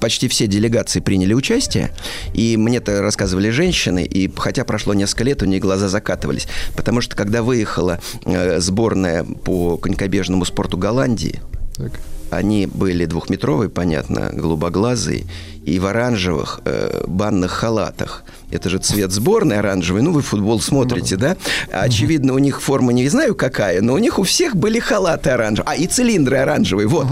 почти 0.00 0.28
все 0.28 0.46
делегации 0.46 1.00
приняли 1.00 1.34
участие, 1.34 1.90
и 2.32 2.56
мне-то 2.56 3.02
рассказывали 3.02 3.50
женщины, 3.50 4.04
и 4.04 4.30
хотя 4.36 4.64
прошло 4.64 4.94
несколько 4.94 5.24
лет, 5.24 5.42
у 5.42 5.46
них 5.46 5.60
глаза 5.60 5.88
закатывались, 5.88 6.46
потому 6.76 7.00
что 7.00 7.16
когда 7.16 7.42
выехала 7.42 7.98
э, 8.24 8.60
сборная 8.60 9.24
по 9.24 9.76
конькобежному 9.78 10.44
спорту 10.44 10.78
Голландии, 10.78 11.40
Так. 11.76 11.92
они 12.30 12.66
были 12.66 13.04
двухметровые, 13.06 13.68
понятно, 13.68 14.30
голубоглазые, 14.32 15.24
и 15.64 15.78
в 15.78 15.86
оранжевых 15.86 16.60
э, 16.64 17.04
банных 17.06 17.50
халатах. 17.52 18.24
Это 18.50 18.68
же 18.68 18.78
цвет 18.78 19.12
сборной 19.12 19.58
оранжевый. 19.58 20.02
Ну, 20.02 20.10
вы 20.12 20.22
футбол 20.22 20.60
смотрите, 20.60 21.16
да? 21.16 21.36
А, 21.70 21.82
Очевидно, 21.82 22.32
у 22.34 22.38
них 22.38 22.60
форма 22.60 22.92
не 22.92 23.08
знаю 23.08 23.34
какая, 23.34 23.80
но 23.80 23.92
у 23.94 23.98
них 23.98 24.18
у 24.18 24.22
всех 24.24 24.56
были 24.56 24.80
халаты 24.80 25.30
оранжевые. 25.30 25.70
А, 25.72 25.76
и 25.76 25.86
цилиндры 25.86 26.38
оранжевые, 26.38 26.88
вот. 26.88 27.06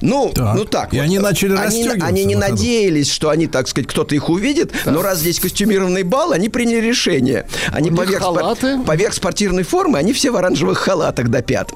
Ну, 0.00 0.32
Так. 0.34 0.54
ну 0.56 0.64
так 0.64 0.94
И 0.94 0.96
вот. 0.98 1.02
они 1.04 1.18
начали 1.18 1.54
они, 1.56 1.88
они 2.00 2.24
не 2.24 2.34
на 2.36 2.48
надеялись, 2.48 3.10
что 3.10 3.30
они, 3.30 3.46
так 3.46 3.68
сказать, 3.68 3.88
кто-то 3.88 4.14
их 4.14 4.30
увидит, 4.30 4.72
но 4.86 5.02
раз 5.02 5.18
здесь 5.18 5.40
костюмированный 5.40 6.04
бал, 6.04 6.32
они 6.32 6.48
приняли 6.48 6.86
решение. 6.86 7.46
Они 7.72 7.90
поверх, 7.90 8.22
спор- 8.22 8.84
поверх 8.86 9.14
спортивной 9.14 9.64
формы, 9.64 9.98
они 9.98 10.12
все 10.12 10.30
в 10.30 10.36
оранжевых 10.36 10.78
халатах 10.78 11.28
до 11.28 11.42
пят. 11.42 11.70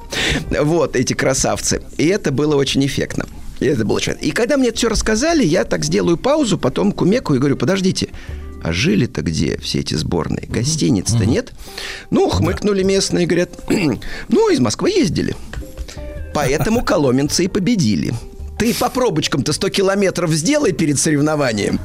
Вот, 0.61 0.95
эти 0.95 1.13
красавцы. 1.13 1.81
И 1.97 2.07
это 2.07 2.31
было 2.31 2.55
очень 2.55 2.83
эффектно. 2.85 3.25
И 3.63 3.67
это 3.67 3.85
было 3.85 3.95
очень... 3.95 4.17
И 4.19 4.31
когда 4.31 4.57
мне 4.57 4.69
это 4.69 4.77
все 4.77 4.89
рассказали, 4.89 5.43
я 5.45 5.63
так 5.63 5.85
сделаю 5.85 6.17
паузу, 6.17 6.57
потом 6.57 6.91
кумеку 6.91 7.33
и 7.33 7.39
говорю, 7.39 7.55
подождите, 7.55 8.09
а 8.61 8.73
жили-то 8.73 9.21
где 9.21 9.57
все 9.57 9.79
эти 9.79 9.93
сборные? 9.93 10.47
Гостиниц-то 10.47 11.25
нет? 11.25 11.53
Ну, 12.09 12.27
хмыкнули 12.29 12.83
местные, 12.83 13.25
говорят, 13.25 13.51
ну, 14.29 14.49
из 14.49 14.59
Москвы 14.59 14.89
ездили. 14.89 15.35
Поэтому 16.33 16.83
коломенцы 16.83 17.45
и 17.45 17.47
победили. 17.47 18.13
Ты 18.57 18.73
по 18.73 18.89
пробочкам-то 18.89 19.53
100 19.53 19.69
километров 19.69 20.31
сделай 20.31 20.71
перед 20.71 20.99
соревнованием. 20.99 21.79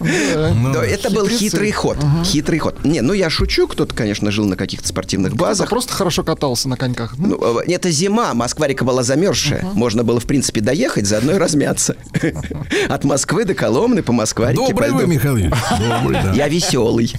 Да, 0.00 0.84
это 0.84 1.10
был 1.10 1.28
хитрый 1.28 1.72
ход. 1.72 1.98
Хитрый 2.24 2.58
ход. 2.58 2.84
Не, 2.84 3.00
ну 3.00 3.12
я 3.12 3.28
шучу, 3.30 3.66
кто-то, 3.66 3.94
конечно, 3.94 4.30
жил 4.30 4.46
на 4.46 4.56
каких-то 4.56 4.88
спортивных 4.88 5.36
базах. 5.36 5.68
просто 5.68 5.92
хорошо 5.92 6.22
катался 6.22 6.68
на 6.68 6.76
коньках. 6.76 7.14
Ну, 7.18 7.60
э, 7.60 7.70
это 7.72 7.90
зима, 7.90 8.32
Москва-река 8.34 8.84
была 8.84 9.02
замерзшая. 9.02 9.64
Можно 9.74 10.02
было, 10.02 10.20
в 10.20 10.24
принципе, 10.24 10.60
доехать, 10.60 11.06
заодно 11.06 11.32
и 11.32 11.38
размяться. 11.38 11.96
От 12.88 13.04
Москвы 13.04 13.44
до 13.44 13.54
Коломны 13.54 14.02
по 14.02 14.12
Москва-реке. 14.12 14.60
по 14.62 14.68
Добрый 14.68 14.90
вы. 14.90 15.06
Михаил. 15.06 15.52
Я 16.34 16.48
веселый. 16.48 17.12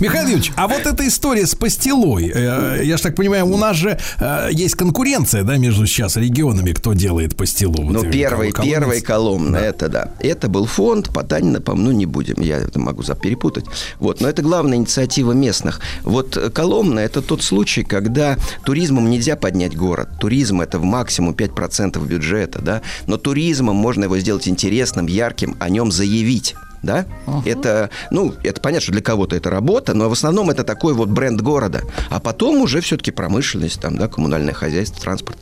Михаил 0.00 0.26
Юрьевич, 0.26 0.52
а 0.56 0.68
вот 0.68 0.86
эта 0.86 1.06
история 1.06 1.46
с 1.46 1.54
пастилой, 1.54 2.30
э, 2.34 2.80
я 2.84 2.96
же 2.96 3.02
так 3.02 3.14
понимаю, 3.16 3.46
у 3.46 3.56
нас 3.56 3.76
же 3.76 3.98
э, 4.18 4.48
есть 4.52 4.74
конкуренция, 4.74 5.42
да, 5.42 5.56
между 5.56 5.86
сейчас 5.86 6.16
регионами, 6.16 6.72
кто 6.72 6.92
делает 6.92 7.36
пастилу. 7.36 7.73
Вот, 7.74 7.92
Ну, 7.92 8.10
первый, 8.10 8.52
первый 8.52 8.96
нас- 8.96 9.02
коломна, 9.02 9.56
это 9.56 9.88
да. 9.88 10.12
Это 10.20 10.48
был 10.48 10.66
фонд, 10.66 11.12
Потанина, 11.12 11.60
по 11.60 11.74
ну, 11.74 11.90
не 11.90 12.06
будем, 12.06 12.40
я 12.40 12.58
это 12.58 12.78
могу 12.78 13.02
перепутать. 13.02 13.64
Вот, 13.98 14.20
но 14.20 14.28
это 14.28 14.42
главная 14.42 14.78
инициатива 14.78 15.32
местных. 15.32 15.80
Вот 16.02 16.36
э, 16.36 16.50
Коломна– 16.50 17.00
это 17.00 17.20
тот 17.20 17.42
случай, 17.42 17.82
когда 17.82 18.36
туризмом 18.64 19.10
нельзя 19.10 19.36
поднять 19.36 19.76
город. 19.76 20.08
Туризм– 20.20 20.60
это 20.62 20.78
в 20.78 20.84
максимум 20.84 21.34
5% 21.34 22.04
бюджета, 22.06 22.62
да. 22.62 22.82
Но 23.06 23.16
туризмом 23.16 23.76
можно 23.76 24.04
его 24.04 24.18
сделать 24.18 24.46
интересным, 24.48 25.06
ярким, 25.06 25.56
о 25.58 25.68
нем 25.68 25.90
заявить. 25.90 26.54
Да? 26.82 27.06
Это, 27.46 27.88
ну, 28.10 28.34
это 28.42 28.60
понятно, 28.60 28.82
что 28.82 28.92
для 28.92 29.00
кого-то 29.00 29.34
это 29.34 29.48
работа, 29.48 29.94
но 29.94 30.10
в 30.10 30.12
основном 30.12 30.50
это 30.50 30.64
такой 30.64 30.92
вот 30.92 31.08
бренд 31.08 31.40
города. 31.40 31.80
А 32.10 32.20
потом 32.20 32.60
уже 32.60 32.82
все-таки 32.82 33.10
промышленность, 33.10 33.80
там, 33.80 33.96
да, 33.96 34.06
коммунальное 34.06 34.52
хозяйство, 34.52 35.00
транспорт. 35.00 35.38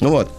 Ну 0.00 0.10
вот. 0.10 0.30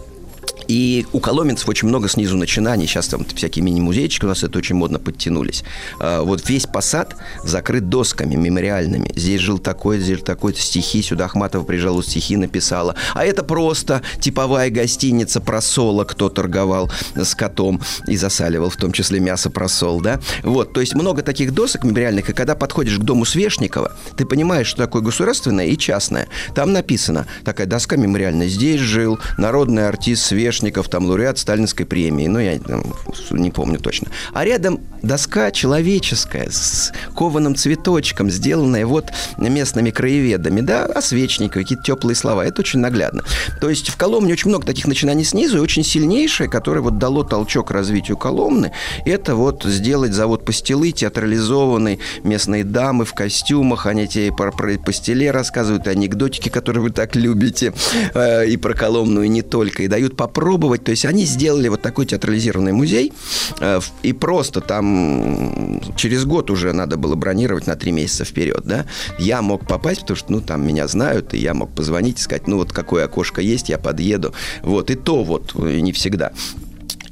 И 0.68 1.06
у 1.12 1.20
коломенцев 1.20 1.68
очень 1.68 1.88
много 1.88 2.08
снизу 2.08 2.36
начинаний. 2.36 2.86
Сейчас 2.86 3.08
там 3.08 3.24
всякие 3.24 3.64
мини-музейчики 3.64 4.24
у 4.24 4.28
нас 4.28 4.42
это 4.42 4.58
очень 4.58 4.74
модно 4.76 4.98
подтянулись. 4.98 5.64
А, 6.00 6.22
Вот 6.22 6.48
весь 6.48 6.66
посад 6.66 7.16
закрыт 7.44 7.88
досками 7.88 8.34
мемориальными. 8.34 9.12
Здесь 9.14 9.40
жил 9.40 9.58
такой, 9.58 9.98
здесь 9.98 10.16
жил 10.16 10.24
такой 10.24 10.54
стихи. 10.54 11.02
Сюда 11.02 11.26
Ахматова 11.26 11.64
приезжала, 11.64 12.02
стихи 12.02 12.36
написала. 12.36 12.94
А 13.14 13.24
это 13.24 13.42
просто 13.42 14.02
типовая 14.20 14.70
гостиница 14.70 15.40
просола, 15.40 16.04
кто 16.04 16.28
торговал 16.28 16.90
с 17.14 17.34
котом 17.34 17.80
и 18.06 18.16
засаливал, 18.16 18.70
в 18.70 18.76
том 18.76 18.92
числе 18.92 19.20
мясо 19.20 19.50
просол, 19.50 20.00
да? 20.00 20.20
Вот, 20.42 20.72
то 20.72 20.80
есть 20.80 20.94
много 20.94 21.22
таких 21.22 21.52
досок 21.52 21.84
мемориальных, 21.84 22.30
и 22.30 22.32
когда 22.32 22.54
подходишь 22.54 22.98
к 22.98 23.02
дому 23.02 23.24
Свешникова, 23.24 23.96
ты 24.16 24.24
понимаешь, 24.24 24.66
что 24.66 24.78
такое 24.78 25.02
государственное 25.02 25.66
и 25.66 25.76
частное. 25.76 26.28
Там 26.54 26.72
написано, 26.72 27.26
такая 27.44 27.66
доска 27.66 27.96
мемориальная, 27.96 28.48
здесь 28.48 28.80
жил 28.80 29.18
народный 29.38 29.88
артист 29.88 30.24
Свешников, 30.24 30.55
там 30.88 31.06
лауреат 31.06 31.38
Сталинской 31.38 31.86
премии, 31.86 32.26
ну, 32.26 32.38
я 32.38 32.58
там, 32.58 32.82
не 33.30 33.50
помню 33.50 33.78
точно. 33.78 34.08
А 34.32 34.44
рядом 34.44 34.80
доска 35.02 35.50
человеческая 35.50 36.48
с 36.50 36.92
кованым 37.14 37.54
цветочком, 37.54 38.30
сделанная 38.30 38.86
вот 38.86 39.06
местными 39.38 39.90
краеведами, 39.90 40.60
да, 40.60 40.84
о 40.86 41.00
Свечникове, 41.00 41.64
какие-то 41.64 41.84
теплые 41.84 42.16
слова, 42.16 42.44
это 42.44 42.60
очень 42.60 42.80
наглядно. 42.80 43.24
То 43.60 43.70
есть 43.70 43.88
в 43.88 43.96
Коломне 43.96 44.32
очень 44.32 44.48
много 44.48 44.66
таких 44.66 44.86
начинаний 44.86 45.24
снизу, 45.24 45.58
и 45.58 45.60
очень 45.60 45.84
сильнейшее, 45.84 46.48
которое 46.48 46.80
вот 46.80 46.98
дало 46.98 47.22
толчок 47.22 47.70
развитию 47.70 48.16
Коломны, 48.16 48.72
это 49.04 49.34
вот 49.34 49.64
сделать 49.64 50.12
завод 50.12 50.44
пастилы, 50.44 50.92
театрализованный, 50.92 52.00
местные 52.22 52.64
дамы 52.64 53.04
в 53.04 53.14
костюмах, 53.14 53.86
они 53.86 54.08
тебе 54.08 54.32
про, 54.32 54.52
про 54.52 54.78
пастиле 54.78 55.30
рассказывают, 55.30 55.86
анекдотики, 55.86 56.48
которые 56.48 56.82
вы 56.82 56.90
так 56.90 57.16
любите, 57.16 57.72
э, 58.14 58.46
и 58.46 58.56
про 58.56 58.74
Коломну, 58.74 59.22
и 59.22 59.28
не 59.28 59.42
только, 59.42 59.82
и 59.82 59.88
дают 59.88 60.16
попробовать. 60.16 60.45
То 60.84 60.90
есть 60.90 61.04
они 61.04 61.24
сделали 61.24 61.68
вот 61.68 61.82
такой 61.82 62.06
театрализированный 62.06 62.72
музей, 62.72 63.12
э, 63.60 63.80
и 64.02 64.12
просто 64.12 64.60
там 64.60 65.80
через 65.96 66.24
год 66.24 66.50
уже 66.50 66.72
надо 66.72 66.96
было 66.96 67.14
бронировать 67.14 67.66
на 67.66 67.76
три 67.76 67.92
месяца 67.92 68.24
вперед, 68.24 68.62
да. 68.64 68.86
Я 69.18 69.42
мог 69.42 69.66
попасть, 69.66 70.02
потому 70.02 70.16
что, 70.16 70.32
ну, 70.32 70.40
там 70.40 70.66
меня 70.66 70.86
знают, 70.88 71.34
и 71.34 71.38
я 71.38 71.54
мог 71.54 71.74
позвонить 71.74 72.18
и 72.18 72.22
сказать, 72.22 72.46
ну, 72.46 72.56
вот 72.56 72.72
какое 72.72 73.04
окошко 73.04 73.40
есть, 73.40 73.68
я 73.68 73.78
подъеду. 73.78 74.34
Вот, 74.62 74.90
и 74.90 74.94
то 74.94 75.24
вот 75.24 75.52
э, 75.56 75.80
не 75.80 75.92
всегда. 75.92 76.32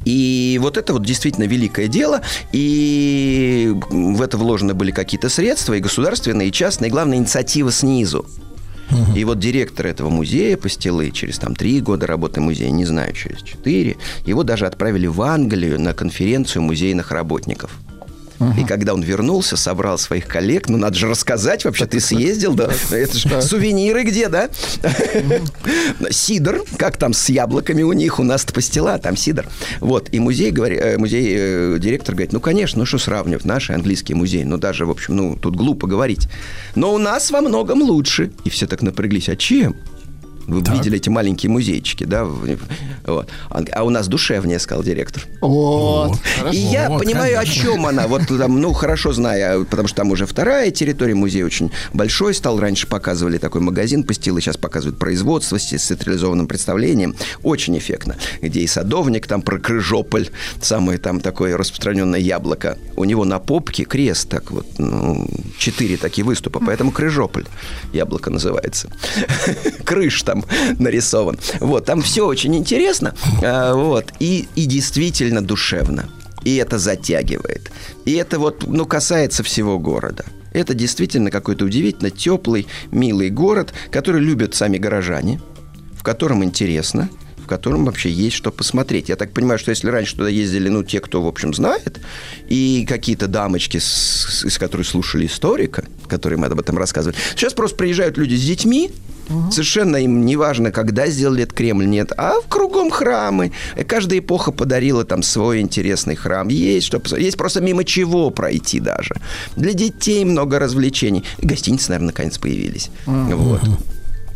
И 0.04 0.58
вот 0.62 0.76
это 0.76 0.92
вот 0.92 1.04
действительно 1.04 1.44
великое 1.44 1.88
дело, 1.88 2.20
и 2.52 3.74
в 3.90 4.20
это 4.20 4.36
вложены 4.36 4.74
были 4.74 4.90
какие-то 4.90 5.28
средства, 5.28 5.74
и 5.74 5.80
государственные, 5.80 6.48
и 6.48 6.52
частные, 6.52 6.88
и 6.88 6.92
главное, 6.92 7.18
инициатива 7.18 7.72
снизу. 7.72 8.26
И 9.14 9.24
вот 9.24 9.38
директор 9.38 9.86
этого 9.86 10.10
музея 10.10 10.56
Пастилы 10.56 11.10
через 11.10 11.38
там 11.38 11.54
три 11.54 11.80
года 11.80 12.06
работы 12.06 12.40
музея, 12.40 12.70
не 12.70 12.84
знаю, 12.84 13.12
через 13.12 13.42
четыре, 13.42 13.96
его 14.26 14.42
даже 14.42 14.66
отправили 14.66 15.06
в 15.06 15.22
Англию 15.22 15.80
на 15.80 15.94
конференцию 15.94 16.62
музейных 16.62 17.10
работников. 17.10 17.78
И 18.58 18.64
когда 18.64 18.94
он 18.94 19.02
вернулся, 19.02 19.56
собрал 19.56 19.98
своих 19.98 20.26
коллег, 20.26 20.68
ну 20.68 20.76
надо 20.76 20.96
же 20.96 21.08
рассказать, 21.08 21.64
вообще 21.64 21.86
ты 21.86 22.00
съездил, 22.00 22.54
да? 22.54 22.70
Это 22.90 23.16
же 23.16 23.42
сувениры 23.42 24.04
где, 24.04 24.28
да? 24.28 24.48
Сидор, 26.10 26.64
как 26.76 26.96
там 26.96 27.12
с 27.12 27.28
яблоками 27.28 27.82
у 27.82 27.92
них, 27.92 28.18
у 28.18 28.22
нас-то 28.22 28.52
пастила, 28.52 28.98
там 28.98 29.16
сидор. 29.16 29.46
Вот, 29.80 30.08
и 30.12 30.20
музей, 30.20 30.52
э, 30.52 30.98
музей 30.98 31.34
э, 31.36 31.78
директор 31.78 32.14
говорит, 32.14 32.32
ну, 32.32 32.40
конечно, 32.40 32.80
ну 32.80 32.86
что 32.86 32.98
сравнивать, 32.98 33.44
наши 33.44 33.72
английские 33.72 34.16
музеи, 34.16 34.42
ну 34.42 34.58
даже, 34.58 34.86
в 34.86 34.90
общем, 34.90 35.16
ну, 35.16 35.36
тут 35.36 35.56
глупо 35.56 35.86
говорить. 35.86 36.28
Но 36.74 36.92
у 36.92 36.98
нас 36.98 37.30
во 37.30 37.40
многом 37.40 37.82
лучше. 37.82 38.32
И 38.44 38.50
все 38.50 38.66
так 38.66 38.82
напряглись, 38.82 39.28
а 39.28 39.36
чем? 39.36 39.76
Вы 40.46 40.62
видели 40.74 40.96
эти 40.96 41.08
маленькие 41.08 41.50
музейчики, 41.50 42.04
да? 42.04 42.24
Вот. 42.24 43.28
А 43.50 43.62
а 43.72 43.84
у 43.84 43.90
нас 43.90 44.08
душевнее, 44.08 44.58
сказал 44.58 44.82
директор. 44.82 45.24
Вот. 45.40 46.18
И 46.52 46.56
я 46.56 46.88
Вот, 46.88 47.02
понимаю, 47.02 47.36
конечно. 47.36 47.62
о 47.62 47.64
чем 47.64 47.86
она. 47.86 48.06
Вот 48.06 48.22
там, 48.26 48.60
ну, 48.60 48.72
хорошо 48.72 49.12
знаю, 49.12 49.64
потому 49.66 49.88
что 49.88 49.98
там 49.98 50.10
уже 50.10 50.26
вторая 50.26 50.70
территория 50.70 51.14
музея 51.14 51.44
очень 51.44 51.70
большой 51.92 52.34
стал. 52.34 52.58
Раньше 52.58 52.86
показывали 52.86 53.38
такой 53.38 53.60
магазин 53.60 54.04
пастилы, 54.04 54.40
сейчас 54.40 54.56
показывают 54.56 54.98
производство 54.98 55.58
с 55.58 55.66
театрализованным 55.66 56.46
представлением. 56.46 57.14
Очень 57.42 57.76
эффектно. 57.78 58.16
Где 58.40 58.60
и 58.60 58.66
садовник 58.66 59.26
там 59.26 59.42
про 59.42 59.58
Крыжополь, 59.58 60.28
самое 60.60 60.98
там 60.98 61.20
такое 61.20 61.56
распространенное 61.56 62.20
яблоко. 62.20 62.78
У 62.96 63.04
него 63.04 63.24
на 63.24 63.38
попке 63.38 63.84
крест, 63.84 64.28
так 64.28 64.50
вот, 64.50 64.66
ну, 64.78 65.28
четыре 65.58 65.96
такие 65.96 66.24
выступа, 66.24 66.60
поэтому 66.64 66.90
Крыжополь 66.90 67.46
яблоко 67.92 68.30
называется. 68.30 68.90
Крыш 69.84 70.22
там 70.22 70.33
нарисован. 70.78 71.38
Вот, 71.60 71.84
там 71.84 72.02
все 72.02 72.26
очень 72.26 72.56
интересно, 72.56 73.14
а, 73.42 73.74
вот, 73.74 74.06
и, 74.18 74.48
и 74.56 74.64
действительно 74.66 75.40
душевно. 75.44 76.08
И 76.44 76.56
это 76.56 76.78
затягивает. 76.78 77.70
И 78.04 78.12
это 78.12 78.38
вот, 78.38 78.64
ну, 78.66 78.84
касается 78.84 79.42
всего 79.42 79.78
города. 79.78 80.24
Это 80.52 80.74
действительно 80.74 81.30
какой-то 81.30 81.64
удивительно 81.64 82.10
теплый, 82.10 82.66
милый 82.90 83.30
город, 83.30 83.72
который 83.90 84.20
любят 84.20 84.54
сами 84.54 84.76
горожане, 84.78 85.40
в 85.96 86.02
котором 86.02 86.44
интересно, 86.44 87.08
в 87.38 87.46
котором 87.46 87.84
вообще 87.86 88.10
есть 88.10 88.36
что 88.36 88.50
посмотреть. 88.50 89.08
Я 89.08 89.16
так 89.16 89.32
понимаю, 89.32 89.58
что 89.58 89.70
если 89.70 89.88
раньше 89.88 90.16
туда 90.16 90.28
ездили, 90.28 90.68
ну, 90.68 90.82
те, 90.84 91.00
кто, 91.00 91.22
в 91.22 91.26
общем, 91.26 91.54
знает, 91.54 91.98
и 92.48 92.86
какие-то 92.88 93.26
дамочки, 93.26 93.78
с- 93.78 94.44
из 94.44 94.58
которых 94.58 94.86
слушали 94.86 95.26
историка, 95.26 95.84
который 96.08 96.36
мы 96.38 96.46
об 96.46 96.60
этом 96.60 96.76
рассказывали, 96.78 97.16
сейчас 97.34 97.52
просто 97.54 97.76
приезжают 97.76 98.16
люди 98.18 98.34
с 98.34 98.42
детьми, 98.44 98.90
Совершенно 99.50 99.96
им 99.96 100.24
не 100.24 100.36
важно, 100.36 100.70
когда 100.70 101.06
сделали 101.06 101.42
этот 101.44 101.56
Кремль, 101.56 101.86
нет. 101.86 102.12
А 102.16 102.34
кругом 102.48 102.90
храмы. 102.90 103.52
Каждая 103.86 104.18
эпоха 104.18 104.52
подарила 104.52 105.04
там 105.04 105.22
свой 105.22 105.60
интересный 105.60 106.14
храм. 106.16 106.48
Есть 106.48 106.86
что 106.86 107.00
посмотреть. 107.00 107.26
Есть 107.26 107.36
просто 107.38 107.60
мимо 107.60 107.84
чего 107.84 108.30
пройти 108.30 108.80
даже. 108.80 109.14
Для 109.56 109.72
детей 109.72 110.24
много 110.24 110.58
развлечений. 110.58 111.24
И 111.38 111.46
гостиницы, 111.46 111.90
наверное, 111.90 112.08
наконец 112.08 112.38
появились. 112.38 112.90
Вот. 113.06 113.60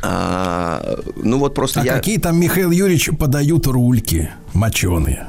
А, 0.02 1.00
ну 1.16 1.38
вот 1.38 1.54
просто 1.54 1.80
А 1.80 1.84
я... 1.84 1.92
какие 1.94 2.18
там, 2.18 2.38
Михаил 2.38 2.70
Юрьевич, 2.70 3.10
подают 3.18 3.66
рульки 3.66 4.30
моченые? 4.54 5.26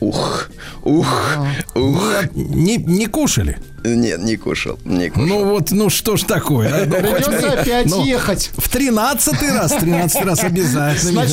Ух, 0.00 0.48
ух, 0.84 1.36
ух. 1.74 2.12
Не, 2.34 2.76
не 2.76 3.06
кушали? 3.06 3.58
Нет, 3.84 4.20
не 4.22 4.36
кушал, 4.36 4.78
не 4.84 5.08
кушал. 5.08 5.26
Ну 5.26 5.44
вот, 5.44 5.70
ну 5.70 5.88
что 5.88 6.16
ж 6.16 6.22
такое? 6.22 6.68
а? 6.68 6.84
Ну, 6.86 6.94
Придется 6.96 7.30
хоть- 7.50 7.60
опять 7.60 7.86
ну, 7.86 8.04
ехать. 8.04 8.50
В 8.56 8.68
тринадцатый 8.68 9.50
раз, 9.52 9.72
в 9.72 9.78
тринадцатый 9.80 10.24
раз 10.24 10.42
обязательно. 10.44 11.26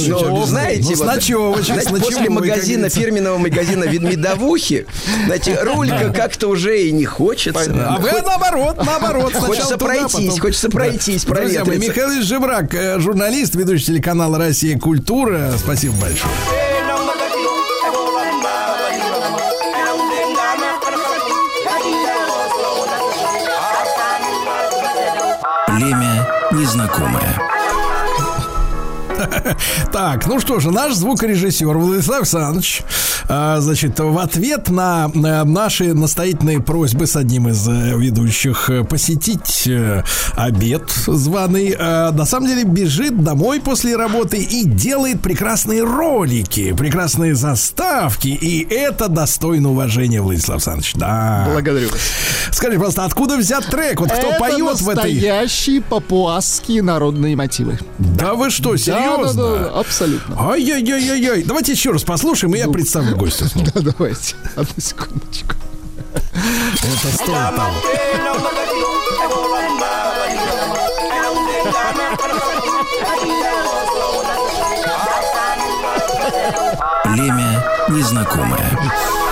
Знаете, 0.45 0.89
Ну, 0.89 0.95
с 0.95 0.99
ночевочек, 0.99 1.89
после 1.99 2.29
магазина, 2.29 2.89
фирменного 2.89 3.37
магазина 3.37 3.85
медовухи, 3.85 4.85
знаете, 5.25 5.59
рулька 5.61 6.11
как-то 6.15 6.47
уже 6.47 6.81
и 6.83 6.91
не 6.91 7.05
хочется. 7.05 7.71
А 7.89 7.99
вы 7.99 8.11
наоборот, 8.21 8.77
наоборот. 8.85 9.33
Хочется 9.33 9.73
туда, 9.77 9.85
пройтись, 9.85 10.11
потом- 10.11 10.39
хочется 10.39 10.69
пройтись, 10.69 11.23
Друзья 11.25 11.65
мои, 11.65 11.77
проветриться. 11.77 12.01
Михаил 12.01 12.21
Жебрак, 12.23 12.73
э, 12.75 12.99
журналист, 12.99 13.55
ведущий 13.55 13.85
телеканала 13.87 14.37
«Россия. 14.37 14.77
Культура». 14.77 15.51
Спасибо 15.57 15.95
большое. 15.99 16.74
Племя 26.55 26.61
незнакомое. 26.61 27.24
Так, 29.91 30.27
ну 30.27 30.39
что 30.39 30.59
же, 30.59 30.71
наш 30.71 30.93
звукорежиссер 30.93 31.77
Владислав 31.77 32.19
Александрович, 32.19 32.83
а, 33.27 33.59
значит, 33.59 33.99
в 33.99 34.17
ответ 34.17 34.69
на, 34.69 35.09
на 35.13 35.43
наши 35.45 35.93
настоятельные 35.93 36.61
просьбы 36.61 37.07
с 37.07 37.15
одним 37.15 37.49
из 37.49 37.67
э, 37.67 37.97
ведущих 37.97 38.69
э, 38.69 38.83
посетить 38.83 39.63
э, 39.67 40.03
обед 40.35 40.89
званый, 41.07 41.75
э, 41.77 42.11
на 42.11 42.25
самом 42.25 42.47
деле 42.47 42.63
бежит 42.63 43.23
домой 43.23 43.59
после 43.61 43.95
работы 43.95 44.37
и 44.37 44.65
делает 44.65 45.21
прекрасные 45.21 45.83
ролики, 45.83 46.73
прекрасные 46.73 47.35
заставки, 47.35 48.27
и 48.27 48.67
это 48.69 49.07
достойно 49.07 49.71
уважения, 49.71 50.21
Владислав 50.21 50.55
Александрович. 50.55 50.93
Да. 50.95 51.47
Благодарю. 51.51 51.89
Скажи, 52.51 52.73
пожалуйста, 52.75 53.05
откуда 53.05 53.37
взят 53.37 53.65
трек? 53.67 53.99
Вот 53.99 54.11
кто 54.11 54.27
Это 54.27 54.39
поет 54.39 54.81
в 54.81 54.89
этой... 54.89 55.13
настоящие 55.13 55.81
папуасские 55.81 56.81
народные 56.81 57.35
мотивы. 57.35 57.79
Да 57.97 58.33
вы 58.33 58.49
что, 58.49 58.75
серьезно? 58.77 59.34
Да, 59.35 59.43
да, 59.43 59.59
да, 59.59 59.79
абсолютно. 59.79 60.51
Ай-яй-яй-яй-яй. 60.51 61.43
Давайте 61.43 61.71
еще 61.73 61.91
раз 61.91 62.03
послушаем, 62.03 62.55
и 62.55 62.57
я 62.57 62.67
представлю 62.69 63.15
гостя 63.15 63.47
снова. 63.47 63.69
Да, 63.75 63.81
давайте. 63.81 64.35
Одну 64.55 64.73
секундочку. 64.77 65.55
Это 66.33 67.15
стоит 67.15 67.55
того. 67.55 67.71
Племя 77.03 77.63
незнакомое. 77.89 79.24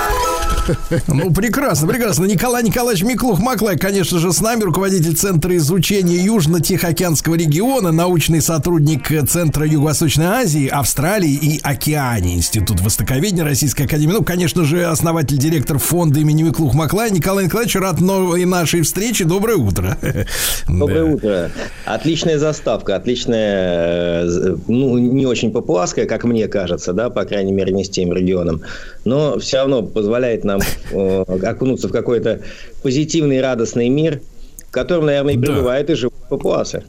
Ну, 1.08 1.32
прекрасно, 1.34 1.88
прекрасно. 1.88 2.26
Николай 2.26 2.64
Николаевич 2.64 3.04
Миклух-Маклай, 3.04 3.78
конечно 3.78 4.20
же, 4.20 4.32
с 4.32 4.42
нами, 4.42 4.64
руководитель 4.64 5.16
Центра 5.16 5.56
изучения 5.58 6.18
Южно-Тихоокеанского 6.26 7.36
региона, 7.36 7.92
научный 7.92 8.42
сотрудник 8.42 9.12
э, 9.12 9.26
Центра 9.26 9.66
Юго-Восточной 9.66 10.26
Азии, 10.26 10.68
Австралии 10.68 11.32
и 11.34 11.60
Океании, 11.62 12.36
Институт 12.36 12.82
Востоковедения 12.82 13.44
Российской 13.44 13.84
Академии. 13.84 14.14
Ну, 14.14 14.24
конечно 14.24 14.64
же, 14.64 14.86
основатель, 14.86 15.38
директор 15.38 15.78
фонда 15.78 16.20
имени 16.20 16.44
Миклух-Маклай. 16.44 17.12
Николай 17.12 17.46
Николаевич, 17.46 17.76
рад 17.76 18.00
новой 18.02 18.46
нашей 18.46 18.82
встрече. 18.82 19.26
Доброе 19.26 19.58
утро. 19.58 19.98
Доброе 20.68 21.06
Да. 21.06 21.12
утро. 21.14 21.52
Отличная 21.86 22.38
заставка, 22.40 22.96
отличная, 22.96 24.26
э, 24.26 24.56
ну, 24.68 24.98
не 24.98 25.26
очень 25.26 25.52
папуасская, 25.52 26.06
как 26.06 26.24
мне 26.24 26.48
кажется, 26.48 26.94
да, 26.94 27.10
по 27.10 27.24
крайней 27.26 27.52
мере, 27.52 27.72
не 27.74 27.84
с 27.84 27.90
тем 27.90 28.14
регионом, 28.14 28.62
но 29.06 29.38
все 29.40 29.58
равно 29.58 29.84
позволяет 29.84 30.44
нам 30.44 30.62
э, 30.92 31.22
окунуться 31.44 31.88
в 31.88 31.92
какой-то 31.92 32.42
позитивный, 32.82 33.42
радостный 33.42 33.90
мир, 33.90 34.22
в 34.68 34.72
котором, 34.72 35.06
наверное, 35.06 35.34
и 35.34 35.38
Да. 35.38 35.48
пребывают 35.48 35.90
и 35.90 35.96
живут 35.96 36.16
папуасы. 36.30 36.84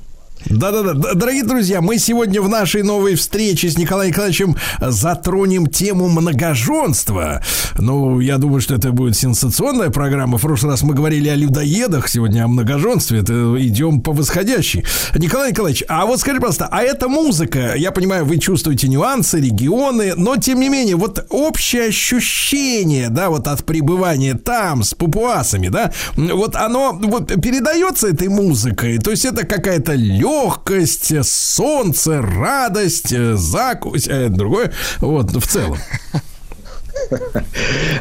Да-да-да. 0.47 1.15
Дорогие 1.15 1.45
друзья, 1.45 1.81
мы 1.81 1.99
сегодня 1.99 2.43
в 2.43 2.49
нашей 2.49 2.83
новой 2.83 3.15
встрече 3.15 3.71
с 3.71 3.79
Николаем 3.79 4.11
Николаевичем 4.11 4.57
затронем 4.81 5.67
тему 5.67 6.09
многоженства. 6.09 7.43
Ну, 7.79 8.21
я 8.21 8.39
думаю, 8.39 8.61
что 8.61 8.75
это 8.75 8.93
будет 8.93 9.17
сенсационная 9.17 9.91
программа. 9.91 10.37
В 10.39 10.43
прошлый 10.43 10.73
раз 10.73 10.83
мы 10.83 10.95
говорили 10.95 11.29
о 11.29 11.35
людоедах, 11.35 12.09
сегодня 12.09 12.45
о 12.45 12.49
многоженстве. 12.49 13.21
Это 13.21 13.55
идем 13.59 14.01
по 14.03 14.13
восходящей. 14.13 14.85
Николай 15.15 15.53
Николаевич, 15.53 15.85
а 15.89 16.05
вот 16.07 16.21
скажи, 16.21 16.39
пожалуйста, 16.39 16.69
а 16.71 16.83
эта 16.83 17.09
музыка, 17.09 17.75
я 17.77 17.91
понимаю, 17.91 18.25
вы 18.25 18.39
чувствуете 18.39 18.89
нюансы, 18.89 19.41
регионы, 19.41 20.15
но 20.17 20.37
тем 20.37 20.61
не 20.61 20.69
менее, 20.69 20.97
вот 20.97 21.25
общее 21.31 21.87
ощущение, 21.87 23.09
да, 23.09 23.31
вот 23.31 23.49
от 23.49 23.65
пребывания 23.65 24.35
там 24.35 24.83
с 24.83 24.95
папуасами, 24.95 25.69
да, 25.69 25.93
вот 26.17 26.55
оно 26.57 26.99
вот 27.03 27.29
передается 27.41 28.09
этой 28.09 28.29
музыкой, 28.29 28.99
то 28.99 29.11
есть 29.11 29.25
это 29.25 29.47
какая-то 29.47 29.95
легкость, 29.95 30.34
солнце, 31.23 32.21
радость, 32.23 33.13
э, 33.13 33.35
закусь, 33.35 34.09
э, 34.09 34.29
другое, 34.29 34.73
вот, 35.01 35.31
в 35.31 35.47
целом. 35.47 35.79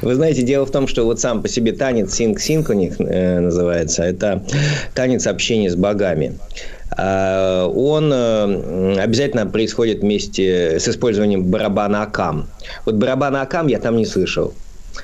Вы 0.01 0.15
знаете, 0.15 0.43
дело 0.43 0.65
в 0.65 0.71
том, 0.71 0.87
что 0.87 1.03
вот 1.03 1.19
сам 1.19 1.41
по 1.41 1.47
себе 1.49 1.71
танец 1.73 2.13
синг-синг 2.13 2.69
у 2.69 2.73
них 2.73 2.95
э, 2.99 3.39
называется. 3.39 4.03
Это 4.03 4.43
танец 4.93 5.27
общения 5.27 5.69
с 5.69 5.75
богами. 5.75 6.37
э, 6.97 7.63
он 7.75 8.11
э, 8.13 8.95
обязательно 9.01 9.45
происходит 9.47 10.01
вместе 10.01 10.79
с 10.79 10.87
использованием 10.87 11.43
барабана 11.43 12.03
Акам. 12.03 12.47
Вот 12.85 12.95
барабана 12.95 13.41
Акам 13.41 13.67
я 13.67 13.79
там 13.79 13.97
не 13.97 14.05
слышал. 14.05 14.53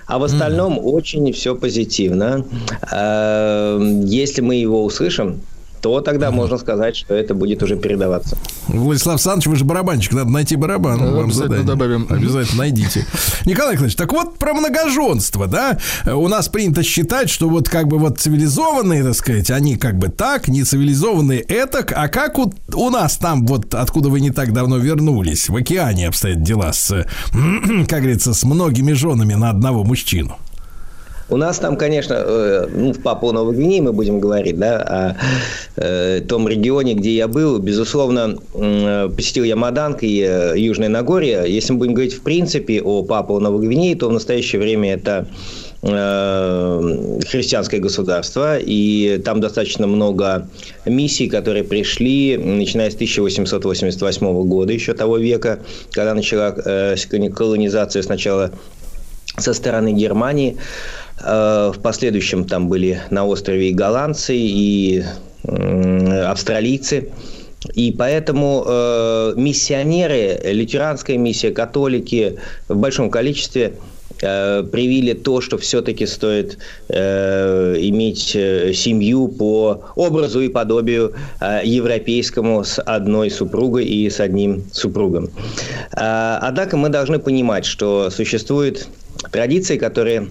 А 0.06 0.20
в 0.20 0.24
остальном 0.24 0.80
очень 0.82 1.32
все 1.34 1.56
позитивно. 1.56 2.46
Э, 2.92 3.80
Если 4.06 4.42
мы 4.42 4.56
его 4.56 4.84
услышим, 4.86 5.42
то 5.82 6.02
тогда 6.02 6.32
можно 6.32 6.58
сказать, 6.58 6.96
что 6.96 7.14
это 7.14 7.34
будет 7.34 7.64
уже 7.64 7.76
передаваться. 7.76 8.38
Владислав 8.68 9.16
Александрович, 9.16 9.48
вы 9.48 9.56
же 9.56 9.66
барабанщик, 9.66 10.14
надо 10.14 10.30
найти 10.30 10.56
барабан. 10.56 11.00
Да, 11.00 11.06
вам 11.06 11.26
обязательно 11.26 11.58
задание. 11.58 11.68
добавим. 11.68 12.08
Обязательно 12.10 12.58
найдите. 12.60 13.06
Николай 13.46 13.74
Николаевич, 13.74 13.96
так 13.96 14.12
вот 14.12 14.38
про 14.38 14.54
многоженство, 14.54 15.48
да? 15.48 15.78
У 16.06 16.28
нас 16.28 16.50
принято 16.50 16.84
считать, 16.84 17.30
что 17.30 17.50
вот 17.50 17.70
как 17.70 17.88
бы 17.88 17.98
вот 17.98 18.20
цивилизованные, 18.20 19.04
так 19.04 19.16
сказать, 19.16 19.52
они 19.52 19.76
как 19.78 19.98
бы 19.98 20.10
так, 20.10 20.48
нецивилизованные 20.48 21.42
этак, 21.42 21.94
а 21.96 22.08
как 22.08 22.38
у, 22.38 22.54
у 22.74 22.90
нас 22.90 23.18
там 23.18 23.46
вот, 23.46 23.74
откуда 23.74 24.10
вы 24.10 24.20
не 24.22 24.32
так 24.32 24.54
давно 24.54 24.78
вернулись, 24.78 25.50
в 25.50 25.56
океане 25.56 26.08
обстоят 26.08 26.44
дела 26.44 26.74
с, 26.74 26.92
э, 26.92 27.06
как 27.88 28.00
говорится, 28.00 28.34
с 28.34 28.44
многими 28.44 28.94
женами 28.94 29.34
на 29.34 29.50
одного 29.50 29.84
мужчину? 29.84 30.38
У 31.30 31.38
нас 31.38 31.60
там, 31.60 31.78
конечно, 31.78 32.16
э, 32.16 32.68
ну, 32.74 32.92
в 32.92 33.02
Папуа 33.02 33.32
Новой 33.32 33.56
Гвинеи 33.56 33.82
мы 33.82 33.94
будем 33.94 34.20
говорить, 34.20 34.58
да, 34.58 34.78
о 34.78 35.16
э, 35.76 36.22
том 36.22 36.48
регионе, 36.48 36.96
где 36.96 37.12
я 37.12 37.28
был. 37.28 37.60
Безусловно, 37.60 38.38
м, 38.56 39.16
посетил 39.16 39.44
я 39.44 39.56
Маданг 39.56 40.02
и 40.02 40.26
э, 40.28 40.58
Южное 40.58 40.90
Нагорье. 40.90 41.44
Если 41.48 41.74
мы 41.74 41.80
будем 41.80 41.94
говорить 41.94 42.14
в 42.14 42.22
принципе 42.22 42.82
о 42.82 43.04
Папуа 43.04 43.40
Новой 43.40 43.68
Гвинеи, 43.68 43.94
то 43.94 44.10
в 44.10 44.14
настоящее 44.14 44.60
время 44.60 44.96
это 44.96 45.28
э, 45.84 47.20
христианское 47.28 47.78
государство, 47.78 48.58
и 48.58 49.22
там 49.24 49.40
достаточно 49.40 49.86
много 49.86 50.50
миссий, 50.86 51.28
которые 51.30 51.64
пришли, 51.64 52.38
начиная 52.38 52.90
с 52.90 52.96
1888 52.96 54.48
года, 54.48 54.74
еще 54.74 54.94
того 54.94 55.18
века, 55.18 55.60
когда 55.92 56.16
начала 56.16 56.56
э, 56.66 56.96
колонизация 57.36 58.02
сначала 58.02 58.52
со 59.38 59.54
стороны 59.54 59.94
Германии. 59.94 60.58
Э, 61.24 61.72
В 61.74 61.80
последующем 61.82 62.46
там 62.46 62.68
были 62.70 63.02
на 63.10 63.26
острове 63.26 63.70
и 63.70 63.74
голландцы, 63.74 64.36
и 64.36 65.04
австралийцы. 65.46 67.10
И 67.74 67.92
поэтому 67.92 68.64
э, 68.66 69.34
миссионеры, 69.36 70.40
лютеранская 70.44 71.18
миссия, 71.18 71.52
католики 71.52 72.38
в 72.70 72.76
большом 72.78 73.10
количестве 73.10 73.74
э, 74.22 74.64
привили 74.64 75.14
то, 75.14 75.42
что 75.42 75.58
все-таки 75.58 76.06
стоит 76.06 76.58
э, 76.88 77.76
иметь 77.80 78.34
э, 78.36 78.74
семью 78.74 79.28
по 79.28 79.82
образу 79.96 80.40
и 80.42 80.48
подобию 80.48 81.14
э, 81.42 81.62
европейскому 81.66 82.64
с 82.64 82.82
одной 82.82 83.30
супругой 83.30 83.86
и 83.86 84.10
с 84.10 84.22
одним 84.22 84.64
супругом. 84.72 85.30
Э, 85.98 86.38
однако 86.42 86.78
мы 86.78 86.90
должны 86.90 87.20
понимать, 87.20 87.66
что 87.66 88.10
существуют 88.10 88.88
традиции, 89.32 89.78
которые 89.78 90.28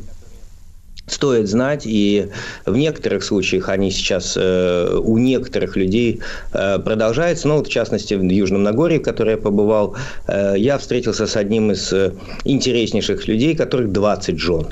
стоит 1.13 1.49
знать, 1.49 1.83
и 1.85 2.29
в 2.67 2.77
некоторых 2.77 3.25
случаях 3.25 3.69
они 3.69 3.91
сейчас 3.91 4.37
э, 4.37 4.99
у 5.03 5.19
некоторых 5.19 5.77
людей 5.77 6.21
э, 6.53 6.79
продолжаются. 6.79 7.49
Ну, 7.49 7.57
вот, 7.57 7.67
в 7.67 7.71
частности, 7.71 8.15
в 8.15 8.23
Южном 8.23 8.63
Нагорье, 8.63 9.01
в 9.01 9.03
котором 9.03 9.31
я 9.31 9.37
побывал, 9.37 9.97
э, 10.27 10.55
я 10.57 10.79
встретился 10.79 11.27
с 11.27 11.37
одним 11.37 11.73
из 11.73 11.93
э, 11.93 12.13
интереснейших 12.45 13.27
людей, 13.29 13.55
которых 13.55 13.93
20 13.93 14.39
жен. 14.39 14.67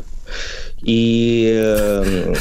И 0.83 1.53
э, 1.59 2.35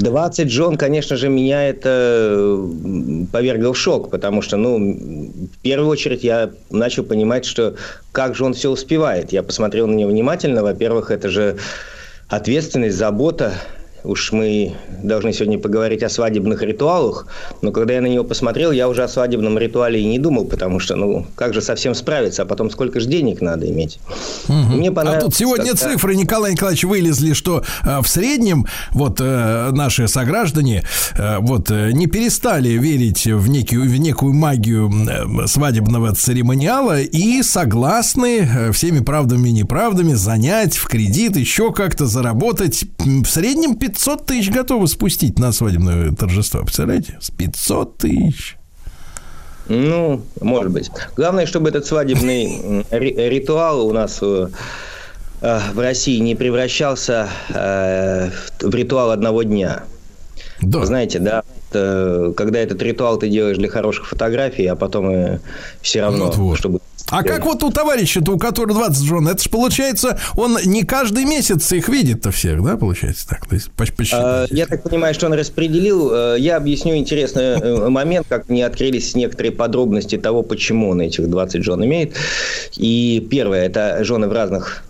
20 0.00 0.50
жен, 0.50 0.76
конечно 0.76 1.16
же, 1.16 1.28
меня 1.28 1.68
это 1.68 1.88
э, 1.88 3.24
повергло 3.30 3.72
в 3.72 3.78
шок, 3.78 4.10
потому 4.10 4.42
что, 4.42 4.56
ну, 4.56 4.78
в 4.78 5.58
первую 5.62 5.88
очередь 5.88 6.24
я 6.24 6.50
начал 6.70 7.04
понимать, 7.04 7.44
что 7.44 7.74
как 8.12 8.34
же 8.34 8.44
он 8.44 8.54
все 8.54 8.70
успевает. 8.70 9.32
Я 9.32 9.42
посмотрел 9.42 9.86
на 9.86 9.94
него 9.94 10.10
внимательно. 10.10 10.62
Во-первых, 10.62 11.10
это 11.10 11.28
же 11.28 11.58
ответственность, 12.30 12.96
забота. 12.96 13.54
Уж 14.04 14.32
мы 14.32 14.74
должны 15.02 15.32
сегодня 15.32 15.58
поговорить 15.58 16.02
о 16.02 16.08
свадебных 16.08 16.62
ритуалах, 16.62 17.26
но 17.62 17.70
когда 17.72 17.94
я 17.94 18.00
на 18.00 18.06
него 18.06 18.24
посмотрел, 18.24 18.72
я 18.72 18.88
уже 18.88 19.02
о 19.02 19.08
свадебном 19.08 19.58
ритуале 19.58 20.00
и 20.00 20.04
не 20.04 20.18
думал, 20.18 20.44
потому 20.46 20.80
что, 20.80 20.96
ну, 20.96 21.26
как 21.34 21.54
же 21.54 21.60
совсем 21.60 21.94
справиться, 21.94 22.42
а 22.42 22.44
потом 22.46 22.70
сколько 22.70 23.00
же 23.00 23.06
денег 23.06 23.40
надо 23.40 23.68
иметь. 23.70 23.98
Мгм. 24.48 24.78
Мне 24.78 24.88
а 24.88 24.92
понравилось, 24.92 25.24
тут 25.24 25.34
сегодня 25.34 25.72
когда- 25.72 25.92
цифры, 25.92 26.16
Николай 26.16 26.52
Николаевич, 26.52 26.84
вылезли, 26.84 27.34
что 27.34 27.62
э, 27.84 28.00
в 28.00 28.08
среднем 28.08 28.66
вот 28.92 29.20
э, 29.20 29.70
наши 29.72 30.08
сограждане 30.08 30.84
э, 31.16 31.38
вот 31.40 31.70
э, 31.70 31.92
не 31.92 32.06
перестали 32.06 32.70
верить 32.70 33.26
в 33.26 33.48
некую, 33.48 33.82
в 33.82 33.96
некую 33.96 34.32
магию 34.32 34.90
э, 34.90 35.46
свадебного 35.46 36.14
церемониала 36.14 37.00
и 37.00 37.42
согласны 37.42 38.40
э, 38.40 38.72
всеми 38.72 39.00
правдами 39.00 39.48
и 39.48 39.52
неправдами 39.52 40.14
занять 40.14 40.76
в 40.76 40.86
кредит, 40.88 41.36
еще 41.36 41.72
как-то 41.72 42.06
заработать. 42.06 42.84
В 42.98 43.26
среднем 43.26 43.76
500 43.90 44.26
тысяч 44.26 44.50
готовы 44.50 44.86
спустить 44.86 45.38
на 45.38 45.52
свадебное 45.52 46.12
торжество. 46.12 46.60
Представляете? 46.60 47.18
С 47.20 47.30
500 47.30 47.98
тысяч. 47.98 48.56
Ну, 49.68 50.22
может 50.40 50.72
быть. 50.72 50.90
Главное, 51.16 51.46
чтобы 51.46 51.68
этот 51.68 51.86
свадебный 51.86 52.84
ри- 52.90 53.14
ритуал 53.28 53.86
у 53.86 53.92
нас 53.92 54.18
э, 54.22 54.48
э, 55.42 55.60
в 55.74 55.78
России 55.78 56.18
не 56.18 56.34
превращался 56.34 57.28
э, 57.50 58.30
в 58.60 58.74
ритуал 58.74 59.10
одного 59.10 59.42
дня. 59.42 59.84
Да. 60.60 60.84
Знаете, 60.84 61.18
да, 61.18 61.44
когда 61.72 62.58
этот 62.58 62.82
ритуал 62.82 63.18
ты 63.18 63.28
делаешь 63.28 63.56
для 63.56 63.68
хороших 63.68 64.08
фотографий, 64.08 64.66
а 64.66 64.76
потом 64.76 65.10
и 65.10 65.38
все 65.82 66.00
равно, 66.02 66.26
Вот-вот. 66.26 66.58
чтобы... 66.58 66.80
А 67.10 67.24
как 67.24 67.44
вот 67.44 67.62
у 67.64 67.72
товарища-то, 67.72 68.32
у 68.32 68.38
которого 68.38 68.74
20 68.86 69.02
жен, 69.02 69.26
это 69.26 69.42
же 69.42 69.50
получается, 69.50 70.18
он 70.36 70.58
не 70.64 70.84
каждый 70.84 71.24
месяц 71.24 71.72
их 71.72 71.88
видит-то 71.88 72.30
всех, 72.30 72.62
да, 72.64 72.76
получается 72.76 73.26
так? 73.28 73.46
То 73.48 73.56
есть 73.56 73.70
поч- 73.72 73.92
почти. 73.92 74.14
Э, 74.16 74.46
Я 74.50 74.66
так 74.66 74.84
понимаю, 74.84 75.12
что 75.14 75.26
он 75.26 75.32
распределил. 75.34 76.12
Э, 76.12 76.36
Я 76.38 76.56
объясню 76.56 76.96
интересный 76.96 77.42
э, 77.58 77.88
момент, 77.88 78.26
как 78.28 78.48
мне 78.48 78.64
открылись 78.64 79.16
некоторые 79.16 79.50
подробности 79.50 80.18
того, 80.18 80.44
почему 80.44 80.90
он 80.90 81.00
этих 81.00 81.28
20 81.28 81.64
жен 81.64 81.84
имеет. 81.84 82.14
И 82.76 83.26
первое, 83.28 83.66
это 83.66 84.04
жены 84.04 84.28
в 84.28 84.32
разных 84.32 84.84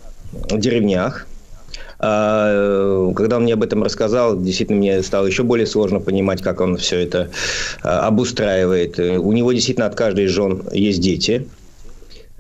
деревнях. 0.51 1.27
А, 2.03 3.13
Когда 3.15 3.37
он 3.37 3.43
мне 3.43 3.55
об 3.55 3.63
этом 3.63 3.83
рассказал, 3.83 4.41
действительно 4.41 4.79
мне 4.79 5.03
стало 5.03 5.27
еще 5.27 5.43
более 5.43 5.67
сложно 5.67 6.01
понимать, 6.01 6.43
как 6.43 6.61
он 6.61 6.77
все 6.79 6.99
это 6.99 7.31
а, 7.83 8.07
обустраивает. 8.07 8.99
У 8.99 9.33
него 9.33 9.53
действительно 9.53 9.87
от 9.87 9.95
каждой 9.95 10.25
из 10.25 10.31
жен 10.31 10.63
есть 10.73 11.01
дети. 11.01 11.47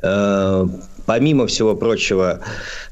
Э, 0.03 0.67
Помимо 1.07 1.49
всего 1.49 1.75
прочего, 1.75 2.39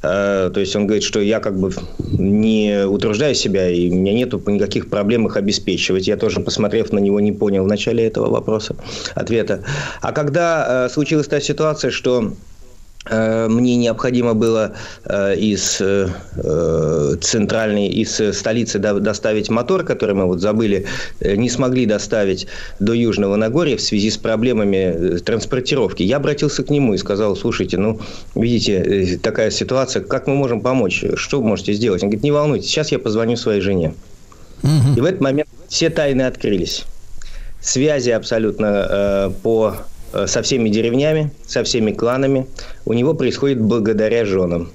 то 0.03 0.53
есть 0.57 0.75
он 0.75 0.89
говорит, 0.89 1.05
что 1.05 1.21
я 1.21 1.39
как 1.39 1.57
бы 1.57 1.73
не 2.01 2.85
утруждаю 2.85 3.37
себя, 3.37 3.71
и 3.71 3.89
у 3.91 3.95
меня 3.95 4.13
нету 4.13 4.43
никаких 4.45 4.91
проблем 4.91 5.29
их 5.29 5.37
обеспечивать. 5.37 6.09
Я 6.09 6.17
тоже, 6.17 6.41
посмотрев 6.41 6.91
на 6.91 6.99
него, 6.99 7.21
не 7.21 7.31
понял 7.31 7.63
в 7.63 7.69
начале 7.69 8.05
этого 8.05 8.29
вопроса, 8.29 8.75
ответа. 9.15 9.63
А 10.01 10.11
когда 10.11 10.89
случилась 10.89 11.29
та 11.29 11.41
ситуация, 11.41 11.93
что 11.93 12.33
мне 13.07 13.77
необходимо 13.77 14.35
было 14.35 14.73
э, 15.05 15.37
из 15.37 15.81
э, 15.81 16.09
э, 16.37 17.17
центральной, 17.21 17.89
из 17.89 18.21
э, 18.21 18.33
столицы 18.33 18.79
до- 18.79 19.01
доставить 19.01 19.49
мотор, 19.49 19.85
который 19.85 20.15
мы 20.15 20.27
вот 20.27 20.41
забыли, 20.41 20.85
э, 21.21 21.37
не 21.37 21.49
смогли 21.49 21.87
доставить 21.87 22.49
до 22.81 22.93
Южного 22.93 23.37
Нагорья 23.37 23.77
в 23.77 23.81
связи 23.81 24.11
с 24.11 24.19
проблемами 24.19 24.77
э, 24.77 25.19
транспортировки. 25.21 26.03
Я 26.03 26.17
обратился 26.17 26.63
к 26.63 26.71
нему 26.71 26.93
и 26.95 26.99
сказал, 26.99 27.35
слушайте, 27.37 27.79
ну, 27.79 28.01
видите, 28.35 28.75
э, 28.75 29.17
такая 29.17 29.51
ситуация, 29.51 30.03
как 30.03 30.27
мы 30.27 30.35
можем 30.35 30.61
помочь, 30.61 31.05
что 31.15 31.41
вы 31.41 31.49
можете 31.49 31.73
сделать? 31.73 32.03
Он 32.03 32.11
говорит, 32.11 32.25
не 32.25 32.33
волнуйтесь, 32.33 32.69
сейчас 32.69 32.93
я 32.93 32.99
позвоню 32.99 33.37
своей 33.37 33.61
жене. 33.63 33.95
И 34.97 35.01
в 35.01 35.05
этот 35.05 35.21
момент 35.21 35.49
все 35.69 35.89
тайны 35.89 36.23
открылись. 36.23 36.85
Связи 37.61 38.11
абсолютно 38.11 38.67
э, 38.67 39.31
по, 39.43 39.77
э, 39.77 39.98
со 40.27 40.43
всеми 40.43 40.69
деревнями, 40.69 41.31
со 41.47 41.65
всеми 41.65 41.93
кланами 41.93 42.47
у 42.85 42.93
него 42.93 43.15
происходит 43.15 43.61
благодаря 43.61 44.25
женам. 44.25 44.71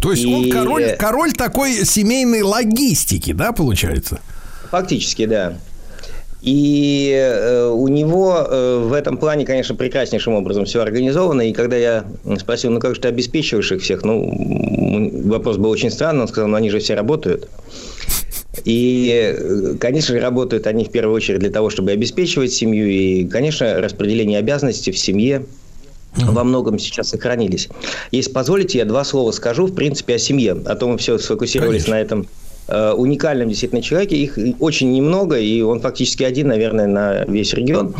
То 0.00 0.10
есть 0.10 0.24
он 0.26 0.42
и- 0.44 0.50
король, 0.50 0.96
король 0.98 1.32
такой 1.32 1.72
семейной 1.84 2.42
логистики, 2.42 3.32
да, 3.32 3.52
получается? 3.52 4.20
Фактически, 4.70 5.26
да. 5.26 5.58
И 6.40 7.12
э, 7.16 7.68
у 7.68 7.86
него 7.86 8.44
э, 8.48 8.78
в 8.84 8.92
этом 8.94 9.16
плане, 9.16 9.46
конечно, 9.46 9.76
прекраснейшим 9.76 10.34
образом 10.34 10.64
все 10.64 10.82
организовано. 10.82 11.42
И 11.42 11.52
когда 11.52 11.76
я 11.76 12.04
спросил, 12.40 12.72
ну 12.72 12.80
как 12.80 12.96
же 12.96 13.00
ты 13.00 13.06
обеспечиваешь 13.06 13.70
их 13.70 13.80
всех, 13.80 14.02
ну 14.02 14.28
вопрос 15.28 15.56
был 15.56 15.70
очень 15.70 15.90
странный. 15.92 16.22
Он 16.22 16.28
сказал, 16.28 16.48
ну 16.48 16.56
они 16.56 16.68
же 16.68 16.80
все 16.80 16.94
работают. 16.94 17.48
И, 18.64 19.34
э, 19.36 19.74
конечно 19.80 20.18
работают 20.20 20.66
они 20.66 20.84
в 20.84 20.90
первую 20.90 21.16
очередь 21.16 21.40
для 21.40 21.50
того, 21.50 21.70
чтобы 21.70 21.90
обеспечивать 21.90 22.52
семью. 22.52 22.86
И, 22.86 23.24
конечно, 23.26 23.80
распределение 23.80 24.38
обязанностей 24.38 24.92
в 24.92 24.98
семье 24.98 25.46
во 26.16 26.44
многом 26.44 26.78
сейчас 26.78 27.08
сохранились. 27.08 27.68
Если 28.10 28.30
позволите, 28.30 28.78
я 28.78 28.84
два 28.84 29.04
слова 29.04 29.30
скажу, 29.32 29.66
в 29.66 29.74
принципе, 29.74 30.16
о 30.16 30.18
семье. 30.18 30.56
А 30.66 30.76
то 30.76 30.86
мы 30.86 30.98
все 30.98 31.16
сфокусировались 31.18 31.84
Конечно. 31.84 31.94
на 31.94 32.00
этом 32.00 32.26
уникальном 32.68 33.48
действительно 33.48 33.82
человеке. 33.82 34.16
Их 34.16 34.38
очень 34.60 34.92
немного, 34.92 35.38
и 35.38 35.60
он 35.62 35.80
фактически 35.80 36.22
один, 36.22 36.48
наверное, 36.48 36.86
на 36.86 37.24
весь 37.24 37.52
регион. 37.54 37.94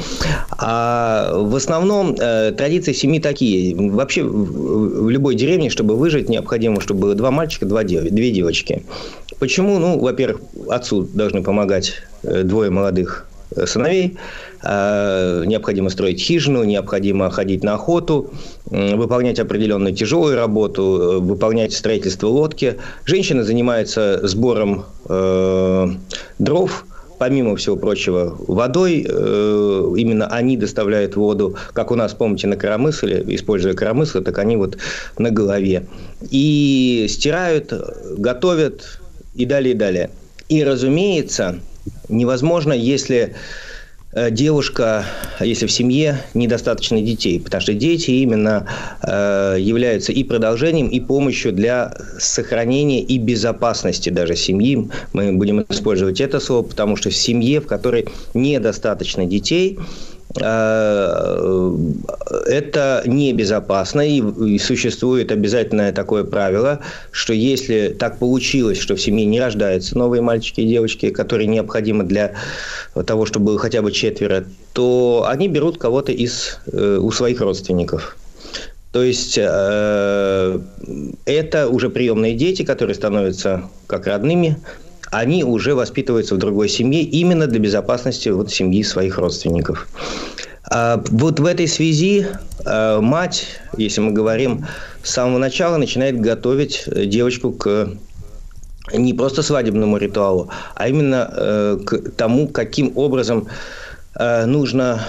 А 0.51 1.33
в 1.35 1.55
основном 1.57 2.15
э, 2.19 2.53
традиции 2.53 2.93
семьи 2.93 3.21
такие. 3.21 3.75
Вообще 3.91 4.23
в, 4.23 5.09
любой 5.11 5.35
деревне, 5.35 5.71
чтобы 5.71 5.97
выжить, 5.97 6.29
необходимо, 6.29 6.81
чтобы 6.81 7.01
было 7.01 7.15
два 7.15 7.31
мальчика, 7.31 7.67
два 7.67 7.85
дев, 7.85 8.05
две 8.05 8.31
девочки. 8.31 8.85
Почему? 9.39 9.79
Ну, 9.79 9.99
во-первых, 9.99 10.41
отцу 10.69 11.03
должны 11.03 11.43
помогать 11.43 11.95
э, 12.23 12.43
двое 12.43 12.71
молодых 12.71 13.27
э, 13.57 13.67
сыновей. 13.67 14.17
Э, 14.63 15.45
Необходимо 15.47 15.91
строить 15.91 16.21
хижину, 16.21 16.65
необходимо 16.65 17.31
ходить 17.31 17.65
на 17.65 17.75
охоту, 17.75 18.31
выполнять 18.67 19.39
определенную 19.39 19.95
тяжелую 19.95 20.37
работу, 20.37 20.83
э, 20.83 21.19
выполнять 21.19 21.73
строительство 21.73 22.29
лодки. 22.29 22.77
Женщины 23.05 23.43
занимаются 23.43 24.27
сбором 24.27 24.85
э, 25.09 25.89
дров, 26.39 26.87
помимо 27.19 27.57
всего 27.57 27.77
прочего, 27.77 28.35
водой. 28.49 29.07
Э, 29.09 29.95
именно 29.97 30.27
они 30.27 30.57
доставляют 30.57 31.17
воду, 31.17 31.57
как 31.73 31.91
у 31.91 31.95
нас, 31.95 32.15
помните, 32.15 32.47
на 32.47 32.57
коромысле, 32.57 33.25
используя 33.29 33.75
коромыслы, 33.75 34.23
так 34.23 34.39
они 34.39 34.57
вот 34.57 34.79
на 35.19 35.31
голове. 35.31 35.87
И 36.31 37.07
стирают, 37.09 37.73
готовят 38.17 39.01
и 39.35 39.45
далее, 39.45 39.75
и 39.75 39.77
далее. 39.77 40.11
И, 40.49 40.65
разумеется, 40.65 41.61
невозможно, 42.09 42.73
если 42.73 43.35
девушка, 44.31 45.07
если 45.41 45.67
в 45.67 45.73
семье 45.73 46.23
недостаточно 46.35 47.01
детей, 47.01 47.41
потому 47.41 47.63
что 47.63 47.73
дети 47.73 48.11
именно 48.11 48.67
э, 49.03 49.57
являются 49.59 50.13
и 50.13 50.23
продолжением, 50.23 50.89
и 50.89 51.01
помощью 51.01 51.53
для 51.53 51.95
сохранения 52.19 53.01
и 53.01 53.17
безопасности 53.19 54.11
даже 54.11 54.37
семьи. 54.37 54.91
Мы 55.15 55.33
будем 55.33 55.65
использовать 55.69 56.21
это 56.21 56.41
слово, 56.41 56.63
потому 56.63 56.97
что 56.97 57.09
в 57.09 57.17
семье, 57.17 57.61
в 57.61 57.67
которой 57.67 58.09
недостаточно 58.35 59.25
детей, 59.25 59.79
э, 59.79 59.83
это 60.35 61.77
небезопасно, 63.07 64.01
и 64.01 64.59
существует 64.59 65.31
обязательное 65.31 65.93
такое 65.93 66.25
правило, 66.25 66.81
что 67.11 67.35
если 67.35 67.95
так 67.99 68.19
получилось, 68.19 68.79
что 68.79 68.97
в 68.97 69.01
семье 69.01 69.27
не 69.27 69.41
рождаются 69.41 69.99
новые 69.99 70.23
мальчики 70.23 70.63
и 70.63 70.69
девочки, 70.69 71.11
которые 71.11 71.49
необходимы 71.49 72.05
для 72.05 72.33
того, 73.07 73.27
чтобы 73.27 73.47
было 73.47 73.59
хотя 73.59 73.83
бы 73.83 73.93
четверо, 73.93 74.45
то 74.73 75.27
они 75.29 75.49
берут 75.49 75.79
кого-то 75.79 76.13
из, 76.13 76.59
э, 76.73 76.99
у 77.01 77.11
своих 77.11 77.41
родственников. 77.41 78.17
То 78.93 79.03
есть 79.03 79.39
э, 79.39 80.59
это 81.25 81.69
уже 81.69 81.91
приемные 81.91 82.35
дети, 82.35 82.63
которые 82.63 82.95
становятся 82.95 83.65
как 83.87 84.07
родными, 84.07 84.59
они 85.13 85.45
уже 85.45 85.75
воспитываются 85.75 86.35
в 86.35 86.39
другой 86.39 86.69
семье 86.69 87.03
именно 87.03 87.47
для 87.47 87.61
безопасности 87.61 88.31
вот 88.31 88.51
семьи 88.51 88.83
своих 88.83 89.19
родственников. 89.19 89.87
А 90.65 91.03
вот 91.11 91.39
в 91.39 91.45
этой 91.45 91.69
связи 91.69 92.27
э, 92.65 93.01
мать, 93.01 93.47
если 93.77 94.01
мы 94.01 94.13
говорим, 94.13 94.65
с 95.03 95.11
самого 95.11 95.39
начала 95.39 95.77
начинает 95.77 96.19
готовить 96.19 96.85
э, 96.87 97.05
девочку 97.05 97.53
к 97.53 97.91
не 98.95 99.13
просто 99.13 99.43
свадебному 99.43 99.99
ритуалу, 99.99 100.49
а 100.75 100.89
именно 100.89 101.31
э, 101.31 101.79
к 101.85 102.11
тому, 102.13 102.49
каким 102.49 102.97
образом 102.97 103.49
э, 104.15 104.47
нужно 104.47 105.07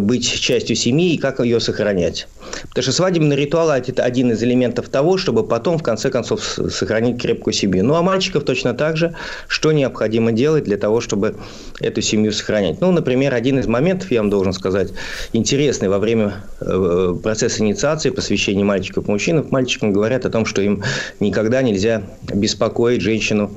быть 0.00 0.40
частью 0.40 0.76
семьи 0.76 1.14
и 1.14 1.18
как 1.18 1.40
ее 1.40 1.60
сохранять. 1.60 2.26
Потому 2.68 2.82
что 2.82 2.92
свадебный 2.92 3.36
ритуал– 3.36 3.70
это 3.70 4.02
один 4.02 4.30
из 4.32 4.42
элементов 4.42 4.88
того, 4.88 5.18
чтобы 5.18 5.44
потом, 5.46 5.78
в 5.78 5.82
конце 5.82 6.10
концов, 6.10 6.42
сохранить 6.42 7.20
крепкую 7.20 7.54
семью. 7.54 7.84
Ну, 7.84 7.94
а 7.94 8.02
мальчиков 8.02 8.44
точно 8.44 8.74
так 8.74 8.96
же, 8.96 9.14
что 9.48 9.72
необходимо 9.72 10.32
делать 10.32 10.64
для 10.64 10.76
того, 10.76 11.00
чтобы 11.00 11.36
эту 11.80 12.02
семью 12.02 12.32
сохранять. 12.32 12.80
Ну, 12.80 12.90
например, 12.92 13.34
один 13.34 13.58
из 13.58 13.66
моментов, 13.66 14.10
я 14.10 14.20
вам 14.20 14.30
должен 14.30 14.52
сказать, 14.52 14.90
интересный 15.32 15.88
во 15.88 15.98
время 15.98 16.44
э, 16.60 17.14
процесса 17.22 17.62
инициации, 17.62 18.10
посвящения 18.10 18.64
мальчиков 18.64 19.08
мужчин, 19.08 19.46
мальчикам 19.50 19.92
говорят 19.92 20.26
о 20.26 20.30
том, 20.30 20.46
что 20.46 20.62
им 20.62 20.82
никогда 21.20 21.62
нельзя 21.62 22.02
беспокоить 22.32 23.02
женщину 23.02 23.52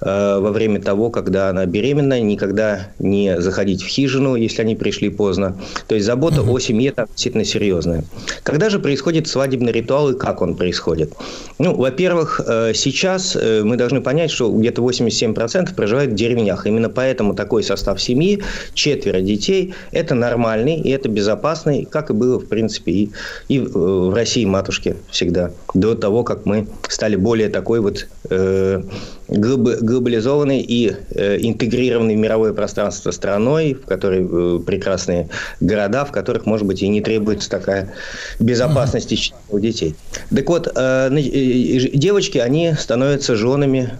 э, 0.00 0.38
во 0.40 0.50
время 0.50 0.80
того, 0.80 1.10
когда 1.10 1.48
она 1.48 1.66
беременна, 1.66 2.20
никогда 2.20 2.88
не 2.98 3.40
заходить 3.40 3.82
в 3.82 3.86
хижину, 3.86 4.34
если 4.36 4.62
они 4.62 4.76
пришли 4.76 5.08
поздно. 5.10 5.56
То 5.86 5.94
есть 5.94 6.06
забота 6.06 6.42
о 6.42 6.58
семье 6.58 6.92
там 6.92 7.06
действительно 7.06 7.44
серьезная. 7.44 8.04
Когда 8.42 8.70
же 8.70 8.78
происходит 8.78 9.28
свадебный 9.28 9.72
ритуал 9.72 10.10
и 10.10 10.18
как 10.18 10.42
он 10.42 10.54
происходит? 10.54 11.12
Ну, 11.58 11.74
во-первых, 11.74 12.40
э, 12.46 12.72
сейчас 12.74 13.36
э, 13.36 13.62
мы 13.64 13.76
должны 13.76 14.00
понять, 14.00 14.30
что 14.30 14.50
где-то 14.50 14.82
87% 14.82 15.74
проживают 15.74 16.12
в 16.12 16.14
деревнях. 16.14 16.66
Именно 16.66 16.88
поэтому 16.88 17.34
такой 17.34 17.62
состав 17.62 18.00
семьи, 18.00 18.42
четверо 18.74 19.20
детей, 19.20 19.74
это 19.92 20.14
нормальный 20.14 20.76
и 20.76 20.90
это 20.90 21.08
безопасный, 21.08 21.84
как 21.84 22.10
и 22.10 22.12
было, 22.12 22.38
в 22.38 22.46
принципе, 22.46 22.92
и, 22.92 23.10
и 23.48 23.58
в 23.58 24.08
в 24.08 24.14
России 24.14 24.44
матушке 24.44 24.96
всегда. 25.10 25.50
До 25.74 25.94
того, 25.94 26.24
как 26.24 26.46
мы 26.46 26.66
стали 26.88 27.16
более 27.16 27.48
такой 27.48 27.80
вот 27.80 28.06
э, 28.30 28.82
глоб- 29.28 29.78
глобализованной 29.80 30.60
и 30.60 30.94
э, 31.10 31.38
интегрированной 31.40 32.16
в 32.16 32.18
мировое 32.18 32.52
пространство 32.52 33.10
страной, 33.10 33.74
в 33.74 33.86
которой 33.86 34.26
э, 34.26 34.60
прекрасные 34.60 35.28
города, 35.60 36.04
в 36.04 36.12
которых, 36.12 36.46
может 36.46 36.66
быть, 36.66 36.82
и 36.82 36.88
не 36.88 37.00
требуется 37.00 37.50
такая 37.50 37.92
безопасность 38.38 39.12
и 39.12 39.32
у 39.50 39.58
детей. 39.58 39.94
Так 40.34 40.48
вот, 40.48 40.68
э, 40.68 41.10
э, 41.10 41.18
э, 41.18 41.96
девочки, 41.96 42.38
они 42.38 42.74
становятся 42.78 43.36
женами 43.36 43.92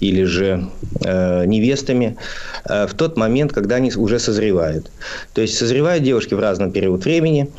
или 0.00 0.24
же 0.24 0.68
э, 1.04 1.44
невестами 1.46 2.16
э, 2.64 2.86
в 2.86 2.94
тот 2.94 3.16
момент, 3.16 3.52
когда 3.52 3.76
они 3.76 3.92
уже 3.96 4.18
созревают. 4.18 4.90
То 5.32 5.40
есть 5.40 5.56
созревают 5.56 6.04
девушки 6.04 6.34
в 6.34 6.40
разном 6.40 6.72
период 6.72 7.04
времени, 7.04 7.50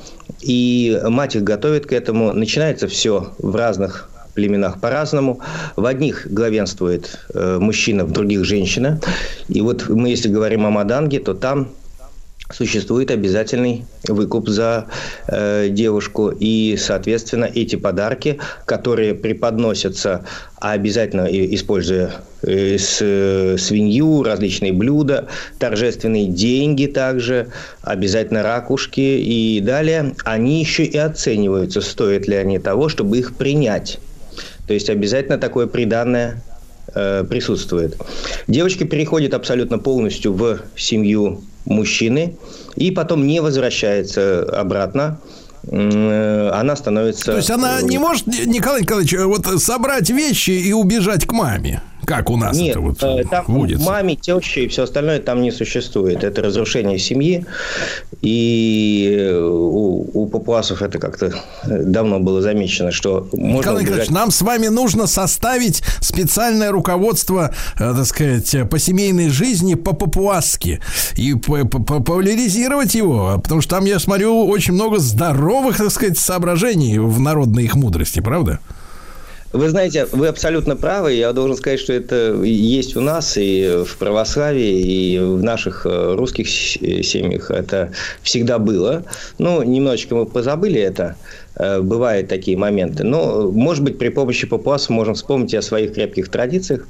и 0.41 0.99
мать 1.03 1.35
их 1.35 1.43
готовит 1.43 1.85
к 1.85 1.93
этому. 1.93 2.33
Начинается 2.33 2.87
все 2.87 3.33
в 3.37 3.55
разных 3.55 4.09
племенах 4.35 4.79
по-разному. 4.79 5.39
В 5.75 5.85
одних 5.85 6.27
главенствует 6.29 7.19
э, 7.33 7.57
мужчина, 7.59 8.05
в 8.05 8.11
других 8.11 8.43
женщина. 8.43 8.99
И 9.47 9.61
вот 9.61 9.89
мы, 9.89 10.09
если 10.09 10.29
говорим 10.29 10.65
о 10.65 10.69
Маданге, 10.69 11.19
то 11.19 11.33
там 11.33 11.69
существует 12.51 13.11
обязательный 13.11 13.85
выкуп 14.07 14.49
за 14.49 14.85
э, 15.27 15.69
девушку. 15.69 16.29
И, 16.29 16.77
соответственно, 16.77 17.45
эти 17.45 17.75
подарки, 17.75 18.39
которые 18.65 19.15
преподносятся, 19.15 20.25
а 20.59 20.71
обязательно 20.71 21.25
используя 21.25 22.11
э, 22.43 22.77
с- 22.77 22.99
э, 23.01 23.57
свинью, 23.57 24.23
различные 24.23 24.73
блюда, 24.73 25.27
торжественные 25.59 26.27
деньги 26.27 26.85
также, 26.85 27.47
обязательно 27.81 28.43
ракушки 28.43 28.99
и 28.99 29.59
далее, 29.61 30.15
они 30.23 30.59
еще 30.59 30.83
и 30.83 30.97
оцениваются, 30.97 31.81
стоят 31.81 32.27
ли 32.27 32.35
они 32.35 32.59
того, 32.59 32.89
чтобы 32.89 33.17
их 33.17 33.35
принять. 33.35 33.99
То 34.67 34.73
есть 34.73 34.89
обязательно 34.89 35.37
такое 35.37 35.67
приданное 35.67 36.43
э, 36.93 37.23
присутствует. 37.27 37.97
Девочка 38.47 38.85
переходит 38.85 39.33
абсолютно 39.33 39.79
полностью 39.79 40.33
в 40.33 40.59
семью 40.75 41.43
мужчины 41.65 42.35
и 42.75 42.91
потом 42.91 43.25
не 43.27 43.39
возвращается 43.41 44.43
обратно. 44.43 45.19
Э, 45.67 46.49
Она 46.53 46.75
становится... 46.75 47.25
То 47.25 47.37
есть 47.37 47.49
она 47.49 47.81
не 47.81 47.97
может, 47.97 48.27
Николай 48.27 48.81
Николаевич, 48.81 49.15
вот 49.17 49.61
собрать 49.61 50.09
вещи 50.09 50.51
и 50.51 50.73
убежать 50.73 51.25
к 51.25 51.31
маме, 51.31 51.81
как 52.05 52.29
у 52.29 52.37
нас 52.37 52.57
Нет, 52.57 52.71
это 52.71 52.79
вот 52.81 53.03
э, 53.03 53.23
там 53.29 53.45
водится. 53.47 53.85
маме, 53.85 54.15
теще 54.15 54.65
и 54.65 54.67
все 54.67 54.83
остальное 54.83 55.19
там 55.19 55.41
не 55.41 55.51
существует. 55.51 56.23
Это 56.23 56.41
разрушение 56.41 56.99
семьи. 56.99 57.45
И 58.21 59.15
э, 59.17 59.37
у, 59.39 60.09
у 60.13 60.27
папуасов 60.27 60.81
это 60.81 60.99
как-то 60.99 61.27
э, 61.63 61.83
давно 61.83 62.19
было 62.19 62.41
замечено, 62.41 62.91
что 62.91 63.27
можно 63.33 63.57
Николай 63.57 63.83
Николаевич, 63.83 64.09
нам 64.11 64.31
с 64.31 64.41
вами 64.41 64.67
нужно 64.67 65.07
составить 65.07 65.83
специальное 66.01 66.71
руководство, 66.71 67.53
так 67.77 68.05
сказать, 68.05 68.69
по 68.69 68.79
семейной 68.79 69.29
жизни 69.29 69.75
по-папуасски 69.75 70.79
и 71.15 71.33
по- 71.33 71.65
по- 71.65 71.83
популяризировать 71.83 72.95
его, 72.95 73.39
потому 73.43 73.61
что 73.61 73.75
там, 73.75 73.85
я 73.85 73.99
смотрю, 73.99 74.45
очень 74.47 74.73
много 74.73 74.99
здоровых, 74.99 75.77
так 75.77 75.91
сказать, 75.91 76.17
соображений 76.17 76.99
в 76.99 77.19
народной 77.19 77.63
их 77.65 77.75
мудрости, 77.75 78.19
правда? 78.19 78.59
Вы 79.55 79.69
знаете, 79.69 80.05
вы 80.11 80.27
абсолютно 80.27 80.75
правы. 80.75 81.13
Я 81.13 81.31
должен 81.31 81.55
сказать, 81.55 81.79
что 81.79 81.93
это 81.93 82.33
есть 82.43 82.97
у 82.97 83.01
нас 83.01 83.37
и 83.37 83.83
в 83.85 83.97
православии, 83.97 84.81
и 85.13 85.17
в 85.19 85.41
наших 85.41 85.85
э, 85.85 86.15
русских 86.15 86.49
с- 86.49 86.77
семьях 87.03 87.51
это 87.51 87.91
всегда 88.21 88.59
было. 88.59 89.03
Ну, 89.37 89.63
немножечко 89.63 90.15
мы 90.15 90.25
позабыли 90.25 90.81
это. 90.81 91.15
Э, 91.55 91.79
Бывают 91.79 92.27
такие 92.27 92.57
моменты. 92.57 93.03
Но, 93.05 93.49
может 93.49 93.83
быть, 93.83 93.97
при 93.97 94.09
помощи 94.09 94.45
папуасов 94.45 94.89
можем 94.89 95.13
вспомнить 95.15 95.53
о 95.55 95.61
своих 95.61 95.93
крепких 95.93 96.29
традициях. 96.29 96.85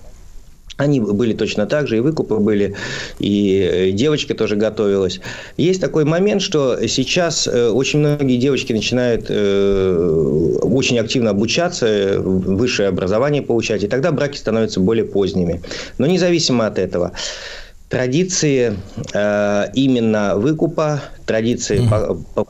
Они 0.78 1.00
были 1.00 1.34
точно 1.34 1.68
так 1.68 1.88
же, 1.88 1.98
и 1.98 2.00
выкупы 2.02 2.36
были, 2.36 2.76
и 3.20 3.92
девочка 3.94 4.34
тоже 4.34 4.58
готовилась. 4.58 5.22
Есть 5.56 5.80
такой 5.80 6.04
момент, 6.04 6.42
что 6.42 6.78
сейчас 6.88 7.48
э, 7.48 7.70
очень 7.70 8.00
многие 8.00 8.36
девочки 8.38 8.74
начинают 8.74 9.28
э, 9.30 10.60
очень 10.64 11.00
активно 11.00 11.30
обучаться, 11.30 12.20
высшее 12.20 12.90
образование 12.90 13.42
получать, 13.42 13.84
и 13.84 13.88
тогда 13.88 14.12
браки 14.12 14.38
становятся 14.38 14.82
более 14.82 15.06
поздними. 15.06 15.62
Но 15.98 16.08
независимо 16.08 16.68
от 16.68 16.78
этого, 16.78 17.14
традиции 17.88 18.76
э, 19.14 19.66
именно 19.76 20.36
выкупа, 20.36 21.02
традиции 21.26 21.88
по- 21.88 22.48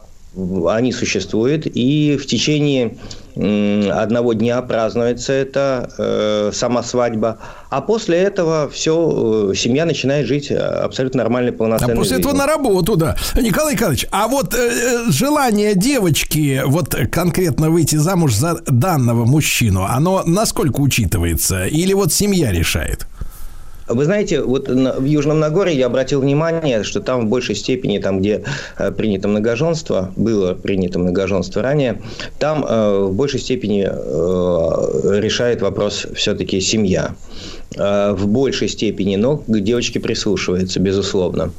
они 0.68 0.92
существуют, 0.92 1.68
и 1.68 2.18
в 2.18 2.26
течение 2.26 2.98
одного 3.36 4.34
дня 4.34 4.62
празднуется 4.62 5.34
это 5.34 5.90
э, 5.98 6.52
сама 6.54 6.84
свадьба, 6.84 7.38
а 7.70 7.82
после 7.82 8.18
этого 8.18 8.70
все 8.70 9.54
семья 9.56 9.86
начинает 9.86 10.26
жить 10.28 10.52
э, 10.52 10.56
абсолютно 10.58 11.24
нормальной 11.24 11.52
А 11.52 11.56
полноценной 11.56 11.96
после 11.96 12.18
этого 12.18 12.32
жизнью. 12.32 12.48
на 12.48 12.54
работу, 12.54 12.96
да. 12.96 13.16
Николай 13.40 13.74
Николаевич, 13.74 14.08
а 14.12 14.28
вот 14.28 14.54
э, 14.54 14.58
э, 14.58 15.12
желание 15.12 15.76
девочки 15.76 16.62
вот 16.66 16.96
конкретно 17.12 17.70
выйти 17.70 17.98
замуж 17.98 18.36
за 18.36 18.62
данного 18.66 19.26
мужчину, 19.26 19.84
оно 19.84 20.24
насколько 20.26 20.80
учитывается? 20.80 21.66
Или 21.66 21.94
вот 21.94 22.14
семья 22.14 22.52
решает? 22.52 23.08
Вы 23.88 24.06
знаете, 24.06 24.42
вот 24.42 24.68
в 24.68 25.04
Южном 25.04 25.40
Нагорье 25.40 25.78
я 25.78 25.86
обратил 25.86 26.22
внимание, 26.22 26.84
что 26.84 27.02
там 27.02 27.28
в 27.28 27.30
большей 27.30 27.56
степени, 27.56 28.00
там, 28.00 28.20
где 28.20 28.44
э, 28.78 28.92
принято 28.92 29.28
многоженство, 29.28 30.12
было 30.16 30.54
принято 30.54 30.98
многоженство 30.98 31.62
ранее, 31.62 32.02
там 32.40 32.66
э, 32.68 33.06
в 33.06 33.14
большей 33.14 33.40
степени 33.40 33.88
э, 33.88 35.20
решает 35.20 35.62
вопрос 35.62 36.08
все-таки 36.16 36.60
семья. 36.62 37.16
В 37.78 38.28
большей 38.28 38.70
степени, 38.70 39.18
но 39.18 39.38
к 39.38 39.60
девочке 39.60 40.00
прислушивается, 40.00 40.80
безусловно. 40.80 41.52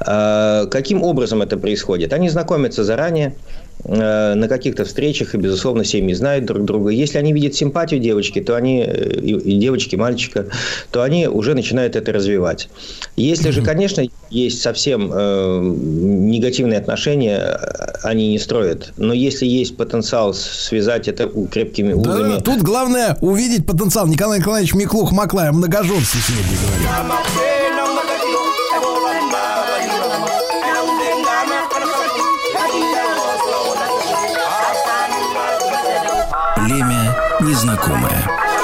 Каким 0.00 1.04
образом 1.04 1.42
это 1.42 1.56
происходит? 1.58 2.12
Они 2.12 2.28
знакомятся 2.28 2.82
заранее, 2.82 3.36
на 3.84 4.46
каких-то 4.48 4.84
встречах, 4.84 5.34
и, 5.34 5.38
безусловно, 5.38 5.84
семьи 5.84 6.14
знают 6.14 6.44
друг 6.44 6.64
друга. 6.64 6.90
Если 6.90 7.18
они 7.18 7.32
видят 7.32 7.54
симпатию 7.54 8.00
девочки, 8.00 8.40
то 8.40 8.56
они, 8.56 8.84
э, 8.86 9.20
и 9.20 9.50
и 9.50 9.58
девочки, 9.58 9.96
мальчика, 9.96 10.46
то 10.90 11.02
они 11.02 11.26
уже 11.28 11.54
начинают 11.54 11.96
это 11.96 12.12
развивать. 12.12 12.68
Если 13.16 13.50
же, 13.50 13.62
конечно, 13.62 14.04
есть 14.30 14.62
совсем 14.62 15.10
э, 15.12 15.60
негативные 15.62 16.78
отношения, 16.78 17.38
э, 17.38 17.98
они 18.02 18.28
не 18.28 18.38
строят. 18.38 18.92
Но 18.96 19.12
если 19.12 19.46
есть 19.46 19.76
потенциал 19.76 20.34
связать 20.34 21.08
это 21.08 21.30
крепкими 21.50 21.92
узами... 21.92 22.34
Да, 22.34 22.40
тут 22.40 22.62
главное 22.62 23.16
увидеть 23.20 23.66
потенциал. 23.66 24.06
Николай 24.06 24.38
Николаевич 24.38 24.74
Миклух 24.74 25.12
Маклая, 25.12 25.52
многоженство 25.52 26.20
сегодня 26.20 26.56
говорит. 26.62 27.30
Ну, 37.50 38.59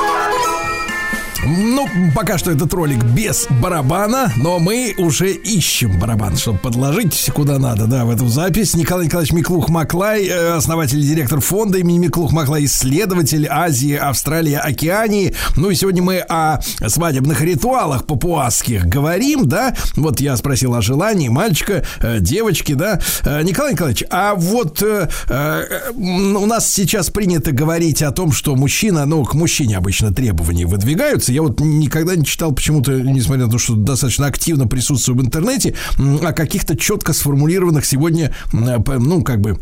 пока 2.14 2.38
что 2.38 2.50
этот 2.50 2.72
ролик 2.74 3.02
без 3.04 3.46
барабана, 3.60 4.32
но 4.36 4.58
мы 4.58 4.94
уже 4.98 5.32
ищем 5.32 5.98
барабан, 5.98 6.36
чтобы 6.36 6.58
подложить 6.58 7.30
куда 7.34 7.58
надо, 7.58 7.86
да, 7.86 8.04
в 8.04 8.10
эту 8.10 8.28
запись. 8.28 8.74
Николай 8.74 9.06
Николаевич 9.06 9.32
Миклух 9.32 9.68
Маклай, 9.68 10.26
э, 10.26 10.56
основатель 10.56 10.98
и 10.98 11.06
директор 11.06 11.40
фонда 11.40 11.78
имени 11.78 11.98
Миклух 11.98 12.32
Маклай, 12.32 12.64
исследователь 12.64 13.46
Азии, 13.48 13.94
Австралии, 13.94 14.54
Океании. 14.54 15.34
Ну 15.56 15.70
и 15.70 15.74
сегодня 15.74 16.02
мы 16.02 16.18
о 16.18 16.60
свадебных 16.86 17.40
ритуалах 17.40 18.06
папуасских 18.06 18.86
говорим, 18.86 19.46
да. 19.46 19.74
Вот 19.96 20.20
я 20.20 20.36
спросил 20.36 20.74
о 20.74 20.82
желании 20.82 21.28
мальчика, 21.28 21.84
э, 22.00 22.20
девочки, 22.20 22.72
да. 22.72 23.00
Э, 23.24 23.42
Николай 23.42 23.72
Николаевич, 23.72 24.04
а 24.10 24.34
вот 24.34 24.82
у 24.82 26.46
нас 26.46 26.70
сейчас 26.72 27.10
принято 27.10 27.52
говорить 27.52 28.02
о 28.02 28.10
том, 28.10 28.32
что 28.32 28.54
мужчина, 28.54 29.06
ну, 29.06 29.24
к 29.24 29.34
мужчине 29.34 29.76
обычно 29.76 30.12
требования 30.12 30.66
выдвигаются. 30.66 31.32
Я 31.32 31.42
вот 31.42 31.60
никогда 31.86 32.14
не 32.16 32.24
читал 32.24 32.52
почему-то, 32.52 32.92
несмотря 32.92 33.46
на 33.46 33.52
то, 33.52 33.58
что 33.58 33.74
достаточно 33.74 34.26
активно 34.26 34.66
присутствую 34.66 35.18
в 35.18 35.24
интернете, 35.24 35.74
о 35.98 36.32
каких-то 36.32 36.76
четко 36.76 37.12
сформулированных 37.12 37.84
сегодня, 37.84 38.32
п- 38.50 38.98
ну, 38.98 39.22
как 39.22 39.40
бы 39.40 39.58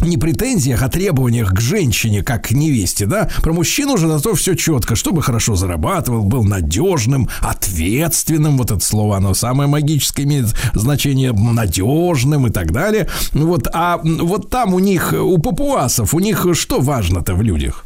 не 0.00 0.18
претензиях, 0.18 0.82
а 0.82 0.90
требованиях 0.90 1.54
к 1.54 1.60
женщине, 1.60 2.22
как 2.22 2.48
к 2.48 2.50
невесте, 2.50 3.06
да? 3.06 3.30
Про 3.42 3.54
мужчину 3.54 3.96
же 3.96 4.06
на 4.06 4.20
то 4.20 4.34
все 4.34 4.54
четко, 4.54 4.94
чтобы 4.94 5.22
хорошо 5.22 5.56
зарабатывал, 5.56 6.22
был 6.22 6.44
надежным, 6.44 7.30
ответственным, 7.40 8.58
вот 8.58 8.70
это 8.70 8.84
слово, 8.84 9.16
оно 9.16 9.32
самое 9.32 9.70
магическое 9.70 10.24
имеет 10.24 10.48
значение, 10.74 11.32
надежным 11.32 12.46
и 12.46 12.50
так 12.50 12.72
далее. 12.72 13.08
Вот, 13.32 13.68
а 13.72 13.98
вот 14.02 14.50
там 14.50 14.74
у 14.74 14.80
них, 14.80 15.14
у 15.18 15.38
папуасов, 15.38 16.12
у 16.12 16.20
них 16.20 16.46
что 16.52 16.80
важно-то 16.80 17.34
в 17.34 17.40
людях? 17.40 17.85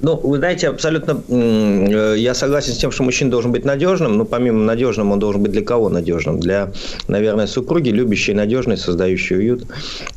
Ну, 0.00 0.16
вы 0.16 0.38
знаете, 0.38 0.68
абсолютно 0.68 1.20
э, 1.28 2.14
я 2.18 2.32
согласен 2.34 2.72
с 2.72 2.78
тем, 2.78 2.92
что 2.92 3.02
мужчина 3.02 3.32
должен 3.32 3.50
быть 3.50 3.64
надежным, 3.64 4.16
но 4.16 4.24
помимо 4.24 4.62
надежным, 4.62 5.10
он 5.10 5.18
должен 5.18 5.42
быть 5.42 5.50
для 5.50 5.62
кого 5.62 5.88
надежным? 5.88 6.38
Для, 6.38 6.72
наверное, 7.08 7.48
супруги, 7.48 7.88
любящей, 7.88 8.32
надежной, 8.32 8.76
создающей 8.76 9.36
уют. 9.36 9.64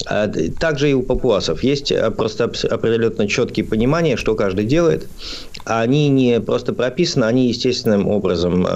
А, 0.06 0.28
Также 0.60 0.92
и 0.92 0.94
у 0.94 1.02
папуасов 1.02 1.64
есть 1.64 1.92
э, 1.92 2.12
просто 2.12 2.44
определенно 2.44 3.28
четкие 3.28 3.66
понимания, 3.66 4.18
что 4.18 4.36
каждый 4.36 4.66
делает. 4.66 5.08
Они 5.66 6.10
не 6.10 6.40
просто 6.40 6.74
прописаны, 6.74 7.26
они 7.26 7.48
естественным 7.48 8.08
образом 8.08 8.68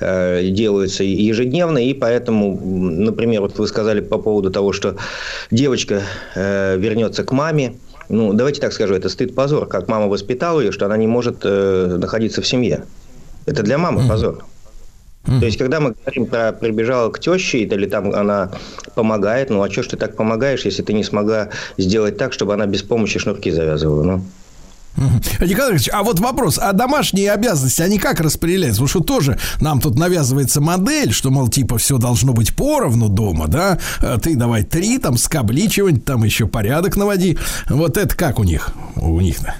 э, 0.00 0.48
делаются 0.48 1.04
ежедневно, 1.04 1.78
и 1.78 1.92
поэтому, 1.92 2.58
например, 2.58 3.42
вот 3.42 3.58
вы 3.58 3.66
сказали 3.66 4.00
по 4.00 4.16
поводу 4.16 4.50
того, 4.50 4.72
что 4.72 4.96
девочка 5.50 6.02
вернется 6.34 7.24
к 7.24 7.32
маме, 7.32 7.74
ну, 8.08 8.32
давайте 8.32 8.60
так 8.60 8.72
скажу, 8.72 8.94
это 8.94 9.08
стыд-позор, 9.08 9.66
как 9.66 9.88
мама 9.88 10.06
воспитала 10.06 10.60
ее, 10.60 10.72
что 10.72 10.86
она 10.86 10.96
не 10.96 11.06
может 11.06 11.40
э, 11.44 11.96
находиться 11.98 12.42
в 12.42 12.46
семье. 12.46 12.84
Это 13.46 13.62
для 13.62 13.78
мамы 13.78 14.08
позор. 14.08 14.44
То 15.26 15.44
есть, 15.44 15.58
когда 15.58 15.78
мы 15.78 15.92
говорим 15.92 16.24
про 16.24 16.52
прибежала 16.52 17.10
к 17.10 17.18
теще, 17.18 17.58
или 17.58 17.86
там 17.86 18.14
она 18.14 18.50
помогает, 18.94 19.50
ну 19.50 19.62
а 19.62 19.70
что 19.70 19.82
ж 19.82 19.88
ты 19.88 19.96
так 19.98 20.16
помогаешь, 20.16 20.64
если 20.64 20.82
ты 20.82 20.94
не 20.94 21.04
смогла 21.04 21.50
сделать 21.76 22.16
так, 22.16 22.32
чтобы 22.32 22.54
она 22.54 22.64
без 22.64 22.82
помощи 22.82 23.18
шнурки 23.18 23.50
завязывала? 23.50 24.02
Ну. 24.02 24.22
Николай 24.98 25.48
Николаевич, 25.48 25.88
а 25.92 26.02
вот 26.02 26.20
вопрос, 26.20 26.58
а 26.60 26.72
домашние 26.72 27.32
обязанности, 27.32 27.82
они 27.82 27.98
как 27.98 28.20
распределяются? 28.20 28.82
Потому 28.82 28.88
что 28.88 29.00
тоже 29.00 29.38
нам 29.60 29.80
тут 29.80 29.96
навязывается 29.96 30.60
модель, 30.60 31.12
что, 31.12 31.30
мол, 31.30 31.48
типа, 31.48 31.78
все 31.78 31.98
должно 31.98 32.32
быть 32.32 32.54
поровну 32.54 33.08
дома, 33.08 33.46
да? 33.48 33.78
А 34.00 34.18
Ты 34.18 34.36
давай 34.36 34.64
три, 34.64 34.98
там, 34.98 35.16
скобличивать, 35.16 36.04
там 36.04 36.24
еще 36.24 36.46
порядок 36.46 36.96
наводи. 36.96 37.38
Вот 37.68 37.96
это 37.96 38.14
как 38.16 38.38
у 38.38 38.44
них? 38.44 38.70
У 38.96 39.20
них-то. 39.20 39.54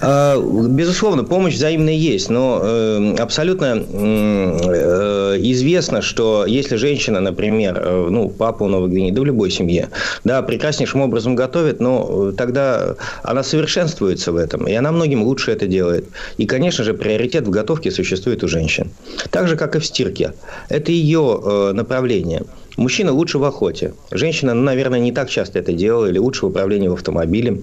А, 0.00 0.38
Безусловно, 0.38 1.24
помощь 1.24 1.54
взаимная 1.54 1.94
есть, 1.94 2.28
но 2.28 2.60
э, 2.62 3.14
абсолютно 3.18 3.82
э, 3.90 5.36
известно, 5.38 6.02
что 6.02 6.44
если 6.46 6.76
женщина, 6.76 7.20
например, 7.20 7.80
э, 7.82 8.08
ну, 8.10 8.28
папа 8.28 8.64
у 8.64 8.68
Новой 8.68 8.90
Гвинеи, 8.90 9.10
да 9.10 9.22
в 9.22 9.24
любой 9.24 9.50
семье, 9.50 9.88
да, 10.24 10.42
прекраснейшим 10.42 11.00
образом 11.00 11.34
готовит, 11.34 11.80
но 11.80 12.28
э, 12.28 12.32
тогда 12.36 12.96
она 13.22 13.42
совершенствуется 13.42 14.32
в 14.32 14.36
этом, 14.36 14.68
и 14.68 14.74
она 14.74 14.92
многим 14.92 15.22
лучше 15.22 15.52
это 15.52 15.66
делает. 15.66 16.06
И, 16.36 16.46
конечно 16.46 16.84
же, 16.84 16.92
приоритет 16.92 17.46
в 17.46 17.50
готовке 17.50 17.90
существует 17.90 18.44
у 18.44 18.48
женщин. 18.48 18.90
Так 19.30 19.48
же, 19.48 19.56
как 19.56 19.76
и 19.76 19.78
в 19.78 19.86
стирке. 19.86 20.34
Это 20.68 20.92
ее 20.92 21.72
направление. 21.72 22.42
Мужчина 22.76 23.12
лучше 23.12 23.38
в 23.38 23.44
охоте. 23.44 23.94
Женщина, 24.10 24.54
ну, 24.54 24.62
наверное, 24.62 25.00
не 25.00 25.12
так 25.12 25.30
часто 25.30 25.58
это 25.58 25.72
делала, 25.72 26.06
или 26.06 26.18
лучше 26.18 26.44
в 26.44 26.48
управлении 26.50 26.88
в 26.88 26.94
автомобиле, 26.94 27.62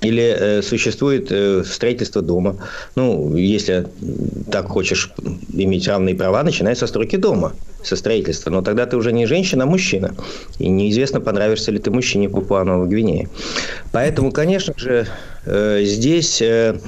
или 0.00 0.22
э, 0.22 0.62
существует 0.62 1.28
э, 1.30 1.64
строительство 1.64 2.22
дома. 2.22 2.56
Ну, 2.94 3.36
если 3.36 3.86
так 4.50 4.68
хочешь 4.68 5.12
иметь 5.52 5.88
равные 5.88 6.14
права, 6.14 6.42
начинай 6.42 6.76
со 6.76 6.86
стройки 6.86 7.16
дома, 7.16 7.52
со 7.82 7.96
строительства. 7.96 8.50
Но 8.50 8.62
тогда 8.62 8.86
ты 8.86 8.96
уже 8.96 9.12
не 9.12 9.26
женщина, 9.26 9.64
а 9.64 9.66
мужчина. 9.66 10.14
И 10.58 10.68
неизвестно, 10.68 11.20
понравишься 11.20 11.72
ли 11.72 11.78
ты 11.78 11.90
мужчине 11.90 12.28
Папуа-Новой 12.28 12.88
Гвинее. 12.88 13.28
Поэтому, 13.90 14.30
конечно 14.30 14.74
же, 14.76 15.08
здесь 15.44 16.40
э, 16.40 16.78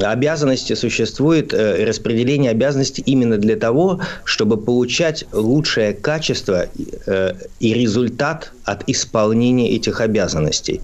обязанности 0.00 0.74
существует, 0.74 1.54
э, 1.54 1.84
распределение 1.84 2.50
обязанностей 2.50 3.02
именно 3.06 3.38
для 3.38 3.56
того, 3.56 4.00
чтобы 4.24 4.56
получать 4.56 5.24
лучшее 5.32 5.92
качество 5.92 6.66
э, 7.06 7.34
и 7.60 7.74
результат 7.74 8.52
от 8.64 8.88
исполнения 8.88 9.70
этих 9.70 10.00
обязанностей. 10.00 10.80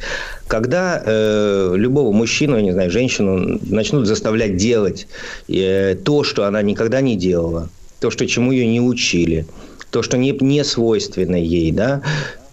Когда 0.46 1.02
э, 1.04 1.74
любого 1.76 2.12
мужчину, 2.12 2.56
я 2.56 2.62
не 2.62 2.72
знаю, 2.72 2.90
женщину 2.90 3.58
начнут 3.62 4.06
заставлять 4.06 4.56
делать 4.56 5.08
э, 5.48 5.96
то, 5.96 6.22
что 6.22 6.44
она 6.44 6.62
никогда 6.62 7.00
не 7.00 7.16
делала, 7.16 7.68
то, 8.00 8.10
что 8.10 8.26
чему 8.26 8.52
ее 8.52 8.66
не 8.66 8.80
учили, 8.80 9.46
то, 9.90 10.02
что 10.02 10.16
не, 10.16 10.32
не 10.32 10.62
свойственно 10.62 11.36
ей, 11.36 11.72
да, 11.72 12.02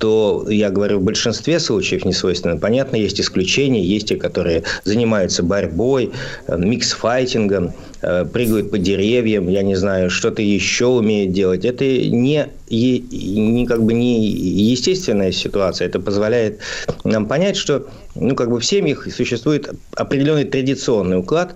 то, 0.04 0.46
я 0.50 0.70
говорю, 0.70 1.00
в 1.00 1.04
большинстве 1.04 1.62
случаев 1.62 2.04
не 2.04 2.12
свойственно. 2.12 2.58
Понятно, 2.58 2.98
есть 2.98 3.22
исключения, 3.22 3.82
есть 3.82 4.10
те, 4.10 4.18
которые 4.18 4.64
занимаются 4.84 5.44
борьбой, 5.44 6.12
э, 6.48 6.58
микс-файтингом, 6.58 7.72
э, 8.02 8.26
прыгают 8.26 8.70
по 8.70 8.78
деревьям, 8.78 9.48
я 9.48 9.62
не 9.62 9.76
знаю, 9.76 10.10
что-то 10.10 10.42
еще 10.42 10.88
умеют 10.88 11.32
делать. 11.32 11.64
Это 11.64 11.86
не, 11.86 12.50
не 12.70 13.66
как 13.66 13.82
бы 13.82 13.94
не 13.94 14.28
естественная 14.28 15.32
ситуация. 15.32 15.88
Это 15.88 16.02
позволяет 16.02 16.60
нам 17.06 17.26
понять, 17.26 17.56
что 17.56 17.88
ну, 18.16 18.36
как 18.36 18.50
бы 18.50 18.60
в 18.60 18.66
семьях 18.66 19.08
существует 19.10 19.70
определенный 19.96 20.44
традиционный 20.44 21.20
уклад, 21.20 21.56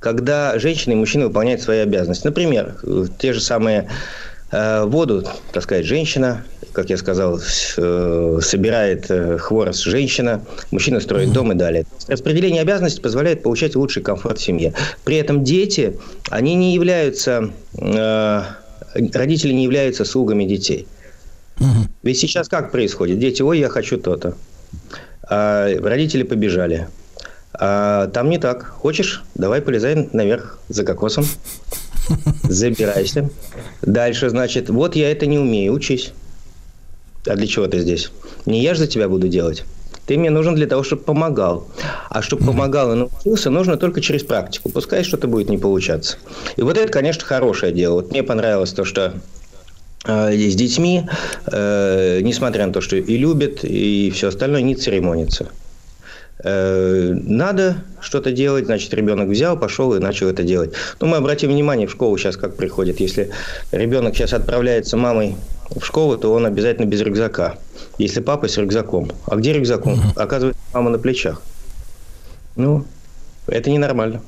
когда 0.00 0.58
женщины 0.58 0.94
и 0.94 0.96
мужчины 0.96 1.28
выполняют 1.28 1.62
свои 1.62 1.78
обязанности. 1.78 2.26
Например, 2.26 2.74
те 3.20 3.32
же 3.32 3.40
самые 3.40 3.88
э, 4.50 4.84
воду, 4.86 5.24
так 5.52 5.62
сказать, 5.62 5.86
женщина, 5.86 6.42
как 6.72 6.90
я 6.90 6.96
сказал, 6.96 7.38
э, 7.76 8.38
собирает 8.42 9.10
э, 9.10 9.38
хворост 9.38 9.82
женщина, 9.82 10.44
мужчина 10.70 11.00
строит 11.00 11.32
дом 11.32 11.52
и 11.52 11.54
далее. 11.54 11.86
Распределение 12.08 12.62
обязанностей 12.62 13.00
позволяет 13.00 13.42
получать 13.42 13.76
лучший 13.76 14.02
комфорт 14.02 14.38
в 14.38 14.42
семье. 14.42 14.74
При 15.04 15.16
этом 15.16 15.44
дети, 15.44 15.98
они 16.28 16.54
не 16.54 16.74
являются, 16.74 17.50
э, 17.76 18.42
родители 18.94 19.52
не 19.52 19.64
являются 19.64 20.04
слугами 20.04 20.44
детей. 20.44 20.86
Ведь 22.02 22.18
сейчас 22.18 22.48
как 22.48 22.72
происходит? 22.72 23.18
Дети, 23.18 23.42
ой, 23.42 23.58
я 23.58 23.68
хочу 23.68 23.98
то-то. 23.98 24.34
А 25.22 25.68
родители 25.82 26.22
побежали. 26.22 26.88
А 27.52 28.06
там 28.08 28.30
не 28.30 28.38
так. 28.38 28.64
Хочешь? 28.64 29.22
Давай 29.34 29.60
полезай 29.60 30.08
наверх 30.12 30.58
за 30.68 30.84
кокосом. 30.84 31.26
Забирайся. 32.44 33.28
Дальше, 33.82 34.30
значит, 34.30 34.70
вот 34.70 34.96
я 34.96 35.10
это 35.10 35.26
не 35.26 35.38
умею, 35.38 35.72
учись. 35.72 36.12
А 37.26 37.36
для 37.36 37.46
чего 37.46 37.66
ты 37.66 37.80
здесь? 37.80 38.10
Не 38.46 38.62
я 38.62 38.74
же 38.74 38.80
за 38.80 38.86
тебя 38.86 39.08
буду 39.08 39.28
делать. 39.28 39.64
Ты 40.06 40.18
мне 40.18 40.30
нужен 40.30 40.54
для 40.56 40.66
того, 40.66 40.82
чтобы 40.82 41.02
помогал. 41.02 41.68
А 42.08 42.22
чтобы 42.22 42.44
помогал 42.46 42.92
и 42.92 42.96
научился, 42.96 43.50
нужно 43.50 43.76
только 43.76 44.00
через 44.00 44.24
практику. 44.24 44.68
Пускай 44.70 45.04
что-то 45.04 45.28
будет 45.28 45.50
не 45.50 45.58
получаться. 45.58 46.16
И 46.56 46.62
вот 46.62 46.76
это, 46.76 46.90
конечно, 46.90 47.24
хорошее 47.24 47.72
дело. 47.72 47.94
Вот 47.94 48.10
мне 48.10 48.22
понравилось 48.22 48.72
то, 48.72 48.84
что 48.84 49.14
э, 50.04 50.32
с 50.32 50.54
детьми, 50.56 51.06
э, 51.46 52.20
несмотря 52.22 52.66
на 52.66 52.72
то, 52.72 52.80
что 52.80 52.96
и 52.96 53.16
любят, 53.16 53.62
и 53.62 54.10
все 54.10 54.28
остальное, 54.28 54.62
не 54.62 54.74
церемонится. 54.74 55.48
Э, 56.42 57.12
Надо 57.14 57.84
что-то 58.00 58.32
делать, 58.32 58.64
значит, 58.66 58.92
ребенок 58.94 59.28
взял, 59.28 59.56
пошел 59.56 59.94
и 59.94 60.00
начал 60.00 60.28
это 60.28 60.42
делать. 60.42 60.72
Ну, 61.00 61.06
мы 61.06 61.18
обратим 61.18 61.50
внимание, 61.50 61.86
в 61.86 61.92
школу 61.92 62.16
сейчас 62.18 62.36
как 62.36 62.56
приходит. 62.56 62.98
Если 62.98 63.30
ребенок 63.70 64.16
сейчас 64.16 64.32
отправляется 64.32 64.96
мамой 64.96 65.36
в 65.74 65.84
школу, 65.84 66.16
то 66.16 66.32
он 66.32 66.46
обязательно 66.46 66.86
без 66.86 67.00
рюкзака. 67.00 67.56
Если 67.98 68.20
папа 68.20 68.48
с 68.48 68.56
рюкзаком. 68.56 69.10
А 69.26 69.36
где 69.36 69.52
рюкзак? 69.52 69.86
Он, 69.86 70.00
Оказывается, 70.16 70.60
мама 70.72 70.90
на 70.90 70.98
плечах. 70.98 71.42
Ну, 72.56 72.84
это 73.46 73.70
ненормально. 73.70 74.20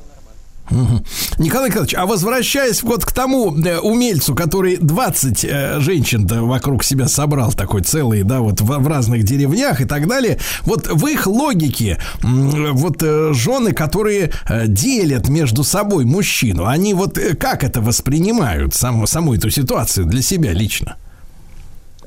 Мгм. 0.71 1.05
Николай 1.39 1.69
Николаевич, 1.69 1.95
а 1.95 2.07
возвращаясь 2.07 2.83
вот 2.83 3.05
к 3.05 3.13
тому 3.13 3.55
э, 3.59 3.79
умельцу, 3.79 4.35
который 4.35 4.77
20 4.79 5.45
э, 5.45 5.81
женщин 5.81 6.27
вокруг 6.27 6.85
себя 6.85 7.09
собрал, 7.09 7.53
такой 7.53 7.83
целый, 7.83 8.23
да, 8.23 8.41
вот 8.41 8.61
в, 8.61 8.67
в 8.67 8.87
разных 8.87 9.25
деревнях 9.25 9.81
и 9.81 9.85
так 9.85 10.07
далее, 10.07 10.39
вот 10.63 10.87
в 10.87 11.07
их 11.07 11.27
логике, 11.27 11.99
м, 12.23 12.75
вот 12.75 13.03
э, 13.03 13.33
жены, 13.35 13.73
которые 13.73 14.33
э, 14.49 14.67
делят 14.67 15.29
между 15.29 15.65
собой 15.65 16.05
мужчину, 16.05 16.65
они 16.65 16.95
вот 16.95 17.19
э, 17.19 17.35
как 17.35 17.65
это 17.65 17.81
воспринимают, 17.81 18.75
саму, 18.75 19.07
саму 19.07 19.35
эту 19.35 19.51
ситуацию 19.51 20.07
для 20.07 20.23
себя 20.23 20.53
лично? 20.53 20.97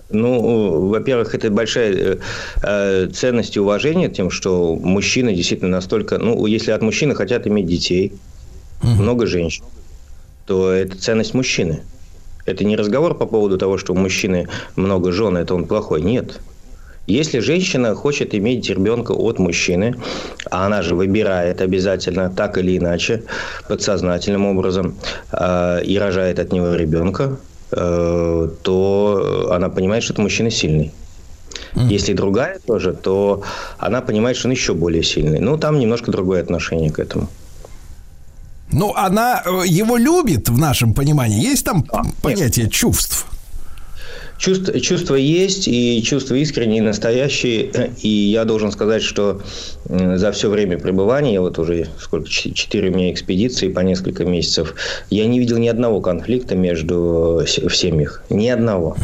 Ну, 0.10 0.88
во-первых, 0.90 1.34
это 1.34 1.50
большая 1.50 1.94
э, 1.94 2.18
э, 2.62 3.08
ценность 3.08 3.56
и 3.56 3.60
уважение 3.60 4.10
тем, 4.10 4.30
что 4.30 4.76
мужчины 4.76 5.34
действительно 5.34 5.72
настолько... 5.72 6.18
Ну, 6.20 6.46
если 6.46 6.72
от 6.72 6.82
мужчины 6.82 7.16
хотят 7.16 7.48
иметь 7.48 7.66
детей, 7.66 8.14
много 8.84 9.26
женщин, 9.26 9.64
то 10.46 10.72
это 10.72 10.96
ценность 10.98 11.34
мужчины. 11.34 11.82
Это 12.46 12.64
не 12.64 12.76
разговор 12.76 13.18
по 13.18 13.26
поводу 13.26 13.58
того, 13.58 13.78
что 13.78 13.94
у 13.94 13.98
мужчины 13.98 14.48
много 14.76 15.12
жен, 15.12 15.38
это 15.38 15.56
он 15.56 15.66
плохой. 15.66 16.02
Нет. 16.02 16.40
Если 17.08 17.40
женщина 17.40 17.94
хочет 17.96 18.34
иметь 18.34 18.70
ребенка 18.70 19.12
от 19.12 19.40
мужчины, 19.40 19.96
а 20.50 20.66
она 20.66 20.82
же 20.82 20.96
выбирает 20.96 21.62
обязательно 21.62 22.30
так 22.30 22.58
или 22.58 22.78
иначе, 22.78 23.24
подсознательным 23.68 24.46
образом, 24.46 24.96
э, 25.32 25.84
и 25.84 25.98
рожает 25.98 26.40
от 26.40 26.52
него 26.52 26.74
ребенка, 26.74 27.38
то 27.70 29.50
она 29.52 29.70
понимает, 29.70 30.04
что 30.04 30.14
это 30.14 30.22
мужчина 30.22 30.52
сильный. 30.52 30.94
Если 31.76 32.14
другая 32.14 32.60
тоже, 32.66 32.94
то 32.94 33.44
она 33.78 34.02
понимает, 34.02 34.38
что 34.38 34.48
он 34.48 34.52
еще 34.52 34.74
более 34.74 35.04
сильный. 35.04 35.40
Ну, 35.40 35.58
там 35.58 35.80
немножко 35.80 36.12
другое 36.12 36.42
отношение 36.42 36.92
к 36.92 37.00
этому. 37.00 37.28
Ну, 38.72 38.94
она 38.96 39.44
э, 39.46 39.68
его 39.68 39.98
любит 39.98 40.50
в 40.50 40.58
нашем 40.58 40.94
понимании. 40.94 41.40
Есть 41.40 41.66
там 41.66 41.86
понятие 42.22 42.70
чувств? 42.70 43.26
Чувства, 44.38 44.80
чувства 44.80 45.16
есть, 45.16 45.68
и 45.68 46.04
чувства 46.04 46.36
искренние, 46.36 46.80
и 46.80 46.82
настоящие. 46.82 47.92
И 48.02 48.10
я 48.10 48.44
должен 48.44 48.72
сказать, 48.72 49.02
что 49.02 49.42
за 49.86 50.32
все 50.32 50.50
время 50.50 50.78
пребывания, 50.78 51.40
вот 51.40 51.58
уже 51.58 51.88
сколько, 52.00 52.28
четыре 52.30 52.90
у 52.90 52.94
меня 52.94 53.12
экспедиции 53.12 53.70
по 53.70 53.80
несколько 53.80 54.26
месяцев, 54.26 54.76
я 55.10 55.26
не 55.26 55.40
видел 55.40 55.58
ни 55.58 55.68
одного 55.68 56.02
конфликта 56.02 56.56
между 56.56 57.44
в 57.46 57.76
семьях. 57.76 58.24
Ни 58.30 58.48
одного. 58.50 58.98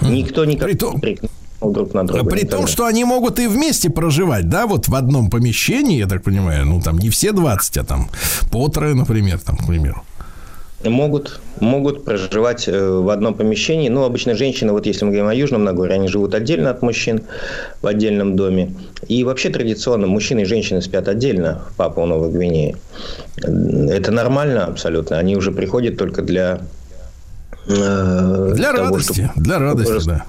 Никто 0.00 0.44
никак 0.44 0.68
не 0.68 1.00
прикнул 1.00 1.30
друг 1.60 1.92
на 1.94 2.06
друга. 2.06 2.30
При 2.30 2.44
том, 2.44 2.66
что 2.66 2.86
они 2.86 3.04
могут 3.04 3.40
и 3.40 3.46
вместе 3.46 3.90
проживать, 3.90 4.48
да, 4.48 4.66
вот 4.66 4.88
в 4.88 4.94
одном 4.94 5.28
помещении, 5.28 5.98
я 5.98 6.06
так 6.06 6.22
понимаю, 6.22 6.66
ну 6.66 6.80
там 6.80 6.98
не 6.98 7.10
все 7.10 7.32
20, 7.32 7.78
а 7.78 7.84
там 7.84 8.10
по 8.50 8.68
трое, 8.68 8.94
например, 8.94 9.40
там, 9.40 9.56
к 9.56 9.66
примеру. 9.66 10.04
Могут, 10.84 11.40
могут 11.58 12.04
проживать 12.04 12.68
э, 12.68 12.88
в 12.88 13.08
одном 13.10 13.34
помещении. 13.34 13.88
Ну, 13.88 14.04
обычно 14.04 14.36
женщины, 14.36 14.70
вот 14.72 14.86
если 14.86 15.04
мы 15.04 15.10
говорим 15.10 15.28
о 15.28 15.34
Южном 15.34 15.64
Нагорье, 15.64 15.96
они 15.96 16.06
живут 16.06 16.34
отдельно 16.34 16.70
от 16.70 16.82
мужчин 16.82 17.22
в 17.82 17.86
отдельном 17.88 18.36
доме. 18.36 18.74
И 19.08 19.24
вообще 19.24 19.50
традиционно 19.50 20.06
мужчины 20.06 20.40
и 20.42 20.44
женщины 20.44 20.80
спят 20.80 21.08
отдельно 21.08 21.62
в 21.72 21.76
Папуа 21.76 22.06
Новой 22.06 22.30
Гвинеи. 22.30 22.76
Это 23.38 24.12
нормально 24.12 24.66
абсолютно. 24.66 25.18
Они 25.18 25.34
уже 25.36 25.50
приходят 25.50 25.96
только 25.98 26.22
для... 26.22 26.60
э, 27.66 28.52
Для 28.54 28.72
того, 28.72 28.90
радости, 28.90 29.24
чтобы- 29.24 29.32
для 29.44 29.58
радости, 29.58 30.06
да. 30.06 30.24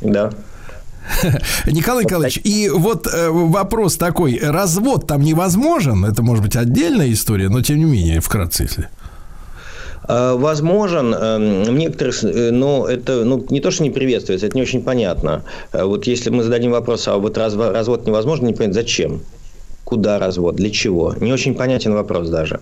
Да. 0.00 0.30
Николай 1.66 2.04
Николаевич, 2.04 2.40
и 2.44 2.70
вот 2.70 3.06
э, 3.06 3.28
вопрос 3.28 3.96
такой, 3.98 4.38
развод 4.42 5.06
там 5.06 5.20
невозможен, 5.20 6.02
это 6.06 6.22
может 6.22 6.42
быть 6.42 6.56
отдельная 6.56 7.12
история, 7.12 7.50
но 7.50 7.60
тем 7.60 7.76
не 7.78 7.84
менее, 7.84 8.20
вкратце, 8.20 8.62
если. 8.62 8.88
Э, 10.08 10.34
Возможен, 10.36 11.14
эм, 11.14 11.64
в 11.64 11.72
некоторых, 11.72 12.22
э, 12.24 12.50
но 12.50 12.86
это 12.88 13.24
ну, 13.24 13.44
не 13.50 13.60
то, 13.60 13.70
что 13.70 13.82
не 13.82 13.90
приветствуется, 13.90 14.46
это 14.46 14.56
не 14.56 14.62
очень 14.62 14.82
понятно. 14.82 15.42
Э, 15.72 15.84
Вот 15.84 16.06
если 16.06 16.30
мы 16.30 16.42
зададим 16.42 16.72
вопрос, 16.72 17.08
а 17.08 17.16
вот 17.16 17.38
разво- 17.38 17.72
развод 17.72 18.06
невозможно, 18.06 18.46
не 18.46 18.52
понятно, 18.52 18.74
зачем? 18.74 19.20
Куда 19.84 20.18
развод? 20.18 20.56
Для 20.56 20.70
чего? 20.70 21.14
Не 21.20 21.32
очень 21.32 21.54
понятен 21.54 21.92
вопрос 21.92 22.28
даже. 22.30 22.60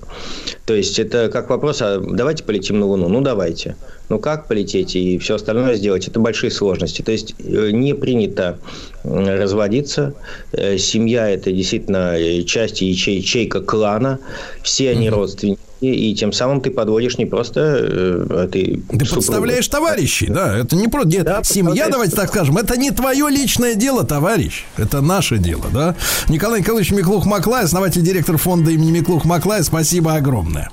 То 0.66 0.74
есть, 0.74 0.98
это 0.98 1.28
как 1.28 1.50
вопрос, 1.50 1.80
а 1.80 2.00
давайте 2.00 2.42
полетим 2.42 2.80
на 2.80 2.86
Луну? 2.86 3.08
Ну, 3.08 3.20
давайте. 3.20 3.76
Ну, 4.08 4.18
как 4.18 4.48
полететь 4.48 4.96
и 4.96 5.18
все 5.18 5.36
остальное 5.36 5.74
сделать? 5.76 6.08
Это 6.08 6.18
большие 6.18 6.50
сложности. 6.50 7.02
То 7.02 7.12
есть, 7.12 7.34
не 7.38 7.94
принято 7.94 8.58
разводиться. 9.04 10.14
Семья– 10.78 11.30
это 11.30 11.52
действительно 11.52 12.16
часть 12.44 12.82
ячей- 12.82 13.18
ячейка 13.18 13.60
клана. 13.60 14.18
Все 14.62 14.90
они 14.90 15.08
родственники. 15.08 15.60
И 15.82 16.14
тем 16.14 16.32
самым 16.32 16.60
ты 16.60 16.70
подводишь 16.70 17.18
не 17.18 17.26
просто 17.26 17.60
э, 17.60 18.48
ты, 18.50 18.82
Ты 18.88 19.06
подставляешь 19.06 19.66
товарищей, 19.68 20.28
да, 20.28 20.56
это 20.56 20.76
не 20.76 20.88
просто 20.88 21.08
нет, 21.08 21.28
семья, 21.42 21.88
давайте 21.88 22.14
так 22.14 22.28
скажем, 22.28 22.56
это 22.56 22.76
не 22.78 22.90
твое 22.90 23.28
личное 23.28 23.74
дело, 23.74 24.04
товарищ, 24.04 24.64
это 24.76 25.00
наше 25.00 25.38
дело, 25.38 25.64
да. 25.72 25.96
Николай 26.28 26.60
Николаевич 26.60 26.92
Миклух 26.92 27.26
Маклай, 27.26 27.64
основатель 27.64 28.02
директор 28.02 28.36
фонда 28.36 28.70
имени 28.70 28.92
Миклух 28.92 29.24
Маклай, 29.24 29.62
спасибо 29.64 30.14
огромное. 30.14 30.70